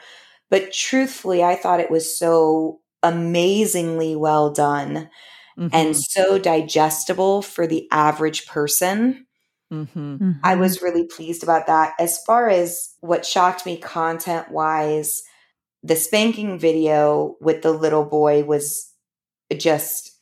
But 0.50 0.72
truthfully, 0.72 1.42
I 1.42 1.56
thought 1.56 1.80
it 1.80 1.90
was 1.90 2.18
so 2.18 2.80
amazingly 3.02 4.14
well 4.14 4.52
done 4.52 5.08
mm-hmm. 5.58 5.68
and 5.72 5.96
so 5.96 6.38
digestible 6.38 7.42
for 7.42 7.66
the 7.66 7.88
average 7.90 8.46
person. 8.46 9.26
Mm-hmm. 9.72 10.14
Mm-hmm. 10.16 10.30
I 10.44 10.56
was 10.56 10.82
really 10.82 11.04
pleased 11.04 11.42
about 11.42 11.66
that. 11.66 11.94
As 11.98 12.22
far 12.24 12.48
as 12.48 12.94
what 13.00 13.24
shocked 13.24 13.64
me 13.64 13.78
content 13.78 14.50
wise, 14.50 15.22
the 15.82 15.96
spanking 15.96 16.58
video 16.58 17.36
with 17.40 17.62
the 17.62 17.72
little 17.72 18.04
boy 18.04 18.44
was 18.44 18.92
just 19.56 20.12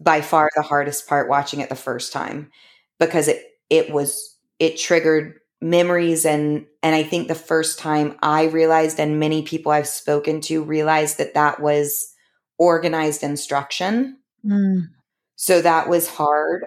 by 0.00 0.20
far 0.20 0.50
the 0.56 0.62
hardest 0.62 1.06
part 1.06 1.28
watching 1.28 1.60
it 1.60 1.68
the 1.68 1.74
first 1.74 2.12
time 2.12 2.50
because 2.98 3.28
it 3.28 3.42
it 3.70 3.90
was 3.90 4.36
it 4.58 4.78
triggered 4.78 5.34
memories 5.60 6.24
and 6.24 6.66
and 6.82 6.94
I 6.94 7.02
think 7.02 7.28
the 7.28 7.34
first 7.34 7.78
time 7.78 8.16
I 8.22 8.44
realized 8.44 9.00
and 9.00 9.20
many 9.20 9.42
people 9.42 9.72
I've 9.72 9.88
spoken 9.88 10.40
to 10.42 10.62
realized 10.62 11.18
that 11.18 11.34
that 11.34 11.60
was 11.60 12.12
organized 12.58 13.22
instruction. 13.22 14.18
Mm. 14.44 14.88
So 15.36 15.60
that 15.62 15.88
was 15.88 16.08
hard. 16.08 16.64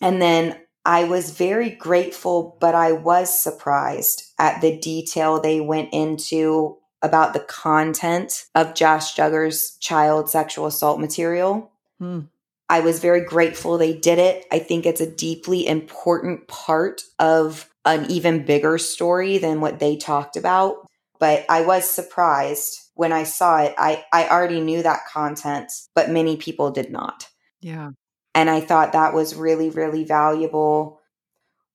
And 0.00 0.20
then 0.20 0.58
I 0.84 1.04
was 1.04 1.30
very 1.30 1.70
grateful 1.70 2.56
but 2.60 2.74
I 2.74 2.92
was 2.92 3.36
surprised 3.36 4.22
at 4.38 4.60
the 4.60 4.78
detail 4.78 5.40
they 5.40 5.60
went 5.60 5.92
into 5.92 6.78
about 7.06 7.32
the 7.32 7.40
content 7.40 8.44
of 8.54 8.74
Josh 8.74 9.14
Duggar's 9.14 9.76
child 9.78 10.28
sexual 10.28 10.66
assault 10.66 11.00
material. 11.00 11.70
Hmm. 11.98 12.22
I 12.68 12.80
was 12.80 12.98
very 12.98 13.24
grateful 13.24 13.78
they 13.78 13.96
did 13.96 14.18
it. 14.18 14.44
I 14.50 14.58
think 14.58 14.84
it's 14.84 15.00
a 15.00 15.10
deeply 15.10 15.66
important 15.66 16.48
part 16.48 17.02
of 17.18 17.70
an 17.84 18.10
even 18.10 18.44
bigger 18.44 18.76
story 18.76 19.38
than 19.38 19.60
what 19.60 19.78
they 19.78 19.96
talked 19.96 20.36
about. 20.36 20.86
But 21.20 21.46
I 21.48 21.62
was 21.62 21.88
surprised 21.88 22.90
when 22.94 23.12
I 23.12 23.22
saw 23.22 23.62
it. 23.62 23.74
I, 23.78 24.04
I 24.12 24.28
already 24.28 24.60
knew 24.60 24.82
that 24.82 25.06
content, 25.06 25.70
but 25.94 26.10
many 26.10 26.36
people 26.36 26.72
did 26.72 26.90
not. 26.90 27.28
Yeah. 27.60 27.90
And 28.34 28.50
I 28.50 28.60
thought 28.60 28.92
that 28.92 29.14
was 29.14 29.34
really, 29.34 29.70
really 29.70 30.04
valuable. 30.04 31.00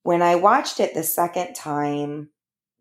When 0.03 0.21
I 0.21 0.35
watched 0.35 0.79
it 0.79 0.93
the 0.93 1.03
second 1.03 1.53
time, 1.53 2.29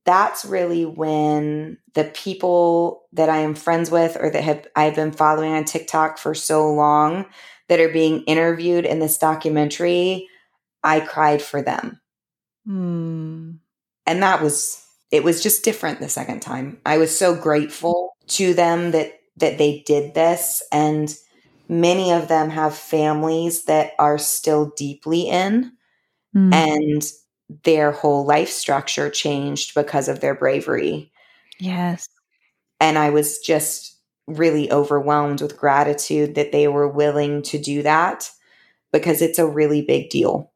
that's 0.05 0.45
really 0.45 0.85
when 0.85 1.79
the 1.95 2.05
people 2.05 3.05
that 3.13 3.29
I 3.29 3.39
am 3.39 3.55
friends 3.55 3.91
with 3.91 4.17
or 4.19 4.31
that 4.31 4.43
have 4.43 4.67
I've 4.75 4.95
been 4.95 5.13
following 5.13 5.53
on 5.53 5.65
TikTok 5.65 6.19
for 6.19 6.35
so 6.35 6.73
long 6.73 7.27
that 7.69 7.81
are 7.81 7.89
being 7.89 8.23
interviewed 8.25 8.85
in 8.85 8.99
this 8.99 9.19
documentary, 9.19 10.29
I 10.83 11.01
cried 11.01 11.43
for 11.43 11.63
them. 11.63 12.01
Mm. 12.67 13.59
And 14.07 14.23
that 14.23 14.43
was 14.43 14.85
it 15.11 15.25
was 15.25 15.43
just 15.43 15.65
different 15.65 16.01
the 16.01 16.09
second 16.09 16.41
time. 16.41 16.81
I 16.87 16.99
was 16.99 17.17
so 17.17 17.35
grateful 17.35 18.17
to 18.29 18.55
them 18.55 18.93
that 18.93 19.21
that 19.37 19.59
they 19.59 19.83
did 19.87 20.15
this 20.15 20.63
and 20.73 21.15
many 21.69 22.11
of 22.13 22.29
them 22.29 22.51
have 22.51 22.75
families 22.75 23.65
that 23.65 23.93
are 23.99 24.19
still 24.19 24.73
deeply 24.77 25.29
in 25.29 25.73
mm. 26.35 26.53
and 26.53 27.03
their 27.65 27.93
whole 27.93 28.25
life 28.25 28.49
structure 28.49 29.11
changed 29.11 29.75
because 29.75 30.09
of 30.09 30.21
their 30.21 30.35
bravery. 30.35 31.13
Yes. 31.59 32.09
And 32.79 32.97
I 32.97 33.11
was 33.11 33.39
just 33.39 33.99
really 34.27 34.71
overwhelmed 34.71 35.43
with 35.43 35.57
gratitude 35.57 36.35
that 36.37 36.53
they 36.53 36.69
were 36.69 36.89
willing 36.89 37.43
to 37.43 37.59
do 37.59 37.83
that 37.83 38.31
because 38.93 39.23
it's 39.23 39.39
a 39.39 39.47
really 39.47 39.83
big 39.83 40.11
deal. 40.11 40.53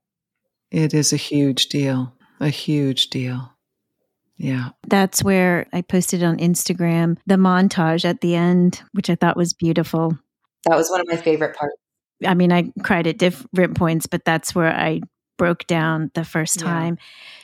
It 0.70 0.94
is 0.94 1.12
a 1.12 1.16
huge 1.16 1.68
deal. 1.68 2.12
A 2.40 2.48
huge 2.48 3.10
deal. 3.10 3.52
Yeah. 4.36 4.70
That's 4.88 5.22
where 5.22 5.66
I 5.72 5.82
posted 5.82 6.22
on 6.22 6.38
Instagram 6.38 7.18
the 7.26 7.36
montage 7.36 8.04
at 8.04 8.20
the 8.20 8.34
end, 8.34 8.82
which 8.92 9.08
I 9.08 9.14
thought 9.14 9.36
was 9.36 9.52
beautiful. 9.52 10.18
That 10.64 10.76
was 10.76 10.90
one 10.90 11.00
of 11.00 11.06
my 11.08 11.16
favorite 11.16 11.56
parts. 11.56 11.76
I 12.26 12.34
mean, 12.34 12.52
I 12.52 12.72
cried 12.82 13.06
at 13.06 13.18
different 13.18 13.76
points, 13.76 14.06
but 14.06 14.24
that's 14.24 14.54
where 14.54 14.72
I 14.72 15.00
broke 15.36 15.66
down 15.66 16.11
the 16.15 16.24
first 16.24 16.61
Yeah. 16.61 16.66
time. 16.66 16.98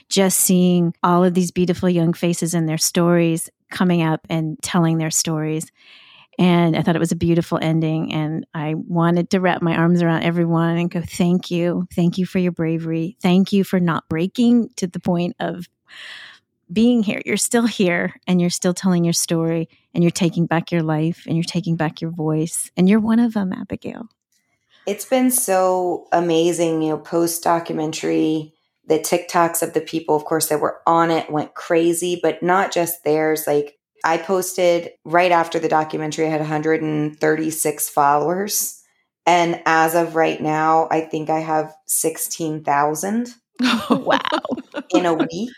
Just 0.08 0.40
seeing 0.40 0.94
all 1.02 1.24
of 1.24 1.34
these 1.34 1.50
beautiful 1.50 1.88
young 1.88 2.12
faces 2.12 2.54
and 2.54 2.68
their 2.68 2.78
stories 2.78 3.48
coming 3.70 4.02
up 4.02 4.26
and 4.28 4.58
telling 4.62 4.98
their 4.98 5.10
stories. 5.10 5.70
And 6.38 6.76
I 6.76 6.82
thought 6.82 6.96
it 6.96 7.00
was 7.00 7.12
a 7.12 7.16
beautiful 7.16 7.58
ending. 7.60 8.12
And 8.12 8.46
I 8.54 8.74
wanted 8.74 9.30
to 9.30 9.40
wrap 9.40 9.60
my 9.62 9.76
arms 9.76 10.02
around 10.02 10.22
everyone 10.22 10.78
and 10.78 10.90
go, 10.90 11.02
thank 11.02 11.50
you. 11.50 11.86
Thank 11.94 12.18
you 12.18 12.24
for 12.26 12.38
your 12.38 12.52
bravery. 12.52 13.16
Thank 13.20 13.52
you 13.52 13.62
for 13.62 13.78
not 13.78 14.08
breaking 14.08 14.70
to 14.76 14.86
the 14.86 15.00
point 15.00 15.36
of 15.38 15.66
being 16.72 17.02
here. 17.02 17.20
You're 17.26 17.36
still 17.36 17.66
here 17.66 18.14
and 18.26 18.40
you're 18.40 18.48
still 18.48 18.72
telling 18.72 19.04
your 19.04 19.12
story 19.12 19.68
and 19.92 20.02
you're 20.02 20.10
taking 20.10 20.46
back 20.46 20.72
your 20.72 20.82
life 20.82 21.24
and 21.26 21.36
you're 21.36 21.44
taking 21.44 21.76
back 21.76 22.00
your 22.00 22.10
voice. 22.12 22.70
And 22.76 22.88
you're 22.88 23.00
one 23.00 23.18
of 23.18 23.34
them, 23.34 23.52
Abigail. 23.52 24.08
It's 24.90 25.04
been 25.04 25.30
so 25.30 26.08
amazing, 26.10 26.82
you 26.82 26.88
know, 26.88 26.98
post 26.98 27.44
documentary, 27.44 28.52
the 28.88 28.98
TikToks 28.98 29.62
of 29.62 29.72
the 29.72 29.80
people, 29.80 30.16
of 30.16 30.24
course, 30.24 30.48
that 30.48 30.60
were 30.60 30.80
on 30.84 31.12
it 31.12 31.30
went 31.30 31.54
crazy, 31.54 32.18
but 32.20 32.42
not 32.42 32.72
just 32.72 33.04
theirs. 33.04 33.44
Like 33.46 33.78
I 34.04 34.16
posted 34.16 34.90
right 35.04 35.30
after 35.30 35.60
the 35.60 35.68
documentary, 35.68 36.26
I 36.26 36.30
had 36.30 36.40
136 36.40 37.88
followers. 37.88 38.82
And 39.26 39.62
as 39.64 39.94
of 39.94 40.16
right 40.16 40.40
now, 40.40 40.88
I 40.90 41.02
think 41.02 41.30
I 41.30 41.38
have 41.38 41.72
16,000 41.86 43.28
Wow. 43.90 44.18
in 44.92 45.06
a 45.06 45.14
week. 45.14 45.50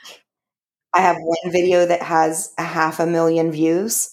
I 0.92 1.00
have 1.00 1.16
one 1.18 1.50
video 1.50 1.86
that 1.86 2.02
has 2.02 2.52
a 2.58 2.64
half 2.64 3.00
a 3.00 3.06
million 3.06 3.50
views. 3.50 4.10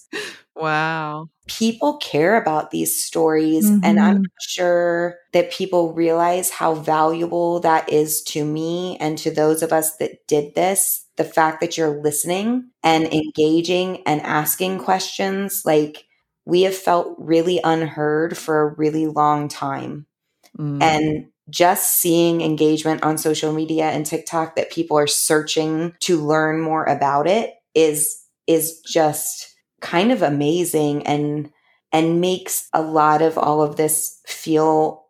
Wow. 0.60 1.28
people 1.46 1.96
care 1.98 2.36
about 2.40 2.70
these 2.70 3.02
stories 3.04 3.68
and 3.82 3.98
i'm 4.00 4.18
Mhm. 4.18 4.26
sure 4.40 5.16
that 5.32 5.50
people 5.50 5.92
realize 5.94 6.50
how 6.50 6.74
valuable 6.74 7.60
that 7.60 7.88
is 7.90 8.22
to 8.22 8.44
me 8.44 8.96
and 9.00 9.18
to 9.18 9.30
those 9.30 9.62
of 9.62 9.72
us 9.72 9.96
that 9.96 10.26
did 10.28 10.54
this 10.54 11.06
the 11.16 11.24
fact 11.24 11.60
that 11.60 11.76
you're 11.76 12.00
listening 12.02 12.70
and 12.84 13.06
engaging 13.12 14.02
and 14.06 14.20
asking 14.22 14.78
questions 14.78 15.62
like 15.64 16.04
we 16.46 16.62
have 16.62 16.74
felt 16.76 17.14
really 17.18 17.60
unheard 17.64 18.36
for 18.38 18.60
a 18.62 18.74
really 18.74 19.06
long 19.06 19.48
time 19.48 20.06
Mm. 20.58 20.82
and 20.82 21.26
just 21.50 22.00
seeing 22.00 22.40
engagement 22.40 23.02
on 23.02 23.18
social 23.18 23.52
media 23.52 23.84
and 23.90 24.06
TikTok 24.06 24.56
that 24.56 24.70
people 24.72 24.96
are 24.98 25.06
searching 25.06 25.94
to 26.00 26.20
learn 26.24 26.60
more 26.60 26.84
about 26.84 27.26
it 27.26 27.54
is 27.74 28.16
is 28.46 28.80
just 28.80 29.49
kind 29.80 30.12
of 30.12 30.22
amazing 30.22 31.06
and 31.06 31.50
and 31.92 32.20
makes 32.20 32.68
a 32.72 32.82
lot 32.82 33.22
of 33.22 33.36
all 33.38 33.62
of 33.62 33.76
this 33.76 34.20
feel 34.26 35.06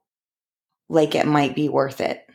like 0.89 1.15
it 1.15 1.27
might 1.27 1.55
be 1.55 1.69
worth 1.69 2.01
it. 2.01 2.27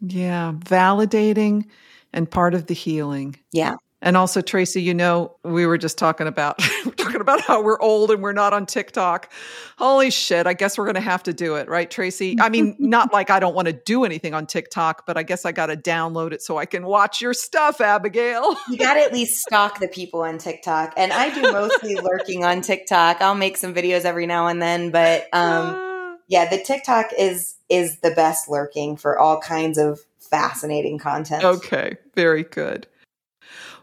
yeah. 0.00 0.52
Validating 0.58 1.66
and 2.12 2.30
part 2.30 2.54
of 2.54 2.66
the 2.66 2.74
healing. 2.74 3.36
Yeah. 3.52 3.76
And 4.04 4.16
also, 4.16 4.40
Tracey, 4.40 4.82
you 4.82 4.94
know, 4.94 5.36
we 5.44 5.64
were 5.64 5.78
just 5.78 5.96
talking 5.96 6.26
about 6.26 6.58
talking 6.96 7.20
about 7.20 7.40
how 7.40 7.62
we're 7.62 7.80
old 7.80 8.10
and 8.10 8.20
we're 8.20 8.32
not 8.32 8.52
on 8.52 8.66
TikTok. 8.66 9.32
Holy 9.78 10.10
shit! 10.10 10.48
I 10.48 10.54
guess 10.54 10.76
we're 10.76 10.86
going 10.86 10.96
to 10.96 11.00
have 11.00 11.22
to 11.22 11.32
do 11.32 11.54
it, 11.54 11.68
right, 11.68 11.88
Tracey? 11.88 12.36
I 12.40 12.48
mean, 12.48 12.74
not 12.80 13.12
like 13.12 13.30
I 13.30 13.38
don't 13.38 13.54
want 13.54 13.66
to 13.66 13.72
do 13.72 14.04
anything 14.04 14.34
on 14.34 14.46
TikTok, 14.46 15.06
but 15.06 15.16
I 15.16 15.22
guess 15.22 15.44
I 15.44 15.52
got 15.52 15.66
to 15.66 15.76
download 15.76 16.32
it 16.32 16.42
so 16.42 16.58
I 16.58 16.66
can 16.66 16.84
watch 16.84 17.20
your 17.20 17.32
stuff, 17.32 17.80
Abigail. 17.80 18.56
You 18.72 18.78
got 18.78 18.94
to 18.94 19.00
at 19.00 19.12
least 19.12 19.42
stalk 19.42 19.80
the 19.80 19.88
people 19.88 20.22
on 20.22 20.38
TikTok. 20.38 20.94
And 20.96 21.12
I 21.12 21.32
do 21.34 21.42
mostly 21.52 21.94
lurking 21.96 22.42
on 22.42 22.62
TikTok. 22.62 23.20
I'll 23.20 23.34
make 23.34 23.58
some 23.58 23.74
videos 23.74 24.04
every 24.04 24.26
now 24.26 24.46
and 24.46 24.62
then, 24.62 24.90
but 24.90 25.22
um 25.32 25.76
Ah. 25.76 26.16
yeah, 26.28 26.48
the 26.48 26.58
TikTok 26.58 27.10
is 27.18 27.56
is 27.68 27.98
the 28.00 28.10
best 28.12 28.48
lurking 28.48 28.96
for 28.96 29.18
all 29.18 29.40
kinds 29.40 29.78
of 29.78 30.00
fascinating 30.18 30.98
content. 30.98 31.44
Okay, 31.44 31.98
very 32.14 32.44
good. 32.44 32.86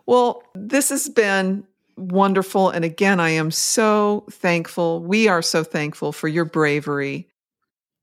Well, 0.10 0.41
this 0.56 0.90
has 0.90 1.07
been 1.07 1.68
wonderful. 1.95 2.72
And 2.72 2.84
again, 2.84 3.19
I 3.19 3.30
am 3.30 3.52
so 3.52 4.26
thankful. 4.31 5.03
We 5.03 5.27
are 5.27 5.44
so 5.44 5.64
thankful 5.64 6.14
for 6.14 6.27
your 6.27 6.45
bravery. 6.45 7.27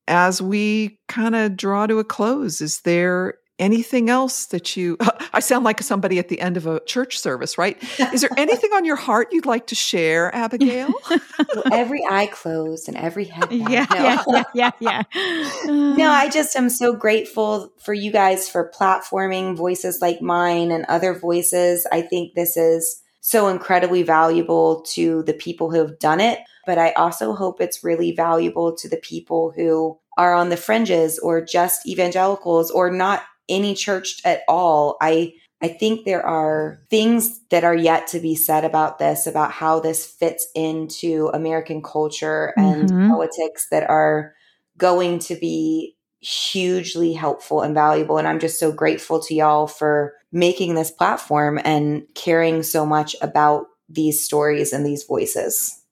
As 0.07 0.41
we 0.41 1.01
kind 1.09 1.35
of 1.35 1.57
draw 1.57 1.89
to 1.89 1.99
a 1.99 2.05
close, 2.05 2.61
is 2.61 2.83
there 2.83 3.39
anything 3.59 4.11
else 4.11 4.47
that 4.47 4.77
you, 4.77 4.97
I 5.33 5.41
sound 5.41 5.65
like 5.65 5.83
somebody 5.83 6.19
at 6.19 6.29
the 6.29 6.41
end 6.41 6.57
of 6.57 6.67
a 6.67 6.81
church 6.81 7.19
service, 7.19 7.57
right? 7.59 7.77
Is 8.13 8.21
there 8.21 8.31
anything 8.37 8.71
on 8.73 8.85
your 8.85 8.97
heart 8.97 9.29
you'd 9.33 9.47
like 9.47 9.67
to 9.69 9.75
share, 9.75 10.35
Abigail? 10.35 10.93
every 11.73 12.05
eye 12.09 12.27
closed 12.27 12.89
and 12.89 12.97
every 12.97 13.25
head 13.25 13.49
bowed. 13.49 13.71
yeah, 13.71 13.87
No. 13.91 14.45
yeah, 14.55 14.71
yeah, 14.81 15.03
yeah. 15.15 15.55
No, 15.67 16.09
uh. 16.09 16.13
I 16.13 16.29
just 16.29 16.57
am 16.57 16.69
so 16.69 16.95
grateful 16.95 17.73
for 17.79 17.95
you 17.95 18.11
guys 18.13 18.49
for 18.49 18.71
platforming 18.75 19.57
voices 19.57 20.01
like 20.01 20.21
mine 20.21 20.71
and 20.71 20.85
other 20.87 21.15
voices. 21.15 21.87
I 21.91 22.03
think 22.03 22.35
this 22.35 22.57
is 22.57 23.03
so 23.21 23.49
incredibly 23.49 24.03
valuable 24.03 24.83
to 24.83 25.23
the 25.25 25.33
people 25.35 25.71
who 25.71 25.79
have 25.79 25.99
done 25.99 26.21
it, 26.21 26.39
but 26.65 26.79
I 26.79 26.93
also 26.93 27.35
hope 27.35 27.61
it's 27.61 27.83
really 27.83 28.13
valuable 28.13 28.77
to 28.77 28.89
the 28.89 28.99
people 28.99 29.53
who 29.57 29.99
are 30.17 30.33
on 30.33 30.49
the 30.49 30.57
fringes 30.57 31.19
or 31.19 31.45
just 31.45 31.87
evangelicals 31.87 32.71
or 32.71 32.91
not 32.91 33.23
any 33.49 33.75
church 33.75 34.21
at 34.25 34.43
all. 34.49 34.97
I 35.01 35.35
I 35.63 35.69
think 35.69 36.05
there 36.05 36.25
are 36.25 36.83
things 36.91 37.41
that 37.51 37.65
are 37.65 37.75
yet 37.75 38.09
to 38.09 38.21
be 38.21 38.35
said 38.35 38.63
about 38.65 38.99
this, 38.99 39.27
about 39.27 39.53
how 39.53 39.81
this 39.81 40.05
fits 40.05 40.47
into 40.55 41.31
American 41.33 41.81
culture 41.83 42.53
and 42.59 42.91
Mhm. 42.91 43.09
politics 43.09 43.67
that 43.71 43.89
are 43.89 44.35
going 44.77 45.19
to 45.21 45.35
be 45.35 45.97
hugely 46.21 47.15
helpful 47.15 47.63
and 47.63 47.75
valuable. 47.75 48.19
And 48.19 48.29
I'm 48.29 48.39
just 48.39 48.59
so 48.61 48.71
grateful 48.71 49.19
to 49.21 49.35
y'all 49.35 49.67
for 49.67 50.13
making 50.31 50.75
this 50.75 50.91
platform 50.91 51.59
and 51.65 52.03
caring 52.15 52.63
so 52.63 52.85
much 52.85 53.17
about 53.23 53.67
these 53.89 54.23
stories 54.23 54.73
and 54.75 54.85
these 54.85 55.05
voices. 55.05 55.83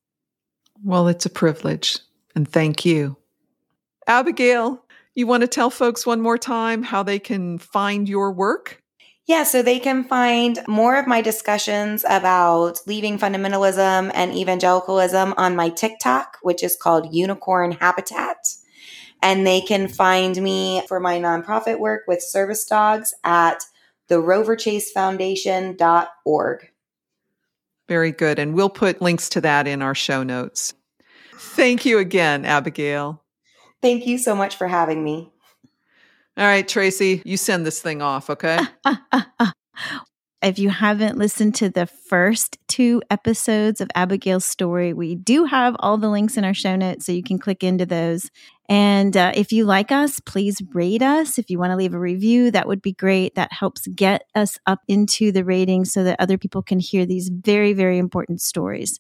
well, 0.82 1.08
it's 1.08 1.24
a 1.24 1.30
privilege. 1.30 2.00
And 2.34 2.46
thank 2.46 2.84
you. 2.84 3.16
Abigail, 4.06 4.83
you 5.14 5.26
want 5.26 5.42
to 5.42 5.46
tell 5.46 5.70
folks 5.70 6.06
one 6.06 6.20
more 6.20 6.38
time 6.38 6.82
how 6.82 7.02
they 7.02 7.18
can 7.18 7.58
find 7.58 8.08
your 8.08 8.32
work? 8.32 8.82
Yeah, 9.26 9.44
so 9.44 9.62
they 9.62 9.78
can 9.78 10.04
find 10.04 10.58
more 10.68 10.98
of 10.98 11.06
my 11.06 11.22
discussions 11.22 12.04
about 12.06 12.80
leaving 12.86 13.18
fundamentalism 13.18 14.10
and 14.12 14.34
evangelicalism 14.34 15.32
on 15.38 15.56
my 15.56 15.70
TikTok, 15.70 16.36
which 16.42 16.62
is 16.62 16.76
called 16.76 17.14
Unicorn 17.14 17.72
Habitat. 17.72 18.36
And 19.22 19.46
they 19.46 19.62
can 19.62 19.88
find 19.88 20.36
me 20.36 20.82
for 20.86 21.00
my 21.00 21.18
nonprofit 21.18 21.78
work 21.78 22.02
with 22.06 22.20
service 22.20 22.66
dogs 22.66 23.14
at 23.24 23.64
the 24.08 24.16
roverchasefoundation.org. 24.16 26.70
Very 27.88 28.12
good. 28.12 28.38
And 28.38 28.54
we'll 28.54 28.68
put 28.68 29.00
links 29.00 29.30
to 29.30 29.40
that 29.40 29.66
in 29.66 29.80
our 29.80 29.94
show 29.94 30.22
notes. 30.22 30.74
Thank 31.36 31.86
you 31.86 31.98
again, 31.98 32.44
Abigail. 32.44 33.23
Thank 33.84 34.06
you 34.06 34.16
so 34.16 34.34
much 34.34 34.56
for 34.56 34.66
having 34.66 35.04
me. 35.04 35.30
All 36.38 36.46
right, 36.46 36.66
Tracey, 36.66 37.20
you 37.26 37.36
send 37.36 37.66
this 37.66 37.82
thing 37.82 38.00
off, 38.00 38.30
okay? 38.30 38.58
if 40.42 40.58
you 40.58 40.70
haven't 40.70 41.18
listened 41.18 41.54
to 41.56 41.68
the 41.68 41.84
first 41.84 42.56
two 42.66 43.02
episodes 43.10 43.82
of 43.82 43.90
Abigail's 43.94 44.46
story, 44.46 44.94
we 44.94 45.14
do 45.14 45.44
have 45.44 45.76
all 45.80 45.98
the 45.98 46.08
links 46.08 46.38
in 46.38 46.46
our 46.46 46.54
show 46.54 46.76
notes, 46.76 47.04
so 47.04 47.12
you 47.12 47.22
can 47.22 47.38
click 47.38 47.62
into 47.62 47.84
those. 47.84 48.30
And 48.70 49.14
uh, 49.18 49.32
if 49.34 49.52
you 49.52 49.66
like 49.66 49.92
us, 49.92 50.18
please 50.18 50.62
rate 50.72 51.02
us. 51.02 51.38
If 51.38 51.50
you 51.50 51.58
want 51.58 51.72
to 51.72 51.76
leave 51.76 51.92
a 51.92 51.98
review, 51.98 52.50
that 52.52 52.66
would 52.66 52.80
be 52.80 52.94
great. 52.94 53.34
That 53.34 53.52
helps 53.52 53.86
get 53.88 54.24
us 54.34 54.58
up 54.64 54.80
into 54.88 55.30
the 55.30 55.44
ratings 55.44 55.92
so 55.92 56.04
that 56.04 56.18
other 56.18 56.38
people 56.38 56.62
can 56.62 56.80
hear 56.80 57.04
these 57.04 57.28
very, 57.28 57.74
very 57.74 57.98
important 57.98 58.40
stories. 58.40 58.98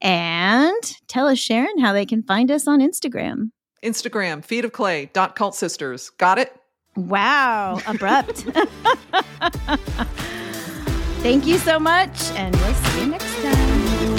And 0.00 0.96
tell 1.06 1.28
us, 1.28 1.38
Sharon, 1.38 1.80
how 1.80 1.92
they 1.92 2.06
can 2.06 2.22
find 2.22 2.50
us 2.50 2.66
on 2.66 2.80
Instagram. 2.80 3.50
Instagram, 3.82 4.44
feet 4.44 4.64
of 4.64 4.72
clay, 4.72 5.10
dot 5.12 5.36
cult 5.36 5.54
sisters. 5.54 6.10
Got 6.10 6.38
it? 6.38 6.54
Wow, 6.96 7.80
abrupt. 7.86 8.46
Thank 11.22 11.46
you 11.46 11.58
so 11.58 11.78
much, 11.78 12.30
and 12.32 12.54
we'll 12.56 12.74
see 12.74 13.00
you 13.00 13.06
next 13.06 13.42
time. 13.42 14.15